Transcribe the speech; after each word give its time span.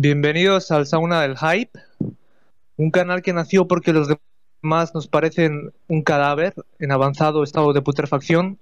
Bienvenidos 0.00 0.70
al 0.70 0.86
Sauna 0.86 1.22
del 1.22 1.36
Hype, 1.36 1.76
un 2.76 2.92
canal 2.92 3.20
que 3.20 3.32
nació 3.32 3.66
porque 3.66 3.92
los 3.92 4.06
demás 4.62 4.94
nos 4.94 5.08
parecen 5.08 5.72
un 5.88 6.02
cadáver 6.02 6.54
en 6.78 6.92
avanzado 6.92 7.42
estado 7.42 7.72
de 7.72 7.82
putrefacción 7.82 8.60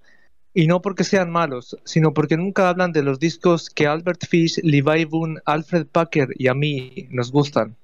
y 0.55 0.67
no 0.67 0.81
porque 0.81 1.05
sean 1.05 1.29
malos, 1.29 1.77
sino 1.85 2.15
porque 2.15 2.39
nunca 2.39 2.71
hablan 2.71 2.93
de 2.93 3.03
los 3.03 3.19
discos 3.19 3.69
que 3.69 3.87
Albert 3.87 4.25
Fish, 4.27 4.63
Levi 4.63 5.05
Boone, 5.05 5.43
Alfred 5.45 5.89
Packer 5.89 6.31
y 6.37 6.49
a 6.49 6.55
mí 6.55 7.07
nos 7.11 7.31
gustan. 7.31 7.77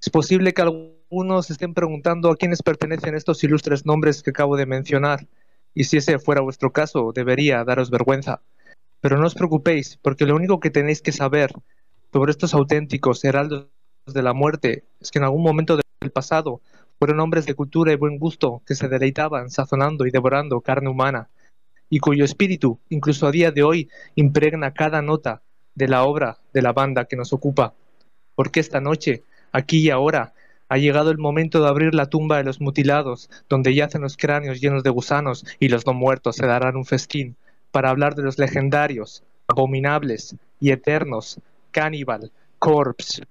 Es 0.00 0.10
posible 0.10 0.52
que 0.52 0.62
algunos 0.62 1.48
estén 1.48 1.74
preguntando 1.74 2.28
a 2.28 2.36
quiénes 2.36 2.60
pertenecen 2.60 3.14
estos 3.14 3.44
ilustres 3.44 3.86
nombres 3.86 4.20
que 4.20 4.30
acabo 4.30 4.56
de 4.56 4.66
mencionar, 4.66 5.28
y 5.74 5.84
si 5.84 5.98
ese 5.98 6.18
fuera 6.18 6.40
vuestro 6.40 6.72
caso, 6.72 7.12
debería 7.14 7.62
daros 7.62 7.88
vergüenza. 7.88 8.42
Pero 9.00 9.16
no 9.16 9.28
os 9.28 9.36
preocupéis, 9.36 9.96
porque 10.02 10.26
lo 10.26 10.34
único 10.34 10.58
que 10.58 10.70
tenéis 10.70 11.02
que 11.02 11.12
saber 11.12 11.52
sobre 12.12 12.30
estos 12.30 12.52
auténticos 12.52 13.24
heraldos 13.24 13.68
de 14.06 14.22
la 14.22 14.34
muerte 14.34 14.84
es 15.00 15.10
que 15.10 15.18
en 15.18 15.24
algún 15.24 15.42
momento 15.42 15.76
del 15.76 16.10
pasado 16.10 16.60
fueron 16.98 17.20
hombres 17.20 17.46
de 17.46 17.54
cultura 17.54 17.92
y 17.92 17.96
buen 17.96 18.18
gusto 18.18 18.62
que 18.66 18.74
se 18.74 18.88
deleitaban 18.88 19.50
sazonando 19.50 20.06
y 20.06 20.10
devorando 20.10 20.60
carne 20.60 20.90
humana, 20.90 21.28
y 21.88 21.98
cuyo 21.98 22.24
espíritu, 22.24 22.78
incluso 22.90 23.26
a 23.26 23.32
día 23.32 23.50
de 23.50 23.62
hoy, 23.62 23.88
impregna 24.14 24.72
cada 24.72 25.02
nota 25.02 25.42
de 25.74 25.88
la 25.88 26.04
obra 26.04 26.38
de 26.52 26.62
la 26.62 26.72
banda 26.72 27.06
que 27.06 27.16
nos 27.16 27.32
ocupa. 27.32 27.74
Porque 28.34 28.60
esta 28.60 28.80
noche, 28.80 29.24
aquí 29.50 29.78
y 29.78 29.90
ahora, 29.90 30.32
ha 30.68 30.78
llegado 30.78 31.10
el 31.10 31.18
momento 31.18 31.60
de 31.60 31.68
abrir 31.68 31.94
la 31.94 32.08
tumba 32.08 32.36
de 32.36 32.44
los 32.44 32.60
mutilados, 32.60 33.30
donde 33.48 33.74
yacen 33.74 34.02
los 34.02 34.16
cráneos 34.16 34.60
llenos 34.60 34.82
de 34.82 34.90
gusanos 34.90 35.44
y 35.58 35.68
los 35.68 35.86
no 35.86 35.92
muertos 35.92 36.36
se 36.36 36.46
darán 36.46 36.76
un 36.76 36.84
festín, 36.84 37.36
para 37.70 37.90
hablar 37.90 38.14
de 38.14 38.22
los 38.22 38.38
legendarios, 38.38 39.22
abominables 39.48 40.36
y 40.60 40.70
eternos 40.70 41.40
Cannibal 41.72 42.30
Corpse. 42.58 43.24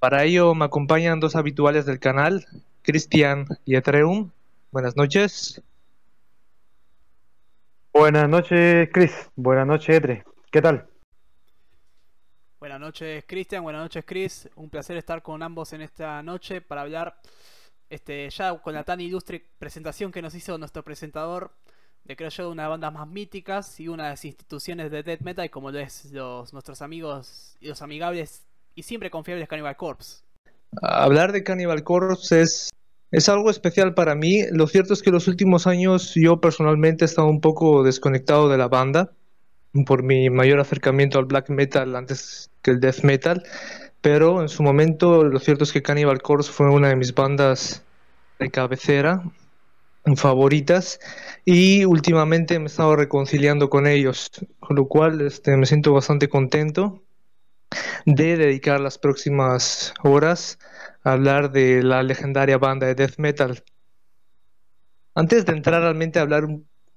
Para 0.00 0.24
ello 0.24 0.54
me 0.54 0.64
acompañan 0.64 1.20
dos 1.20 1.36
habituales 1.36 1.86
del 1.86 2.00
canal, 2.00 2.44
Cristian 2.82 3.46
y 3.64 3.76
Etreum. 3.76 4.30
Buenas 4.72 4.96
noches. 4.96 5.62
Buenas 7.92 8.28
noches, 8.28 8.88
Chris. 8.92 9.30
Buenas 9.36 9.66
noches, 9.66 9.96
Etre. 9.96 10.24
¿Qué 10.50 10.60
tal? 10.60 10.88
Buenas 12.58 12.80
noches, 12.80 13.24
Cristian. 13.26 13.62
Buenas 13.62 13.82
noches, 13.82 14.04
Chris. 14.04 14.48
Un 14.56 14.68
placer 14.68 14.96
estar 14.96 15.22
con 15.22 15.42
ambos 15.42 15.72
en 15.72 15.82
esta 15.82 16.22
noche 16.22 16.60
para 16.60 16.80
hablar 16.80 17.20
este, 17.88 18.28
ya 18.30 18.58
con 18.58 18.74
la 18.74 18.82
tan 18.82 19.00
ilustre 19.00 19.44
presentación 19.58 20.10
que 20.10 20.22
nos 20.22 20.34
hizo 20.34 20.58
nuestro 20.58 20.82
presentador 20.82 21.52
de 22.04 22.16
creo 22.16 22.28
yo 22.28 22.50
una 22.50 22.64
de 22.64 22.68
bandas 22.68 22.92
más 22.92 23.08
míticas 23.08 23.80
y 23.80 23.88
una 23.88 24.04
de 24.04 24.10
las 24.10 24.24
instituciones 24.24 24.90
de 24.90 25.02
death 25.02 25.22
metal 25.22 25.48
como 25.50 25.70
lo 25.70 25.78
es 25.78 26.12
los, 26.12 26.52
nuestros 26.52 26.82
amigos 26.82 27.56
y 27.60 27.68
los 27.68 27.80
amigables 27.82 28.42
y 28.74 28.82
siempre 28.82 29.10
confiables 29.10 29.48
Cannibal 29.48 29.76
Corpse. 29.76 30.22
Hablar 30.82 31.32
de 31.32 31.44
Cannibal 31.44 31.82
Corpse 31.82 32.42
es, 32.42 32.70
es 33.10 33.28
algo 33.28 33.48
especial 33.48 33.94
para 33.94 34.14
mí. 34.14 34.42
Lo 34.50 34.66
cierto 34.66 34.92
es 34.92 35.02
que 35.02 35.10
los 35.10 35.28
últimos 35.28 35.66
años 35.66 36.12
yo 36.14 36.40
personalmente 36.40 37.04
he 37.04 37.06
estado 37.06 37.28
un 37.28 37.40
poco 37.40 37.82
desconectado 37.84 38.48
de 38.48 38.58
la 38.58 38.68
banda 38.68 39.12
por 39.86 40.02
mi 40.02 40.28
mayor 40.30 40.60
acercamiento 40.60 41.18
al 41.18 41.24
black 41.24 41.48
metal 41.48 41.96
antes 41.96 42.50
que 42.62 42.72
el 42.72 42.80
death 42.80 43.02
metal, 43.02 43.42
pero 44.00 44.42
en 44.42 44.48
su 44.48 44.62
momento 44.62 45.24
lo 45.24 45.38
cierto 45.38 45.64
es 45.64 45.72
que 45.72 45.82
Cannibal 45.82 46.20
Corpse 46.20 46.52
fue 46.52 46.70
una 46.70 46.88
de 46.88 46.96
mis 46.96 47.14
bandas 47.14 47.82
de 48.38 48.50
cabecera 48.50 49.22
favoritas 50.16 51.00
y 51.44 51.84
últimamente 51.84 52.58
me 52.58 52.64
he 52.64 52.68
estado 52.68 52.96
reconciliando 52.96 53.70
con 53.70 53.86
ellos, 53.86 54.30
con 54.60 54.76
lo 54.76 54.86
cual 54.86 55.20
este, 55.22 55.56
me 55.56 55.66
siento 55.66 55.92
bastante 55.92 56.28
contento 56.28 57.02
de 58.06 58.36
dedicar 58.36 58.80
las 58.80 58.98
próximas 58.98 59.94
horas 60.02 60.58
a 61.02 61.12
hablar 61.12 61.52
de 61.52 61.82
la 61.82 62.02
legendaria 62.02 62.58
banda 62.58 62.86
de 62.86 62.94
death 62.94 63.18
metal. 63.18 63.62
Antes 65.14 65.46
de 65.46 65.52
entrar 65.52 65.80
realmente 65.82 66.18
a 66.18 66.22
hablar 66.22 66.48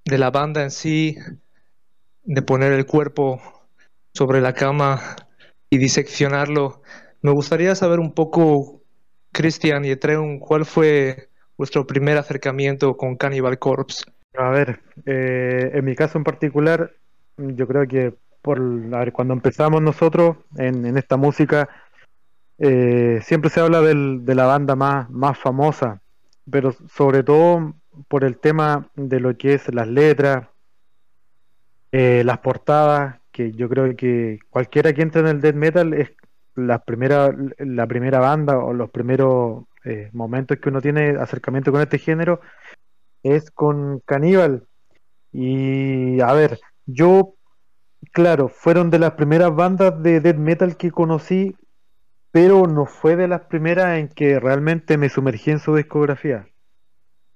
de 0.05 0.17
la 0.17 0.31
banda 0.31 0.63
en 0.63 0.71
sí, 0.71 1.17
de 2.23 2.41
poner 2.41 2.73
el 2.73 2.85
cuerpo 2.85 3.41
sobre 4.13 4.41
la 4.41 4.53
cama 4.53 5.15
y 5.69 5.77
diseccionarlo, 5.77 6.81
me 7.21 7.31
gustaría 7.31 7.73
saber 7.75 7.99
un 7.99 8.13
poco, 8.13 8.81
Christian 9.31 9.85
y 9.85 9.91
Etreum, 9.91 10.39
cuál 10.39 10.65
fue 10.65 11.26
vuestro 11.57 11.87
primer 11.87 12.17
acercamiento 12.17 12.95
con 12.95 13.15
Cannibal 13.15 13.59
Corpse? 13.59 14.03
A 14.35 14.49
ver, 14.49 14.81
eh, 15.05 15.71
en 15.73 15.85
mi 15.85 15.95
caso 15.95 16.17
en 16.17 16.23
particular, 16.23 16.93
yo 17.37 17.67
creo 17.67 17.87
que 17.87 18.13
por 18.41 18.59
a 18.59 18.99
ver, 18.99 19.11
cuando 19.11 19.33
empezamos 19.33 19.81
nosotros 19.81 20.37
en, 20.55 20.97
esta 20.97 21.17
música, 21.17 21.67
eh, 22.57 23.19
siempre 23.21 23.49
se 23.49 23.59
habla 23.59 23.81
de 23.81 24.35
la 24.35 24.45
banda 24.45 24.75
más, 24.75 25.09
más 25.09 25.37
famosa, 25.37 26.01
pero 26.49 26.71
sobre 26.71 27.23
todo 27.23 27.73
por 28.07 28.23
el 28.23 28.37
tema 28.37 28.87
de 28.95 29.19
lo 29.19 29.35
que 29.37 29.55
es 29.55 29.73
las 29.73 29.87
letras, 29.87 30.47
eh, 31.91 32.23
las 32.25 32.37
portadas, 32.39 33.19
que 33.31 33.51
yo 33.51 33.67
creo 33.67 33.95
que 33.95 34.39
cualquiera 34.49 34.93
que 34.93 35.01
entre 35.01 35.21
en 35.21 35.27
el 35.27 35.41
death 35.41 35.55
metal 35.55 35.93
es 35.93 36.11
la 36.55 36.79
primera, 36.79 37.35
la 37.57 37.85
primera 37.85 38.19
banda 38.19 38.57
o 38.59 38.73
los 38.73 38.89
primeros 38.89 39.65
eh, 39.87 40.09
momentos 40.13 40.57
que 40.57 40.69
uno 40.69 40.81
tiene 40.81 41.11
acercamiento 41.11 41.71
con 41.71 41.81
este 41.81 41.97
género 41.99 42.41
es 43.23 43.51
con 43.51 43.99
Caníbal. 44.05 44.67
Y 45.31 46.19
a 46.21 46.33
ver, 46.33 46.59
yo, 46.85 47.35
claro, 48.11 48.49
fueron 48.49 48.89
de 48.89 48.99
las 48.99 49.13
primeras 49.13 49.55
bandas 49.55 50.01
de 50.03 50.19
death 50.19 50.37
metal 50.37 50.77
que 50.77 50.91
conocí, 50.91 51.55
pero 52.31 52.67
no 52.67 52.85
fue 52.85 53.15
de 53.15 53.27
las 53.27 53.41
primeras 53.41 53.97
en 53.97 54.09
que 54.09 54.39
realmente 54.39 54.97
me 54.97 55.09
sumergí 55.09 55.51
en 55.51 55.59
su 55.59 55.75
discografía. 55.75 56.47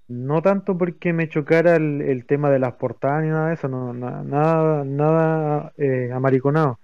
No 0.07 0.41
tanto 0.41 0.77
porque 0.77 1.13
me 1.13 1.29
chocara 1.29 1.77
el, 1.77 2.25
tema 2.27 2.49
de 2.49 2.59
las 2.59 2.73
portadas 2.73 3.23
ni 3.23 3.29
nada 3.29 3.47
de 3.47 3.53
eso, 3.53 3.69
no, 3.69 3.93
nada, 3.93 4.83
nada 4.83 5.71
eh, 5.77 6.11
amariconado 6.13 6.80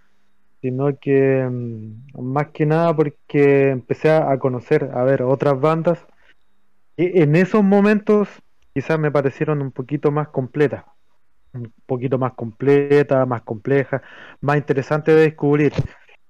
sino 0.67 0.97
que 0.99 1.47
mm, 1.49 2.21
más 2.21 2.47
que 2.47 2.65
nada 2.65 2.93
porque 2.93 3.69
empecé 3.69 4.11
a 4.11 4.37
conocer, 4.37 4.91
a 4.93 5.03
ver, 5.03 5.23
otras 5.23 5.57
bandas 5.59 6.05
en 6.97 7.35
esos 7.35 7.63
momentos 7.63 8.27
quizás 8.73 8.99
me 8.99 9.11
parecieron 9.11 9.61
un 9.61 9.71
poquito 9.71 10.11
más 10.11 10.29
completas, 10.29 10.83
un 11.53 11.71
poquito 11.85 12.17
más 12.17 12.33
completa, 12.33 13.25
más 13.25 13.43
compleja, 13.43 14.01
más 14.41 14.57
interesante 14.57 15.13
de 15.13 15.21
descubrir. 15.21 15.73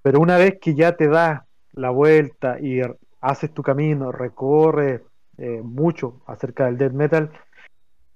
Pero 0.02 0.20
una 0.20 0.38
vez 0.38 0.58
que 0.62 0.76
ya 0.76 0.96
te 0.96 1.08
das 1.08 1.42
la 1.72 1.90
vuelta 1.90 2.60
y 2.60 2.82
haces 3.22 3.54
tu 3.54 3.64
camino, 3.64 4.12
recorres 4.12 5.02
eh, 5.38 5.62
mucho 5.64 6.22
acerca 6.28 6.66
del 6.66 6.78
death 6.78 6.94
metal, 6.94 7.32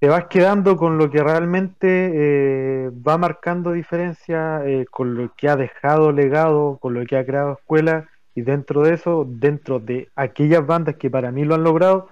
te 0.02 0.08
vas 0.08 0.26
quedando 0.26 0.78
con 0.78 0.98
lo 0.98 1.12
que 1.12 1.22
realmente 1.22 1.86
eh, 1.88 2.90
va 3.08 3.20
marcando 3.20 3.72
diferencia, 3.72 4.66
eh, 4.66 4.88
con 4.90 5.14
lo 5.14 5.32
que 5.36 5.48
ha 5.48 5.56
dejado 5.56 6.12
legado, 6.12 6.80
con 6.82 6.96
lo 6.96 7.06
que 7.06 7.18
ha 7.18 7.24
creado 7.24 7.54
escuela, 7.54 8.10
y 8.34 8.42
dentro 8.42 8.82
de 8.82 8.96
eso, 8.96 9.28
dentro 9.30 9.80
de 9.80 10.10
aquellas 10.16 10.66
bandas 10.66 10.96
que 10.96 11.12
para 11.12 11.32
mí 11.32 11.46
lo 11.46 11.54
han 11.54 11.64
logrado, 11.64 12.10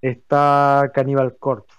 está 0.00 0.90
Cannibal 0.94 1.36
Corpse. 1.38 1.76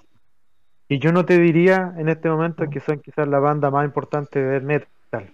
Y 0.89 0.99
yo 0.99 1.11
no 1.11 1.25
te 1.25 1.39
diría 1.39 1.91
en 1.97 2.09
este 2.09 2.29
momento 2.29 2.69
que 2.69 2.79
son 2.79 2.99
quizás 2.99 3.27
la 3.27 3.39
banda 3.39 3.71
más 3.71 3.83
importante 3.83 4.39
de 4.39 4.59
metal. 4.59 5.33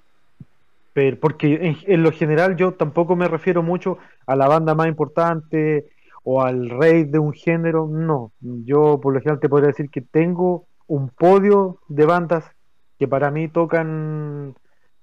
Pero, 0.94 1.20
porque 1.20 1.76
en 1.86 2.02
lo 2.02 2.14
general 2.14 2.56
yo 2.56 2.76
tampoco 2.76 3.18
me 3.18 3.28
refiero 3.28 3.62
mucho 3.62 3.98
a 4.26 4.38
la 4.38 4.48
banda 4.48 4.74
más 4.74 4.88
importante, 4.88 5.90
o 6.24 6.42
al 6.42 6.70
rey 6.70 7.04
de 7.04 7.20
un 7.20 7.34
género, 7.34 7.88
no. 7.88 8.32
Yo 8.40 9.00
por 9.02 9.14
lo 9.14 9.20
general 9.20 9.40
te 9.40 9.50
podría 9.50 9.68
decir 9.68 9.90
que 9.90 10.02
tengo 10.02 10.66
un 10.88 11.10
podio 11.10 11.80
de 11.90 12.06
bandas 12.06 12.50
que 12.98 13.08
para 13.08 13.32
mí 13.32 13.50
tocan 13.50 14.56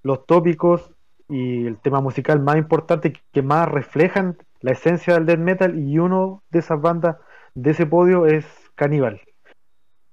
los 0.02 0.26
tópicos 0.26 0.90
y 1.28 1.66
el 1.66 1.78
tema 1.78 2.00
musical 2.00 2.40
más 2.40 2.56
importante 2.56 3.12
que 3.32 3.42
más 3.42 3.68
reflejan 3.68 4.38
la 4.60 4.72
esencia 4.72 5.14
del 5.14 5.26
death 5.26 5.38
metal 5.38 5.78
y 5.78 5.98
uno 5.98 6.42
de 6.50 6.58
esas 6.58 6.80
bandas 6.80 7.16
de 7.54 7.70
ese 7.70 7.86
podio 7.86 8.26
es 8.26 8.46
Cannibal. 8.74 9.20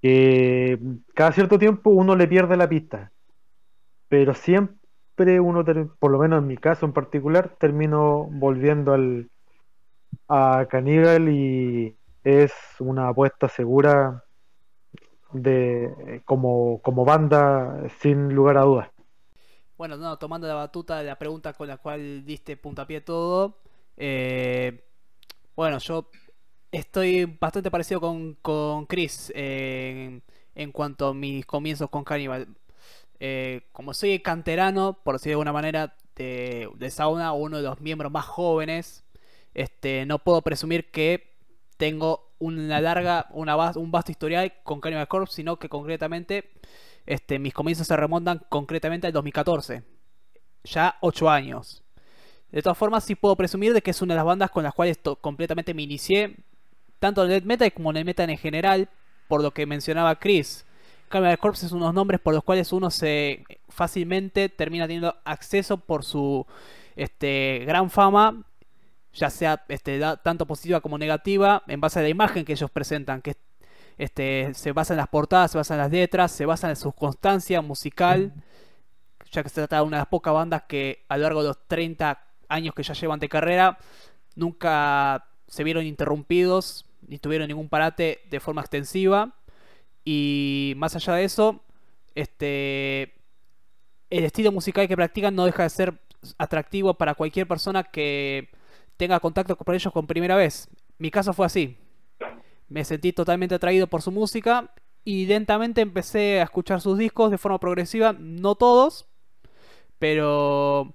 Que 0.01 0.79
cada 1.15 1.31
cierto 1.31 1.57
tiempo 1.57 1.89
uno 1.89 2.15
le 2.15 2.27
pierde 2.27 2.55
la 2.57 2.69
pista, 2.69 3.11
pero 4.09 4.33
siempre 4.33 5.39
uno, 5.39 5.65
por 5.99 6.11
lo 6.11 6.19
menos 6.19 6.41
en 6.41 6.47
mi 6.47 6.57
caso 6.57 6.85
en 6.85 6.93
particular, 6.93 7.55
termino 7.59 8.27
volviendo 8.31 8.93
al, 8.93 9.29
a 10.27 10.65
Caníbal 10.69 11.29
y 11.29 11.95
es 12.23 12.53
una 12.79 13.09
apuesta 13.09 13.49
segura 13.49 14.23
de 15.33 16.21
como, 16.25 16.81
como 16.81 17.05
banda 17.05 17.87
sin 17.99 18.33
lugar 18.33 18.57
a 18.57 18.61
dudas. 18.61 18.89
Bueno, 19.77 19.97
no, 19.97 20.17
tomando 20.17 20.47
la 20.47 20.55
batuta 20.55 20.97
de 20.97 21.03
la 21.05 21.17
pregunta 21.17 21.53
con 21.53 21.67
la 21.67 21.77
cual 21.77 22.25
diste 22.25 22.57
puntapié 22.57 23.01
todo, 23.01 23.59
eh, 23.95 24.83
bueno, 25.55 25.77
yo 25.79 26.09
estoy 26.71 27.25
bastante 27.25 27.71
parecido 27.71 28.01
con, 28.01 28.35
con 28.35 28.85
Chris 28.87 29.31
en 30.57 30.71
cuanto 30.71 31.09
a 31.09 31.13
mis 31.13 31.45
comienzos 31.45 31.89
con 31.89 32.03
Cannibal. 32.03 32.47
Eh, 33.19 33.61
como 33.71 33.93
soy 33.93 34.19
canterano, 34.19 34.99
por 35.03 35.15
decirlo 35.15 35.31
de 35.31 35.33
alguna 35.35 35.53
manera, 35.53 35.95
de, 36.15 36.69
de 36.75 36.91
Sauna, 36.91 37.33
uno 37.33 37.57
de 37.57 37.63
los 37.63 37.79
miembros 37.81 38.11
más 38.11 38.25
jóvenes. 38.25 39.03
Este, 39.57 40.05
no 40.05 40.19
puedo 40.19 40.43
presumir 40.43 40.91
que 40.91 41.33
tengo 41.77 42.29
una 42.37 42.79
larga, 42.79 43.25
una, 43.31 43.71
un 43.71 43.91
vasto 43.91 44.11
historial 44.11 44.53
con 44.61 44.79
Cannibal 44.79 45.07
Corpse, 45.07 45.37
sino 45.37 45.57
que 45.57 45.67
concretamente 45.67 46.51
este, 47.07 47.39
mis 47.39 47.55
comienzos 47.55 47.87
se 47.87 47.97
remontan 47.97 48.45
concretamente 48.49 49.07
al 49.07 49.13
2014. 49.13 49.81
Ya 50.63 50.97
8 51.01 51.29
años. 51.31 51.83
De 52.51 52.61
todas 52.61 52.77
formas, 52.77 53.03
sí 53.03 53.15
puedo 53.15 53.35
presumir 53.35 53.73
de 53.73 53.81
que 53.81 53.89
es 53.89 54.01
una 54.03 54.13
de 54.13 54.17
las 54.17 54.25
bandas 54.27 54.51
con 54.51 54.63
las 54.63 54.75
cuales 54.75 54.99
completamente 55.21 55.73
me 55.73 55.81
inicié, 55.81 56.35
tanto 56.99 57.25
en 57.25 57.31
el 57.31 57.43
metal 57.43 57.73
como 57.73 57.89
en 57.89 57.97
el 57.97 58.05
metal 58.05 58.29
en 58.29 58.37
general, 58.37 58.89
por 59.27 59.41
lo 59.41 59.55
que 59.55 59.65
mencionaba 59.65 60.19
Chris. 60.19 60.67
Cannibal 61.09 61.39
Corpse 61.39 61.65
es 61.65 61.71
unos 61.71 61.95
nombres 61.95 62.21
por 62.21 62.35
los 62.35 62.43
cuales 62.43 62.71
uno 62.73 62.91
se 62.91 63.43
fácilmente 63.69 64.49
termina 64.49 64.85
teniendo 64.85 65.15
acceso 65.25 65.77
por 65.77 66.05
su 66.05 66.45
este, 66.95 67.63
gran 67.65 67.89
fama, 67.89 68.43
ya 69.17 69.29
sea 69.29 69.65
este, 69.67 69.99
tanto 70.23 70.45
positiva 70.45 70.79
como 70.79 70.97
negativa, 70.97 71.63
en 71.67 71.81
base 71.81 71.99
a 71.99 72.03
la 72.03 72.09
imagen 72.09 72.45
que 72.45 72.53
ellos 72.53 72.69
presentan, 72.69 73.21
que 73.21 73.35
este, 73.97 74.53
se 74.53 74.71
basa 74.71 74.93
en 74.93 74.97
las 74.97 75.07
portadas, 75.07 75.51
se 75.51 75.57
basa 75.57 75.73
en 75.73 75.79
las 75.79 75.91
letras, 75.91 76.31
se 76.31 76.45
basa 76.45 76.69
en 76.69 76.75
su 76.75 76.91
constancia 76.91 77.61
musical, 77.61 78.31
ya 79.31 79.41
que 79.41 79.49
se 79.49 79.55
trata 79.55 79.77
de 79.77 79.81
una 79.81 79.97
de 79.97 80.01
las 80.01 80.07
pocas 80.07 80.33
bandas 80.33 80.63
que 80.67 81.03
a 81.09 81.17
lo 81.17 81.23
largo 81.23 81.41
de 81.41 81.49
los 81.49 81.67
30 81.67 82.23
años 82.47 82.75
que 82.75 82.83
ya 82.83 82.93
llevan 82.93 83.19
de 83.19 83.27
carrera 83.27 83.77
nunca 84.35 85.25
se 85.47 85.63
vieron 85.63 85.85
interrumpidos 85.85 86.85
ni 87.07 87.17
tuvieron 87.17 87.47
ningún 87.47 87.69
parate 87.69 88.21
de 88.29 88.39
forma 88.39 88.61
extensiva. 88.61 89.35
Y 90.05 90.73
más 90.77 90.95
allá 90.95 91.15
de 91.15 91.23
eso, 91.23 91.63
este, 92.15 93.15
el 94.09 94.23
estilo 94.23 94.51
musical 94.51 94.87
que 94.87 94.95
practican 94.95 95.35
no 95.35 95.45
deja 95.45 95.63
de 95.63 95.69
ser 95.69 95.99
atractivo 96.37 96.93
para 96.93 97.15
cualquier 97.15 97.47
persona 97.47 97.83
que 97.83 98.49
tenga 98.97 99.19
contacto 99.19 99.55
con 99.55 99.73
ellos 99.73 99.93
con 99.93 100.07
primera 100.07 100.35
vez. 100.35 100.67
Mi 100.97 101.11
caso 101.11 101.33
fue 101.33 101.45
así. 101.45 101.77
Me 102.67 102.83
sentí 102.83 103.13
totalmente 103.13 103.55
atraído 103.55 103.87
por 103.87 104.01
su 104.01 104.11
música 104.11 104.73
y 105.05 105.25
lentamente 105.25 105.81
empecé 105.81 106.41
a 106.41 106.43
escuchar 106.43 106.81
sus 106.81 106.97
discos 106.97 107.31
de 107.31 107.37
forma 107.37 107.59
progresiva, 107.59 108.13
no 108.19 108.55
todos, 108.55 109.07
pero 109.99 110.93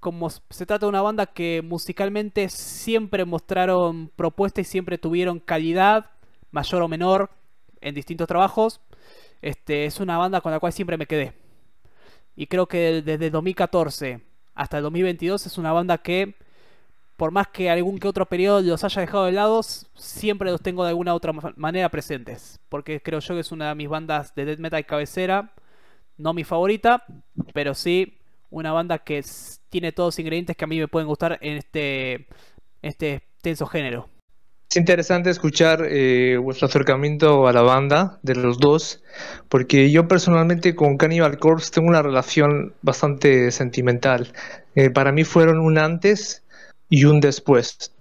como 0.00 0.30
se 0.30 0.66
trata 0.66 0.86
de 0.86 0.90
una 0.90 1.02
banda 1.02 1.26
que 1.26 1.62
musicalmente 1.62 2.48
siempre 2.48 3.24
mostraron 3.24 4.10
propuesta 4.16 4.60
y 4.60 4.64
siempre 4.64 4.98
tuvieron 4.98 5.40
calidad, 5.40 6.10
mayor 6.50 6.82
o 6.82 6.88
menor, 6.88 7.30
en 7.80 7.94
distintos 7.94 8.28
trabajos, 8.28 8.80
este, 9.42 9.84
es 9.84 10.00
una 10.00 10.16
banda 10.16 10.40
con 10.40 10.52
la 10.52 10.60
cual 10.60 10.72
siempre 10.72 10.96
me 10.96 11.06
quedé. 11.06 11.34
Y 12.36 12.46
creo 12.46 12.66
que 12.66 13.02
desde 13.02 13.30
2014 13.30 14.20
hasta 14.54 14.78
el 14.78 14.82
2022 14.84 15.46
es 15.46 15.58
una 15.58 15.72
banda 15.72 15.98
que 15.98 16.34
por 17.16 17.30
más 17.30 17.48
que 17.48 17.70
algún 17.70 17.98
que 17.98 18.08
otro 18.08 18.26
periodo 18.26 18.60
los 18.60 18.84
haya 18.84 19.00
dejado 19.00 19.26
de 19.26 19.32
lado, 19.32 19.62
siempre 19.62 20.50
los 20.50 20.60
tengo 20.60 20.82
de 20.82 20.90
alguna 20.90 21.14
otra 21.14 21.32
manera 21.56 21.88
presentes. 21.88 22.60
Porque 22.68 23.00
creo 23.00 23.20
yo 23.20 23.34
que 23.34 23.40
es 23.40 23.52
una 23.52 23.68
de 23.68 23.74
mis 23.74 23.88
bandas 23.88 24.34
de 24.34 24.44
death 24.44 24.58
metal 24.58 24.84
cabecera. 24.86 25.52
No 26.16 26.32
mi 26.32 26.44
favorita, 26.44 27.04
pero 27.52 27.74
sí 27.74 28.18
una 28.50 28.72
banda 28.72 28.98
que 28.98 29.22
tiene 29.68 29.92
todos 29.92 30.14
los 30.14 30.18
ingredientes 30.20 30.56
que 30.56 30.64
a 30.64 30.68
mí 30.68 30.78
me 30.78 30.88
pueden 30.88 31.08
gustar 31.08 31.38
en 31.40 31.56
este, 31.56 32.26
este 32.82 33.22
tenso 33.42 33.66
género. 33.66 34.08
Es 34.70 34.76
interesante 34.76 35.30
escuchar 35.30 35.86
eh, 35.88 36.36
vuestro 36.36 36.66
acercamiento 36.66 37.46
a 37.46 37.52
la 37.52 37.62
banda 37.62 38.18
de 38.22 38.34
los 38.34 38.58
dos, 38.58 39.02
porque 39.48 39.90
yo 39.90 40.08
personalmente 40.08 40.74
con 40.74 40.96
Cannibal 40.96 41.38
Corpse 41.38 41.70
tengo 41.70 41.88
una 41.88 42.02
relación 42.02 42.74
bastante 42.82 43.50
sentimental. 43.50 44.32
Eh, 44.74 44.90
para 44.90 45.12
mí 45.12 45.24
fueron 45.24 45.60
un 45.60 45.78
antes 45.78 46.43
y 46.88 47.04
un 47.04 47.20
después. 47.20 47.92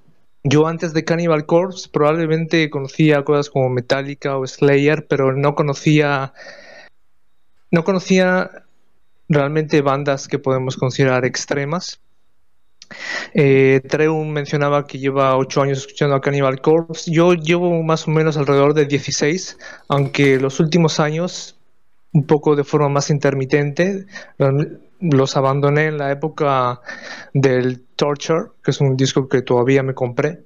Yo 0.43 0.67
antes 0.67 0.93
de 0.93 1.05
Cannibal 1.05 1.45
Corpse 1.45 1.89
probablemente 1.89 2.69
conocía 2.69 3.23
cosas 3.23 3.49
como 3.49 3.69
Metallica 3.69 4.37
o 4.37 4.45
Slayer, 4.45 5.07
pero 5.07 5.33
no 5.33 5.55
conocía 5.55 6.33
no 7.71 7.83
conocía 7.83 8.65
realmente 9.29 9.81
bandas 9.81 10.27
que 10.27 10.37
podemos 10.39 10.77
considerar 10.77 11.25
extremas. 11.25 12.01
Eh, 13.33 13.81
Treun 13.87 14.31
mencionaba 14.31 14.85
que 14.85 14.99
lleva 14.99 15.37
8 15.37 15.61
años 15.61 15.79
escuchando 15.79 16.15
a 16.15 16.21
Cannibal 16.21 16.61
Corpse. 16.61 17.11
Yo 17.11 17.33
llevo 17.33 17.81
más 17.81 18.07
o 18.07 18.11
menos 18.11 18.37
alrededor 18.37 18.73
de 18.73 18.85
16, 18.85 19.57
aunque 19.87 20.39
los 20.39 20.59
últimos 20.59 20.99
años, 20.99 21.57
un 22.11 22.25
poco 22.25 22.55
de 22.55 22.63
forma 22.63 22.89
más 22.89 23.09
intermitente, 23.09 24.05
los 25.11 25.35
abandoné 25.35 25.87
en 25.87 25.97
la 25.97 26.11
época 26.11 26.81
del 27.33 27.81
Torture, 27.95 28.51
que 28.63 28.71
es 28.71 28.81
un 28.81 28.95
disco 28.97 29.27
que 29.27 29.41
todavía 29.41 29.83
me 29.83 29.93
compré. 29.93 30.43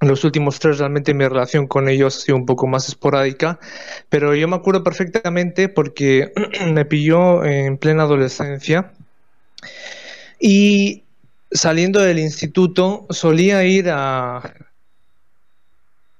En 0.00 0.08
los 0.08 0.24
últimos 0.24 0.58
tres 0.58 0.78
realmente 0.78 1.12
mi 1.12 1.26
relación 1.26 1.66
con 1.66 1.88
ellos 1.88 2.16
ha 2.16 2.20
sido 2.20 2.36
un 2.36 2.46
poco 2.46 2.66
más 2.66 2.88
esporádica, 2.88 3.58
pero 4.08 4.34
yo 4.34 4.48
me 4.48 4.56
acuerdo 4.56 4.82
perfectamente 4.82 5.68
porque 5.68 6.32
me 6.72 6.84
pilló 6.84 7.44
en 7.44 7.76
plena 7.76 8.04
adolescencia 8.04 8.92
y 10.38 11.04
saliendo 11.52 12.00
del 12.00 12.18
instituto 12.18 13.06
solía 13.10 13.64
ir 13.64 13.90
a, 13.90 14.54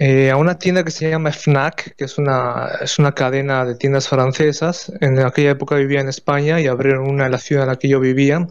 eh, 0.02 0.30
a 0.30 0.38
una 0.38 0.58
tienda 0.58 0.82
que 0.82 0.90
se 0.90 1.10
llama 1.10 1.30
FNAC, 1.30 1.94
que 1.94 2.06
es 2.06 2.16
una, 2.16 2.70
es 2.80 2.98
una 2.98 3.12
cadena 3.12 3.66
de 3.66 3.74
tiendas 3.74 4.08
francesas. 4.08 4.90
En 5.02 5.18
aquella 5.18 5.50
época 5.50 5.74
vivía 5.74 6.00
en 6.00 6.08
España 6.08 6.58
y 6.58 6.68
abrieron 6.68 7.06
una 7.06 7.26
en 7.26 7.32
la 7.32 7.38
ciudad 7.38 7.64
en 7.64 7.68
la 7.68 7.76
que 7.76 7.88
yo 7.88 8.00
vivía. 8.00 8.46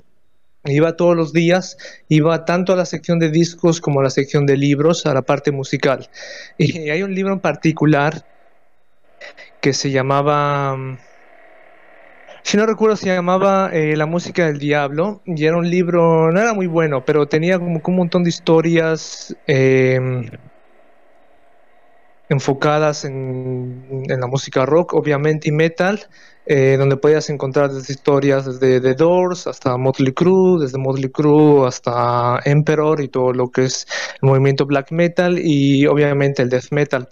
Iba 0.65 0.95
todos 0.95 1.15
los 1.15 1.33
días, 1.33 1.77
iba 2.07 2.45
tanto 2.45 2.73
a 2.73 2.75
la 2.75 2.85
sección 2.85 3.17
de 3.17 3.31
discos 3.31 3.81
como 3.81 4.01
a 4.01 4.03
la 4.03 4.11
sección 4.11 4.45
de 4.45 4.57
libros, 4.57 5.07
a 5.07 5.13
la 5.15 5.23
parte 5.23 5.51
musical. 5.51 6.07
Y 6.59 6.89
hay 6.91 7.01
un 7.01 7.15
libro 7.15 7.33
en 7.33 7.39
particular 7.39 8.27
que 9.59 9.73
se 9.73 9.89
llamaba, 9.89 10.77
si 12.43 12.57
no 12.57 12.67
recuerdo, 12.67 12.95
se 12.95 13.07
llamaba 13.07 13.71
eh, 13.73 13.97
La 13.97 14.05
música 14.05 14.45
del 14.45 14.59
diablo. 14.59 15.23
Y 15.25 15.45
era 15.45 15.57
un 15.57 15.67
libro, 15.67 16.31
no 16.31 16.39
era 16.39 16.53
muy 16.53 16.67
bueno, 16.67 17.03
pero 17.05 17.27
tenía 17.27 17.57
como, 17.57 17.81
un 17.83 17.95
montón 17.95 18.23
de 18.23 18.29
historias. 18.29 19.35
Em, 19.47 20.29
enfocadas 22.29 23.05
en, 23.05 24.05
en, 24.07 24.19
la 24.19 24.27
música 24.27 24.65
rock, 24.65 24.93
obviamente, 24.93 25.49
y 25.49 25.51
metal, 25.51 26.07
eh, 26.45 26.77
donde 26.77 26.97
podías 26.97 27.29
encontrar 27.29 27.71
desde 27.71 27.93
historias 27.93 28.45
desde 28.45 28.81
The 28.81 28.95
Doors 28.95 29.47
hasta 29.47 29.77
Motley 29.77 30.13
Crue, 30.13 30.59
desde 30.61 30.77
Motley 30.77 31.09
Crue 31.09 31.67
hasta 31.67 32.39
Emperor 32.45 33.01
y 33.01 33.07
todo 33.07 33.33
lo 33.33 33.49
que 33.49 33.65
es 33.65 33.85
el 34.21 34.29
movimiento 34.29 34.65
black 34.65 34.91
metal 34.91 35.37
y 35.37 35.85
obviamente 35.85 36.41
el 36.41 36.49
death 36.49 36.71
metal. 36.71 37.09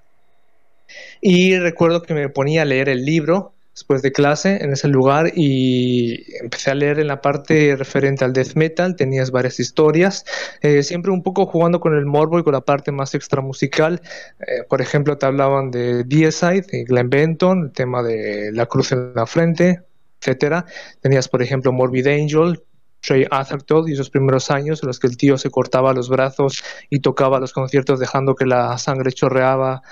Y 1.21 1.57
recuerdo 1.57 2.01
que 2.01 2.13
me 2.13 2.29
ponía 2.29 2.61
a 2.61 2.65
leer 2.65 2.89
el 2.89 3.03
libro 3.03 3.53
después 3.77 4.01
de 4.01 4.11
clase 4.11 4.57
en 4.63 4.73
ese 4.73 4.87
lugar 4.87 5.33
y 5.35 6.25
empecé 6.41 6.71
a 6.71 6.73
leer 6.73 6.97
en 6.97 7.05
la 7.05 7.21
parte 7.21 7.75
referente 7.75 8.25
al 8.25 8.33
death 8.33 8.55
metal, 8.55 8.95
tenías 8.95 9.29
varias 9.29 9.59
historias, 9.59 10.25
eh, 10.61 10.81
siempre 10.81 11.11
un 11.11 11.21
poco 11.21 11.45
jugando 11.45 11.79
con 11.79 11.95
el 11.95 12.07
morbo 12.07 12.39
y 12.39 12.43
con 12.43 12.53
la 12.53 12.61
parte 12.61 12.91
más 12.91 13.13
extra 13.13 13.39
musical. 13.39 14.01
Eh, 14.39 14.63
por 14.67 14.81
ejemplo, 14.81 15.19
te 15.19 15.27
hablaban 15.27 15.69
de 15.69 16.03
Deicide, 16.05 16.65
de 16.71 16.85
Glenn 16.85 17.11
Benton, 17.11 17.65
el 17.65 17.71
tema 17.71 18.01
de 18.01 18.49
la 18.51 18.65
cruz 18.65 18.93
en 18.93 19.13
la 19.13 19.27
frente, 19.27 19.81
etcétera. 20.21 20.65
Tenías, 20.99 21.29
por 21.29 21.43
ejemplo, 21.43 21.71
Morbid 21.71 22.07
Angel, 22.07 22.59
Trey 23.01 23.27
Atherton 23.29 23.87
y 23.87 23.91
esos 23.91 24.09
primeros 24.09 24.49
años 24.49 24.81
en 24.81 24.87
los 24.87 24.97
que 24.97 25.05
el 25.05 25.17
tío 25.17 25.37
se 25.37 25.51
cortaba 25.51 25.93
los 25.93 26.09
brazos 26.09 26.63
y 26.89 27.01
tocaba 27.01 27.39
los 27.39 27.53
conciertos 27.53 27.99
dejando 27.99 28.33
que 28.33 28.47
la 28.47 28.75
sangre 28.79 29.11
chorreaba, 29.11 29.83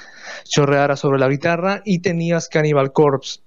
chorreara 0.45 0.95
sobre 0.95 1.19
la 1.19 1.29
guitarra 1.29 1.83
y 1.85 1.99
tenías 1.99 2.49
Cannibal 2.49 2.91
Corpse 2.91 3.44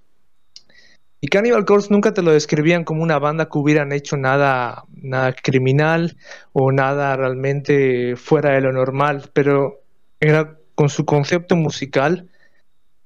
y 1.21 1.27
Cannibal 1.27 1.65
Corpse 1.65 1.89
nunca 1.91 2.13
te 2.13 2.21
lo 2.21 2.31
describían 2.31 2.83
como 2.83 3.03
una 3.03 3.19
banda 3.19 3.49
que 3.49 3.57
hubieran 3.57 3.91
hecho 3.91 4.15
nada, 4.15 4.85
nada 4.89 5.33
criminal 5.33 6.17
o 6.53 6.71
nada 6.71 7.15
realmente 7.15 8.15
fuera 8.15 8.53
de 8.53 8.61
lo 8.61 8.71
normal, 8.71 9.29
pero 9.33 9.81
era 10.19 10.57
con 10.75 10.89
su 10.89 11.05
concepto 11.05 11.55
musical 11.55 12.29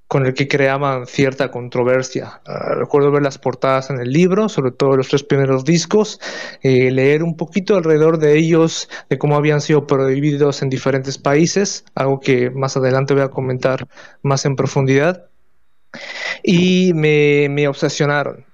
con 0.08 0.27
el 0.27 0.36
que 0.36 0.48
creaban 0.48 1.08
cierta 1.08 1.50
controversia. 1.50 2.39
Ah, 2.46 2.75
recuerdo 2.75 3.10
ver 3.10 3.24
las 3.24 3.39
portadas 3.39 3.89
en 3.89 4.00
el 4.00 4.12
libro, 4.12 4.48
sobre 4.48 4.70
todo 4.70 4.96
los 4.96 5.08
tres 5.08 5.24
primeros 5.24 5.65
discos, 5.65 6.20
eh, 6.62 6.91
leer 6.91 7.24
un 7.24 7.36
poquito 7.36 7.75
alrededor 7.75 8.20
de 8.20 8.38
ellos, 8.38 8.89
de 9.10 9.17
cómo 9.17 9.36
habían 9.36 9.60
sido 9.60 9.88
prohibidos 9.88 10.62
en 10.62 10.70
diferentes 10.70 11.17
países, 11.17 11.84
algo 11.96 12.20
que 12.20 12.51
más 12.51 12.77
adelante 12.77 13.15
voy 13.15 13.24
a 13.24 13.29
comentar 13.29 13.88
más 14.22 14.46
en 14.46 14.55
profundidad 14.55 15.32
y 16.43 16.93
me, 16.93 17.67
obsesionaron. 17.67 18.45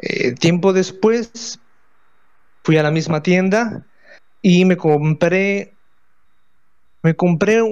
Eh, 0.00 0.32
tiempo 0.32 0.72
después 0.72 1.58
fui 2.62 2.76
a 2.76 2.82
la 2.82 2.90
misma 2.90 3.22
tienda 3.22 3.84
y 4.42 4.64
me 4.64 4.76
compré 4.76 5.74
me 7.02 7.14
compré 7.14 7.62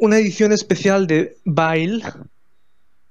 una 0.00 0.18
edición 0.18 0.52
especial 0.52 1.06
de 1.06 1.36
Bail 1.44 2.02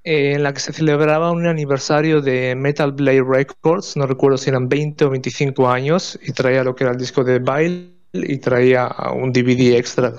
eh, 0.04 0.34
en 0.34 0.44
la 0.44 0.54
que 0.54 0.60
se 0.60 0.74
celebraba 0.74 1.32
un 1.32 1.48
aniversario 1.48 2.22
de 2.22 2.56
Metal 2.56 2.92
Blade 2.92 3.24
Records, 3.26 3.96
no 3.96 4.06
recuerdo 4.06 4.38
si 4.38 4.50
eran 4.50 4.68
20 4.68 5.06
o 5.06 5.10
25 5.12 5.70
años, 5.70 6.20
y 6.22 6.34
traía 6.34 6.64
lo 6.64 6.76
que 6.76 6.84
era 6.84 6.92
el 6.92 7.00
disco 7.00 7.24
de 7.24 7.40
Bile 7.40 7.94
y 8.14 8.38
traía 8.40 8.90
un 9.16 9.32
DVD 9.32 9.78
extra 9.78 10.14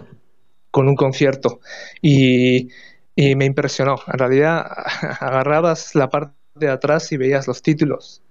con 0.71 0.88
un 0.88 0.97
concierto. 0.97 1.61
Y, 2.00 2.71
y 3.16 3.37
me 3.37 3.44
impresionó. 3.44 3.97
En 4.06 4.18
realidad, 4.18 4.66
agarrabas 5.21 5.94
la 5.94 6.09
parte 6.09 6.35
de 6.54 6.68
atrás 6.68 7.11
y 7.12 7.16
veías 7.16 7.47
los 7.47 7.62
títulos, 7.62 8.23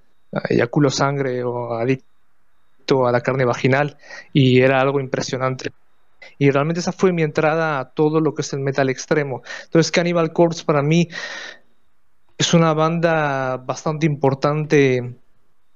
Eyaculo 0.49 0.89
Sangre 0.89 1.43
o 1.43 1.73
Adicto 1.73 3.07
a 3.07 3.11
la 3.11 3.21
carne 3.21 3.45
vaginal, 3.45 3.97
y 4.33 4.61
era 4.61 4.79
algo 4.79 4.99
impresionante. 4.99 5.71
Y 6.37 6.51
realmente 6.51 6.79
esa 6.79 6.91
fue 6.91 7.11
mi 7.11 7.21
entrada 7.21 7.79
a 7.79 7.89
todo 7.91 8.19
lo 8.19 8.33
que 8.33 8.41
es 8.41 8.53
el 8.53 8.59
metal 8.59 8.89
extremo. 8.89 9.41
Entonces 9.65 9.91
Cannibal 9.91 10.33
Corpse 10.33 10.63
para 10.63 10.81
mí 10.81 11.09
es 12.37 12.53
una 12.53 12.73
banda 12.73 13.57
bastante 13.57 14.05
importante 14.05 15.15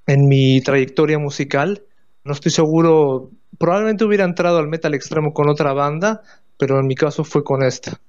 en 0.05 0.27
mi 0.27 0.61
trayectoria 0.61 1.19
musical. 1.19 1.83
No 2.23 2.33
estoy 2.33 2.51
seguro, 2.51 3.29
probablemente 3.57 4.05
hubiera 4.05 4.25
entrado 4.25 4.57
al 4.57 4.67
metal 4.67 4.93
extremo 4.93 5.33
con 5.33 5.49
otra 5.49 5.73
banda, 5.73 6.21
pero 6.57 6.79
en 6.79 6.87
mi 6.87 6.95
caso 6.95 7.23
fue 7.23 7.43
con 7.43 7.63
esta. 7.63 7.99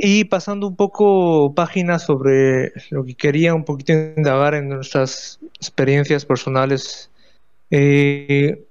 Y 0.00 0.24
pasando 0.24 0.68
un 0.68 0.76
poco 0.76 1.52
páginas 1.54 2.04
sobre 2.04 2.72
lo 2.90 3.04
que 3.04 3.16
quería 3.16 3.52
un 3.52 3.64
poquito 3.64 3.92
indagar 3.92 4.54
en 4.54 4.68
nuestras 4.68 5.40
experiencias 5.54 6.24
personales. 6.24 7.10
Eh, 7.70 8.64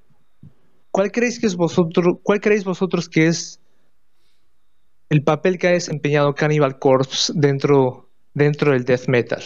¿Cuál 0.89 1.11
creéis 1.11 1.37
que 1.39 1.47
es 1.47 1.57
vosotros, 1.57 2.19
cuál 2.23 2.39
creéis 2.39 2.63
vosotros 2.63 3.09
que 3.09 3.27
es 3.27 3.59
el 5.09 5.21
papel 5.21 5.57
que 5.57 5.67
ha 5.67 5.71
desempeñado 5.71 6.33
Cannibal 6.33 6.79
Corpse 6.79 7.33
dentro, 7.35 8.07
dentro 8.33 8.71
del 8.71 8.85
death 8.85 9.09
metal? 9.09 9.43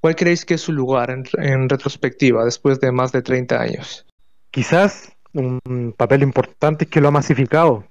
¿Cuál 0.00 0.14
creéis 0.14 0.44
que 0.44 0.54
es 0.54 0.60
su 0.60 0.72
lugar 0.72 1.10
en, 1.10 1.68
retrospectiva 1.68 2.44
después 2.44 2.78
de 2.78 2.92
más 2.92 3.10
de 3.10 3.22
30 3.22 3.60
años? 3.60 4.06
Quizás 4.52 5.12
un 5.32 5.94
papel 5.96 6.22
importante 6.22 6.84
es 6.84 6.90
que 6.90 7.00
lo 7.00 7.08
ha 7.08 7.10
masificado. 7.10 7.84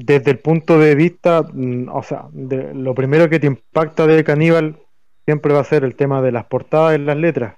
Desde 0.00 0.30
el 0.30 0.38
punto 0.38 0.78
de 0.78 0.94
vista, 0.94 1.42
mm, 1.42 1.88
o 1.92 2.02
sea, 2.02 2.26
lo 2.32 2.94
primero 2.94 3.28
que 3.28 3.40
te 3.40 3.46
impacta 3.46 4.06
de 4.06 4.22
Cannibal 4.22 4.76
siempre 5.24 5.52
va 5.52 5.60
a 5.60 5.64
ser 5.64 5.84
el 5.84 5.94
tema 5.94 6.22
de 6.22 6.32
las 6.32 6.44
portadas 6.44 6.98
y 6.98 7.02
las 7.02 7.16
letras. 7.16 7.56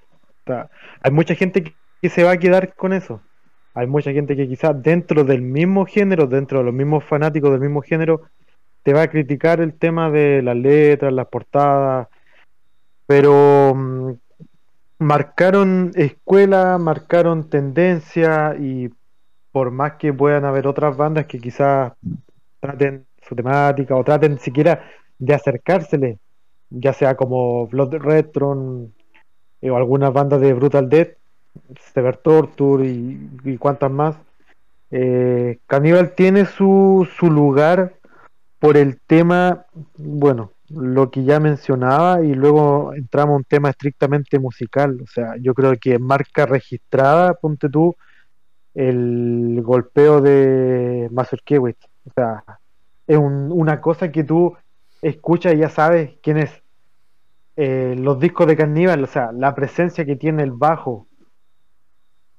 hay 1.03 1.11
mucha 1.13 1.35
gente 1.35 1.75
que 2.03 2.09
se 2.09 2.25
va 2.25 2.33
a 2.33 2.39
quedar 2.39 2.75
con 2.75 2.93
eso 2.93 3.21
hay 3.75 3.87
mucha 3.87 4.13
gente 4.13 4.37
que 4.37 4.49
quizás 4.49 4.83
dentro 4.83 5.25
del 5.25 5.43
mismo 5.43 5.87
género, 5.87 6.27
dentro 6.27 6.59
de 6.59 6.65
los 6.65 6.75
mismos 6.75 7.05
fanáticos 7.05 7.51
del 7.53 7.61
mismo 7.61 7.83
género, 7.83 8.23
te 8.83 8.93
va 8.93 9.03
a 9.03 9.09
criticar 9.09 9.61
el 9.61 9.75
tema 9.75 10.11
de 10.11 10.43
las 10.43 10.57
letras, 10.57 11.13
las 11.13 11.29
portadas, 11.29 12.09
pero 13.07 13.75
mm, 13.75 14.13
marcaron 14.99 15.93
escuela, 15.95 16.79
marcaron 16.79 17.49
tendencia 17.49 18.57
y 18.59 18.91
por 19.53 19.71
más 19.71 19.93
que 19.95 20.13
puedan 20.13 20.45
haber 20.45 20.67
otras 20.67 20.97
bandas 20.97 21.27
que 21.27 21.39
quizás 21.39 21.93
traten 22.61 23.07
su 23.27 23.35
temática 23.35 23.97
o 23.97 24.05
traten 24.05 24.39
siquiera 24.39 24.85
de 25.19 25.35
acercársele, 25.35 26.19
ya 26.71 26.93
sea 26.93 27.17
como 27.17 27.67
Blood 27.67 27.95
Retron 27.97 28.93
eh, 29.61 29.71
o 29.71 29.77
algunas 29.77 30.13
bandas 30.13 30.41
de 30.41 30.53
Brutal 30.55 30.89
Death, 30.89 31.17
Sever 31.93 32.17
Torture 32.19 32.87
y, 32.87 33.31
y 33.45 33.57
cuantas 33.59 33.91
más. 33.91 34.17
Eh, 34.91 35.59
tiene 36.17 36.47
su, 36.47 37.09
su 37.17 37.31
lugar 37.31 37.95
por 38.59 38.77
el 38.77 39.01
tema, 39.01 39.67
bueno, 39.97 40.53
lo 40.69 41.11
que 41.11 41.25
ya 41.25 41.41
mencionaba 41.41 42.23
y 42.23 42.35
luego 42.35 42.95
entramos 42.95 43.35
a 43.35 43.37
un 43.39 43.45
tema 43.45 43.71
estrictamente 43.71 44.39
musical. 44.39 45.01
O 45.03 45.07
sea, 45.07 45.35
yo 45.41 45.55
creo 45.55 45.77
que 45.81 45.99
marca 45.99 46.47
registrada, 46.47 47.35
ponte 47.35 47.69
tú, 47.69 47.97
el 48.75 49.61
golpeo 49.63 50.21
de 50.21 51.09
Mazurkiewicz. 51.11 51.90
O 52.07 52.11
sea, 52.15 52.45
es 53.07 53.19
una 53.19 53.81
cosa 53.81 54.11
que 54.11 54.25
tú 54.25 54.57
escuchas 55.03 55.55
y 55.55 55.59
ya 55.59 55.69
sabes 55.69 56.13
quién 56.23 56.39
es. 56.39 56.63
Eh, 57.57 57.95
los 57.99 58.19
discos 58.19 58.47
de 58.47 58.57
Caníbal, 58.57 59.05
o 59.05 59.07
sea, 59.07 59.33
la 59.33 59.55
presencia 59.55 60.05
que 60.05 60.17
tiene 60.17 60.43
el 60.43 60.53
bajo, 60.53 61.07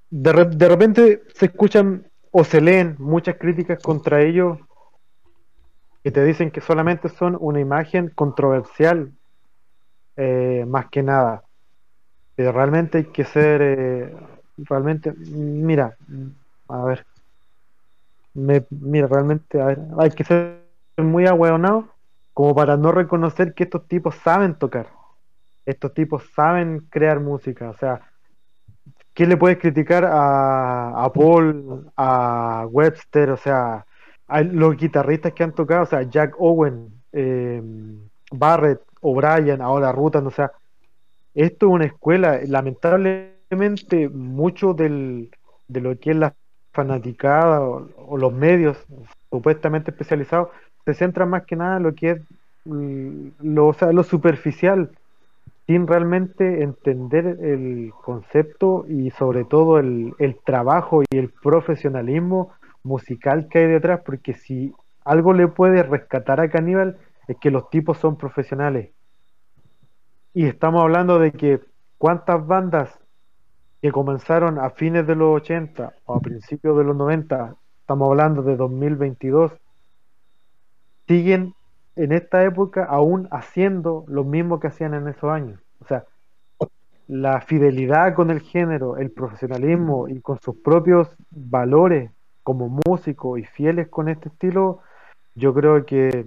de, 0.09 0.45
de 0.45 0.67
repente 0.67 1.23
se 1.35 1.45
escuchan 1.45 2.07
o 2.31 2.43
se 2.43 2.61
leen 2.61 2.95
muchas 2.97 3.35
críticas 3.37 3.79
contra 3.83 4.21
ellos 4.21 4.57
que 6.03 6.11
te 6.11 6.23
dicen 6.23 6.51
que 6.51 6.61
solamente 6.61 7.09
son 7.09 7.37
una 7.39 7.59
imagen 7.59 8.09
controversial, 8.09 9.11
eh, 10.17 10.65
más 10.67 10.89
que 10.89 11.03
nada. 11.03 11.43
Pero 12.35 12.51
realmente 12.51 12.99
hay 12.99 13.03
que 13.05 13.23
ser, 13.23 13.61
eh, 13.61 14.15
realmente, 14.57 15.13
mira, 15.13 15.95
a 16.67 16.83
ver, 16.85 17.05
me, 18.33 18.65
mira, 18.69 19.07
realmente, 19.07 19.61
a 19.61 19.65
ver, 19.65 19.79
hay 19.99 20.11
que 20.11 20.23
ser 20.23 20.61
muy 20.97 21.25
ahueonado 21.25 21.89
como 22.33 22.55
para 22.55 22.77
no 22.77 22.91
reconocer 22.91 23.53
que 23.53 23.63
estos 23.63 23.87
tipos 23.87 24.15
saben 24.15 24.55
tocar. 24.55 24.87
Estos 25.65 25.93
tipos 25.93 26.23
saben 26.35 26.87
crear 26.89 27.19
música, 27.19 27.69
o 27.69 27.73
sea, 27.75 28.01
¿Qué 29.13 29.25
le 29.25 29.35
puedes 29.35 29.57
criticar 29.57 30.05
a, 30.05 31.03
a 31.03 31.11
Paul, 31.11 31.91
a 31.97 32.65
Webster, 32.69 33.31
o 33.31 33.37
sea, 33.37 33.85
a 34.27 34.41
los 34.41 34.77
guitarristas 34.77 35.33
que 35.33 35.43
han 35.43 35.53
tocado, 35.53 35.83
o 35.83 35.85
sea, 35.85 36.03
Jack 36.03 36.35
Owen, 36.39 36.87
eh, 37.11 37.61
Barrett, 38.31 38.81
O'Brien, 39.01 39.61
ahora 39.61 39.91
Rutan, 39.91 40.25
o 40.27 40.31
sea, 40.31 40.51
esto 41.33 41.67
es 41.67 41.71
una 41.73 41.85
escuela, 41.85 42.39
lamentablemente 42.47 44.07
mucho 44.07 44.73
de 44.73 45.29
lo 45.67 45.99
que 45.99 46.11
es 46.11 46.15
la 46.15 46.33
fanaticada 46.71 47.61
o, 47.61 48.17
los 48.17 48.33
medios 48.33 48.77
supuestamente 49.29 49.91
especializados 49.91 50.49
se 50.85 50.93
centran 50.93 51.29
más 51.29 51.45
que 51.45 51.55
nada 51.55 51.77
en 51.77 51.83
lo 51.83 51.93
que 51.93 52.11
es 52.11 52.21
mm, 52.65 53.27
lo, 53.41 53.67
o 53.67 53.73
sea, 53.73 53.91
lo 53.91 54.03
superficial 54.03 54.91
sin 55.67 55.87
realmente 55.87 56.63
entender 56.63 57.25
el 57.41 57.93
concepto 58.03 58.85
y 58.89 59.11
sobre 59.11 59.45
todo 59.45 59.79
el, 59.79 60.13
trabajo 60.43 61.01
y 61.03 61.17
el 61.17 61.29
profesionalismo 61.29 62.51
musical 62.83 63.47
que 63.47 63.59
hay 63.59 63.67
detrás, 63.67 64.01
porque 64.05 64.33
si 64.33 64.73
algo 65.05 65.33
le 65.33 65.47
puede 65.47 65.83
rescatar 65.83 66.41
a 66.41 66.49
Caníbal 66.49 66.97
es 67.27 67.37
que 67.37 67.51
los 67.51 67.69
tipos 67.69 67.97
son 67.99 68.17
profesionales. 68.17 68.89
Y 70.33 70.45
estamos 70.45 70.81
hablando 70.81 71.19
de 71.19 71.31
que 71.31 71.61
cuántas 71.97 72.45
bandas 72.45 72.99
que 73.81 73.91
comenzaron 73.91 74.59
a 74.59 74.69
fines 74.69 75.07
de 75.07 75.15
los 75.15 75.41
80 75.41 75.93
o 76.05 76.15
a 76.15 76.19
principios 76.19 76.77
de 76.77 76.83
los 76.83 76.95
90, 76.95 77.55
estamos 77.79 78.09
hablando 78.09 78.43
de 78.43 78.55
2022, 78.55 79.51
siguen 81.07 81.55
en 81.95 82.11
esta 82.11 82.43
época 82.43 82.85
aún 82.85 83.27
haciendo 83.31 84.05
lo 84.07 84.23
mismo 84.23 84.59
que 84.59 84.67
hacían 84.67 84.93
en 84.93 85.07
esos 85.07 85.29
años. 85.31 85.59
O 85.79 85.85
sea, 85.85 86.05
la 87.07 87.41
fidelidad 87.41 88.13
con 88.13 88.29
el 88.29 88.41
género, 88.41 88.97
el 88.97 89.09
profesionalismo 89.11 90.07
y 90.07 90.21
con 90.21 90.39
sus 90.39 90.55
propios 90.57 91.09
valores 91.31 92.11
como 92.43 92.79
músico 92.85 93.37
y 93.37 93.45
fieles 93.45 93.89
con 93.89 94.09
este 94.09 94.29
estilo, 94.29 94.79
yo 95.33 95.53
creo 95.53 95.85
que, 95.85 96.25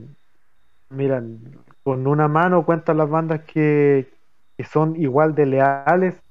miran, 0.90 1.38
con 1.84 2.06
una 2.06 2.26
mano 2.26 2.66
cuentan 2.66 2.98
las 2.98 3.08
bandas 3.08 3.42
que, 3.44 4.08
que 4.56 4.64
son 4.64 4.96
igual 4.96 5.34
de 5.34 5.46
leales 5.46 6.23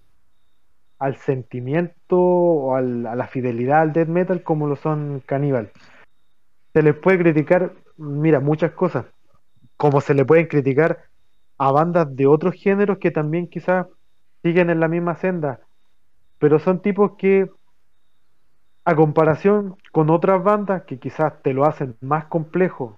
al 1.04 1.18
sentimiento 1.18 2.18
o 2.18 2.76
a 2.76 2.82
la 2.82 3.28
fidelidad 3.28 3.82
al 3.82 3.92
death 3.92 4.08
metal 4.08 4.42
como 4.42 4.68
lo 4.68 4.78
son 4.78 5.22
Caníbal. 5.26 5.70
Se 6.72 6.82
les 6.82 6.96
puede 6.96 7.20
criticar, 7.20 7.74
mira, 7.98 8.40
muchas 8.40 8.72
cosas, 8.72 9.06
como 9.76 10.00
se 10.00 10.14
le 10.14 10.24
pueden 10.24 10.48
criticar 10.48 11.10
a 11.58 11.74
bandas 11.74 12.16
de 12.16 12.26
otros 12.26 12.56
géneros 12.56 13.00
que 13.00 13.12
también 13.12 13.48
quizás 13.48 13.88
siguen 14.44 14.70
en 14.70 14.80
la 14.80 14.88
misma 14.88 15.16
senda, 15.16 15.60
pero 16.40 16.58
son 16.58 16.82
tipos 16.82 17.18
que 17.18 17.50
a 18.86 18.96
comparación 18.96 19.76
con 19.92 20.10
otras 20.10 20.42
bandas 20.42 20.84
que 20.84 21.00
quizás 21.00 21.34
te 21.42 21.54
lo 21.54 21.66
hacen 21.66 21.98
más 22.00 22.26
complejo, 22.28 22.98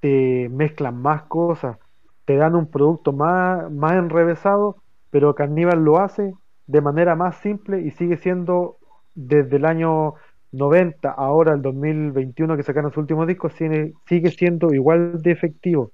te 0.00 0.48
mezclan 0.48 1.02
más 1.02 1.24
cosas, 1.24 1.76
te 2.24 2.36
dan 2.36 2.54
un 2.54 2.70
producto 2.70 3.12
más, 3.12 3.70
más 3.70 3.92
enrevesado, 3.92 4.76
pero 5.10 5.34
Carnival 5.34 5.84
lo 5.84 5.98
hace 5.98 6.34
de 6.66 6.80
manera 6.80 7.14
más 7.14 7.36
simple 7.36 7.80
y 7.80 7.90
sigue 7.92 8.16
siendo 8.16 8.76
desde 9.14 9.56
el 9.56 9.64
año 9.64 10.14
90, 10.52 11.10
ahora 11.10 11.54
el 11.54 11.62
2021 11.62 12.56
que 12.56 12.62
sacaron 12.62 12.92
su 12.92 13.00
último 13.00 13.26
disco, 13.26 13.50
sigue, 13.50 14.30
siendo 14.30 14.72
igual 14.72 15.22
de 15.22 15.30
efectivo. 15.30 15.90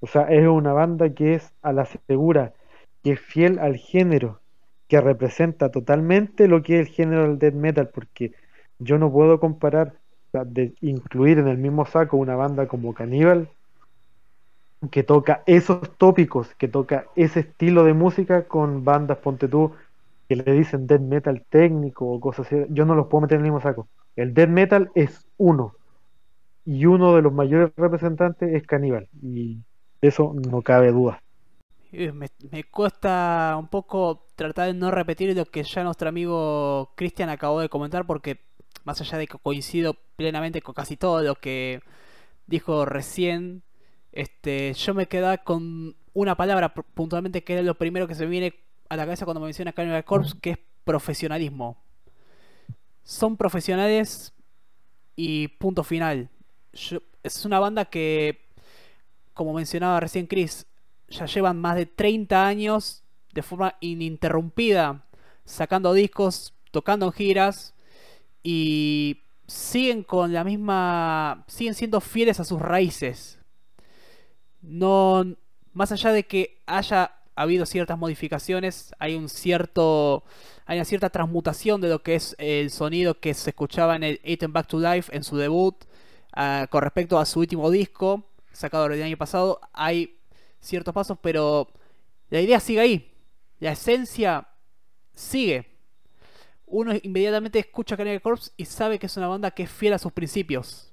O 0.00 0.06
sea, 0.06 0.22
es 0.22 0.46
una 0.46 0.72
banda 0.72 1.10
que 1.10 1.34
es 1.34 1.52
a 1.62 1.72
la 1.72 1.84
segura, 1.84 2.52
que 3.02 3.12
es 3.12 3.20
fiel 3.20 3.58
al 3.58 3.76
género, 3.76 4.40
que 4.88 5.00
representa 5.00 5.70
totalmente 5.70 6.48
lo 6.48 6.62
que 6.62 6.80
es 6.80 6.88
el 6.88 6.94
género 6.94 7.22
del 7.22 7.38
death 7.38 7.54
metal, 7.54 7.88
porque 7.88 8.32
yo 8.78 8.98
no 8.98 9.10
puedo 9.12 9.38
comparar, 9.40 9.94
de 10.32 10.72
incluir 10.80 11.38
en 11.38 11.46
el 11.46 11.58
mismo 11.58 11.84
saco 11.84 12.16
una 12.16 12.34
banda 12.34 12.66
como 12.66 12.94
Cannibal 12.94 13.48
que 14.90 15.02
toca 15.02 15.42
esos 15.46 15.96
tópicos, 15.96 16.54
que 16.56 16.68
toca 16.68 17.04
ese 17.14 17.40
estilo 17.40 17.84
de 17.84 17.92
música 17.92 18.44
con 18.44 18.84
bandas, 18.84 19.18
ponte 19.18 19.46
tú, 19.46 19.72
que 20.32 20.42
le 20.42 20.52
dicen 20.52 20.86
death 20.86 21.00
metal 21.00 21.44
técnico 21.48 22.06
o 22.06 22.20
cosas 22.20 22.46
así. 22.46 22.56
Yo 22.70 22.86
no 22.86 22.94
los 22.94 23.08
puedo 23.08 23.22
meter 23.22 23.36
en 23.36 23.44
el 23.44 23.52
mismo 23.52 23.60
saco. 23.60 23.88
El 24.16 24.32
death 24.32 24.48
metal 24.48 24.90
es 24.94 25.26
uno. 25.36 25.74
Y 26.64 26.86
uno 26.86 27.14
de 27.14 27.22
los 27.22 27.32
mayores 27.32 27.70
representantes 27.76 28.54
es 28.54 28.66
Caníbal. 28.66 29.08
Y 29.20 29.58
de 30.00 30.08
eso 30.08 30.34
no 30.48 30.62
cabe 30.62 30.90
duda. 30.90 31.22
Me, 31.92 32.28
me, 32.50 32.64
cuesta 32.64 33.56
un 33.58 33.68
poco 33.68 34.26
tratar 34.34 34.68
de 34.68 34.74
no 34.74 34.90
repetir 34.90 35.36
lo 35.36 35.44
que 35.44 35.62
ya 35.62 35.84
nuestro 35.84 36.08
amigo 36.08 36.92
Cristian 36.96 37.28
acabó 37.28 37.60
de 37.60 37.68
comentar 37.68 38.06
porque 38.06 38.40
más 38.84 38.98
allá 39.02 39.18
de 39.18 39.26
que 39.26 39.36
coincido 39.36 39.94
plenamente 40.16 40.62
con 40.62 40.74
casi 40.74 40.96
todo 40.96 41.20
lo 41.20 41.34
que 41.34 41.82
dijo 42.46 42.86
recién, 42.86 43.62
este, 44.10 44.72
yo 44.72 44.94
me 44.94 45.06
quedaba 45.06 45.36
con 45.36 45.94
una 46.14 46.34
palabra 46.34 46.72
puntualmente 46.72 47.44
que 47.44 47.58
es 47.58 47.64
lo 47.64 47.74
primero 47.74 48.08
que 48.08 48.14
se 48.14 48.24
me 48.24 48.30
viene 48.30 48.54
a 48.92 48.96
la 48.96 49.04
cabeza 49.04 49.24
cuando 49.24 49.40
me 49.40 49.46
menciona 49.46 49.72
Carnival 49.72 50.04
Corps, 50.04 50.34
que 50.34 50.50
es 50.50 50.58
profesionalismo. 50.84 51.82
Son 53.02 53.38
profesionales 53.38 54.34
y 55.16 55.48
punto 55.48 55.82
final. 55.82 56.28
es 57.22 57.44
una 57.46 57.58
banda 57.58 57.86
que, 57.86 58.50
como 59.32 59.54
mencionaba 59.54 59.98
recién 59.98 60.26
Chris, 60.26 60.66
ya 61.08 61.24
llevan 61.24 61.58
más 61.58 61.76
de 61.76 61.86
30 61.86 62.46
años 62.46 63.02
de 63.32 63.40
forma 63.40 63.76
ininterrumpida 63.80 65.06
sacando 65.46 65.94
discos, 65.94 66.52
tocando 66.70 67.10
giras 67.12 67.74
y 68.42 69.22
siguen 69.46 70.02
con 70.02 70.34
la 70.34 70.44
misma 70.44 71.44
siguen 71.46 71.74
siendo 71.74 72.02
fieles 72.02 72.40
a 72.40 72.44
sus 72.44 72.60
raíces. 72.60 73.38
No 74.60 75.24
más 75.72 75.92
allá 75.92 76.12
de 76.12 76.26
que 76.26 76.60
haya 76.66 77.21
habido 77.34 77.66
ciertas 77.66 77.98
modificaciones, 77.98 78.94
hay 78.98 79.14
un 79.14 79.28
cierto 79.28 80.24
hay 80.66 80.78
una 80.78 80.84
cierta 80.84 81.10
transmutación 81.10 81.80
de 81.80 81.88
lo 81.88 82.02
que 82.02 82.14
es 82.14 82.36
el 82.38 82.70
sonido 82.70 83.18
que 83.18 83.34
se 83.34 83.50
escuchaba 83.50 83.96
en 83.96 84.04
el 84.04 84.20
Eaten 84.22 84.52
Back 84.52 84.68
to 84.68 84.78
Life 84.78 85.14
en 85.14 85.24
su 85.24 85.36
debut 85.36 85.74
uh, 86.36 86.66
con 86.70 86.82
respecto 86.82 87.18
a 87.18 87.26
su 87.26 87.40
último 87.40 87.70
disco 87.70 88.24
sacado 88.52 88.86
el 88.86 89.02
año 89.02 89.16
pasado. 89.16 89.60
Hay 89.72 90.18
ciertos 90.60 90.94
pasos, 90.94 91.18
pero 91.20 91.68
la 92.30 92.40
idea 92.40 92.60
sigue 92.60 92.80
ahí. 92.80 93.12
La 93.58 93.72
esencia 93.72 94.48
sigue. 95.14 95.66
Uno 96.66 96.92
inmediatamente 97.02 97.58
escucha 97.58 97.96
Cannibal 97.96 98.22
Corpse 98.22 98.50
y 98.56 98.64
sabe 98.64 98.98
que 98.98 99.06
es 99.06 99.16
una 99.16 99.28
banda 99.28 99.50
que 99.50 99.64
es 99.64 99.70
fiel 99.70 99.92
a 99.92 99.98
sus 99.98 100.12
principios. 100.12 100.92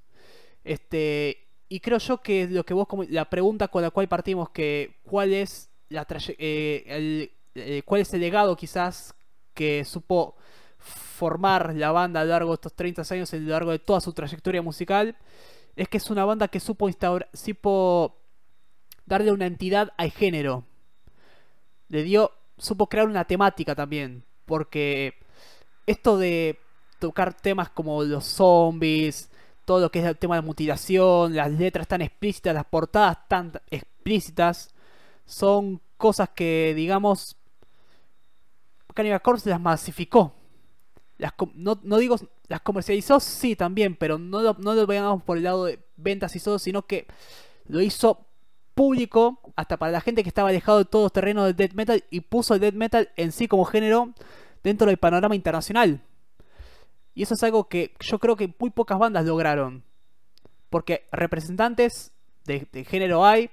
Este, 0.62 1.48
y 1.68 1.80
creo 1.80 1.98
yo 1.98 2.20
que 2.20 2.46
lo 2.48 2.64
que 2.64 2.74
vos 2.74 2.86
la 3.08 3.30
pregunta 3.30 3.68
con 3.68 3.82
la 3.82 3.90
cual 3.90 4.08
partimos 4.08 4.50
que 4.50 4.98
cuál 5.04 5.32
es 5.32 5.69
la 5.90 6.06
eh, 6.38 6.84
el, 6.86 7.32
eh, 7.54 7.82
cuál 7.84 8.00
es 8.00 8.14
el 8.14 8.20
legado 8.20 8.56
quizás 8.56 9.14
que 9.52 9.84
supo 9.84 10.36
formar 10.78 11.74
la 11.74 11.92
banda 11.92 12.20
a 12.20 12.24
lo 12.24 12.30
largo 12.30 12.50
de 12.52 12.54
estos 12.54 12.74
30 12.74 13.02
años, 13.10 13.34
a 13.34 13.36
lo 13.36 13.50
largo 13.50 13.72
de 13.72 13.78
toda 13.78 14.00
su 14.00 14.12
trayectoria 14.12 14.62
musical, 14.62 15.16
es 15.76 15.88
que 15.88 15.98
es 15.98 16.08
una 16.10 16.24
banda 16.24 16.48
que 16.48 16.60
supo 16.60 16.88
instaurar, 16.88 17.28
supo 17.34 18.16
darle 19.04 19.32
una 19.32 19.46
entidad 19.46 19.92
al 19.98 20.10
género. 20.10 20.64
Le 21.88 22.02
dio, 22.04 22.30
supo 22.56 22.88
crear 22.88 23.06
una 23.06 23.24
temática 23.24 23.74
también, 23.74 24.24
porque 24.46 25.14
esto 25.86 26.16
de 26.16 26.58
tocar 27.00 27.34
temas 27.34 27.68
como 27.70 28.02
los 28.04 28.24
zombies, 28.24 29.30
todo 29.64 29.80
lo 29.80 29.90
que 29.90 29.98
es 29.98 30.04
el 30.06 30.16
tema 30.16 30.36
de 30.36 30.42
mutilación, 30.42 31.34
las 31.34 31.50
letras 31.50 31.88
tan 31.88 32.00
explícitas, 32.00 32.54
las 32.54 32.64
portadas 32.64 33.28
tan 33.28 33.52
explícitas, 33.70 34.72
son 35.30 35.80
cosas 35.96 36.30
que, 36.30 36.74
digamos, 36.74 37.36
Cannibal 38.94 39.22
Corpse 39.22 39.48
las 39.48 39.60
masificó. 39.60 40.34
Las, 41.18 41.32
no, 41.54 41.76
digo 41.76 42.16
las 42.48 42.60
comercializó, 42.62 43.20
sí 43.20 43.54
también, 43.54 43.94
pero 43.94 44.18
no 44.18 44.40
lo, 44.40 44.54
no 44.54 44.74
lo 44.74 44.86
veamos 44.86 45.22
por 45.22 45.36
el 45.36 45.44
lado 45.44 45.66
de 45.66 45.78
ventas 45.96 46.34
y 46.34 46.40
todo, 46.40 46.58
sino 46.58 46.82
que 46.82 47.06
lo 47.68 47.80
hizo 47.80 48.26
público, 48.74 49.38
hasta 49.56 49.76
para 49.76 49.92
la 49.92 50.00
gente 50.00 50.22
que 50.22 50.28
estaba 50.28 50.48
alejado 50.48 50.78
de 50.78 50.84
todo 50.86 51.10
terreno 51.10 51.44
del 51.44 51.54
death 51.54 51.74
metal 51.74 52.02
y 52.10 52.20
puso 52.20 52.54
el 52.54 52.60
death 52.60 52.74
metal 52.74 53.10
en 53.16 53.30
sí 53.30 53.46
como 53.46 53.64
género 53.64 54.14
dentro 54.64 54.88
del 54.88 54.96
panorama 54.96 55.36
internacional. 55.36 56.00
Y 57.14 57.22
eso 57.22 57.34
es 57.34 57.42
algo 57.42 57.68
que 57.68 57.94
yo 58.00 58.18
creo 58.18 58.36
que 58.36 58.52
muy 58.58 58.70
pocas 58.70 58.98
bandas 58.98 59.26
lograron. 59.26 59.84
Porque 60.70 61.06
representantes 61.12 62.12
de, 62.44 62.84
género 62.84 63.24
hay, 63.24 63.50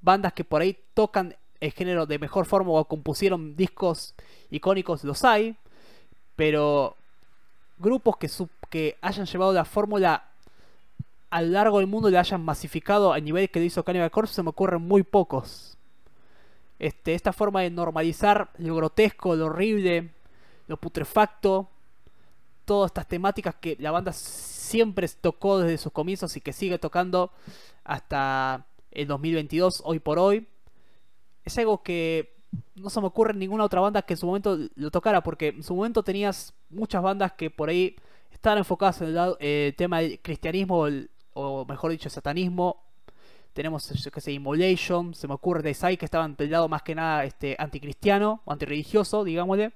bandas 0.00 0.32
que 0.32 0.44
por 0.44 0.62
ahí 0.62 0.76
tocan 0.98 1.36
el 1.60 1.70
género 1.70 2.06
de 2.06 2.18
mejor 2.18 2.44
forma 2.44 2.72
o 2.72 2.84
compusieron 2.84 3.54
discos 3.54 4.16
icónicos 4.50 5.04
los 5.04 5.22
hay, 5.24 5.54
pero 6.34 6.96
grupos 7.78 8.16
que, 8.16 8.28
que 8.68 8.98
hayan 9.00 9.24
llevado 9.24 9.52
la 9.52 9.64
fórmula 9.64 10.24
a 11.30 11.40
lo 11.40 11.52
largo 11.52 11.78
del 11.78 11.86
mundo 11.86 12.10
le 12.10 12.18
hayan 12.18 12.44
masificado 12.44 13.12
a 13.12 13.20
nivel 13.20 13.48
que 13.48 13.60
lo 13.60 13.64
hizo 13.66 13.84
Cannibal 13.84 14.10
Corpse 14.10 14.34
se 14.34 14.42
me 14.42 14.48
ocurren 14.48 14.82
muy 14.82 15.04
pocos. 15.04 15.78
Este, 16.80 17.14
esta 17.14 17.32
forma 17.32 17.60
de 17.60 17.70
normalizar 17.70 18.50
lo 18.58 18.74
grotesco, 18.74 19.36
lo 19.36 19.46
horrible, 19.46 20.10
lo 20.66 20.78
putrefacto, 20.78 21.68
todas 22.64 22.88
estas 22.88 23.06
temáticas 23.06 23.54
que 23.54 23.76
la 23.78 23.92
banda 23.92 24.12
siempre 24.12 25.06
tocó 25.20 25.60
desde 25.60 25.78
sus 25.78 25.92
comienzos 25.92 26.36
y 26.36 26.40
que 26.40 26.52
sigue 26.52 26.80
tocando 26.80 27.30
hasta 27.84 28.66
el 28.90 29.06
2022, 29.06 29.82
hoy 29.84 30.00
por 30.00 30.18
hoy. 30.18 30.48
Es 31.48 31.56
algo 31.56 31.82
que 31.82 32.36
no 32.74 32.90
se 32.90 33.00
me 33.00 33.06
ocurre 33.06 33.32
en 33.32 33.38
ninguna 33.38 33.64
otra 33.64 33.80
banda 33.80 34.02
que 34.02 34.12
en 34.12 34.18
su 34.18 34.26
momento 34.26 34.58
lo 34.74 34.90
tocara, 34.90 35.22
porque 35.22 35.48
en 35.48 35.62
su 35.62 35.74
momento 35.74 36.02
tenías 36.02 36.52
muchas 36.68 37.02
bandas 37.02 37.32
que 37.32 37.48
por 37.48 37.70
ahí 37.70 37.96
estaban 38.30 38.58
enfocadas 38.58 39.00
en 39.00 39.16
el, 39.16 39.36
eh, 39.40 39.72
tema 39.74 40.00
del 40.00 40.20
cristianismo, 40.20 40.86
o 41.32 41.64
mejor 41.64 41.90
dicho, 41.90 42.10
satanismo. 42.10 42.84
Tenemos, 43.54 43.88
yo 43.88 44.10
que 44.10 44.20
sé, 44.20 44.32
Immolation, 44.32 45.14
se 45.14 45.26
me 45.26 45.32
ocurre 45.32 45.62
de 45.62 45.72
Sai 45.72 45.96
que 45.96 46.04
estaban 46.04 46.36
del 46.36 46.50
lado 46.50 46.68
más 46.68 46.82
que 46.82 46.94
nada 46.94 47.24
este, 47.24 47.56
anticristiano 47.58 48.42
o 48.44 48.52
antirreligioso, 48.52 49.24
digámosle. 49.24 49.72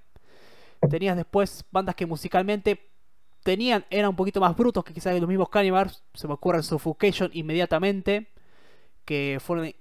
Tenías 0.91 1.17
después 1.17 1.65
bandas 1.71 1.95
que 1.95 2.05
musicalmente 2.05 2.91
tenían, 3.43 3.87
eran 3.89 4.11
un 4.11 4.17
poquito 4.17 4.41
más 4.41 4.55
brutos 4.55 4.85
que 4.85 4.93
quizás 4.93 5.19
los 5.19 5.27
mismos 5.27 5.49
Cannibals. 5.49 6.05
Se 6.13 6.29
me 6.29 6.35
ocurre 6.35 6.63
Suffocation 6.63 7.31
inmediatamente, 7.33 8.29
que 9.07 9.39
fueron 9.41 9.73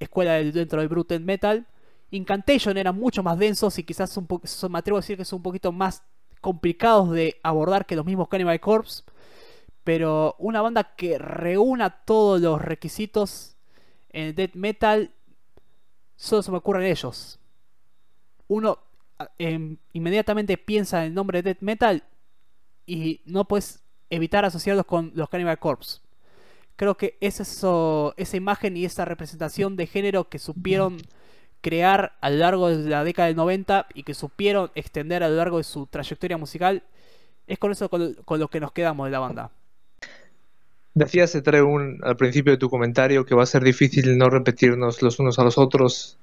escuela 0.00 0.34
dentro 0.34 0.80
del 0.80 0.88
Brutal 0.88 1.20
Metal. 1.20 1.66
Incantation 2.10 2.76
eran 2.76 2.98
mucho 2.98 3.22
más 3.22 3.38
densos 3.38 3.78
y 3.78 3.84
quizás 3.84 4.16
un 4.16 4.26
me 4.70 4.78
atrevo 4.78 4.98
a 4.98 5.00
decir 5.00 5.16
que 5.16 5.24
son 5.24 5.36
un 5.38 5.42
poquito 5.44 5.70
más 5.70 6.02
complicados 6.40 7.10
de 7.10 7.38
abordar 7.42 7.86
que 7.86 7.94
los 7.94 8.04
mismos 8.04 8.28
Cannibal 8.28 8.58
Corpse. 8.58 9.04
Pero 9.84 10.34
una 10.38 10.60
banda 10.60 10.94
que 10.96 11.18
reúna 11.18 11.90
todos 12.04 12.40
los 12.40 12.60
requisitos 12.60 13.56
en 14.10 14.28
el 14.28 14.34
death 14.34 14.54
metal, 14.54 15.12
solo 16.16 16.42
se 16.42 16.50
me 16.50 16.58
ocurren 16.58 16.84
ellos. 16.84 17.38
Uno 18.48 18.78
em, 19.38 19.76
inmediatamente 19.92 20.56
piensa 20.58 21.00
en 21.00 21.08
el 21.08 21.14
nombre 21.14 21.42
de 21.42 21.50
death 21.50 21.62
metal 21.62 22.02
y 22.86 23.20
no 23.24 23.44
puedes 23.46 23.82
evitar 24.10 24.44
asociarlos 24.44 24.86
con 24.86 25.12
los 25.14 25.28
Cannibal 25.28 25.58
Corpse. 25.58 26.00
Creo 26.80 26.96
que 26.96 27.18
es 27.20 27.40
esa 27.40 28.36
imagen 28.38 28.74
y 28.74 28.86
esa 28.86 29.04
representación 29.04 29.76
de 29.76 29.86
género 29.86 30.30
que 30.30 30.38
supieron 30.38 30.96
crear 31.60 32.16
a 32.22 32.30
lo 32.30 32.36
largo 32.36 32.70
de 32.70 32.88
la 32.88 33.04
década 33.04 33.28
del 33.28 33.36
90 33.36 33.88
y 33.92 34.02
que 34.02 34.14
supieron 34.14 34.70
extender 34.74 35.22
a 35.22 35.28
lo 35.28 35.36
largo 35.36 35.58
de 35.58 35.64
su 35.64 35.84
trayectoria 35.88 36.38
musical, 36.38 36.82
es 37.46 37.58
con 37.58 37.70
eso 37.70 37.90
con 37.90 38.40
lo 38.40 38.48
que 38.48 38.60
nos 38.60 38.72
quedamos 38.72 39.06
de 39.06 39.10
la 39.10 39.18
banda. 39.18 39.50
Decías, 40.94 41.34
un 41.34 42.00
al 42.02 42.16
principio 42.16 42.52
de 42.52 42.56
tu 42.56 42.70
comentario 42.70 43.26
que 43.26 43.34
va 43.34 43.42
a 43.42 43.46
ser 43.46 43.62
difícil 43.62 44.16
no 44.16 44.30
repetirnos 44.30 45.02
los 45.02 45.18
unos 45.18 45.38
a 45.38 45.44
los 45.44 45.58
otros. 45.58 46.16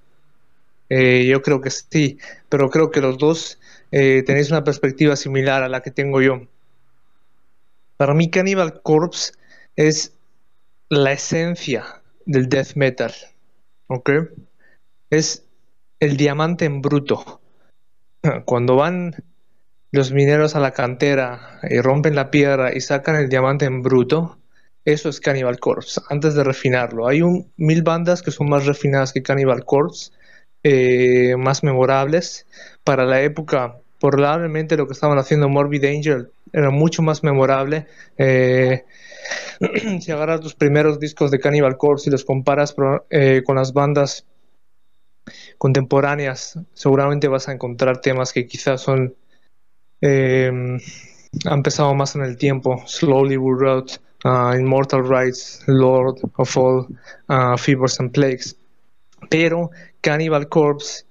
Eh, 0.89 1.27
yo 1.27 1.43
creo 1.43 1.61
que 1.61 1.69
sí, 1.69 2.17
pero 2.49 2.71
creo 2.71 2.89
que 2.89 3.01
los 3.01 3.19
dos 3.19 3.59
eh, 3.91 4.23
tenéis 4.25 4.49
una 4.49 4.63
perspectiva 4.63 5.15
similar 5.17 5.61
a 5.61 5.69
la 5.69 5.83
que 5.83 5.91
tengo 5.91 6.19
yo. 6.19 6.47
Para 7.95 8.15
mí, 8.15 8.31
Cannibal 8.31 8.81
Corpse 8.81 9.33
es 9.75 10.16
la 10.89 11.11
esencia 11.11 12.01
del 12.25 12.49
death 12.49 12.75
metal. 12.75 13.13
¿Ok? 13.87 14.09
Es 15.09 15.45
el 15.99 16.17
diamante 16.17 16.65
en 16.65 16.81
bruto. 16.81 17.41
Cuando 18.45 18.75
van 18.75 19.15
los 19.91 20.11
mineros 20.11 20.55
a 20.55 20.59
la 20.59 20.71
cantera 20.71 21.59
y 21.63 21.79
rompen 21.79 22.15
la 22.15 22.29
piedra 22.29 22.75
y 22.75 22.81
sacan 22.81 23.15
el 23.15 23.29
diamante 23.29 23.65
en 23.65 23.81
bruto, 23.81 24.37
eso 24.85 25.09
es 25.09 25.19
Cannibal 25.19 25.59
Corpse, 25.59 25.99
antes 26.09 26.33
de 26.33 26.43
refinarlo. 26.43 27.07
Hay 27.07 27.21
un, 27.21 27.51
mil 27.57 27.83
bandas 27.83 28.21
que 28.21 28.31
son 28.31 28.49
más 28.49 28.65
refinadas 28.65 29.11
que 29.11 29.21
Cannibal 29.21 29.65
Corpse, 29.65 30.11
eh, 30.63 31.35
más 31.37 31.63
memorables. 31.63 32.47
Para 32.83 33.05
la 33.05 33.21
época, 33.21 33.79
probablemente 33.99 34.77
lo 34.77 34.87
que 34.87 34.93
estaban 34.93 35.17
haciendo 35.17 35.49
Morbid 35.49 35.83
Angel 35.85 36.31
era 36.53 36.69
mucho 36.69 37.01
más 37.01 37.23
memorable. 37.23 37.87
Eh, 38.17 38.85
si 40.01 40.11
agarras 40.11 40.43
los 40.43 40.55
primeros 40.55 40.99
discos 40.99 41.31
de 41.31 41.39
Cannibal 41.39 41.77
Corpse 41.77 42.09
y 42.09 42.11
los 42.11 42.25
comparas 42.25 42.75
eh, 43.09 43.41
con 43.45 43.55
las 43.55 43.73
bandas 43.73 44.25
contemporáneas, 45.57 46.59
seguramente 46.73 47.27
vas 47.27 47.49
a 47.49 47.53
encontrar 47.53 48.01
temas 48.01 48.31
que 48.31 48.47
quizás 48.47 48.81
son 48.81 49.15
eh, 50.01 50.51
han 51.45 51.63
pesado 51.63 51.93
más 51.93 52.15
en 52.15 52.23
el 52.23 52.37
tiempo. 52.37 52.83
Slowly 52.85 53.37
We 53.37 53.55
Wrote, 53.55 53.99
uh, 54.23 54.53
Immortal 54.53 55.07
Rights, 55.07 55.63
Lord 55.67 56.19
of 56.37 56.57
All, 56.57 56.87
uh, 57.29 57.57
Fevers 57.57 57.99
and 57.99 58.11
Plagues. 58.11 58.55
Pero 59.29 59.71
Cannibal 60.01 60.47
Corpse, 60.47 61.05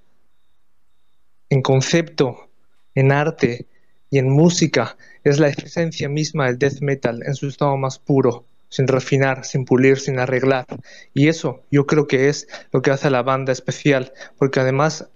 en 1.50 1.62
concepto, 1.62 2.48
en 2.94 3.12
arte 3.12 3.66
y 4.10 4.18
en 4.18 4.28
música, 4.30 4.96
es 5.24 5.38
la 5.38 5.48
esencia 5.48 6.08
misma 6.08 6.46
del 6.46 6.58
death 6.58 6.80
metal 6.80 7.22
en 7.24 7.34
su 7.34 7.48
estado 7.48 7.76
más 7.76 7.98
puro, 7.98 8.44
sin 8.68 8.86
refinar, 8.86 9.44
sin 9.44 9.64
pulir, 9.64 9.98
sin 9.98 10.18
arreglar. 10.18 10.66
Y 11.14 11.28
eso 11.28 11.62
yo 11.70 11.86
creo 11.86 12.06
que 12.06 12.28
es 12.28 12.46
lo 12.72 12.82
que 12.82 12.90
hace 12.90 13.08
a 13.08 13.10
la 13.10 13.22
banda 13.22 13.52
especial, 13.52 14.12
porque 14.38 14.60
además 14.60 15.08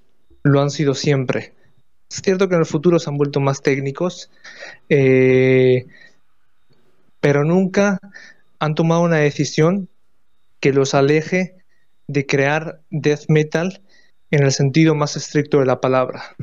lo 0.43 0.61
han 0.61 0.71
sido 0.71 0.95
siempre. 0.95 1.55
Es 2.11 2.23
cierto 2.23 2.49
que 2.49 2.57
en 2.57 2.63
el 2.63 2.67
futuro 2.67 2.99
se 2.99 3.09
han 3.09 3.17
vuelto 3.17 3.41
más 3.41 3.63
técnicos, 3.63 4.31
eh, 4.89 5.87
pero 7.21 7.45
nunca 7.45 8.01
han 8.59 8.75
tomado 8.75 9.03
una 9.03 9.19
decisión 9.19 9.89
que 10.59 10.73
los 10.73 10.95
aleje 10.95 11.57
de 12.09 12.27
crear 12.27 12.81
death 12.91 13.27
metal 13.29 13.81
en 14.31 14.43
el 14.43 14.53
sentido 14.53 14.95
más 14.95 15.17
estricto 15.17 15.61
de 15.61 15.67
la 15.67 15.81
palabra. 15.81 16.37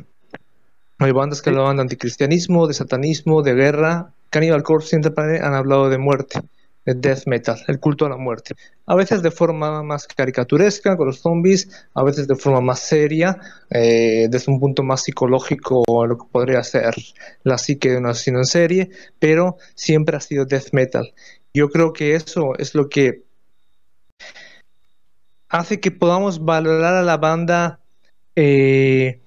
Hay 0.98 1.12
bandas 1.12 1.42
que 1.42 1.50
hablan 1.50 1.76
de 1.76 1.82
anticristianismo, 1.82 2.66
de 2.66 2.74
satanismo, 2.74 3.42
de 3.42 3.54
guerra. 3.54 4.12
Cannibal 4.30 4.62
Corpse 4.62 4.88
siempre 4.90 5.40
han 5.40 5.54
hablado 5.54 5.88
de 5.88 5.98
muerte 5.98 6.40
el 6.88 7.02
death 7.02 7.26
metal, 7.26 7.62
el 7.68 7.78
culto 7.80 8.06
a 8.06 8.08
la 8.08 8.16
muerte. 8.16 8.54
A 8.86 8.94
veces 8.94 9.20
de 9.22 9.30
forma 9.30 9.82
más 9.82 10.06
caricaturesca 10.06 10.96
con 10.96 11.08
los 11.08 11.20
zombies, 11.20 11.86
a 11.92 12.02
veces 12.02 12.26
de 12.26 12.34
forma 12.34 12.62
más 12.62 12.80
seria, 12.80 13.38
eh, 13.68 14.26
desde 14.30 14.50
un 14.50 14.58
punto 14.58 14.82
más 14.82 15.02
psicológico, 15.02 15.84
lo 16.06 16.16
que 16.16 16.24
podría 16.32 16.62
ser 16.62 16.94
la 17.42 17.58
psique 17.58 17.90
de 17.90 17.98
un 17.98 18.06
asesino 18.06 18.38
en 18.38 18.46
serie, 18.46 18.90
pero 19.18 19.58
siempre 19.74 20.16
ha 20.16 20.20
sido 20.20 20.46
death 20.46 20.72
metal. 20.72 21.12
Yo 21.52 21.68
creo 21.68 21.92
que 21.92 22.14
eso 22.14 22.56
es 22.58 22.74
lo 22.74 22.88
que 22.88 23.22
hace 25.50 25.80
que 25.80 25.90
podamos 25.90 26.42
valorar 26.42 26.94
a 26.94 27.02
la 27.02 27.18
banda 27.18 27.80
eh, 28.34 29.20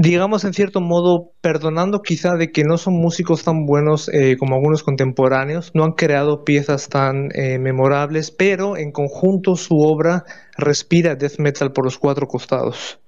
digamos 0.00 0.44
en 0.44 0.54
cierto 0.54 0.80
modo, 0.80 1.32
perdonando 1.40 2.02
quizá 2.02 2.36
de 2.36 2.52
que 2.52 2.62
no 2.62 2.78
son 2.78 2.94
músicos 2.94 3.42
tan 3.42 3.66
buenos 3.66 4.08
eh, 4.08 4.36
como 4.38 4.54
algunos 4.54 4.84
contemporáneos, 4.84 5.72
no 5.74 5.82
han 5.82 5.92
creado 5.92 6.44
piezas 6.44 6.88
tan 6.88 7.30
eh, 7.34 7.58
memorables, 7.58 8.30
pero 8.30 8.76
en 8.76 8.92
conjunto 8.92 9.56
su 9.56 9.80
obra 9.80 10.24
respira 10.56 11.16
death 11.16 11.38
metal 11.38 11.72
por 11.72 11.84
los 11.84 11.98
cuatro 11.98 12.28
costados. 12.28 13.00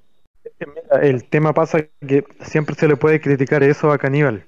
el 1.01 1.29
tema 1.29 1.53
pasa 1.53 1.87
que 2.07 2.25
siempre 2.41 2.75
se 2.75 2.89
le 2.89 2.97
puede 2.97 3.21
criticar 3.21 3.63
eso 3.63 3.93
a 3.93 3.99
Caníbal. 3.99 4.47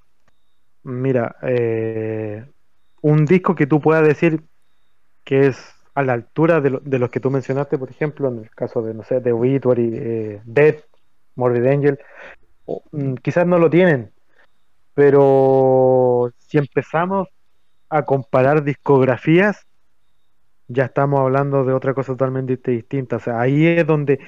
Mira, 0.83 1.37
eh, 1.43 2.45
un 3.03 3.25
disco 3.25 3.55
que 3.55 3.69
tú 3.69 3.81
puedas 3.81 4.05
decir 4.05 4.43
que 5.23 5.47
es 5.47 5.57
a 5.95 6.03
la 6.03 6.15
altura 6.15 6.61
de, 6.61 6.99
los 6.99 7.11
que 7.11 7.21
tú 7.21 7.31
mencionaste, 7.31 7.79
por 7.79 7.91
ejemplo, 7.91 8.29
en 8.29 8.39
el 8.39 8.51
caso 8.51 8.83
de, 8.83 8.95
no 8.95 9.05
sé, 9.05 9.21
de 9.21 9.31
Obituary, 9.31 10.41
Dead, 10.45 10.77
Morbid 11.37 11.67
Angel, 11.67 11.99
mm, 12.93 13.15
quizás 13.15 13.47
no 13.47 13.59
lo 13.59 13.71
tienen, 13.71 14.13
pero 14.95 16.33
si 16.39 16.59
empezamos 16.59 17.29
a 17.89 18.05
comparar 18.05 18.63
discografías, 18.65 19.67
ya 20.69 20.85
estamos 20.87 21.21
hablando 21.21 21.65
de 21.65 21.73
otra 21.73 21.95
cosa 21.95 22.13
totalmente 22.13 22.71
distinta. 22.71 23.17
O 23.17 23.21
sea, 23.21 23.41
ahí 23.41 23.67
es 23.67 23.87
donde 23.87 24.21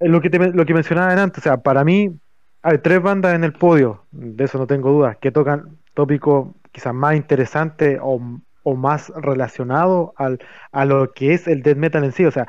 lo 0.00 0.20
que, 0.20 0.28
lo 0.28 0.64
que 0.64 0.74
mencionaba 0.74 1.20
antes, 1.20 1.38
o 1.38 1.42
sea, 1.42 1.58
para 1.58 1.84
mí 1.84 2.18
hay 2.62 2.78
tres 2.78 3.02
bandas 3.02 3.34
en 3.34 3.44
el 3.44 3.52
podio, 3.52 4.04
de 4.10 4.44
eso 4.44 4.58
no 4.58 4.66
tengo 4.66 4.90
dudas, 4.90 5.16
que 5.18 5.30
tocan 5.30 5.78
tópicos 5.94 6.48
quizás 6.72 6.94
más 6.94 7.14
interesantes 7.16 7.98
o, 8.02 8.20
o 8.62 8.76
más 8.76 9.10
relacionados 9.16 10.10
al, 10.16 10.40
a 10.72 10.84
lo 10.84 11.12
que 11.12 11.34
es 11.34 11.46
el 11.46 11.62
death 11.62 11.76
metal 11.76 12.04
en 12.04 12.12
sí. 12.12 12.24
O 12.24 12.30
sea, 12.30 12.46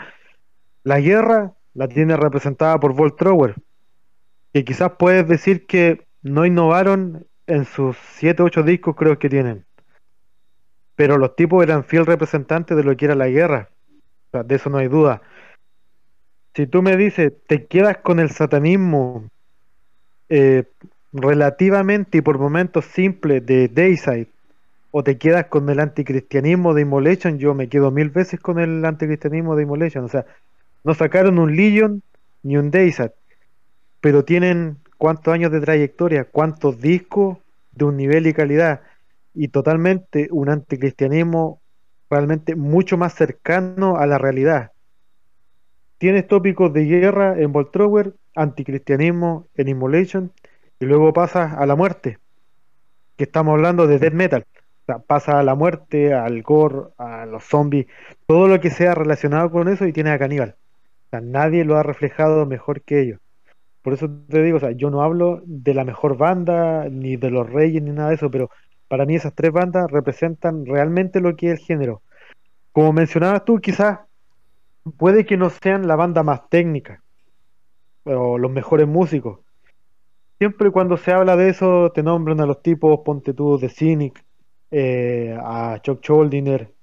la 0.84 1.00
guerra 1.00 1.54
la 1.74 1.88
tiene 1.88 2.18
representada 2.18 2.80
por 2.80 2.94
Volt 2.94 3.18
Trower, 3.18 3.56
que 4.56 4.64
quizás 4.64 4.94
puedes 4.98 5.28
decir 5.28 5.66
que 5.66 6.06
no 6.24 6.46
innovaron 6.46 7.28
en 7.46 7.66
sus 7.66 7.98
7 8.14 8.42
8 8.42 8.64
discos 8.64 8.96
creo 8.96 9.20
que 9.20 9.28
tienen. 9.28 9.66
Pero 10.96 11.18
los 11.18 11.36
tipos 11.36 11.62
eran 11.62 11.84
fiel 11.84 12.06
representantes 12.06 12.78
de 12.78 12.86
lo 12.86 12.96
que 12.96 13.04
era 13.04 13.16
la 13.16 13.28
guerra. 13.28 13.68
de 14.32 14.56
eso 14.56 14.70
no 14.70 14.78
hay 14.78 14.88
duda. 14.88 15.22
Si 16.54 16.68
tú 16.68 16.82
me 16.82 16.96
dices, 16.96 17.34
te 17.48 17.66
quedas 17.66 17.98
con 17.98 18.22
el 18.22 18.30
satanismo 18.30 19.30
eh, 20.30 20.64
relativamente 21.12 22.20
y 22.20 22.22
por 22.22 22.40
momentos 22.40 22.86
simple 22.86 23.42
de 23.42 23.68
Dayside, 23.68 24.30
o 24.92 25.04
te 25.04 25.18
quedas 25.18 25.48
con 25.48 25.70
el 25.70 25.82
anticristianismo 25.82 26.74
de 26.74 26.84
Immolation, 26.84 27.40
yo 27.40 27.54
me 27.56 27.68
quedo 27.68 27.92
mil 27.92 28.10
veces 28.10 28.40
con 28.40 28.60
el 28.60 28.86
anticristianismo 28.86 29.58
de 29.58 29.64
Immolation. 29.64 30.06
O 30.06 30.08
sea, 30.08 30.26
no 30.86 30.94
sacaron 30.94 31.40
un 31.40 31.58
Legion 31.58 32.02
ni 32.42 32.56
un 32.56 32.72
Dayside 32.72 33.12
pero 34.06 34.24
tienen 34.24 34.78
cuántos 35.00 35.34
años 35.34 35.52
de 35.52 35.60
trayectoria, 35.62 36.26
cuántos 36.26 36.80
discos 36.80 37.40
de 37.72 37.86
un 37.86 37.98
nivel 37.98 38.28
y 38.28 38.34
calidad, 38.34 38.82
y 39.34 39.48
totalmente 39.48 40.28
un 40.30 40.50
anticristianismo 40.50 41.60
realmente 42.08 42.56
mucho 42.56 42.98
más 43.00 43.16
cercano 43.16 43.98
a 43.98 44.06
la 44.06 44.20
realidad. 44.20 44.74
Tienes 45.98 46.28
tópicos 46.28 46.72
de 46.72 46.86
guerra 46.86 47.40
en 47.40 47.52
Voltrower, 47.52 48.14
anticristianismo 48.36 49.48
en 49.56 49.70
Immolation, 49.70 50.32
y 50.80 50.86
luego 50.86 51.12
pasas 51.12 51.54
a 51.54 51.66
la 51.66 51.76
muerte, 51.76 52.20
que 53.18 53.24
estamos 53.24 53.54
hablando 53.54 53.88
de 53.88 53.98
death 53.98 54.14
metal. 54.14 54.46
O 54.88 55.00
pasa 55.00 55.40
a 55.40 55.44
la 55.44 55.56
muerte, 55.56 56.14
al 56.14 56.44
gore, 56.44 56.90
a 57.00 57.26
los 57.26 57.44
zombies, 57.44 57.88
todo 58.28 58.48
lo 58.48 58.62
que 58.62 58.70
sea 58.70 58.94
relacionado 58.94 59.50
con 59.50 59.68
eso 59.68 59.88
y 59.88 59.94
tienes 59.94 60.14
a 60.14 60.20
caníbal. 60.20 60.58
Nadie 61.12 61.66
lo 61.66 61.76
ha 61.78 61.82
reflejado 61.82 62.46
mejor 62.46 62.84
que 62.84 63.02
ellos. 63.02 63.20
Por 63.86 63.94
eso 63.94 64.10
te 64.28 64.42
digo, 64.42 64.58
o 64.58 64.60
sea, 64.60 64.72
yo 64.72 64.90
no 64.90 65.04
hablo 65.04 65.44
de 65.46 65.76
la 65.76 65.86
mejor 65.86 66.18
banda, 66.18 66.90
ni 66.90 67.18
de 67.18 67.30
los 67.30 67.48
reyes, 67.48 67.84
ni 67.84 67.92
nada 67.92 68.10
de 68.10 68.16
eso, 68.16 68.32
pero 68.32 68.50
para 68.88 69.06
mí 69.06 69.14
esas 69.14 69.36
tres 69.36 69.52
bandas 69.52 69.92
representan 69.92 70.66
realmente 70.66 71.22
lo 71.22 71.36
que 71.36 71.52
es 71.52 71.60
el 71.60 71.66
género. 71.68 72.02
Como 72.72 72.94
mencionabas 72.94 73.46
tú, 73.46 73.60
quizás 73.60 74.00
puede 74.98 75.24
que 75.24 75.38
no 75.38 75.52
sean 75.52 75.88
la 75.88 75.96
banda 75.96 76.24
más 76.24 76.50
técnica 76.50 77.04
o 78.06 78.40
los 78.40 78.50
mejores 78.50 78.88
músicos. 78.88 79.42
Siempre 80.40 80.72
cuando 80.72 80.98
se 80.98 81.12
habla 81.12 81.36
de 81.36 81.50
eso 81.50 81.92
te 81.94 82.02
nombran 82.02 82.42
a 82.42 82.48
los 82.48 82.64
tipos, 82.64 83.02
ponte 83.06 83.36
tú 83.36 83.60
de 83.60 83.70
Cynic, 83.70 84.26
eh, 84.72 85.38
a 85.40 85.78
Chuck 85.84 86.02
Choldiner, 86.02 86.74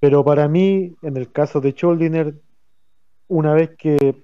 pero 0.00 0.22
para 0.22 0.48
mí, 0.48 0.94
en 1.00 1.16
el 1.16 1.32
caso 1.32 1.62
de 1.62 1.72
Choldiner, 1.72 2.34
una 3.26 3.54
vez 3.54 3.70
que 3.78 4.22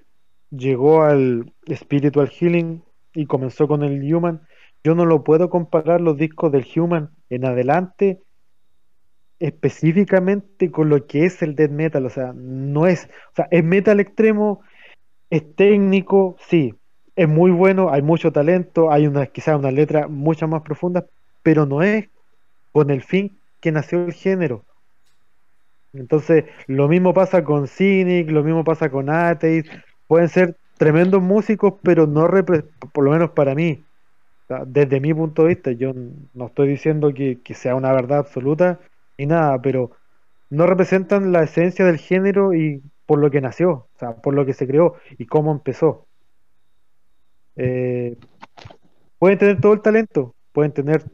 llegó 0.50 1.02
al 1.02 1.52
Spiritual 1.72 2.28
Healing 2.28 2.82
y 3.14 3.26
comenzó 3.26 3.68
con 3.68 3.82
el 3.82 4.14
Human, 4.14 4.42
yo 4.85 4.94
no 4.94 5.04
lo 5.04 5.24
puedo 5.24 5.50
comparar 5.50 6.00
los 6.00 6.16
discos 6.16 6.52
del 6.52 6.66
Human 6.76 7.11
en 7.30 7.44
adelante 7.44 8.20
específicamente 9.38 10.70
con 10.70 10.88
lo 10.88 11.06
que 11.06 11.26
es 11.26 11.42
el 11.42 11.54
death 11.54 11.70
metal, 11.70 12.06
o 12.06 12.11
sea, 12.11 12.32
no 12.35 12.87
es, 12.87 13.09
o 13.32 13.35
sea, 13.37 13.48
es 13.50 13.62
metal 13.62 14.00
extremo, 14.00 14.62
es 15.30 15.54
técnico, 15.54 16.37
sí, 16.48 16.74
es 17.16 17.28
muy 17.28 17.50
bueno, 17.50 17.90
hay 17.90 18.02
mucho 18.02 18.32
talento, 18.32 18.90
hay 18.90 19.06
una 19.06 19.26
quizás 19.26 19.59
una 19.59 19.70
letra 19.70 20.09
mucho 20.09 20.48
más 20.48 20.62
profunda, 20.62 21.06
pero 21.42 21.66
no 21.66 21.82
es 21.82 22.09
con 22.72 22.90
el 22.90 23.02
fin 23.02 23.38
que 23.61 23.72
nació 23.72 24.04
el 24.04 24.12
género. 24.12 24.64
Entonces, 25.92 26.44
lo 26.66 26.88
mismo 26.88 27.14
pasa 27.14 27.42
con 27.42 27.68
Cynic, 27.68 28.30
lo 28.30 28.44
mismo 28.44 28.64
pasa 28.64 28.90
con 28.90 29.09
Atheist, 29.09 29.68
pueden 30.07 30.29
ser 30.29 30.57
tremendos 30.79 31.23
músicos, 31.23 31.75
pero 31.83 32.07
no, 32.07 32.29
por 32.92 33.05
lo 33.05 33.11
menos 33.11 33.31
para 33.31 33.55
mí, 33.55 33.83
desde 34.66 35.01
mi 35.01 35.12
punto 35.12 35.42
de 35.42 35.49
vista, 35.49 35.73
yo 35.73 35.92
no 36.35 36.47
estoy 36.47 36.69
diciendo 36.69 37.12
que, 37.12 37.40
sea 37.55 37.75
una 37.75 37.92
verdad 37.92 38.19
absoluta 38.19 38.81
ni 39.19 39.27
nada, 39.27 39.61
pero 39.61 39.90
no 40.51 40.66
representan 40.66 41.33
la 41.33 41.42
esencia 41.42 41.85
del 41.85 41.99
género 41.99 42.55
y 42.55 42.83
por 43.07 43.19
lo 43.19 43.31
que 43.31 43.40
nació, 43.40 43.71
o 43.71 43.99
sea, 43.99 44.16
por 44.16 44.35
lo 44.35 44.45
que 44.47 44.53
se 44.53 44.66
creó 44.66 44.95
y 45.19 45.27
cómo 45.27 45.53
empezó. 45.53 46.07
Eh, 47.57 48.16
pueden 49.19 49.38
tener 49.38 49.61
todo 49.61 49.73
el 49.73 49.81
talento, 49.81 50.35
pueden 50.53 50.73
tener 50.73 51.05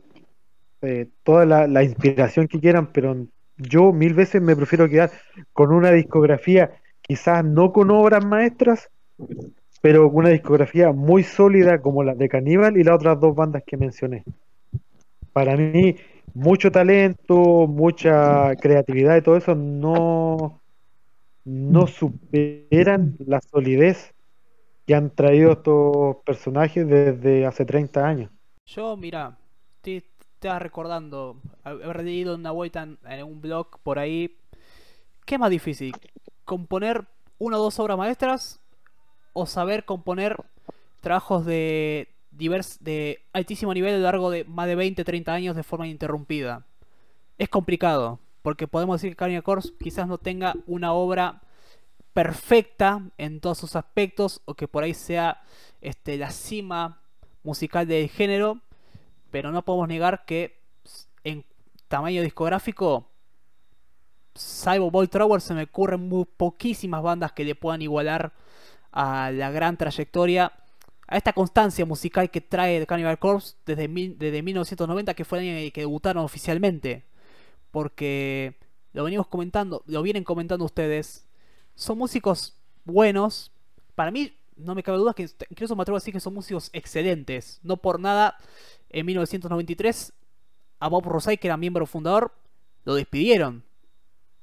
eh, 0.83 1.09
toda 1.23 1.47
la, 1.47 1.83
inspiración 1.85 2.49
que 2.49 2.59
quieran, 2.59 2.93
pero 2.93 3.17
yo 3.57 3.93
mil 3.93 4.15
veces 4.15 4.43
me 4.43 4.57
prefiero 4.57 4.89
quedar 4.89 5.13
con 5.53 5.73
una 5.73 5.93
discografía 5.93 6.82
quizás 7.03 7.45
no 7.45 7.73
con 7.73 7.91
obras 7.91 8.25
maestras, 8.25 8.91
pero 9.81 10.09
con 10.09 10.21
una 10.21 10.31
discografía 10.31 10.93
muy 10.93 11.23
sólida 11.23 11.81
como 11.81 12.03
la 12.03 12.15
de 12.15 12.29
Caníbal 12.29 12.77
y 12.79 12.85
las 12.85 12.95
otras 12.97 13.21
dos 13.21 13.35
bandas 13.35 13.63
que 13.67 13.77
mencioné. 13.77 14.25
para 15.33 15.57
mí 15.57 15.97
mucho 16.35 16.71
talento, 16.71 17.67
mucha 17.67 18.55
creatividad 18.57 19.17
y 19.17 19.23
todo 19.23 19.37
eso 19.37 19.55
no, 19.55 20.61
no 21.45 21.87
superan 21.87 23.17
la 23.27 23.41
solidez 23.41 24.15
que 24.87 24.95
han 24.95 25.11
traído 25.11 25.53
estos 25.53 26.17
personajes 26.25 26.87
desde 26.87 27.47
hace 27.47 27.65
30 27.65 28.07
años. 28.07 28.31
Yo, 28.67 28.97
mira, 28.97 29.37
te 29.81 29.99
estaba 29.99 30.59
recordando 30.59 31.37
haber 31.63 32.05
leído 32.05 32.35
una 32.35 32.51
vuelta 32.51 32.83
en, 32.83 33.23
un 33.23 33.41
blog 33.41 33.79
por 33.83 33.99
ahí. 33.99 34.37
¿Qué 35.25 35.39
más 35.39 35.51
difícil? 35.51 35.95
¿Componer 36.45 37.07
una 37.39 37.59
o 37.59 37.63
dos 37.63 37.79
obras 37.79 37.99
maestras 37.99 38.61
o 39.33 39.47
saber 39.47 39.85
componer 39.85 40.37
trabajos 41.01 41.45
de, 41.45 42.09
divers, 42.31 42.83
de 42.83 43.23
altísimo 43.33 43.75
nivel 43.75 43.95
a 43.95 43.99
lo 43.99 44.05
largo 44.05 44.31
de 44.31 44.45
más 44.45 44.67
de 44.67 44.75
20, 44.75 45.05
30 45.05 45.33
años 45.33 45.57
de 45.57 45.63
forma 45.63 45.87
ininterrumpida? 45.87 46.67
Es 47.39 47.49
complicado, 47.49 48.21
porque 48.43 48.69
podemos 48.69 49.01
decir 49.01 49.13
que 49.13 49.17
Carnival 49.17 49.43
Corps 49.43 49.73
quizás 49.79 50.07
no 50.07 50.19
tenga 50.19 50.55
una 50.67 50.93
obra 50.93 51.43
perfecta 52.13 53.03
en 53.17 53.41
todos 53.41 53.59
sus 53.59 53.77
aspectos 53.77 54.43
o 54.45 54.55
que 54.55 54.69
por 54.69 54.85
ahí 54.85 54.95
sea 54.95 55.43
este, 55.81 56.19
la 56.19 56.31
cima 56.31 57.01
musical 57.43 57.87
del 57.87 58.09
género, 58.09 58.61
pero 59.31 59.51
no 59.51 59.63
podemos 59.63 59.89
negar 59.89 60.25
que 60.25 60.61
en 61.25 61.45
tamaño 61.89 62.23
discográfico, 62.23 63.09
salvo 64.35 64.91
Boy 64.91 65.09
Trower, 65.09 65.41
se 65.41 65.55
me 65.55 65.65
ocurren 65.65 66.09
muy 66.09 66.25
poquísimas 66.25 67.03
bandas 67.03 67.33
que 67.33 67.45
le 67.45 67.55
puedan 67.55 67.83
igualar 67.83 68.33
a 68.93 69.31
la 69.31 69.51
gran 69.51 69.77
trayectoria, 69.77 70.53
a 71.07 71.17
esta 71.17 71.33
constancia 71.33 71.85
musical 71.85 72.31
que 72.31 72.41
trae 72.41 72.87
Cannibal 72.87 73.19
Corpse 73.19 73.57
desde, 73.67 73.89
desde 73.89 74.43
1990, 74.43 75.15
que 75.15 75.25
fue 75.25 75.39
el 75.39 75.45
año 75.45 75.53
en 75.53 75.65
el 75.65 75.73
que 75.73 75.83
debutaron 75.83 76.25
oficialmente. 76.25 77.05
Porque 77.71 78.57
lo 78.93 79.05
venimos 79.05 79.27
comentando, 79.27 79.83
lo 79.87 80.03
vienen 80.03 80.25
comentando 80.25 80.65
ustedes, 80.65 81.27
son 81.75 81.99
músicos 81.99 82.55
buenos. 82.85 83.51
Para 83.95 84.11
mí, 84.11 84.37
no 84.57 84.75
me 84.75 84.83
cabe 84.83 84.99
duda 84.99 85.15
que 85.15 85.29
incluso 85.51 85.75
me 85.77 85.83
atrevo 85.83 85.97
a 85.97 86.01
decir 86.01 86.13
que 86.13 86.21
son 86.21 86.35
músicos 86.35 86.71
excelentes. 86.73 87.61
No 87.63 87.77
por 87.79 87.99
nada, 88.01 88.37
en 88.91 89.07
1993, 89.07 90.13
a 90.79 90.89
Bob 90.89 91.07
Rosay, 91.07 91.39
que 91.39 91.49
era 91.49 91.57
miembro 91.57 91.87
fundador, 91.87 92.33
lo 92.85 92.95
despidieron. 92.95 93.65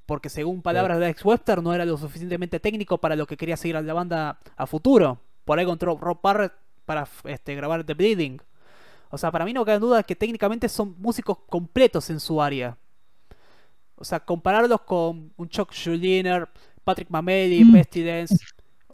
Porque 0.10 0.30
según 0.30 0.64
palabras 0.64 0.98
de 0.98 1.06
Alex 1.06 1.24
Webster, 1.24 1.62
no 1.62 1.72
era 1.72 1.86
lo 1.86 1.96
suficientemente 1.96 2.60
técnico 2.60 2.98
para 2.98 3.16
lo 3.16 3.28
que 3.28 3.38
quería 3.38 3.56
seguir 3.56 3.78
a 3.78 3.82
la 3.84 3.94
banda 3.94 4.40
a 4.58 4.66
futuro. 4.66 5.20
Por 5.46 5.60
ahí 5.60 5.66
encontró 5.66 5.96
Rob 6.02 6.20
Barrett 6.20 6.52
para 6.84 7.08
este, 7.26 7.54
grabar 7.54 7.84
The 7.84 7.94
Bleeding. 7.94 8.42
O 9.12 9.20
sea, 9.20 9.30
para 9.30 9.46
mí 9.46 9.54
no 9.54 9.64
cabe 9.64 9.78
duda 9.78 10.02
que 10.02 10.16
técnicamente 10.16 10.68
son 10.68 10.96
músicos 10.98 11.38
completos 11.48 12.10
en 12.10 12.20
su 12.20 12.42
área. 12.42 12.76
O 13.98 14.04
sea, 14.04 14.20
compararlos 14.20 14.82
con 14.82 15.32
un 15.38 15.48
Chuck 15.48 15.72
Schuldiner, 15.74 16.50
Patrick 16.84 17.12
Mameli, 17.12 17.64
mm. 17.64 17.72
Pestilence, 17.72 18.36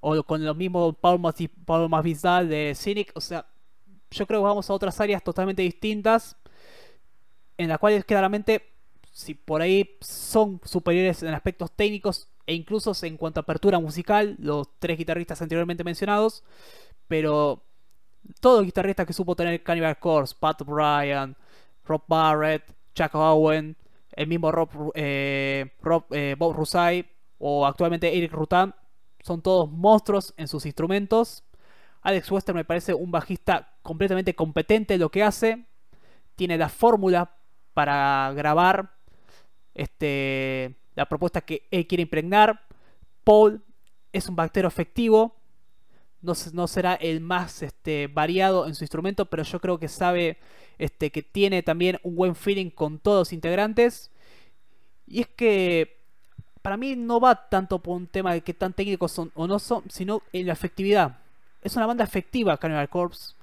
o 0.02 0.22
con 0.22 0.44
los 0.44 0.58
mismos 0.58 0.98
Paul, 1.00 1.22
Paul 1.64 1.88
Masvidal 1.88 2.50
de 2.50 2.74
Cynic. 2.76 3.14
O 3.16 3.22
sea, 3.22 3.46
yo 4.12 4.28
creo 4.28 4.42
que 4.42 4.48
vamos 4.48 4.70
a 4.70 4.74
otras 4.74 5.00
áreas 5.00 5.24
totalmente 5.24 5.62
distintas, 5.62 6.36
en 7.58 7.70
las 7.70 7.80
cuales 7.80 8.04
claramente, 8.04 8.75
si 9.16 9.34
por 9.34 9.62
ahí 9.62 9.96
son 10.02 10.60
superiores 10.66 11.24
en 11.24 11.34
aspectos 11.34 11.72
técnicos 11.72 12.28
e 12.46 12.54
incluso 12.54 12.92
en 13.02 13.16
cuanto 13.16 13.40
a 13.40 13.44
apertura 13.44 13.80
musical, 13.80 14.36
los 14.40 14.68
tres 14.78 14.98
guitarristas 14.98 15.42
anteriormente 15.42 15.86
mencionados, 15.86 16.44
pero 17.08 17.64
todos 18.42 18.58
los 18.58 18.66
guitarristas 18.66 19.08
que 19.08 19.14
supo 19.14 19.34
tener 19.34 19.64
Cannibal 19.64 19.98
Corpse, 20.00 20.36
Pat 20.38 20.62
Bryan, 20.64 21.34
Rob 21.86 22.04
Barrett, 22.10 22.76
Chuck 22.94 23.16
Owen, 23.16 23.78
el 24.12 24.28
mismo 24.28 24.52
Rob, 24.52 24.92
eh, 24.96 25.72
eh, 26.12 26.36
Bob 26.38 26.54
Rusay, 26.54 27.10
o 27.38 27.66
actualmente 27.66 28.18
Eric 28.18 28.34
Rutan, 28.34 28.76
son 29.24 29.42
todos 29.42 29.72
monstruos 29.72 30.34
en 30.36 30.50
sus 30.50 30.66
instrumentos. 30.66 31.46
Alex 32.02 32.30
Wester 32.30 32.54
me 32.54 32.66
parece 32.66 32.94
un 32.94 33.12
bajista 33.12 33.78
completamente 33.82 34.36
competente 34.36 34.96
en 34.96 35.00
lo 35.00 35.10
que 35.10 35.24
hace. 35.24 35.68
Tiene 36.36 36.58
la 36.58 36.68
fórmula 36.68 37.38
para 37.74 38.34
grabar 38.36 38.95
este, 39.76 40.76
la 40.96 41.08
propuesta 41.08 41.42
que 41.42 41.68
él 41.70 41.86
quiere 41.86 42.04
impregnar. 42.04 42.62
Paul 43.24 43.62
es 44.12 44.28
un 44.28 44.36
bactero 44.36 44.68
efectivo. 44.68 45.36
No, 46.22 46.34
no 46.54 46.68
será 46.68 46.96
el 46.96 47.22
más 47.22 47.62
este, 47.62 48.08
variado 48.08 48.66
en 48.66 48.74
su 48.74 48.84
instrumento, 48.84 49.26
pero 49.26 49.44
yo 49.44 49.60
creo 49.60 49.78
que 49.78 49.88
sabe 49.88 50.40
este, 50.80 51.12
que 51.12 51.22
tiene 51.22 51.62
también 51.62 52.00
un 52.02 52.16
buen 52.16 52.36
feeling 52.36 52.72
con 52.72 52.98
todos 52.98 53.20
los 53.20 53.34
integrantes. 53.34 54.10
Y 55.06 55.22
es 55.22 55.28
que 55.28 55.98
para 56.62 56.78
mí 56.78 56.96
no 56.96 57.20
va 57.20 57.48
tanto 57.48 57.78
por 57.78 57.96
un 57.96 58.08
tema 58.08 58.34
de 58.34 58.42
qué 58.42 58.54
tan 58.54 58.74
técnicos 58.74 59.12
son 59.12 59.32
o 59.36 59.46
no 59.46 59.60
son, 59.60 59.84
sino 59.88 60.24
en 60.34 60.48
la 60.48 60.54
efectividad. 60.54 61.20
Es 61.62 61.76
una 61.76 61.86
banda 61.86 62.04
efectiva, 62.04 62.58
Cannibal 62.58 62.90
Corpse. 62.90 63.36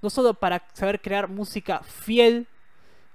No 0.00 0.08
solo 0.08 0.32
para 0.32 0.66
saber 0.72 1.00
crear 1.02 1.28
música 1.28 1.80
fiel 1.82 2.46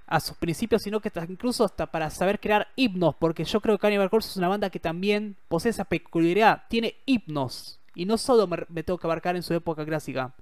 a 0.06 0.20
sus 0.20 0.36
principios, 0.36 0.82
sino 0.82 1.00
que 1.00 1.10
incluso 1.28 1.64
hasta 1.64 1.90
para 1.90 2.10
saber 2.10 2.38
crear 2.38 2.68
himnos, 2.76 3.14
porque 3.16 3.44
yo 3.44 3.60
creo 3.60 3.76
que 3.76 3.82
Cannibal 3.82 4.10
Corpse 4.10 4.30
es 4.30 4.36
una 4.36 4.48
banda 4.48 4.70
que 4.70 4.78
también 4.78 5.36
posee 5.48 5.70
esa 5.70 5.84
peculiaridad, 5.84 6.62
tiene 6.68 6.96
himnos, 7.06 7.80
y 7.94 8.04
no 8.04 8.16
solo 8.16 8.46
me, 8.46 8.82
tengo 8.82 8.98
que 8.98 9.06
abarcar 9.06 9.36
en 9.36 9.42
su 9.42 9.54
época 9.54 9.84
clásica. 9.84 10.34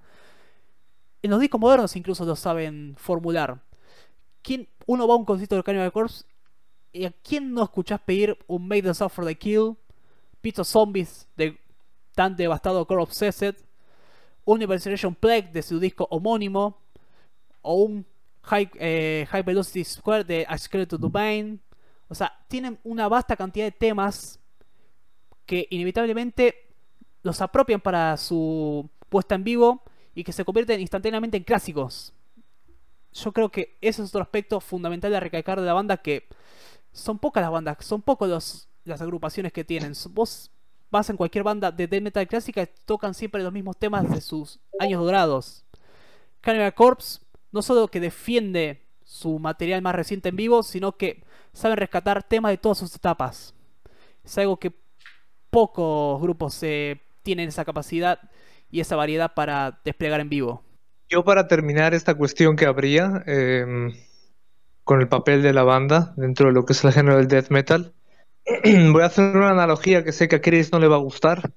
En 1.23 1.31
los 1.31 1.41
discos 1.41 1.61
modernos 1.61 1.97
incluso 1.97 2.25
lo 2.25 2.37
saben 2.37 2.95
formular. 2.99 3.63
¿Quién, 4.43 4.69
uno 4.87 5.09
va 5.09 5.15
a 5.15 5.17
un 5.17 5.25
concierto 5.25 5.57
de 5.57 5.63
Cannibal 5.63 5.93
Corpse 5.93 6.25
¿Y 6.95 7.07
a 7.07 7.11
quién 7.11 7.53
no 7.53 7.65
escuchás 7.65 8.01
pedir 8.01 8.39
un 8.47 8.69
Made 8.69 8.83
the 8.83 9.09
for 9.09 9.27
the 9.27 9.35
Kill? 9.35 9.77
Pito 10.41 10.63
Zombies 10.63 11.27
de 11.37 11.59
tan 12.15 12.37
devastado 12.37 12.87
Core 12.87 13.03
Obsessed. 13.03 13.57
Un 14.45 14.59
Universation 14.59 15.13
Plague 15.13 15.51
de 15.53 15.63
su 15.63 15.81
disco 15.81 16.07
homónimo. 16.09 16.79
O 17.63 17.83
un 17.83 18.07
High, 18.45 18.71
eh, 18.75 19.27
High 19.31 19.43
Velocity 19.43 19.85
Square 19.85 20.25
de 20.25 20.47
A 20.49 20.57
Skeleton 20.59 21.01
Domain. 21.01 21.61
O 22.09 22.15
sea, 22.15 22.33
tienen 22.49 22.79
una 22.85 23.09
vasta 23.09 23.37
cantidad 23.37 23.65
de 23.65 23.73
temas 23.73 24.39
que 25.47 25.67
inevitablemente 25.71 26.69
los 27.23 27.41
apropian 27.41 27.81
para 27.81 28.17
su 28.17 28.89
puesta 29.09 29.35
en 29.35 29.45
vivo 29.45 29.83
y 30.15 30.25
que 30.25 30.33
se 30.33 30.45
convierten 30.45 30.81
instantáneamente 30.81 31.37
en 31.37 31.45
clásicos. 31.45 32.13
Yo 33.13 33.33
creo 33.33 33.49
que 33.49 33.77
ese 33.81 34.03
es 34.03 34.09
otro 34.09 34.23
aspecto 34.23 34.61
fundamental 34.61 35.11
de 35.11 35.21
recalcar 35.21 35.61
de 35.61 35.67
la 35.67 35.73
banda 35.73 35.97
que 35.97 36.29
son 36.93 37.19
pocas 37.19 37.43
las 37.43 37.51
bandas, 37.51 37.79
son 37.81 38.03
pocas 38.03 38.69
las 38.85 39.01
agrupaciones 39.01 39.53
que 39.53 39.65
tienen. 39.65 39.93
Vos 40.11 40.51
vas 40.91 41.09
en 41.11 41.17
cualquier 41.17 41.45
banda 41.45 41.73
de 41.73 41.87
death 41.87 42.03
metal 42.03 42.29
clásica 42.29 42.67
tocan 42.85 43.15
siempre 43.15 43.43
los 43.43 43.53
mismos 43.53 43.77
temas 43.77 44.09
de 44.11 44.21
sus 44.21 44.61
años 44.79 45.03
dorados. 45.03 45.65
Cannibal 46.41 46.75
Corpse 46.75 47.24
no 47.55 47.63
solo 47.63 47.87
que 47.87 48.01
defiende 48.01 48.83
su 49.05 49.39
material 49.39 49.81
más 49.81 49.95
reciente 49.95 50.29
en 50.29 50.37
vivo, 50.37 50.65
sino 50.65 50.97
que 50.97 51.23
saben 51.53 51.77
rescatar 51.77 52.25
temas 52.25 52.51
de 52.51 52.59
todas 52.59 52.79
sus 52.79 52.93
etapas. 52.97 53.55
Es 54.25 54.37
algo 54.39 54.59
que 54.59 54.73
pocos 55.51 56.21
grupos 56.21 56.61
eh, 56.65 57.01
tienen 57.23 57.49
esa 57.49 57.65
capacidad 57.65 58.19
y 58.73 58.81
esa 58.81 58.97
variedad 58.97 59.35
para 59.35 59.81
desplegar 59.85 60.21
en 60.21 60.31
vivo. 60.31 60.65
Yo 61.09 61.23
para 61.23 61.47
terminar 61.47 61.95
esta 61.95 62.17
cuestión 62.17 62.57
que 62.57 62.67
habría, 62.67 63.23
em, 63.27 63.93
con 64.83 65.01
el 65.01 65.07
papel 65.07 65.41
de 65.43 65.53
la 65.53 65.63
banda 65.63 66.13
dentro 66.17 66.49
de 66.49 66.55
lo 66.55 66.65
que 66.65 66.73
es 66.73 66.85
el 66.85 66.93
género 66.93 67.19
del 67.19 67.29
death 67.29 67.51
metal. 67.51 67.95
Voy 68.93 69.03
a 69.03 69.07
hacer 69.07 69.37
una 69.37 69.51
analogía 69.51 70.03
que 70.03 70.11
sé 70.11 70.27
que 70.27 70.37
a 70.37 70.41
Chris 70.41 70.73
no 70.73 70.81
le 70.81 70.89
va 70.89 70.97
a 70.97 70.99
gustar, 70.99 71.53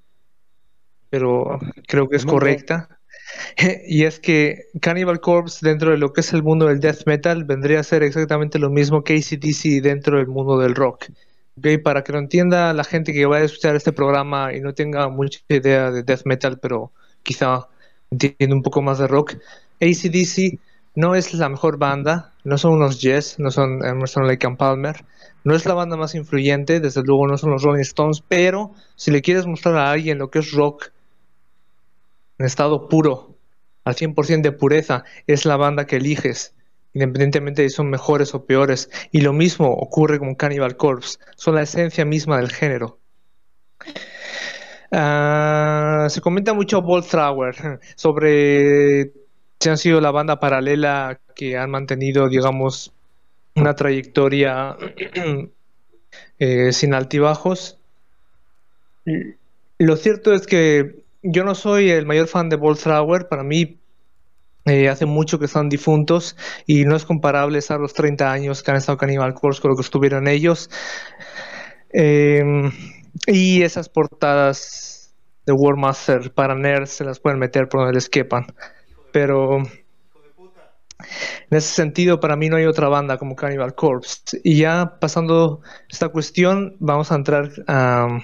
pero 1.10 1.58
creo 1.88 2.08
que 2.08 2.16
es 2.16 2.24
correcta. 2.24 2.97
Y 3.86 4.04
es 4.04 4.20
que 4.20 4.66
Cannibal 4.80 5.20
Corpse 5.20 5.66
dentro 5.66 5.90
de 5.90 5.98
lo 5.98 6.12
que 6.12 6.20
es 6.20 6.32
el 6.32 6.42
mundo 6.42 6.66
del 6.66 6.80
death 6.80 7.06
metal 7.06 7.44
vendría 7.44 7.80
a 7.80 7.84
ser 7.84 8.02
exactamente 8.02 8.58
lo 8.58 8.70
mismo 8.70 9.02
que 9.02 9.14
ACDC 9.14 9.82
dentro 9.82 10.18
del 10.18 10.28
mundo 10.28 10.58
del 10.58 10.74
rock. 10.74 11.06
Okay, 11.58 11.78
para 11.78 12.04
que 12.04 12.12
lo 12.12 12.18
entienda 12.18 12.72
la 12.72 12.84
gente 12.84 13.12
que 13.12 13.26
vaya 13.26 13.42
a 13.42 13.46
escuchar 13.46 13.74
este 13.74 13.92
programa 13.92 14.54
y 14.54 14.60
no 14.60 14.74
tenga 14.74 15.08
mucha 15.08 15.40
idea 15.48 15.90
de 15.90 16.04
death 16.04 16.22
metal, 16.24 16.58
pero 16.60 16.92
quizá 17.24 17.68
entienda 18.10 18.54
un 18.54 18.62
poco 18.62 18.80
más 18.80 18.98
de 18.98 19.08
rock, 19.08 19.34
ACDC 19.80 20.60
no 20.94 21.14
es 21.16 21.34
la 21.34 21.48
mejor 21.48 21.78
banda, 21.78 22.32
no 22.44 22.58
son 22.58 22.74
unos 22.74 23.00
Yes, 23.00 23.38
no 23.38 23.50
son 23.50 23.84
Emerson 23.84 24.26
Lake 24.26 24.46
and 24.46 24.56
Palmer, 24.56 25.04
no 25.44 25.54
es 25.54 25.66
la 25.66 25.74
banda 25.74 25.96
más 25.96 26.14
influyente, 26.14 26.80
desde 26.80 27.02
luego 27.02 27.26
no 27.26 27.36
son 27.38 27.50
los 27.50 27.62
Rolling 27.62 27.82
Stones, 27.82 28.22
pero 28.26 28.72
si 28.96 29.10
le 29.10 29.22
quieres 29.22 29.46
mostrar 29.46 29.76
a 29.76 29.90
alguien 29.90 30.18
lo 30.18 30.30
que 30.30 30.40
es 30.40 30.52
rock 30.52 30.92
en 32.38 32.46
estado 32.46 32.88
puro, 32.88 33.36
al 33.84 33.94
100% 33.94 34.42
de 34.42 34.52
pureza, 34.52 35.04
es 35.26 35.44
la 35.44 35.56
banda 35.56 35.86
que 35.86 35.96
eliges, 35.96 36.54
independientemente 36.94 37.62
de 37.62 37.70
si 37.70 37.76
son 37.76 37.90
mejores 37.90 38.34
o 38.34 38.44
peores. 38.46 38.90
Y 39.12 39.20
lo 39.20 39.32
mismo 39.32 39.68
ocurre 39.68 40.18
con 40.18 40.34
Cannibal 40.34 40.76
Corpse, 40.76 41.18
son 41.36 41.56
la 41.56 41.62
esencia 41.62 42.04
misma 42.04 42.38
del 42.38 42.50
género. 42.50 42.98
Ah, 44.90 46.06
se 46.08 46.20
comenta 46.20 46.54
mucho 46.54 46.80
Bolt 46.80 47.06
Thrower 47.08 47.78
sobre 47.96 49.12
se 49.60 49.70
han 49.70 49.76
sido 49.76 50.00
la 50.00 50.10
banda 50.10 50.40
paralela 50.40 51.20
que 51.34 51.58
han 51.58 51.70
mantenido, 51.70 52.28
digamos, 52.28 52.92
una 53.54 53.74
trayectoria 53.74 54.76
eh, 56.38 56.72
sin 56.72 56.94
altibajos. 56.94 57.78
Lo 59.78 59.96
cierto 59.96 60.32
es 60.32 60.46
que 60.46 61.02
yo 61.22 61.44
no 61.44 61.54
soy 61.54 61.90
el 61.90 62.06
mayor 62.06 62.28
fan 62.28 62.48
de 62.48 62.56
Boltzrauer, 62.56 63.28
para 63.28 63.42
mí 63.42 63.80
eh, 64.64 64.88
hace 64.88 65.06
mucho 65.06 65.38
que 65.38 65.46
están 65.46 65.68
difuntos 65.68 66.36
y 66.66 66.84
no 66.84 66.94
es 66.96 67.04
comparable 67.04 67.60
a 67.68 67.78
los 67.78 67.94
30 67.94 68.30
años 68.30 68.62
que 68.62 68.70
han 68.70 68.76
estado 68.76 68.98
Cannibal 68.98 69.34
Corpse 69.34 69.62
con 69.62 69.70
lo 69.70 69.76
que 69.76 69.82
estuvieron 69.82 70.28
ellos. 70.28 70.70
Em, 71.90 72.70
y 73.26 73.62
esas 73.62 73.88
portadas 73.88 75.14
de 75.46 75.52
War 75.52 75.76
Master 75.76 76.32
para 76.34 76.54
nerds 76.54 76.90
se 76.90 77.04
las 77.04 77.18
pueden 77.18 77.38
meter 77.38 77.68
por 77.68 77.80
donde 77.80 77.94
les 77.94 78.08
quepan. 78.10 78.46
Pero 79.12 79.62
en 81.50 81.56
ese 81.56 81.74
sentido, 81.74 82.20
para 82.20 82.36
mí 82.36 82.48
no 82.48 82.56
hay 82.56 82.66
otra 82.66 82.88
banda 82.88 83.16
como 83.18 83.36
Cannibal 83.36 83.74
Corpse. 83.74 84.40
Y 84.44 84.58
ya 84.58 84.98
pasando 85.00 85.60
esta 85.88 86.08
cuestión, 86.10 86.76
vamos 86.80 87.10
a 87.12 87.14
entrar 87.14 87.50
a 87.66 88.20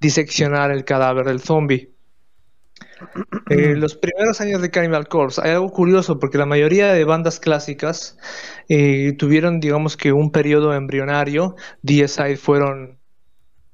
diseccionar 0.00 0.70
el 0.70 0.84
cadáver 0.84 1.26
del 1.26 1.40
zombie. 1.40 1.95
Eh, 3.50 3.74
los 3.76 3.94
primeros 3.94 4.40
años 4.40 4.62
de 4.62 4.70
Cannibal 4.70 5.08
Corpse, 5.08 5.40
hay 5.42 5.50
algo 5.52 5.70
curioso 5.70 6.18
porque 6.18 6.38
la 6.38 6.46
mayoría 6.46 6.92
de 6.92 7.04
bandas 7.04 7.40
clásicas 7.40 8.18
eh, 8.68 9.12
tuvieron, 9.18 9.60
digamos 9.60 9.96
que, 9.96 10.12
un 10.12 10.30
periodo 10.30 10.74
embrionario. 10.74 11.54
DSI 11.82 12.36
fueron 12.36 12.98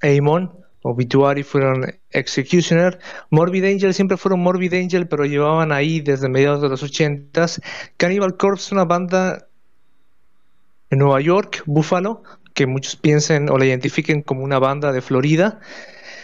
Amon, 0.03 0.53
Obituary 0.83 1.45
fueron 1.45 1.87
Executioner, 2.11 2.99
Morbid 3.31 3.65
Angel 3.65 3.95
siempre 3.95 4.17
fueron 4.17 4.41
Morbid 4.41 4.75
Angel, 4.75 5.07
pero 5.07 5.25
llevaban 5.25 5.71
ahí 5.73 6.01
desde 6.01 6.29
mediados 6.29 6.61
de 6.61 6.69
los 6.69 6.83
80s. 6.83 7.63
Cannibal 7.97 8.37
Corpse 8.37 8.67
es 8.67 8.73
una 8.73 8.85
banda 8.85 9.47
en 10.91 10.99
Nueva 10.99 11.21
York, 11.21 11.63
Buffalo, 11.67 12.23
que 12.53 12.67
muchos 12.67 12.97
piensen 12.97 13.49
o 13.49 13.57
la 13.57 13.67
identifiquen 13.67 14.23
como 14.23 14.43
una 14.43 14.59
banda 14.59 14.93
de 14.93 15.01
Florida. 15.01 15.61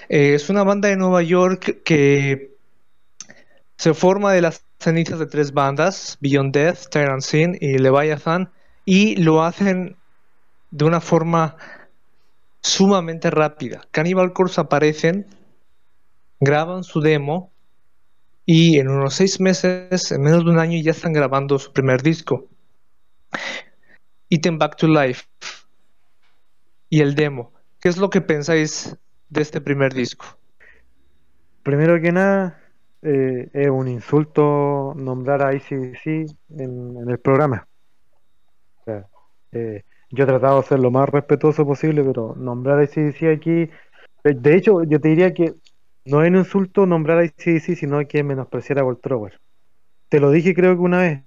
Eh, 0.09 0.35
es 0.35 0.51
una 0.51 0.65
banda 0.65 0.89
de 0.89 0.97
Nueva 0.97 1.23
York 1.23 1.83
que 1.85 2.58
se 3.79 3.95
forma 3.95 4.33
de 4.33 4.43
las 4.43 4.65
cenizas 4.81 5.21
de 5.21 5.27
tres 5.27 5.53
bandas, 5.53 6.19
Beyond 6.21 6.53
Death, 6.53 6.89
Tyrant 6.91 7.23
Sin 7.23 7.57
y 7.61 7.79
Leviathan, 7.79 8.51
y 8.85 9.17
lo 9.17 9.43
hacen 9.45 9.97
de 10.71 10.85
una 10.85 11.01
forma 11.01 11.57
sumamente 12.61 13.31
rápida. 13.31 13.83
Cannibal 13.93 14.33
Corpse 14.33 14.61
aparecen, 14.61 15.27
graban 16.41 16.83
su 16.83 17.01
demo 17.01 17.53
y 18.45 18.79
en 18.79 18.89
unos 18.89 19.15
seis 19.15 19.41
meses, 19.41 20.11
en 20.11 20.23
menos 20.23 20.45
de 20.45 20.51
un 20.51 20.59
año, 20.59 20.81
ya 20.83 20.91
están 20.91 21.13
grabando 21.13 21.59
su 21.59 21.73
primer 21.73 22.03
disco. 22.03 22.49
Eaten 24.29 24.59
Back 24.59 24.77
to 24.77 24.89
Life 24.89 25.25
y 26.89 27.01
el 27.01 27.15
demo. 27.15 27.53
¿Qué 27.81 27.89
es 27.89 27.97
lo 27.97 28.11
que 28.11 28.21
pensáis 28.21 28.97
de 29.29 29.43
este 29.43 29.61
primer 29.61 29.95
disco? 29.95 30.27
Primero 31.63 32.01
que 32.01 32.11
nada, 32.11 32.58
eh, 33.03 33.49
es 33.53 33.69
un 33.69 33.89
insulto 33.89 34.95
nombrar 34.97 35.43
a 35.43 35.55
ICDC 35.55 36.07
en, 36.51 36.97
en 36.97 37.11
el 37.11 37.19
programa. 37.21 37.67
O 38.81 38.85
sea, 38.85 39.07
eh, 39.53 39.83
yo 40.11 40.25
he 40.25 40.27
tratado 40.27 40.61
de 40.61 40.67
ser 40.67 40.79
lo 40.81 40.91
más 40.91 41.09
respetuoso 41.09 41.67
posible, 41.67 42.03
pero 42.05 42.35
nombrar 42.37 42.79
a 42.79 42.85
ICDC 42.85 43.23
aquí. 43.37 43.71
Eh, 44.25 44.35
de 44.35 44.57
hecho, 44.57 44.83
yo 44.85 45.01
te 45.01 45.09
diría 45.09 45.35
que 45.35 45.55
no 46.05 46.23
es 46.23 46.31
un 46.31 46.37
insulto 46.37 46.87
nombrar 46.87 47.19
a 47.19 47.25
ICDC, 47.25 47.77
sino 47.77 48.07
que 48.07 48.23
menospreciar 48.23 48.79
a 48.79 48.83
Voltrower. 48.83 49.41
Te 50.09 50.21
lo 50.21 50.31
dije 50.31 50.55
creo 50.55 50.75
que 50.77 50.83
una 50.83 51.01
vez. 51.01 51.25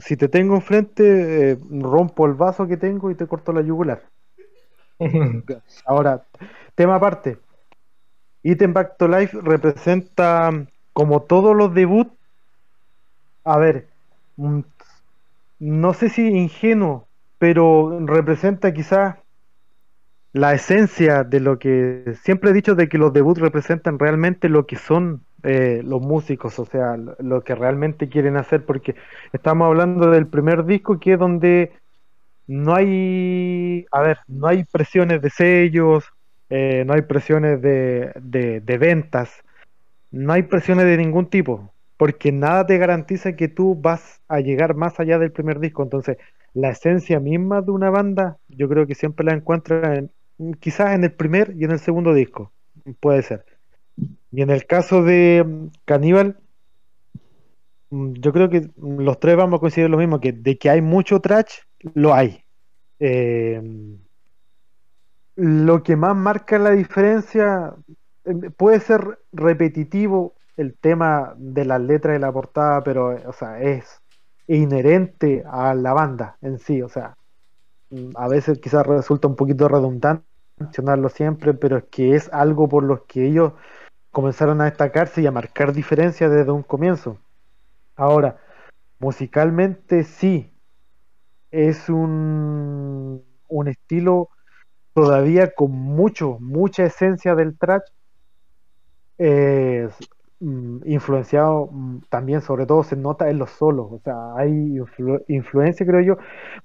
Si 0.00 0.16
te 0.16 0.28
tengo 0.28 0.56
enfrente, 0.56 1.52
eh, 1.52 1.58
rompo 1.70 2.26
el 2.26 2.34
vaso 2.34 2.66
que 2.66 2.78
tengo 2.78 3.10
y 3.10 3.14
te 3.14 3.26
corto 3.26 3.52
la 3.52 3.62
yugular. 3.62 4.02
Ahora, 5.86 6.24
tema 6.74 6.96
aparte. 6.96 7.38
Item 8.42 8.72
Back 8.72 8.96
to 8.98 9.08
Life 9.08 9.38
representa, 9.40 10.50
como 10.92 11.22
todos 11.22 11.56
los 11.56 11.74
debuts, 11.74 12.12
a 13.44 13.58
ver, 13.58 13.88
no 15.58 15.94
sé 15.94 16.08
si 16.08 16.28
ingenuo, 16.28 17.08
pero 17.38 17.98
representa 18.06 18.72
quizás 18.72 19.16
la 20.32 20.54
esencia 20.54 21.24
de 21.24 21.40
lo 21.40 21.58
que 21.58 22.14
siempre 22.22 22.50
he 22.50 22.54
dicho 22.54 22.74
de 22.74 22.88
que 22.88 22.98
los 22.98 23.12
debuts 23.12 23.40
representan 23.40 23.98
realmente 23.98 24.48
lo 24.48 24.66
que 24.66 24.76
son 24.76 25.22
eh, 25.42 25.82
los 25.84 26.00
músicos, 26.00 26.58
o 26.58 26.64
sea, 26.64 26.96
lo 26.96 27.42
que 27.42 27.54
realmente 27.54 28.08
quieren 28.08 28.36
hacer, 28.36 28.64
porque 28.64 28.94
estamos 29.32 29.66
hablando 29.66 30.10
del 30.10 30.26
primer 30.26 30.64
disco 30.64 31.00
que 31.00 31.14
es 31.14 31.18
donde 31.18 31.72
no 32.46 32.74
hay, 32.74 33.86
a 33.90 34.02
ver, 34.02 34.18
no 34.28 34.46
hay 34.46 34.64
presiones 34.64 35.20
de 35.20 35.30
sellos, 35.30 36.04
eh, 36.48 36.84
no 36.86 36.94
hay 36.94 37.02
presiones 37.02 37.60
de, 37.60 38.12
de 38.14 38.78
ventas, 38.78 39.42
no 40.12 40.32
hay 40.34 40.44
presiones 40.44 40.84
de 40.84 40.98
ningún 40.98 41.26
tipo, 41.26 41.72
porque 41.96 42.30
nada 42.32 42.66
te 42.66 42.78
garantiza 42.78 43.34
que 43.34 43.48
tú 43.48 43.74
vas 43.74 44.20
a 44.28 44.40
llegar 44.40 44.74
más 44.74 45.00
allá 45.00 45.18
del 45.18 45.32
primer 45.32 45.58
disco, 45.58 45.82
entonces 45.82 46.18
la 46.54 46.70
esencia 46.70 47.18
misma 47.18 47.62
de 47.62 47.70
una 47.70 47.90
banda, 47.90 48.38
yo 48.48 48.68
creo 48.68 48.86
que 48.86 48.94
siempre 48.94 49.24
la 49.24 49.32
encuentra 49.32 49.96
en, 49.96 50.10
quizás 50.60 50.94
en 50.94 51.04
el 51.04 51.12
primer 51.12 51.54
y 51.56 51.64
en 51.64 51.70
el 51.70 51.78
segundo 51.78 52.12
disco, 52.12 52.52
puede 53.00 53.22
ser. 53.22 53.44
Y 54.30 54.42
en 54.42 54.50
el 54.50 54.66
caso 54.66 55.02
de 55.02 55.44
mm, 55.46 55.66
Caníbal, 55.84 56.38
mm, 57.90 58.12
yo 58.14 58.32
creo 58.32 58.50
que 58.50 58.68
los 58.76 59.18
tres 59.18 59.36
vamos 59.36 59.58
a 59.58 59.60
coincidir 59.60 59.88
lo 59.88 59.98
mismo, 59.98 60.20
que 60.20 60.32
de 60.32 60.58
que 60.58 60.68
hay 60.68 60.82
mucho 60.82 61.20
trash, 61.20 61.60
lo 61.94 62.14
hay. 62.14 62.44
Eh, 63.00 63.62
lo 65.36 65.82
que 65.82 65.96
más 65.96 66.14
marca 66.14 66.58
la 66.58 66.70
diferencia 66.70 67.74
puede 68.56 68.80
ser 68.80 69.18
repetitivo 69.32 70.34
el 70.56 70.74
tema 70.74 71.34
de 71.36 71.64
las 71.64 71.80
letras 71.80 72.14
de 72.14 72.20
la 72.20 72.32
portada, 72.32 72.82
pero 72.82 73.16
o 73.26 73.32
sea, 73.32 73.60
es 73.60 74.00
inherente 74.46 75.44
a 75.50 75.74
la 75.74 75.92
banda 75.92 76.36
en 76.40 76.58
sí. 76.58 76.82
O 76.82 76.88
sea, 76.88 77.16
a 78.14 78.28
veces 78.28 78.58
quizás 78.58 78.86
resulta 78.86 79.28
un 79.28 79.36
poquito 79.36 79.68
redundante 79.68 80.24
mencionarlo 80.58 81.08
siempre, 81.08 81.54
pero 81.54 81.78
es 81.78 81.84
que 81.84 82.14
es 82.14 82.32
algo 82.32 82.68
por 82.68 82.84
lo 82.84 83.04
que 83.06 83.26
ellos 83.26 83.52
comenzaron 84.10 84.60
a 84.60 84.64
destacarse 84.64 85.22
y 85.22 85.26
a 85.26 85.32
marcar 85.32 85.72
diferencias 85.72 86.30
desde 86.30 86.52
un 86.52 86.62
comienzo. 86.62 87.18
Ahora, 87.96 88.38
musicalmente 88.98 90.04
sí, 90.04 90.52
es 91.50 91.88
un, 91.88 93.24
un 93.48 93.68
estilo 93.68 94.28
todavía 94.94 95.54
con 95.54 95.72
mucho, 95.72 96.38
mucha 96.40 96.84
esencia 96.84 97.34
del 97.34 97.56
trash. 97.58 97.82
Mm, 100.42 100.80
influenciado 100.86 101.68
mm, 101.70 102.00
también, 102.10 102.40
sobre 102.40 102.66
todo 102.66 102.82
se 102.82 102.96
nota 102.96 103.30
en 103.30 103.38
los 103.38 103.50
solos, 103.50 103.86
o 103.92 104.00
sea, 104.02 104.34
hay 104.36 104.76
influencia, 105.28 105.86
creo 105.86 106.00
yo. 106.00 106.16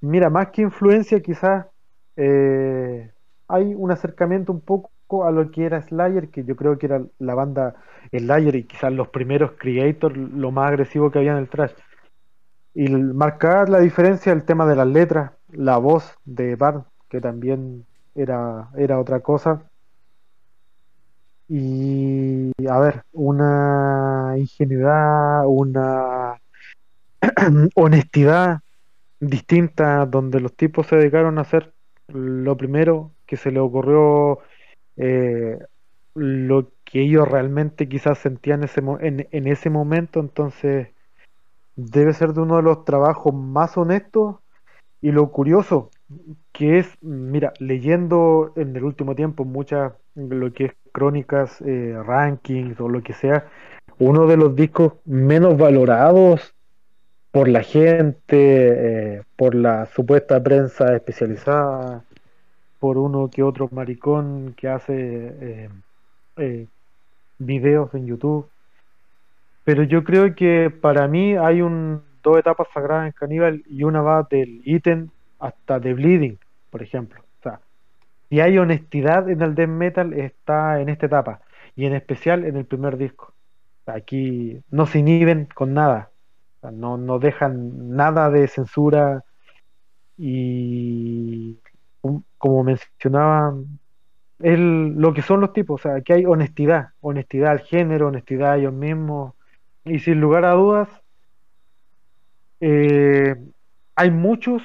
Mira, 0.01 0.29
más 0.31 0.47
que 0.49 0.63
influencia, 0.63 1.21
quizás 1.21 1.67
eh, 2.15 3.11
hay 3.47 3.75
un 3.75 3.91
acercamiento 3.91 4.51
un 4.51 4.61
poco 4.61 5.25
a 5.25 5.31
lo 5.31 5.51
que 5.51 5.65
era 5.65 5.79
Slayer, 5.81 6.29
que 6.31 6.43
yo 6.43 6.55
creo 6.55 6.79
que 6.79 6.87
era 6.87 7.03
la 7.19 7.35
banda 7.35 7.75
Slayer 8.11 8.55
y 8.55 8.63
quizás 8.63 8.91
los 8.93 9.09
primeros 9.09 9.51
creators, 9.59 10.17
lo 10.17 10.51
más 10.51 10.69
agresivo 10.69 11.11
que 11.11 11.19
había 11.19 11.33
en 11.33 11.37
el 11.37 11.49
trash. 11.49 11.73
Y 12.73 12.89
marcar 12.89 13.69
la 13.69 13.79
diferencia 13.79 14.31
el 14.33 14.43
tema 14.43 14.65
de 14.65 14.75
las 14.75 14.87
letras, 14.87 15.33
la 15.49 15.77
voz 15.77 16.15
de 16.25 16.55
Bart, 16.55 16.87
que 17.09 17.21
también 17.21 17.85
era, 18.15 18.69
era 18.75 18.99
otra 18.99 19.19
cosa 19.19 19.69
y 21.49 22.51
a 22.67 22.79
ver, 22.79 23.03
una 23.13 24.35
ingenuidad, 24.37 25.45
una 25.45 26.41
honestidad 27.75 28.59
distinta 29.19 30.05
donde 30.05 30.39
los 30.39 30.55
tipos 30.55 30.87
se 30.87 30.97
dedicaron 30.97 31.37
a 31.37 31.41
hacer 31.41 31.73
lo 32.07 32.55
primero 32.57 33.11
que 33.25 33.37
se 33.37 33.51
les 33.51 33.61
ocurrió, 33.61 34.39
eh, 34.95 35.57
lo 36.15 36.71
que 36.83 37.01
ellos 37.01 37.27
realmente 37.27 37.87
quizás 37.87 38.17
sentían 38.19 38.63
ese 38.63 38.81
en, 39.01 39.27
en 39.31 39.47
ese 39.47 39.69
momento, 39.69 40.19
entonces 40.19 40.89
debe 41.75 42.13
ser 42.13 42.33
de 42.33 42.41
uno 42.41 42.57
de 42.57 42.63
los 42.63 42.85
trabajos 42.85 43.33
más 43.33 43.77
honestos 43.77 44.37
y 45.01 45.11
lo 45.11 45.31
curioso 45.31 45.91
que 46.51 46.79
es, 46.79 46.97
mira, 47.01 47.53
leyendo 47.59 48.53
en 48.55 48.75
el 48.75 48.83
último 48.83 49.13
tiempo 49.15 49.45
muchas, 49.45 49.93
lo 50.15 50.51
que 50.53 50.65
es 50.65 50.71
crónicas, 50.97 51.61
eh, 51.61 51.95
rankings 52.03 52.81
o 52.81 52.89
lo 52.89 53.03
que 53.03 53.13
sea, 53.13 53.45
uno 53.99 54.25
de 54.25 54.35
los 54.35 54.55
discos 54.55 54.93
menos 55.05 55.55
valorados 55.55 56.55
por 57.29 57.47
la 57.47 57.61
gente, 57.61 58.17
eh, 58.31 59.21
por 59.35 59.53
la 59.53 59.85
supuesta 59.85 60.41
prensa 60.41 60.95
especializada, 60.95 62.03
por 62.79 62.97
uno 62.97 63.29
que 63.31 63.43
otro 63.43 63.69
maricón 63.71 64.55
que 64.57 64.69
hace 64.69 65.69
eh, 66.37 66.65
videos 67.37 67.93
en 67.93 68.07
YouTube. 68.07 68.49
Pero 69.65 69.83
yo 69.83 70.03
creo 70.03 70.33
que 70.33 70.71
para 70.71 71.07
mí 71.07 71.35
hay 71.35 71.61
un, 71.61 72.01
dos 72.23 72.39
etapas 72.39 72.69
sagradas 72.73 73.05
en 73.05 73.11
Caníbal 73.11 73.63
y 73.69 73.83
una 73.83 74.01
va 74.01 74.27
del 74.27 74.63
ítem 74.65 75.09
hasta 75.37 75.79
de 75.79 75.93
Bleeding, 75.93 76.39
por 76.71 76.81
ejemplo. 76.81 77.26
Si 78.29 78.39
hay 78.41 78.57
honestidad 78.57 79.29
en 79.29 79.41
el 79.41 79.55
death 79.55 79.69
metal 79.69 80.13
está 80.13 80.81
en 80.81 80.89
esta 80.89 81.05
etapa 81.05 81.41
y 81.75 81.85
en 81.85 81.93
especial 81.93 82.43
en 82.45 82.57
el 82.57 82.65
primer 82.65 82.97
disco. 82.97 83.33
Aquí 83.85 84.61
no 84.69 84.85
se 84.85 84.99
inhiben 84.99 85.47
con 85.53 85.73
nada, 85.73 86.11
no, 86.61 86.97
no 86.97 87.19
dejan 87.19 87.95
nada 87.95 88.29
de 88.29 88.47
censura 88.47 89.23
y 90.17 91.57
como 92.37 92.63
mencionaba 92.63 93.55
el, 94.39 94.93
lo 94.93 95.13
que 95.13 95.21
son 95.21 95.39
los 95.39 95.53
tipos, 95.53 95.81
o 95.81 95.83
sea, 95.83 96.01
que 96.01 96.13
hay 96.13 96.25
honestidad, 96.25 96.89
honestidad 96.99 97.51
al 97.51 97.59
género, 97.59 98.07
honestidad 98.07 98.51
a 98.51 98.57
ellos 98.57 98.73
mismos 98.73 99.33
y 99.85 99.99
sin 99.99 100.19
lugar 100.19 100.45
a 100.45 100.51
dudas 100.51 100.89
eh, 102.59 103.35
hay 103.95 104.11
muchos 104.11 104.61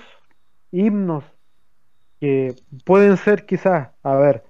himnos 0.71 1.25
que 2.23 2.55
pueden 2.87 3.17
ser 3.17 3.47
quizás, 3.47 3.91
a 4.05 4.15
ver, 4.15 4.45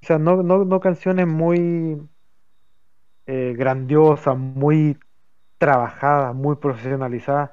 quizás 0.00 0.20
no, 0.20 0.42
no, 0.42 0.64
no 0.64 0.80
canciones 0.80 1.28
muy 1.28 2.00
eh, 3.26 3.54
grandiosas, 3.56 4.36
muy 4.36 4.98
trabajadas, 5.58 6.34
muy 6.34 6.56
profesionalizadas, 6.56 7.50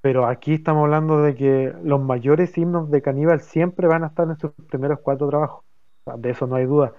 pero 0.00 0.26
aquí 0.26 0.54
estamos 0.54 0.84
hablando 0.84 1.22
de 1.22 1.34
que 1.36 1.74
los 1.84 2.00
mayores 2.00 2.56
himnos 2.58 2.90
de 2.90 3.02
Caníbal 3.02 3.40
siempre 3.40 3.86
van 3.88 4.04
a 4.04 4.08
estar 4.08 4.28
en 4.28 4.38
sus 4.38 4.52
primeros 4.70 5.00
cuatro 5.00 5.28
trabajos, 5.28 5.64
de 6.18 6.30
eso 6.30 6.46
no 6.46 6.56
hay 6.56 6.66
duda. 6.66 6.94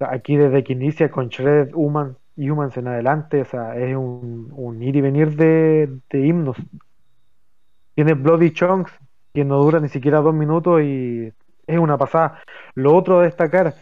aquí 0.00 0.36
desde 0.36 0.64
que 0.64 0.74
inicia 0.74 1.10
con 1.10 1.28
Shredded 1.28 1.72
Human, 1.74 2.16
Humans 2.36 2.76
en 2.78 2.88
adelante, 2.88 3.42
o 3.42 3.46
sea, 3.46 3.76
es 3.78 3.96
un, 3.96 4.50
un 4.54 4.82
ir 4.82 4.96
y 4.96 5.02
venir 5.02 5.36
de, 5.36 6.00
de 6.10 6.26
himnos. 6.26 6.56
Tiene 7.94 8.14
Bloody 8.14 8.52
Chunks, 8.52 8.92
que 9.36 9.44
no 9.44 9.58
dura 9.62 9.80
ni 9.80 9.90
siquiera 9.90 10.22
dos 10.22 10.34
minutos 10.34 10.80
y 10.80 11.30
es 11.66 11.78
una 11.78 11.98
pasada. 11.98 12.40
Lo 12.74 12.96
otro 12.96 13.20
a 13.20 13.24
destacar, 13.24 13.74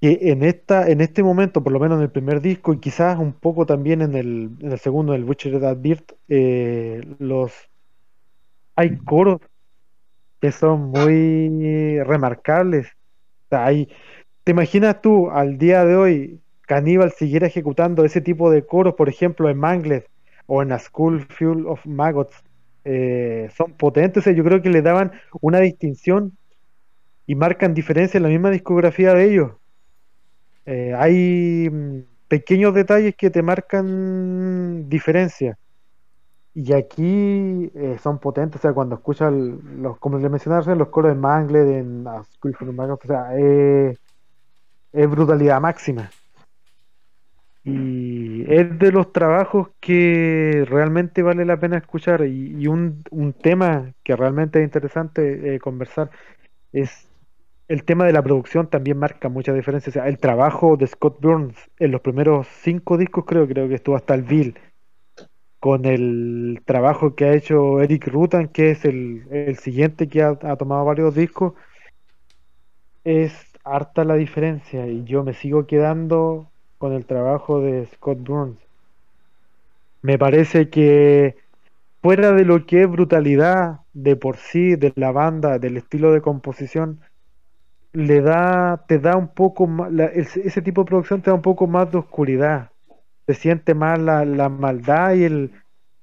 que 0.00 0.18
en 0.30 0.44
esta, 0.44 0.88
en 0.88 1.00
este 1.00 1.24
momento, 1.24 1.64
por 1.64 1.72
lo 1.72 1.80
menos 1.80 1.98
en 1.98 2.04
el 2.04 2.12
primer 2.12 2.40
disco, 2.40 2.72
y 2.72 2.78
quizás 2.78 3.18
un 3.18 3.32
poco 3.32 3.66
también 3.66 4.02
en 4.02 4.14
el, 4.14 4.50
en 4.60 4.70
el 4.70 4.78
segundo, 4.78 5.14
el 5.14 5.24
Witcher 5.24 5.56
Advirt, 5.64 6.12
eh, 6.28 7.00
los 7.18 7.52
hay 8.76 8.98
coros 8.98 9.40
que 10.40 10.52
son 10.52 10.90
muy 10.90 12.00
remarcables. 12.04 12.86
hay, 13.50 13.88
¿Te 14.44 14.52
imaginas 14.52 15.02
tú 15.02 15.28
al 15.28 15.58
día 15.58 15.84
de 15.84 15.96
hoy 15.96 16.40
Caníbal 16.68 17.10
siguiera 17.10 17.48
ejecutando 17.48 18.04
ese 18.04 18.20
tipo 18.20 18.48
de 18.48 18.64
coros, 18.64 18.94
por 18.94 19.08
ejemplo, 19.08 19.50
en 19.50 19.58
Manglet 19.58 20.08
o 20.46 20.62
en 20.62 20.70
A 20.70 20.78
School 20.78 21.26
Fuel 21.30 21.66
of 21.66 21.84
Maggots? 21.84 22.45
Eh, 22.88 23.50
son 23.56 23.72
potentes, 23.72 24.24
yo 24.24 24.44
creo 24.44 24.62
que 24.62 24.70
le 24.70 24.80
daban 24.80 25.10
una 25.40 25.58
distinción 25.58 26.38
y 27.26 27.34
marcan 27.34 27.74
diferencia 27.74 28.18
en 28.18 28.22
la 28.22 28.28
misma 28.28 28.52
discografía 28.52 29.12
de 29.12 29.24
ellos. 29.24 29.50
Eh, 30.66 30.94
hay 30.96 31.68
mm, 31.68 32.02
pequeños 32.28 32.74
detalles 32.74 33.16
que 33.16 33.30
te 33.30 33.42
marcan 33.42 34.88
diferencia. 34.88 35.58
Y 36.54 36.72
aquí 36.74 37.72
eh, 37.74 37.98
son 38.00 38.20
potentes, 38.20 38.60
o 38.60 38.62
sea, 38.62 38.72
cuando 38.72 38.94
escuchas 38.94 39.32
los, 39.32 39.98
como 39.98 40.18
le 40.18 40.28
mencionaron, 40.28 40.78
los 40.78 40.88
coros 40.88 41.12
de 41.12 41.20
Mangle, 41.20 41.78
en 41.78 42.06
A 42.06 42.22
School 42.22 42.56
o 42.56 42.98
sea, 43.04 43.36
es 43.36 45.10
brutalidad 45.10 45.60
máxima. 45.60 46.08
Y 47.68 48.44
es 48.46 48.78
de 48.78 48.92
los 48.92 49.12
trabajos 49.12 49.70
que 49.80 50.64
realmente 50.68 51.22
vale 51.22 51.44
la 51.44 51.58
pena 51.58 51.76
escuchar 51.78 52.24
y, 52.24 52.68
un, 52.68 53.02
un, 53.10 53.32
tema 53.32 53.92
que 54.04 54.14
realmente 54.14 54.60
es 54.60 54.64
interesante 54.64 55.56
eh, 55.56 55.58
conversar 55.58 56.10
es 56.72 57.08
el 57.66 57.82
tema 57.82 58.04
de 58.06 58.12
la 58.12 58.22
producción 58.22 58.70
también 58.70 58.98
marca 58.98 59.28
mucha 59.28 59.52
diferencia. 59.52 59.90
O 59.90 59.94
sea, 59.94 60.06
el 60.06 60.18
trabajo 60.18 60.76
de 60.76 60.86
Scott 60.86 61.20
Burns 61.20 61.56
en 61.80 61.90
los 61.90 62.02
primeros 62.02 62.46
cinco 62.62 62.96
discos 62.96 63.24
creo, 63.26 63.48
creo 63.48 63.68
que 63.68 63.74
estuvo 63.74 63.96
hasta 63.96 64.14
el 64.14 64.22
Bill, 64.22 64.54
con 65.58 65.86
el 65.86 66.62
trabajo 66.64 67.16
que 67.16 67.24
ha 67.24 67.34
hecho 67.34 67.80
Eric 67.82 68.06
Rutan, 68.06 68.46
que 68.46 68.70
es 68.70 68.84
el, 68.84 69.26
el 69.32 69.58
siguiente 69.58 70.08
que 70.08 70.22
ha 70.22 70.36
tomado 70.56 70.84
varios 70.84 71.16
discos, 71.16 71.54
es 73.02 73.32
harta 73.64 74.04
la 74.04 74.14
diferencia 74.14 74.86
y 74.86 75.02
yo 75.02 75.24
me 75.24 75.34
sigo 75.34 75.66
quedando 75.66 76.48
con 76.78 76.92
el 76.92 77.06
trabajo 77.06 77.60
de 77.60 77.86
Scott 77.86 78.18
Burns. 78.18 78.58
Me 80.02 80.18
parece 80.18 80.68
que 80.68 81.36
fuera 82.02 82.32
de 82.32 82.44
lo 82.44 82.66
que 82.66 82.82
es 82.82 82.88
brutalidad 82.88 83.80
de 83.92 84.16
por 84.16 84.36
sí, 84.36 84.76
de 84.76 84.92
la 84.96 85.10
banda, 85.10 85.58
del 85.58 85.76
estilo 85.76 86.12
de 86.12 86.20
composición, 86.20 87.00
le 87.92 88.20
da, 88.20 88.84
te 88.86 88.98
da 88.98 89.16
un 89.16 89.28
poco 89.28 89.66
más, 89.66 89.90
ese 90.14 90.62
tipo 90.62 90.82
de 90.82 90.88
producción 90.88 91.22
te 91.22 91.30
da 91.30 91.34
un 91.34 91.42
poco 91.42 91.66
más 91.66 91.90
de 91.90 91.98
oscuridad. 91.98 92.70
Se 93.26 93.34
siente 93.34 93.74
más 93.74 93.98
la, 93.98 94.24
la 94.24 94.48
maldad 94.48 95.14
y 95.14 95.24
el, 95.24 95.50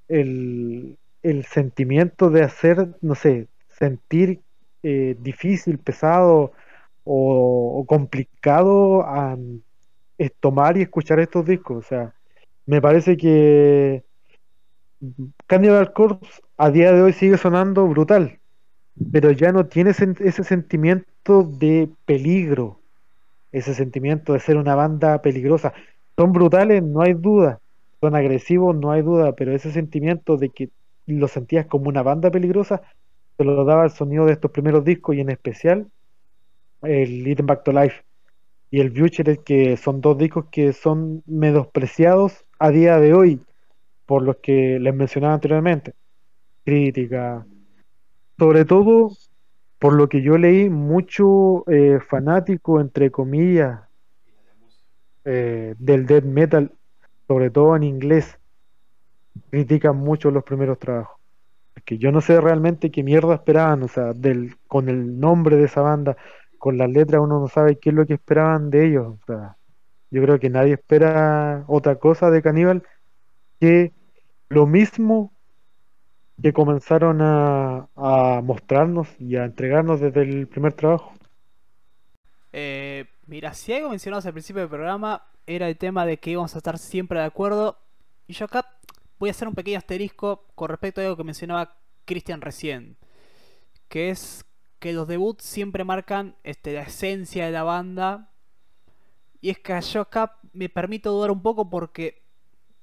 el, 0.09 1.45
sentimiento 1.45 2.30
de 2.30 2.43
hacer, 2.43 2.89
no 3.01 3.15
sé, 3.15 3.47
sentir 3.69 4.41
eh, 4.82 5.15
difícil, 5.19 5.78
pesado 5.78 6.51
o, 7.03 7.86
complicado 7.88 9.05
es 10.24 10.34
tomar 10.39 10.78
y 10.78 10.82
escuchar 10.84 11.19
estos 11.19 11.45
discos. 11.45 11.86
O 11.86 11.88
sea, 11.88 12.13
me 12.65 12.82
parece 12.82 13.17
que 13.17 14.03
Cannibal 15.47 15.93
Corpse 15.93 16.41
a 16.57 16.69
día 16.71 16.91
de 16.91 17.01
hoy 17.01 17.13
sigue 17.13 17.38
sonando 17.38 17.88
brutal, 17.88 18.39
pero 19.11 19.32
ya 19.32 19.51
no 19.51 19.65
tiene 19.65 19.91
ese 19.91 20.43
sentimiento 20.43 21.43
de 21.43 21.89
peligro, 22.05 22.80
ese 23.51 23.74
sentimiento 23.74 24.34
de 24.34 24.39
ser 24.39 24.57
una 24.57 24.76
banda 24.76 25.21
peligrosa. 25.21 25.74
Son 26.15 26.32
brutales, 26.32 26.82
no 26.84 27.01
hay 27.01 27.13
duda, 27.13 27.59
son 27.99 28.15
agresivos, 28.15 28.76
no 28.76 28.91
hay 28.91 29.01
duda, 29.01 29.34
pero 29.34 29.53
ese 29.53 29.71
sentimiento 29.71 30.38
de 30.38 30.49
que 30.49 30.69
lo 31.05 31.28
sentías 31.28 31.65
como 31.65 31.89
una 31.89 32.01
banda 32.01 32.32
peligrosa, 32.32 32.82
te 33.36 33.43
lo 33.43 33.65
daba 33.65 33.84
el 33.84 33.91
sonido 33.91 34.26
de 34.26 34.34
estos 34.34 34.51
primeros 34.51 34.86
discos 34.86 35.15
y 35.15 35.21
en 35.21 35.30
especial 35.32 35.88
el 36.84 37.28
Eating 37.28 37.45
Back 37.45 37.63
to 37.63 37.71
Life 37.71 38.03
y 38.74 38.80
el 38.80 38.91
Future, 38.91 39.38
que 39.38 39.78
son 39.78 40.01
dos 40.01 40.17
discos 40.17 40.45
que 40.51 40.74
son 40.74 41.21
menospreciados 41.28 42.43
a 42.57 42.71
día 42.71 42.97
de 42.97 43.13
hoy 43.13 43.39
por 44.07 44.24
los 44.24 44.38
que 44.38 44.80
les 44.80 44.95
mencionaba 44.95 45.36
anteriormente. 45.36 45.93
Crítica, 46.65 47.45
sobre 48.39 48.65
todo 48.65 49.11
por 49.78 49.93
lo 49.93 50.09
que 50.09 50.24
yo 50.24 50.39
leí, 50.39 50.71
mucho 50.71 51.69
eh, 51.69 51.99
fanático, 51.99 52.82
entre 52.82 53.11
comillas, 53.11 53.82
eh, 55.24 55.76
del 55.78 56.07
death 56.07 56.26
metal, 56.26 56.71
sobre 57.28 57.51
todo 57.51 57.76
en 57.76 57.84
inglés, 57.84 58.39
critican 59.51 59.97
mucho 59.97 60.32
los 60.32 60.43
primeros 60.43 60.80
trabajos. 60.80 61.19
Que 61.86 61.99
yo 61.99 62.11
no 62.11 62.21
sé 62.21 62.41
realmente 62.41 62.89
qué 62.89 63.03
mierda 63.03 63.36
esperaban, 63.36 63.84
o 63.84 63.88
sea, 63.88 64.13
del, 64.13 64.55
con 64.67 64.89
el 64.89 65.19
nombre 65.19 65.57
de 65.57 65.65
esa 65.65 65.82
banda, 65.82 66.17
con 66.64 66.78
las 66.78 66.89
letras 66.89 67.20
uno 67.22 67.41
no 67.41 67.49
sabe 67.49 67.78
qué 67.78 67.89
es 67.89 67.95
lo 67.95 68.05
que 68.05 68.14
esperaban 68.14 68.70
de 68.70 68.88
ellos. 68.88 69.18
O 69.22 69.26
sea, 69.26 69.57
yo 70.09 70.22
creo 70.22 70.39
que 70.39 70.49
nadie 70.49 70.76
espera 70.76 71.66
otra 71.68 71.97
cosa 71.97 72.32
de 72.32 72.41
Caníbal 72.41 72.84
que 73.59 73.91
lo 74.47 74.66
mismo 74.66 75.34
que 76.41 76.53
comenzaron 76.53 77.20
a, 77.22 78.39
mostrarnos 78.45 79.09
y 79.20 79.36
a 79.36 79.43
entregarnos 79.43 79.99
desde 79.99 80.22
el 80.22 80.47
primer 80.47 80.72
trabajo. 80.72 81.11
Eh, 82.53 83.07
mira, 83.26 83.53
si 83.53 83.74
algo 83.74 83.89
mencionamos 83.89 84.26
al 84.26 84.32
principio 84.32 84.61
del 84.61 84.70
programa 84.70 85.22
era 85.45 85.68
el 85.68 85.78
tema 85.78 86.05
de 86.05 86.18
que 86.18 86.32
íbamos 86.32 86.55
a 86.55 86.59
estar 86.59 86.78
siempre 86.78 87.20
de 87.20 87.26
acuerdo. 87.26 87.78
Y 88.26 88.36
yo 88.36 88.45
acá 88.45 88.66
voy 89.20 89.28
a 89.28 89.32
hacer 89.32 89.49
un 89.49 89.53
pequeño 89.53 89.80
asterisco 89.80 90.45
con 90.55 90.70
respecto 90.70 91.01
a 91.01 91.03
algo 91.03 91.18
que 91.18 91.26
mencionaba 91.26 91.76
Cristian 92.05 92.39
recién. 92.39 92.95
Que 93.89 94.11
es 94.11 94.45
que 94.84 94.91
los 94.91 95.07
debuts 95.07 95.45
siempre 95.45 95.86
marcan 95.86 96.36
este, 96.43 96.73
la 96.73 96.81
esencia 96.81 97.45
de 97.45 97.53
la 97.53 97.63
banda. 97.63 98.34
Y 99.39 99.49
es 99.49 99.57
que 99.57 99.79
yo 99.79 100.01
acá 100.01 100.38
me 100.51 100.67
permito 100.67 101.09
dudar 101.09 101.31
un 101.31 101.41
poco 101.41 101.69
porque 101.69 102.21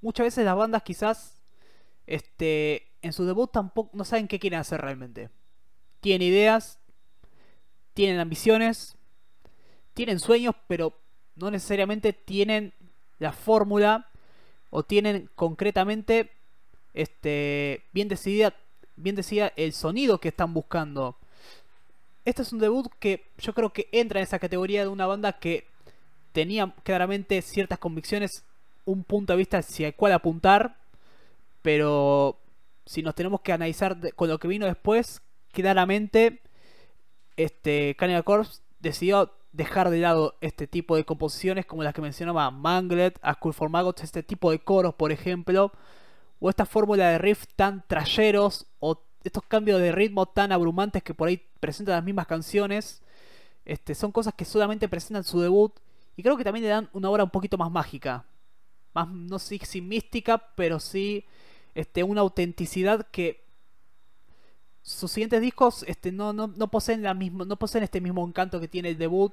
muchas 0.00 0.24
veces 0.24 0.46
las 0.46 0.56
bandas 0.56 0.82
quizás 0.82 1.42
este, 2.06 2.90
en 3.02 3.12
su 3.12 3.26
debut 3.26 3.52
tampoco 3.52 3.90
no 3.92 4.06
saben 4.06 4.28
qué 4.28 4.38
quieren 4.38 4.60
hacer 4.60 4.80
realmente. 4.80 5.28
Tienen 6.00 6.26
ideas, 6.26 6.78
tienen 7.92 8.18
ambiciones, 8.18 8.96
tienen 9.92 10.20
sueños, 10.20 10.54
pero 10.68 10.98
no 11.34 11.50
necesariamente 11.50 12.14
tienen 12.14 12.72
la 13.18 13.34
fórmula 13.34 14.08
o 14.70 14.84
tienen 14.84 15.28
concretamente 15.34 16.30
este, 16.94 17.84
bien 17.92 18.08
decidida 18.08 18.54
bien 18.96 19.16
decidida 19.16 19.52
el 19.56 19.74
sonido 19.74 20.18
que 20.18 20.28
están 20.28 20.54
buscando 20.54 21.19
este 22.24 22.42
es 22.42 22.52
un 22.52 22.58
debut 22.58 22.88
que 22.98 23.26
yo 23.38 23.54
creo 23.54 23.72
que 23.72 23.88
entra 23.92 24.20
en 24.20 24.24
esa 24.24 24.38
categoría 24.38 24.82
de 24.82 24.88
una 24.88 25.06
banda 25.06 25.38
que 25.38 25.66
tenía 26.32 26.74
claramente 26.82 27.42
ciertas 27.42 27.78
convicciones 27.78 28.44
un 28.84 29.04
punto 29.04 29.32
de 29.32 29.38
vista 29.38 29.58
hacia 29.58 29.88
el 29.88 29.94
cual 29.94 30.12
apuntar, 30.12 30.76
pero 31.62 32.38
si 32.86 33.02
nos 33.02 33.14
tenemos 33.14 33.40
que 33.40 33.52
analizar 33.52 33.96
con 34.14 34.28
lo 34.28 34.38
que 34.38 34.48
vino 34.48 34.66
después, 34.66 35.22
claramente 35.52 36.40
este 37.36 37.94
Cannibal 37.96 38.24
Corpse 38.24 38.62
decidió 38.80 39.32
dejar 39.52 39.90
de 39.90 39.98
lado 39.98 40.36
este 40.40 40.66
tipo 40.66 40.96
de 40.96 41.04
composiciones 41.04 41.66
como 41.66 41.82
las 41.82 41.94
que 41.94 42.02
mencionaba 42.02 42.50
Manglet, 42.50 43.18
A 43.22 43.34
School 43.34 43.54
for 43.54 43.70
este 44.02 44.22
tipo 44.22 44.50
de 44.50 44.60
coros, 44.60 44.94
por 44.94 45.12
ejemplo, 45.12 45.72
o 46.38 46.50
esta 46.50 46.66
fórmula 46.66 47.08
de 47.08 47.18
riff 47.18 47.44
tan 47.56 47.84
trayeros 47.86 48.66
o 48.78 49.02
estos 49.24 49.42
cambios 49.44 49.80
de 49.80 49.92
ritmo 49.92 50.26
tan 50.26 50.52
abrumantes 50.52 51.02
que 51.02 51.14
por 51.14 51.28
ahí 51.28 51.42
presentan 51.60 51.96
las 51.96 52.04
mismas 52.04 52.26
canciones. 52.26 53.02
Este, 53.64 53.94
son 53.94 54.10
cosas 54.10 54.34
que 54.34 54.44
solamente 54.44 54.88
presentan 54.88 55.22
su 55.22 55.40
debut 55.40 55.72
y 56.16 56.22
creo 56.22 56.36
que 56.36 56.44
también 56.44 56.64
le 56.64 56.70
dan 56.70 56.88
una 56.92 57.10
obra 57.10 57.24
un 57.24 57.30
poquito 57.30 57.56
más 57.56 57.70
mágica. 57.70 58.24
Más, 58.94 59.08
no 59.08 59.38
sé 59.38 59.58
si 59.64 59.80
mística, 59.80 60.38
pero 60.56 60.80
sí 60.80 61.24
este, 61.74 62.02
una 62.02 62.22
autenticidad 62.22 63.06
que 63.10 63.44
sus 64.82 65.12
siguientes 65.12 65.40
discos 65.40 65.84
este, 65.86 66.10
no, 66.10 66.32
no, 66.32 66.48
no, 66.48 66.68
poseen 66.68 67.02
la 67.02 67.14
mismo, 67.14 67.44
no 67.44 67.56
poseen 67.56 67.84
este 67.84 68.00
mismo 68.00 68.26
encanto 68.26 68.60
que 68.60 68.68
tiene 68.68 68.90
el 68.90 68.98
debut 68.98 69.32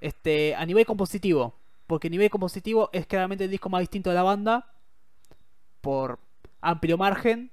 este, 0.00 0.54
a 0.54 0.64
nivel 0.66 0.86
compositivo. 0.86 1.54
Porque 1.86 2.08
a 2.08 2.10
nivel 2.10 2.30
compositivo 2.30 2.90
es 2.92 3.06
claramente 3.06 3.44
el 3.44 3.50
disco 3.50 3.70
más 3.70 3.80
distinto 3.80 4.10
de 4.10 4.16
la 4.16 4.22
banda. 4.22 4.70
Por 5.80 6.18
amplio 6.60 6.98
margen. 6.98 7.50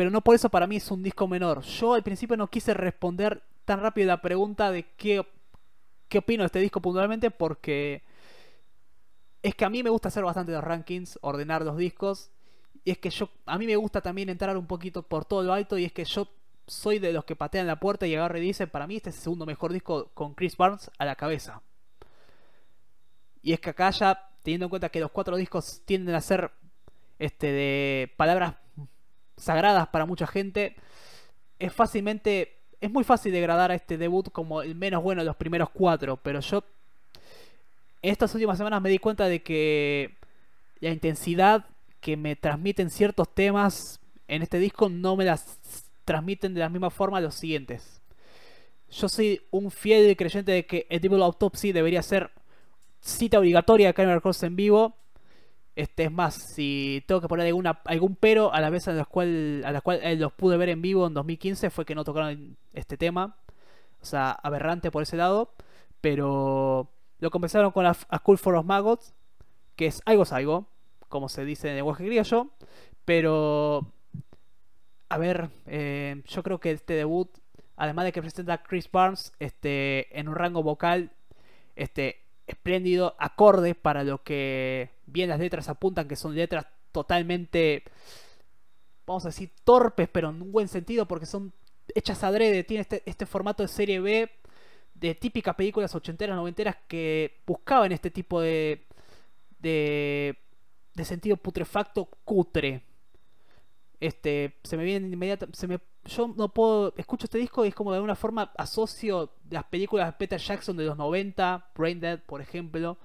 Pero 0.00 0.10
no 0.10 0.22
por 0.22 0.34
eso 0.34 0.48
para 0.48 0.66
mí 0.66 0.76
es 0.76 0.90
un 0.90 1.02
disco 1.02 1.28
menor. 1.28 1.60
Yo 1.60 1.92
al 1.92 2.02
principio 2.02 2.34
no 2.34 2.48
quise 2.48 2.72
responder 2.72 3.42
tan 3.66 3.82
rápido 3.82 4.06
la 4.06 4.22
pregunta 4.22 4.70
de 4.70 4.86
qué, 4.96 5.26
qué 6.08 6.16
opino 6.16 6.42
de 6.42 6.46
este 6.46 6.58
disco 6.58 6.80
puntualmente. 6.80 7.30
Porque 7.30 8.02
es 9.42 9.54
que 9.54 9.66
a 9.66 9.68
mí 9.68 9.82
me 9.82 9.90
gusta 9.90 10.08
hacer 10.08 10.24
bastante 10.24 10.52
los 10.52 10.64
rankings, 10.64 11.18
ordenar 11.20 11.66
los 11.66 11.76
discos. 11.76 12.30
Y 12.82 12.92
es 12.92 12.96
que 12.96 13.10
yo, 13.10 13.28
a 13.44 13.58
mí 13.58 13.66
me 13.66 13.76
gusta 13.76 14.00
también 14.00 14.30
entrar 14.30 14.56
un 14.56 14.66
poquito 14.66 15.02
por 15.02 15.26
todo 15.26 15.42
lo 15.42 15.52
alto. 15.52 15.76
Y 15.76 15.84
es 15.84 15.92
que 15.92 16.06
yo 16.06 16.28
soy 16.66 16.98
de 16.98 17.12
los 17.12 17.26
que 17.26 17.36
patean 17.36 17.66
la 17.66 17.78
puerta 17.78 18.06
y 18.06 18.14
agarra 18.14 18.38
y 18.38 18.40
dice, 18.40 18.66
para 18.66 18.86
mí 18.86 18.96
este 18.96 19.10
es 19.10 19.16
el 19.16 19.22
segundo 19.24 19.44
mejor 19.44 19.70
disco 19.70 20.08
con 20.14 20.32
Chris 20.32 20.56
Barnes 20.56 20.90
a 20.96 21.04
la 21.04 21.14
cabeza. 21.14 21.60
Y 23.42 23.52
es 23.52 23.60
que 23.60 23.68
acá 23.68 23.90
ya, 23.90 24.30
teniendo 24.42 24.64
en 24.64 24.70
cuenta 24.70 24.88
que 24.88 25.00
los 25.00 25.10
cuatro 25.10 25.36
discos 25.36 25.82
tienden 25.84 26.14
a 26.14 26.22
ser 26.22 26.52
este, 27.18 27.52
de 27.52 28.14
palabras 28.16 28.54
sagradas 29.40 29.88
para 29.88 30.06
mucha 30.06 30.26
gente, 30.26 30.76
es 31.58 31.72
fácilmente, 31.72 32.58
es 32.80 32.90
muy 32.90 33.04
fácil 33.04 33.32
degradar 33.32 33.70
a 33.70 33.74
este 33.74 33.98
debut 33.98 34.30
como 34.30 34.62
el 34.62 34.74
menos 34.74 35.02
bueno 35.02 35.22
de 35.22 35.26
los 35.26 35.36
primeros 35.36 35.70
cuatro, 35.70 36.16
pero 36.16 36.40
yo 36.40 36.64
estas 38.02 38.34
últimas 38.34 38.56
semanas 38.56 38.80
me 38.80 38.90
di 38.90 38.98
cuenta 38.98 39.26
de 39.26 39.42
que 39.42 40.16
la 40.80 40.90
intensidad 40.90 41.66
que 42.00 42.16
me 42.16 42.36
transmiten 42.36 42.90
ciertos 42.90 43.28
temas 43.34 44.00
en 44.28 44.42
este 44.42 44.58
disco 44.58 44.88
no 44.88 45.16
me 45.16 45.24
las 45.24 45.58
transmiten 46.04 46.54
de 46.54 46.60
la 46.60 46.68
misma 46.68 46.90
forma 46.90 47.20
los 47.20 47.34
siguientes. 47.34 48.00
Yo 48.90 49.08
soy 49.08 49.42
un 49.50 49.70
fiel 49.70 50.16
creyente 50.16 50.52
de 50.52 50.66
que 50.66 50.86
Edible 50.90 51.22
Autopsy 51.22 51.72
debería 51.72 52.02
ser 52.02 52.30
cita 53.00 53.38
obligatoria 53.38 53.88
de 53.88 53.94
Carnival 53.94 54.22
Cross 54.22 54.42
en 54.42 54.56
vivo. 54.56 54.96
Este 55.76 56.04
es 56.04 56.12
más, 56.12 56.34
si 56.54 57.02
tengo 57.06 57.20
que 57.20 57.28
poner 57.28 57.46
alguna, 57.46 57.80
algún 57.84 58.16
pero 58.16 58.52
a 58.52 58.60
la 58.60 58.70
vez 58.70 58.88
a 58.88 58.92
la 58.92 59.04
cual, 59.04 59.62
a 59.64 59.72
la 59.72 59.80
cual 59.80 60.00
eh, 60.02 60.16
los 60.16 60.32
pude 60.32 60.56
ver 60.56 60.68
en 60.68 60.82
vivo 60.82 61.06
en 61.06 61.14
2015 61.14 61.70
fue 61.70 61.84
que 61.84 61.94
no 61.94 62.04
tocaron 62.04 62.56
este 62.74 62.96
tema. 62.96 63.36
O 64.02 64.04
sea, 64.04 64.32
aberrante 64.32 64.90
por 64.90 65.02
ese 65.02 65.16
lado. 65.16 65.54
Pero 66.00 66.90
lo 67.18 67.30
comenzaron 67.30 67.70
con 67.72 67.86
a, 67.86 67.94
School 67.94 68.38
for 68.38 68.56
of 68.56 68.66
Maggots, 68.66 69.14
que 69.76 69.86
es 69.86 70.00
algo 70.06 70.22
es 70.24 70.32
algo, 70.32 70.66
como 71.08 71.28
se 71.28 71.44
dice 71.44 71.68
en 71.68 71.72
el 71.72 71.76
lenguaje 71.76 72.04
criollo. 72.04 72.48
Pero 73.04 73.92
a 75.08 75.18
ver, 75.18 75.50
eh, 75.66 76.22
yo 76.26 76.42
creo 76.42 76.60
que 76.60 76.70
este 76.70 76.94
debut, 76.94 77.28
además 77.76 78.06
de 78.06 78.12
que 78.12 78.22
presenta 78.22 78.54
a 78.54 78.62
Chris 78.62 78.90
Barnes 78.90 79.32
este, 79.38 80.18
en 80.18 80.28
un 80.28 80.36
rango 80.36 80.62
vocal 80.62 81.12
este, 81.76 82.19
espléndido, 82.50 83.14
acorde 83.18 83.74
para 83.74 84.04
lo 84.04 84.22
que 84.22 84.90
bien 85.06 85.28
las 85.28 85.40
letras 85.40 85.68
apuntan, 85.68 86.08
que 86.08 86.16
son 86.16 86.34
letras 86.34 86.66
totalmente, 86.92 87.84
vamos 89.06 89.24
a 89.24 89.28
decir, 89.28 89.52
torpes, 89.64 90.08
pero 90.10 90.30
en 90.30 90.42
un 90.42 90.52
buen 90.52 90.68
sentido, 90.68 91.06
porque 91.06 91.26
son 91.26 91.52
hechas 91.94 92.22
adrede, 92.24 92.64
tiene 92.64 92.82
este, 92.82 93.02
este 93.06 93.26
formato 93.26 93.62
de 93.62 93.68
serie 93.68 94.00
B, 94.00 94.30
de 94.94 95.14
típicas 95.14 95.54
películas 95.54 95.94
ochenteras, 95.94 96.36
noventeras 96.36 96.76
que 96.86 97.40
buscaban 97.46 97.92
este 97.92 98.10
tipo 98.10 98.40
de, 98.40 98.86
de, 99.58 100.36
de 100.94 101.04
sentido 101.04 101.36
putrefacto 101.36 102.06
cutre 102.24 102.82
este, 104.00 104.58
se 104.64 104.76
me 104.76 104.84
viene 104.84 105.08
inmediatamente, 105.08 105.58
se 105.58 105.68
me, 105.68 105.78
yo 106.04 106.28
no 106.28 106.48
puedo, 106.48 106.94
escucho 106.96 107.26
este 107.26 107.38
disco 107.38 107.64
y 107.64 107.68
es 107.68 107.74
como 107.74 107.92
de 107.92 107.96
alguna 107.96 108.16
forma 108.16 108.50
asocio 108.56 109.30
las 109.50 109.64
películas 109.64 110.08
de 110.08 110.12
Peter 110.14 110.40
Jackson 110.40 110.76
de 110.76 110.84
los 110.84 110.96
90, 110.96 111.70
Brain 111.76 112.00
Dead, 112.00 112.20
por 112.20 112.40
ejemplo, 112.40 112.98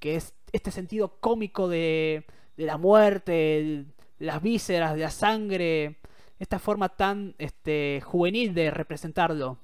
que 0.00 0.16
es 0.16 0.34
este 0.52 0.70
sentido 0.70 1.16
cómico 1.20 1.68
de, 1.68 2.26
de 2.56 2.66
la 2.66 2.76
muerte, 2.76 3.86
las 4.18 4.42
vísceras, 4.42 4.94
de 4.94 5.00
la 5.00 5.10
sangre, 5.10 5.98
esta 6.38 6.58
forma 6.58 6.88
tan 6.88 7.34
este, 7.38 8.02
juvenil 8.04 8.54
de 8.54 8.70
representarlo. 8.70 9.58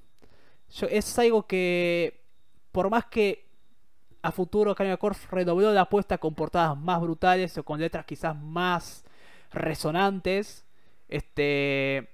Yo, 0.69 0.87
es 0.87 1.19
algo 1.19 1.45
que, 1.45 2.23
por 2.71 2.89
más 2.89 3.05
que 3.05 3.51
a 4.21 4.31
futuro 4.31 4.75
Cannibal 4.75 4.99
Corpse 4.99 5.27
redobló 5.31 5.73
la 5.73 5.81
apuesta 5.81 6.17
con 6.17 6.35
portadas 6.35 6.77
más 6.77 7.01
brutales 7.01 7.57
o 7.57 7.63
con 7.63 7.79
letras 7.79 8.05
quizás 8.05 8.35
más 8.35 9.03
resonantes. 9.51 10.65
Este. 11.07 12.09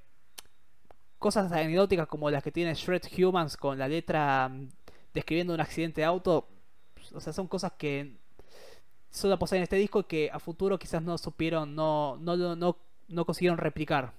Cosas 1.19 1.51
anecdóticas 1.51 2.07
como 2.07 2.29
las 2.29 2.43
que 2.43 2.51
tiene 2.51 2.75
Shred 2.75 3.01
Humans 3.17 3.57
con 3.57 3.79
la 3.79 3.87
letra 3.87 4.49
mm, 4.49 4.69
describiendo 5.13 5.53
un 5.53 5.61
accidente 5.61 6.01
de 6.01 6.05
auto. 6.05 6.47
O 7.13 7.19
sea, 7.19 7.33
son 7.33 7.47
cosas 7.47 7.73
que 7.77 8.17
solo 9.09 9.39
poseen 9.39 9.59
en 9.59 9.63
este 9.63 9.77
disco 9.77 10.01
y 10.01 10.03
que 10.03 10.29
a 10.31 10.39
futuro 10.39 10.77
quizás 10.77 11.01
no 11.01 11.17
supieron, 11.17 11.73
no, 11.75 12.17
no, 12.17 12.55
no, 12.55 12.77
no 13.07 13.25
consiguieron 13.25 13.57
replicar. 13.57 14.13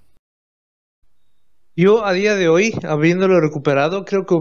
Yo 1.77 2.05
a 2.05 2.13
día 2.13 2.35
de 2.35 2.49
hoy, 2.49 2.73
habiéndolo 2.83 3.41
recuperado, 3.41 4.05
creo 4.05 4.27
que 4.27 4.35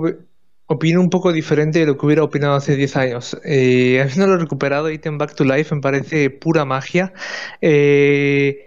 opino 0.66 1.00
un 1.00 1.10
poco 1.10 1.32
diferente 1.32 1.80
de 1.80 1.86
lo 1.86 1.98
que 1.98 2.06
hubiera 2.06 2.24
opinado 2.24 2.56
hace 2.56 2.76
10 2.76 2.98
años. 2.98 3.38
Eh, 3.46 4.02
habiéndolo 4.02 4.38
recuperado, 4.38 4.90
Item 4.90 5.18
Back 5.18 5.36
to 5.36 5.44
Life 5.44 5.74
me 5.76 5.82
parece 5.82 6.30
pura 6.30 6.66
magia. 6.66 7.14
Eh, 7.62 8.67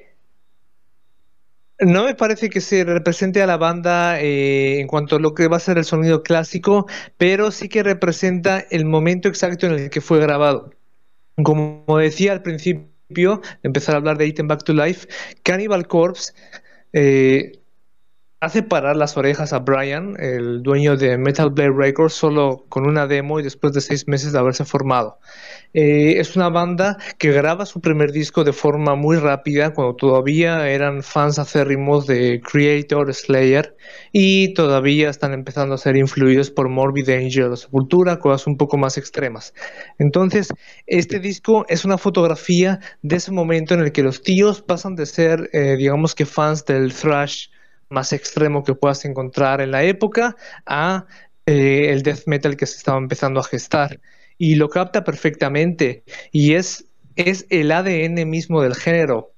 no 1.80 2.04
me 2.04 2.14
parece 2.14 2.50
que 2.50 2.60
se 2.60 2.84
represente 2.84 3.42
a 3.42 3.46
la 3.46 3.56
banda 3.56 4.20
eh, 4.20 4.80
en 4.80 4.86
cuanto 4.86 5.16
a 5.16 5.20
lo 5.20 5.34
que 5.34 5.48
va 5.48 5.56
a 5.56 5.60
ser 5.60 5.78
el 5.78 5.84
sonido 5.84 6.22
clásico, 6.22 6.86
pero 7.16 7.50
sí 7.50 7.68
que 7.68 7.82
representa 7.82 8.64
el 8.70 8.84
momento 8.84 9.28
exacto 9.28 9.66
en 9.66 9.72
el 9.72 9.90
que 9.90 10.00
fue 10.00 10.20
grabado. 10.20 10.70
Como 11.42 11.84
decía 11.98 12.32
al 12.32 12.42
principio, 12.42 13.40
empezar 13.62 13.94
a 13.94 13.98
hablar 13.98 14.18
de 14.18 14.26
Item 14.26 14.48
Back 14.48 14.64
to 14.64 14.74
Life, 14.74 15.08
Cannibal 15.42 15.86
Corpse 15.86 16.32
eh, 16.92 17.52
hace 18.40 18.62
parar 18.62 18.96
las 18.96 19.18
orejas 19.18 19.52
a 19.52 19.58
Brian, 19.58 20.16
el 20.18 20.62
dueño 20.62 20.96
de 20.96 21.18
Metal 21.18 21.50
Blade 21.50 21.74
Records, 21.76 22.14
solo 22.14 22.64
con 22.70 22.86
una 22.86 23.06
demo 23.06 23.38
y 23.38 23.42
después 23.42 23.74
de 23.74 23.82
seis 23.82 24.08
meses 24.08 24.32
de 24.32 24.38
haberse 24.38 24.64
formado. 24.64 25.18
Eh, 25.74 26.14
es 26.18 26.36
una 26.36 26.48
banda 26.48 26.96
que 27.18 27.32
graba 27.32 27.66
su 27.66 27.82
primer 27.82 28.12
disco 28.12 28.42
de 28.42 28.54
forma 28.54 28.94
muy 28.94 29.18
rápida, 29.18 29.74
cuando 29.74 29.94
todavía 29.94 30.70
eran 30.70 31.02
fans 31.02 31.38
acérrimos 31.38 32.06
de 32.06 32.40
Creator, 32.40 33.12
Slayer, 33.12 33.76
y 34.10 34.54
todavía 34.54 35.10
están 35.10 35.34
empezando 35.34 35.74
a 35.74 35.78
ser 35.78 35.96
influidos 35.96 36.50
por 36.50 36.70
Morbid 36.70 37.10
Angel, 37.10 37.54
Sepultura, 37.58 38.18
cosas 38.18 38.46
un 38.46 38.56
poco 38.56 38.78
más 38.78 38.96
extremas. 38.96 39.52
Entonces, 39.98 40.48
este 40.86 41.18
disco 41.20 41.66
es 41.68 41.84
una 41.84 41.98
fotografía 41.98 42.80
de 43.02 43.16
ese 43.16 43.32
momento 43.32 43.74
en 43.74 43.80
el 43.80 43.92
que 43.92 44.02
los 44.02 44.22
tíos 44.22 44.62
pasan 44.62 44.96
de 44.96 45.04
ser, 45.04 45.50
eh, 45.52 45.76
digamos 45.76 46.14
que 46.14 46.24
fans 46.24 46.64
del 46.64 46.94
thrash, 46.94 47.48
más 47.90 48.12
extremo 48.12 48.64
que 48.64 48.74
puedas 48.74 49.04
encontrar 49.04 49.60
en 49.60 49.72
la 49.72 49.82
época 49.82 50.36
a 50.64 51.06
eh, 51.46 51.90
el 51.90 52.02
death 52.02 52.22
metal 52.26 52.56
que 52.56 52.66
se 52.66 52.78
estaba 52.78 52.98
empezando 52.98 53.40
a 53.40 53.44
gestar. 53.44 54.00
Y 54.38 54.54
lo 54.54 54.70
capta 54.70 55.04
perfectamente. 55.04 56.04
Y 56.32 56.54
es, 56.54 56.86
es 57.16 57.46
el 57.50 57.72
ADN 57.72 58.28
mismo 58.28 58.62
del 58.62 58.74
género. 58.74 59.34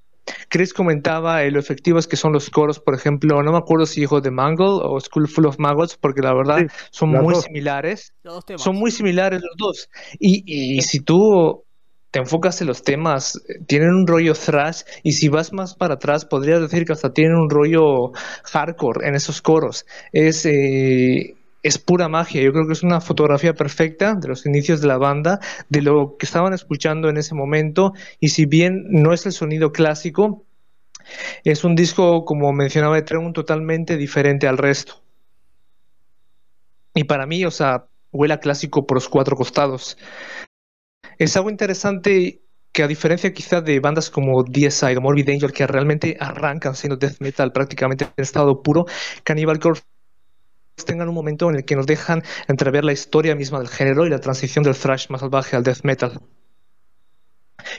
Chris 0.49 0.73
comentaba 0.73 1.43
lo 1.45 1.59
efectivos 1.59 2.07
que 2.07 2.17
son 2.17 2.33
los 2.33 2.49
coros, 2.49 2.79
por 2.79 2.95
ejemplo, 2.95 3.43
no 3.43 3.51
me 3.51 3.59
acuerdo 3.59 3.87
si 3.87 4.01
dijo 4.01 4.21
de 4.21 4.31
Mangle 4.31 4.67
o 4.67 5.01
School 5.01 5.27
Full 5.27 5.47
of 5.47 5.59
Maggots, 5.59 5.97
porque 5.97 6.23
la 6.23 6.33
verdad 6.33 6.61
son 6.91 7.11
muy 7.11 7.35
similares. 7.35 8.15
Son 8.57 8.77
muy 8.77 8.93
similares 8.93 9.43
los 9.43 9.57
dos. 9.57 9.91
Y, 10.21 10.45
y 10.47 10.83
si 10.83 11.01
tú 11.01 11.65
te 12.13 12.19
enfocas 12.19 12.61
en 12.61 12.67
los 12.67 12.85
temas, 12.85 13.43
tienen 13.67 13.89
un 13.89 14.07
rollo 14.07 14.35
thrash 14.35 14.83
y 15.03 15.13
si 15.13 15.29
vas 15.29 15.55
más 15.55 15.75
para 15.75 15.95
atrás 15.95 16.27
podrías 16.27 16.61
decir 16.61 16.85
que 16.85 16.93
hasta 16.93 17.15
tienen 17.15 17.37
un 17.37 17.49
rollo 17.49 18.13
hardcore 18.45 19.09
en 19.09 19.15
esos 19.15 19.41
coros. 19.41 19.87
Es, 20.13 20.45
eh, 20.45 21.35
es 21.63 21.79
pura 21.79 22.09
magia. 22.11 22.43
Yo 22.43 22.53
creo 22.53 22.67
que 22.67 22.75
es 22.75 22.83
una 22.83 23.01
fotografía 23.01 23.55
perfecta 23.55 24.15
de 24.15 24.29
los 24.29 24.45
inicios 24.45 24.83
de 24.83 24.89
la 24.89 24.99
banda, 24.99 25.41
de 25.71 25.81
lo 25.81 26.17
que 26.19 26.27
estaban 26.27 26.53
escuchando 26.53 27.09
en 27.09 27.17
ese 27.17 27.35
momento. 27.35 27.95
Y 28.21 28.29
si 28.29 28.45
bien 28.45 28.85
no 28.91 29.15
es 29.15 29.25
el 29.25 29.33
sonido 29.33 29.73
clásico, 29.73 30.45
es 31.45 31.65
un 31.65 31.75
disco, 31.75 32.27
como 32.27 32.53
mencionaba 32.53 32.99
un 33.19 33.33
totalmente 33.33 33.97
diferente 33.97 34.47
al 34.47 34.59
resto. 34.59 35.03
Y 36.95 37.05
para 37.05 37.25
mí, 37.25 37.43
o 37.47 37.51
sea, 37.51 37.87
huele 38.13 38.39
clásico 38.39 38.87
por 38.87 38.99
los 38.99 39.09
cuatro 39.09 39.35
costados. 39.35 39.97
Es 41.23 41.37
algo 41.37 41.51
interesante 41.51 42.43
que 42.73 42.83
a 42.83 42.89
diferencia 42.89 43.33
quizás 43.33 43.64
de 43.64 43.79
bandas 43.79 44.11
como 44.11 44.43
DSI 44.43 44.97
o 44.97 45.01
Morbid 45.01 45.31
Angel 45.31 45.53
que 45.53 45.64
realmente 45.68 46.16
arrancan 46.18 46.75
siendo 46.75 46.97
death 46.97 47.20
metal 47.20 47.53
prácticamente 47.53 48.07
en 48.07 48.23
estado 48.25 48.61
puro, 48.61 48.87
Cannibal 49.23 49.61
Corpse 49.61 49.85
tengan 50.85 51.09
un 51.09 51.14
momento 51.14 51.49
en 51.49 51.59
el 51.59 51.64
que 51.64 51.77
nos 51.77 51.87
dejan 51.87 52.25
entrever 52.49 52.85
la 52.85 52.93
historia 52.93 53.37
misma 53.37 53.61
del 53.61 53.68
género 53.68 54.05
y 54.05 54.11
la 54.11 54.18
transición 54.18 54.64
del 54.64 54.75
thrash 54.75 55.11
más 55.11 55.20
salvaje 55.20 55.55
al 55.55 55.62
death 55.62 55.85
metal. 55.85 56.18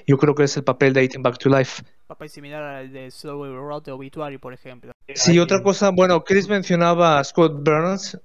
Yo 0.08 0.16
creo 0.16 0.36
que 0.36 0.44
es 0.44 0.56
el 0.56 0.64
papel 0.64 0.94
de 0.94 1.02
Eating 1.02 1.22
Back 1.22 1.38
to 1.38 1.50
Life. 1.50 1.84
Papel 2.08 2.30
similar 2.30 2.64
al 2.64 2.94
de 2.94 3.12
Slow 3.12 3.44
Road 3.44 3.84
de 3.84 3.92
Obituary, 3.92 4.38
por 4.38 4.54
ejemplo. 4.54 4.94
Sí, 5.14 5.38
otra 5.38 5.62
cosa, 5.62 5.90
bueno, 5.94 6.24
Chris 6.24 6.48
mencionaba 6.48 7.20
a 7.20 7.24
Scott 7.26 7.62
Burns. 7.62 8.18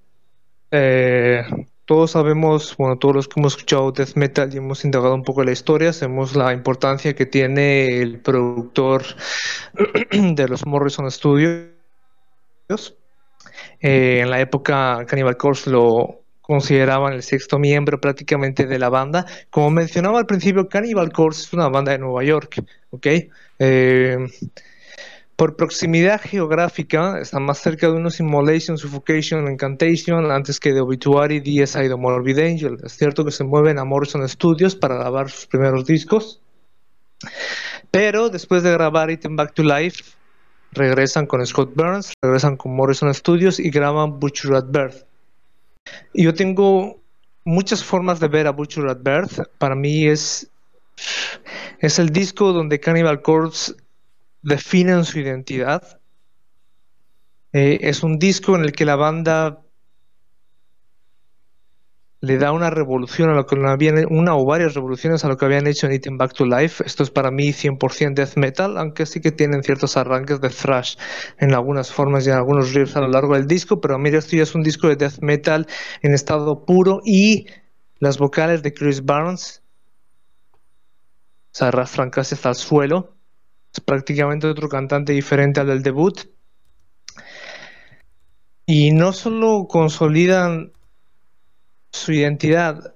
Eh, 0.70 1.42
todos 1.88 2.10
sabemos, 2.10 2.76
bueno, 2.76 2.98
todos 2.98 3.14
los 3.14 3.28
que 3.28 3.40
hemos 3.40 3.54
escuchado 3.54 3.92
death 3.92 4.14
metal 4.14 4.52
y 4.52 4.58
hemos 4.58 4.84
indagado 4.84 5.14
un 5.14 5.22
poco 5.22 5.42
la 5.42 5.52
historia, 5.52 5.94
sabemos 5.94 6.36
la 6.36 6.52
importancia 6.52 7.14
que 7.14 7.24
tiene 7.24 8.02
el 8.02 8.20
productor 8.20 9.04
de 10.12 10.48
los 10.48 10.66
Morrison 10.66 11.10
Studios. 11.10 11.70
Eh, 13.80 14.20
en 14.20 14.28
la 14.28 14.38
época 14.38 15.06
Cannibal 15.06 15.38
Corpse 15.38 15.70
lo 15.70 16.20
consideraban 16.42 17.14
el 17.14 17.22
sexto 17.22 17.58
miembro 17.58 17.98
prácticamente 17.98 18.66
de 18.66 18.78
la 18.78 18.90
banda. 18.90 19.24
Como 19.48 19.70
mencionaba 19.70 20.18
al 20.18 20.26
principio, 20.26 20.68
Cannibal 20.68 21.10
Corpse 21.10 21.44
es 21.44 21.52
una 21.54 21.70
banda 21.70 21.92
de 21.92 21.98
Nueva 22.00 22.22
York, 22.22 22.62
¿ok? 22.90 23.06
Eh, 23.60 24.18
por 25.38 25.54
proximidad 25.54 26.20
geográfica, 26.20 27.20
están 27.20 27.44
más 27.44 27.58
cerca 27.58 27.86
de 27.86 27.92
unos 27.92 28.18
Immolation, 28.18 28.76
Suffocation, 28.76 29.48
Incantation 29.48 30.32
antes 30.32 30.58
que 30.58 30.72
de 30.72 30.80
Obituary, 30.80 31.38
DSI 31.38 31.86
de 31.86 31.94
Morbid 31.94 32.40
Angel. 32.40 32.76
Es 32.82 32.96
cierto 32.96 33.24
que 33.24 33.30
se 33.30 33.44
mueven 33.44 33.78
a 33.78 33.84
Morrison 33.84 34.28
Studios 34.28 34.74
para 34.74 34.96
grabar 34.96 35.30
sus 35.30 35.46
primeros 35.46 35.86
discos, 35.86 36.42
pero 37.92 38.30
después 38.30 38.64
de 38.64 38.72
grabar 38.72 39.12
It 39.12 39.26
Back 39.30 39.54
to 39.54 39.62
Life, 39.62 40.02
regresan 40.72 41.26
con 41.26 41.46
Scott 41.46 41.72
Burns, 41.72 42.14
regresan 42.20 42.56
con 42.56 42.74
Morrison 42.74 43.14
Studios 43.14 43.60
y 43.60 43.70
graban 43.70 44.18
Butcher 44.18 44.54
at 44.54 44.66
Birth. 44.66 45.06
Y 46.14 46.24
yo 46.24 46.34
tengo 46.34 46.98
muchas 47.44 47.84
formas 47.84 48.18
de 48.18 48.26
ver 48.26 48.48
a 48.48 48.50
Butcher 48.50 48.88
at 48.88 49.04
Birth. 49.04 49.38
Para 49.58 49.76
mí 49.76 50.08
es, 50.08 50.50
es 51.78 52.00
el 52.00 52.10
disco 52.10 52.52
donde 52.52 52.80
Cannibal 52.80 53.22
Corpse 53.22 53.76
definen 54.42 55.04
su 55.04 55.18
identidad. 55.18 56.00
Eh, 57.52 57.78
es 57.82 58.02
un 58.02 58.18
disco 58.18 58.56
en 58.56 58.62
el 58.62 58.72
que 58.72 58.84
la 58.84 58.96
banda 58.96 59.62
le 62.20 62.36
da 62.36 62.50
una 62.50 62.70
revolución 62.70 63.30
a 63.30 63.34
lo 63.34 63.46
que 63.46 63.54
una 63.54 64.36
o 64.36 64.44
varias 64.44 64.74
revoluciones 64.74 65.24
a 65.24 65.28
lo 65.28 65.36
que 65.36 65.44
habían 65.44 65.68
hecho 65.68 65.86
en 65.86 65.92
Eating 65.92 66.18
Back 66.18 66.34
to 66.34 66.44
Life. 66.46 66.82
Esto 66.84 67.04
es 67.04 67.10
para 67.10 67.30
mí 67.30 67.52
100% 67.52 68.14
death 68.14 68.36
metal, 68.36 68.76
aunque 68.76 69.06
sí 69.06 69.20
que 69.20 69.30
tienen 69.30 69.62
ciertos 69.62 69.96
arranques 69.96 70.40
de 70.40 70.48
thrash 70.48 70.96
en 71.38 71.54
algunas 71.54 71.92
formas 71.92 72.26
y 72.26 72.30
en 72.30 72.36
algunos 72.36 72.74
riffs 72.74 72.96
a 72.96 73.00
lo 73.00 73.08
largo 73.08 73.34
del 73.34 73.46
disco, 73.46 73.80
pero 73.80 73.98
mira, 73.98 74.18
esto 74.18 74.36
ya 74.36 74.42
es 74.42 74.54
un 74.54 74.62
disco 74.62 74.88
de 74.88 74.96
death 74.96 75.20
metal 75.20 75.66
en 76.02 76.12
estado 76.12 76.64
puro 76.64 77.00
y 77.04 77.46
las 78.00 78.18
vocales 78.18 78.62
de 78.62 78.74
Chris 78.74 79.04
Barnes 79.04 79.62
se 81.52 81.64
arrastran 81.64 82.10
casi 82.10 82.34
hasta 82.34 82.50
el 82.50 82.54
suelo 82.56 83.17
prácticamente 83.80 84.46
otro 84.46 84.68
cantante 84.68 85.12
diferente 85.12 85.60
al 85.60 85.68
del 85.68 85.82
debut. 85.82 86.20
Y 88.66 88.90
no 88.90 89.12
solo 89.12 89.66
consolidan 89.68 90.72
su 91.90 92.12
identidad, 92.12 92.94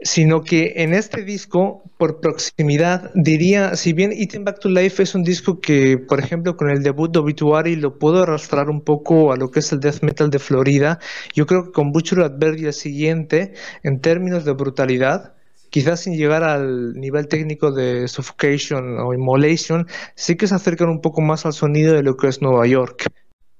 sino 0.00 0.42
que 0.42 0.74
en 0.76 0.92
este 0.92 1.22
disco, 1.24 1.82
por 1.96 2.20
proximidad, 2.20 3.10
diría, 3.14 3.76
si 3.76 3.92
bien 3.92 4.12
Eating 4.12 4.44
Back 4.44 4.60
to 4.60 4.68
Life 4.68 5.02
es 5.02 5.14
un 5.14 5.22
disco 5.22 5.60
que, 5.60 5.98
por 5.98 6.20
ejemplo, 6.20 6.56
con 6.56 6.70
el 6.70 6.82
debut 6.82 7.10
de 7.10 7.20
Obituary 7.20 7.76
lo 7.76 7.98
puedo 7.98 8.22
arrastrar 8.22 8.68
un 8.68 8.82
poco 8.82 9.32
a 9.32 9.36
lo 9.36 9.50
que 9.50 9.60
es 9.60 9.72
el 9.72 9.80
death 9.80 10.02
metal 10.02 10.30
de 10.30 10.38
Florida, 10.38 10.98
yo 11.34 11.46
creo 11.46 11.64
que 11.64 11.72
con 11.72 11.92
Butcher 11.92 12.20
Adverdi 12.20 12.66
el 12.66 12.72
siguiente, 12.74 13.54
en 13.82 14.00
términos 14.00 14.44
de 14.44 14.52
brutalidad, 14.52 15.35
quizás 15.76 16.00
sin 16.00 16.16
llegar 16.16 16.42
al 16.42 16.94
nivel 16.94 17.28
técnico 17.28 17.70
de 17.70 18.08
Suffocation 18.08 18.98
o 18.98 19.12
Immolation, 19.12 19.86
sí 20.14 20.34
que 20.34 20.46
se 20.46 20.54
acercan 20.54 20.88
un 20.88 21.02
poco 21.02 21.20
más 21.20 21.44
al 21.44 21.52
sonido 21.52 21.92
de 21.92 22.02
lo 22.02 22.16
que 22.16 22.28
es 22.28 22.40
Nueva 22.40 22.66
York. 22.66 23.04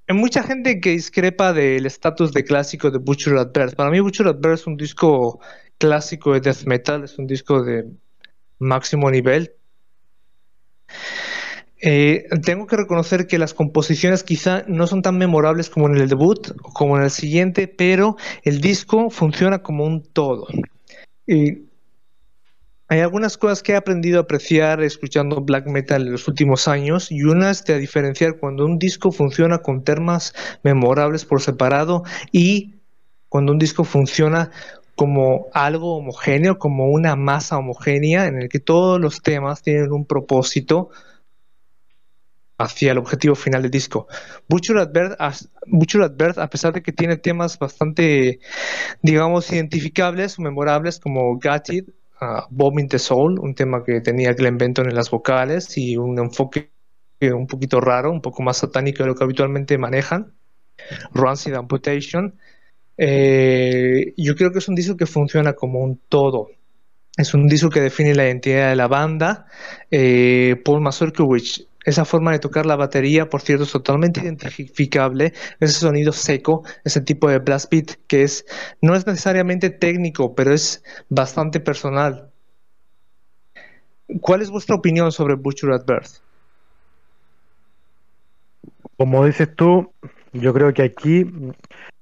Hay 0.09 0.17
mucha 0.17 0.43
gente 0.43 0.81
que 0.81 0.93
discrepa 0.93 1.53
del 1.53 1.85
estatus 1.85 2.33
de 2.33 2.43
clásico 2.43 2.91
de 2.91 3.01
Butcher 3.01 3.37
at. 3.37 3.53
Para 3.75 3.91
mí 3.91 4.01
Butcher 4.01 4.29
at 4.29 4.43
es 4.47 4.67
un 4.67 4.79
disco 4.79 5.41
clásico 5.77 6.33
de 6.33 6.41
death 6.41 6.65
metal, 6.65 7.05
es 7.05 7.19
un 7.19 7.27
disco 7.27 7.63
de 7.63 7.85
máximo 8.61 9.11
nivel. 9.11 9.53
Eh, 11.83 12.25
tengo 12.43 12.67
que 12.67 12.79
reconocer 12.79 13.27
que 13.27 13.37
las 13.37 13.53
composiciones 13.53 14.23
quizá 14.23 14.65
no 14.69 14.87
son 14.87 15.03
tan 15.03 15.19
memorables 15.19 15.69
como 15.69 15.87
en 15.87 15.99
el 15.99 16.09
debut 16.09 16.53
o 16.63 16.73
como 16.73 16.97
en 16.97 17.03
el 17.03 17.11
siguiente, 17.11 17.69
pero 17.69 18.17
el 18.43 18.63
disco 18.63 19.11
funciona 19.11 19.59
como 19.59 19.85
un 19.85 20.03
todo. 20.03 20.47
Y 21.27 21.67
hay 22.89 23.01
algunas 23.01 23.37
cosas 23.37 23.63
que 23.63 23.73
he 23.73 23.77
aprendido 23.77 24.19
a 24.19 24.23
apreciar 24.23 24.83
escuchando 24.83 25.41
black 25.41 25.67
metal 25.67 26.03
en 26.03 26.13
los 26.13 26.29
últimos 26.29 26.69
años 26.69 27.11
y 27.11 27.23
una 27.23 27.51
es 27.51 27.65
de 27.65 27.79
diferenciar 27.79 28.39
cuando 28.39 28.65
un 28.65 28.79
disco 28.79 29.11
funciona 29.11 29.59
con 29.59 29.83
temas 29.83 30.35
memorables 30.63 31.25
por 31.25 31.43
separado 31.43 32.05
y 32.31 32.77
cuando 33.29 33.53
un 33.53 33.59
disco 33.59 33.83
funciona 33.83 34.51
como 34.95 35.49
algo 35.53 35.97
homogéneo, 35.97 36.59
como 36.59 36.87
una 36.87 37.17
masa 37.17 37.59
homogénea 37.59 38.27
en 38.27 38.43
el 38.43 38.49
que 38.49 38.61
todos 38.61 39.01
los 39.01 39.21
temas 39.21 39.63
tienen 39.63 39.93
un 39.93 40.07
propósito 40.07 40.91
hacia 42.59 42.93
el 42.93 42.99
objetivo 42.99 43.35
final 43.35 43.63
del 43.63 43.71
disco. 43.71 44.07
Butcher 44.49 44.79
at 44.79 44.91
Birth, 46.17 46.39
a 46.39 46.49
pesar 46.49 46.73
de 46.73 46.83
que 46.83 46.93
tiene 46.93 47.17
temas 47.19 47.59
bastante, 47.59 48.39
digamos, 49.03 49.53
identificables 49.53 50.39
memorables 50.39 50.99
como 50.99 51.35
Got 51.35 51.69
Uh, 52.21 52.43
Bombing 52.51 52.89
the 52.89 52.99
Soul, 52.99 53.39
un 53.39 53.55
tema 53.55 53.85
que 53.85 54.01
tenía 54.01 54.33
Glenn 54.33 54.57
Benton 54.57 54.89
en 54.89 54.95
las 54.95 55.11
vocales 55.11 55.77
y 55.77 55.97
un 55.97 56.19
enfoque 56.19 56.71
un 57.21 57.47
poquito 57.47 57.81
raro, 57.81 58.11
un 58.11 58.21
poco 58.21 58.43
más 58.43 58.59
satánico 58.59 59.03
de 59.03 59.09
lo 59.09 59.15
que 59.15 59.25
habitualmente 59.25 59.79
manejan. 59.79 60.35
Rancid 61.13 61.55
Amputation. 61.55 62.39
Eh, 62.97 64.15
yo 64.17 64.35
creo 64.35 64.53
que 64.53 64.59
es 64.59 64.69
un 64.69 64.75
disco 64.75 64.97
que 64.97 65.07
funciona 65.07 65.55
como 65.55 65.81
un 65.81 66.01
todo. 66.09 66.49
Es 67.17 67.35
un 67.35 67.47
disco 67.47 67.71
que 67.71 67.81
define 67.81 68.15
la 68.15 68.27
identidad 68.27 68.71
de 68.71 68.77
la 68.77 68.89
banda. 68.89 69.47
Eh, 69.91 70.57
Paul 70.65 70.83
Mazurkiewicz 70.83 71.67
esa 71.87 72.05
forma 72.05 72.33
de 72.33 72.41
tocar 72.41 72.67
la 72.67 72.75
batería, 72.75 73.31
por 73.31 73.41
cierto, 73.41 73.63
es 73.63 73.71
totalmente 73.71 74.21
identificable. 74.21 75.33
Ese 75.61 75.75
sonido 75.75 76.13
seco, 76.13 76.65
ese 76.85 77.01
tipo 77.01 77.31
de 77.31 77.39
blast 77.39 77.71
beat 77.71 77.93
que 78.09 78.25
es 78.25 78.45
no 78.83 78.97
es 78.97 79.07
necesariamente 79.07 79.71
técnico, 79.71 80.35
pero 80.35 80.53
es 80.53 80.83
bastante 81.09 81.61
personal. 81.61 82.31
¿Cuál 84.21 84.43
es 84.43 84.51
vuestra 84.51 84.75
opinión 84.75 85.13
sobre 85.13 85.35
Butcher 85.35 85.71
at 85.71 85.87
Birth? 85.87 86.21
Como 88.97 89.25
dices 89.25 89.55
tú, 89.55 89.93
yo 90.33 90.53
creo 90.53 90.75
que 90.75 90.83
aquí 90.83 91.31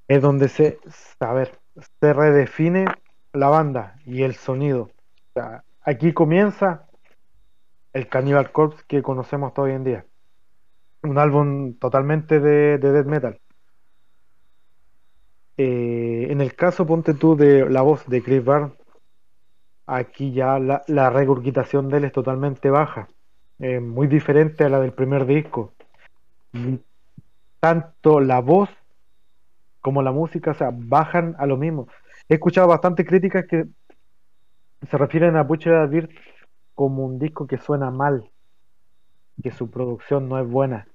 es 0.09 0.23
donde 0.23 0.49
se, 0.49 0.79
a 1.21 1.33
ver, 1.35 1.59
se 2.01 2.13
redefine 2.13 2.87
la 3.35 3.49
banda 3.49 3.97
y 4.07 4.23
el 4.23 4.35
sonido. 4.35 4.91
aquí 5.83 6.15
comienza 6.15 6.87
el 7.95 8.09
Cannibal 8.09 8.53
Corpse 8.53 8.85
que 8.87 9.03
conocemos 9.03 9.53
hoy 9.57 9.71
en 9.71 9.85
día. 9.85 10.05
Un 11.03 11.17
álbum 11.19 11.75
totalmente 11.79 12.41
de, 12.41 12.77
death 12.79 13.07
metal. 13.07 13.41
Eh, 15.57 16.27
en 16.31 16.41
el 16.41 16.55
caso, 16.55 16.87
ponte 16.87 17.15
tú, 17.15 17.37
de 17.37 17.71
la 17.71 17.83
voz 17.83 18.07
de 18.07 18.23
Chris 18.23 18.45
Barnes, 18.45 18.73
aquí 19.87 20.33
ya 20.33 20.59
la, 20.59 20.83
la 20.89 21.09
regurgitación 21.11 21.89
de 21.89 21.99
él 21.99 22.05
es 22.05 22.13
totalmente 22.13 22.71
baja, 22.71 23.09
muy 23.59 24.09
diferente 24.09 24.65
a 24.65 24.69
la 24.69 24.81
del 24.81 24.93
primer 24.93 25.25
disco. 25.27 25.73
Tanto 27.61 28.21
la 28.21 28.41
voz 28.41 28.69
como 29.81 30.03
la 30.03 30.13
música, 30.13 30.57
o 30.59 30.71
bajan 30.73 31.37
a 31.39 31.47
lo 31.47 31.57
mismo. 31.57 31.87
He 32.29 32.35
escuchado 32.35 32.67
bastantes 32.67 33.07
críticas 33.07 33.45
que 33.47 33.67
se 34.91 34.99
refieren 34.99 35.37
a 35.37 35.43
Butcher 35.43 35.75
Advirt 35.75 36.11
como 36.75 37.05
un 37.05 37.19
disco 37.19 37.47
que 37.47 37.59
suena 37.59 37.91
mal, 37.91 38.31
que 39.43 39.51
su 39.53 39.71
producción 39.71 40.29
no 40.29 40.39
es 40.41 40.49
buena. 40.49 40.89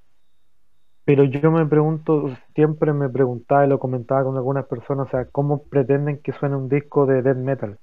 pero 1.06 1.24
yo 1.24 1.52
me 1.52 1.66
pregunto, 1.66 2.30
siempre 2.56 2.94
me 2.94 3.10
preguntaba 3.10 3.66
y 3.66 3.70
lo 3.70 3.80
comentaba 3.80 4.24
con 4.24 4.38
algunas 4.38 4.66
personas, 4.68 5.08
o 5.08 5.12
sea, 5.12 5.26
¿cómo 5.26 5.64
pretenden 5.64 6.20
que 6.22 6.34
suene 6.34 6.56
un 6.56 6.70
disco 6.70 7.06
de 7.06 7.22
death 7.22 7.38
metal? 7.38 7.80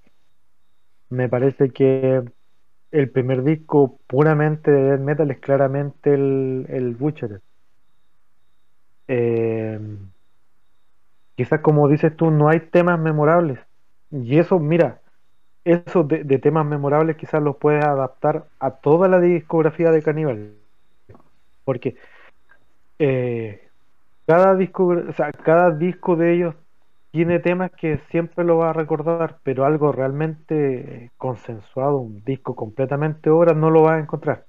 Me 1.09 1.29
parece 1.29 1.71
que 1.71 2.23
el 2.93 3.11
primer 3.11 3.43
disco 3.45 3.99
puramente 4.07 4.71
de 4.71 4.83
death 4.91 5.01
metal 5.01 5.31
es 5.31 5.39
claramente 5.41 6.15
el, 6.15 6.97
Butcher. 6.99 7.43
Eh, 9.09 9.79
quizás 11.37 11.61
como 11.61 11.89
dices 11.89 12.17
tú, 12.17 12.31
no 12.31 12.49
hay 12.49 12.61
temas 12.61 12.99
memorables. 12.99 13.59
Y 14.11 14.39
eso, 14.39 14.59
mira, 14.59 15.01
eso 15.67 16.05
de, 16.05 16.39
temas 16.39 16.65
memorables 16.65 17.17
quizás 17.17 17.43
los 17.43 17.57
puedes 17.57 17.85
adaptar 17.85 18.47
a 18.61 18.71
toda 18.71 19.09
la 19.09 19.21
discografía 19.21 19.91
de 19.91 20.03
Cannibal. 20.03 20.53
Porque 21.65 21.97
eh, 23.01 23.69
cada 24.27 24.55
disco, 24.55 24.87
o 24.87 25.13
sea, 25.13 25.33
cada 25.33 25.73
disco 25.73 26.15
de 26.15 26.35
ellos 26.35 26.55
tiene 27.11 27.41
temas 27.41 27.73
que 27.73 27.99
siempre 28.11 28.45
lo 28.45 28.59
va 28.59 28.71
a 28.71 28.75
recordar, 28.75 29.39
pero 29.43 29.65
algo 29.65 29.91
realmente 29.91 31.11
consensuado, 31.17 31.99
un 31.99 32.23
disco 32.25 32.55
completamente 32.55 33.31
obra, 33.31 33.53
no 33.53 33.71
lo 33.71 33.83
va 33.83 33.95
a 33.95 34.01
encontrar. 34.01 34.47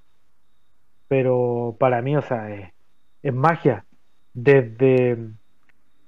Pero 1.07 1.75
para 1.79 2.01
mí, 2.01 2.15
o 2.15 2.21
sea, 2.21 2.71
es, 3.23 3.33
magia. 3.33 3.85
Desde 4.33 5.17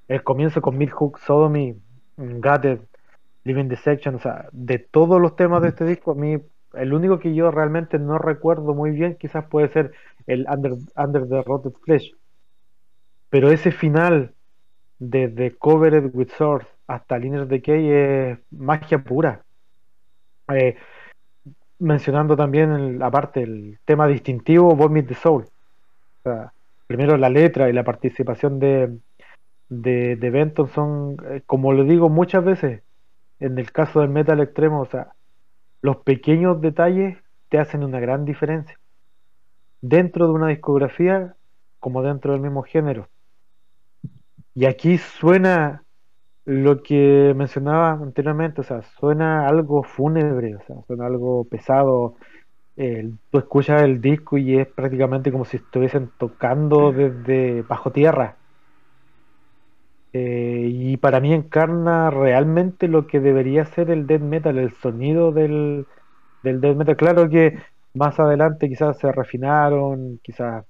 el 0.07 0.24
comienzo 0.24 0.62
con 0.62 0.78
Midhook, 0.78 1.18
Sodomy, 1.20 1.82
Gutted, 2.18 2.82
Living 3.49 3.75
Section, 3.75 4.15
o 4.15 4.19
sea, 4.19 4.47
de 4.51 4.77
todos 4.77 5.19
los 5.19 5.35
temas 5.35 5.61
de 5.63 5.69
este 5.69 5.85
disco, 5.85 6.11
a 6.11 6.15
mí 6.15 6.37
el 6.73 6.93
único 6.93 7.19
que 7.19 7.33
yo 7.33 7.49
realmente 7.49 7.97
no 7.97 8.19
recuerdo 8.19 8.75
muy 8.75 8.91
bien 8.91 9.15
quizás 9.19 9.45
puede 9.45 9.69
ser 9.69 9.91
el 10.27 10.45
Under, 10.47 10.73
Under 10.95 11.27
the 11.27 11.41
Rotted 11.41 11.71
Flesh. 11.83 12.13
Pero 13.29 13.51
ese 13.51 13.71
final, 13.71 14.33
desde 14.99 15.55
Covered 15.57 16.11
with 16.13 16.29
Swords 16.37 16.67
hasta 16.87 17.17
Linear 17.17 17.47
Decay, 17.47 17.89
es 17.91 18.39
magia 18.51 19.03
pura. 19.03 19.43
Eh, 20.53 20.75
mencionando 21.79 22.35
también, 22.35 22.71
el, 22.71 23.01
aparte, 23.01 23.41
el 23.41 23.79
tema 23.85 24.07
distintivo, 24.07 24.75
Vomit 24.75 25.07
the 25.07 25.15
Soul. 25.15 25.43
O 25.43 26.21
sea, 26.23 26.53
primero 26.85 27.17
la 27.17 27.29
letra 27.29 27.69
y 27.69 27.73
la 27.73 27.83
participación 27.83 28.59
de, 28.59 28.97
de, 29.69 30.15
de 30.15 30.29
Benton 30.29 30.67
son, 30.69 31.17
eh, 31.29 31.41
como 31.45 31.73
lo 31.73 31.83
digo 31.83 32.09
muchas 32.09 32.43
veces, 32.43 32.81
en 33.39 33.57
el 33.57 33.71
caso 33.71 34.01
del 34.01 34.09
metal 34.09 34.39
extremo, 34.39 34.81
o 34.81 34.85
sea, 34.85 35.13
los 35.81 35.97
pequeños 35.97 36.59
detalles 36.61 37.17
te 37.49 37.57
hacen 37.57 37.83
una 37.83 37.99
gran 37.99 38.25
diferencia. 38.25 38.77
Dentro 39.81 40.27
de 40.27 40.33
una 40.33 40.47
discografía 40.47 41.35
como 41.79 42.01
dentro 42.01 42.33
del 42.33 42.41
mismo 42.41 42.63
género. 42.63 43.07
Y 44.53 44.65
aquí 44.65 44.97
suena 44.97 45.83
lo 46.45 46.81
que 46.81 47.33
mencionaba 47.35 47.91
anteriormente, 47.91 48.61
o 48.61 48.63
sea, 48.63 48.81
suena 48.99 49.47
algo 49.47 49.83
fúnebre, 49.83 50.55
o 50.55 50.61
sea, 50.65 50.75
suena 50.87 51.05
algo 51.05 51.45
pesado. 51.45 52.15
Eh, 52.75 53.11
tú 53.29 53.37
escuchas 53.37 53.83
el 53.83 54.01
disco 54.01 54.37
y 54.37 54.57
es 54.57 54.67
prácticamente 54.67 55.31
como 55.31 55.45
si 55.45 55.57
estuviesen 55.57 56.11
tocando 56.17 56.91
desde 56.91 57.61
bajo 57.61 57.91
tierra. 57.91 58.38
Eh, 60.12 60.70
y 60.72 60.97
para 60.97 61.20
mí 61.20 61.34
encarna 61.34 62.10
realmente 62.10 62.88
lo 62.88 63.05
que 63.05 63.20
debería 63.20 63.66
ser 63.66 63.91
el 63.91 64.07
death 64.07 64.22
metal, 64.22 64.57
el 64.57 64.74
sonido 64.76 65.32
del, 65.32 65.86
del 66.43 66.62
death 66.62 66.78
metal. 66.78 66.97
Claro 66.97 67.30
que 67.30 67.60
más 67.93 68.20
adelante 68.20 68.70
quizás 68.70 68.97
se 68.97 69.12
refinaron, 69.12 70.20
quizás 70.24 70.66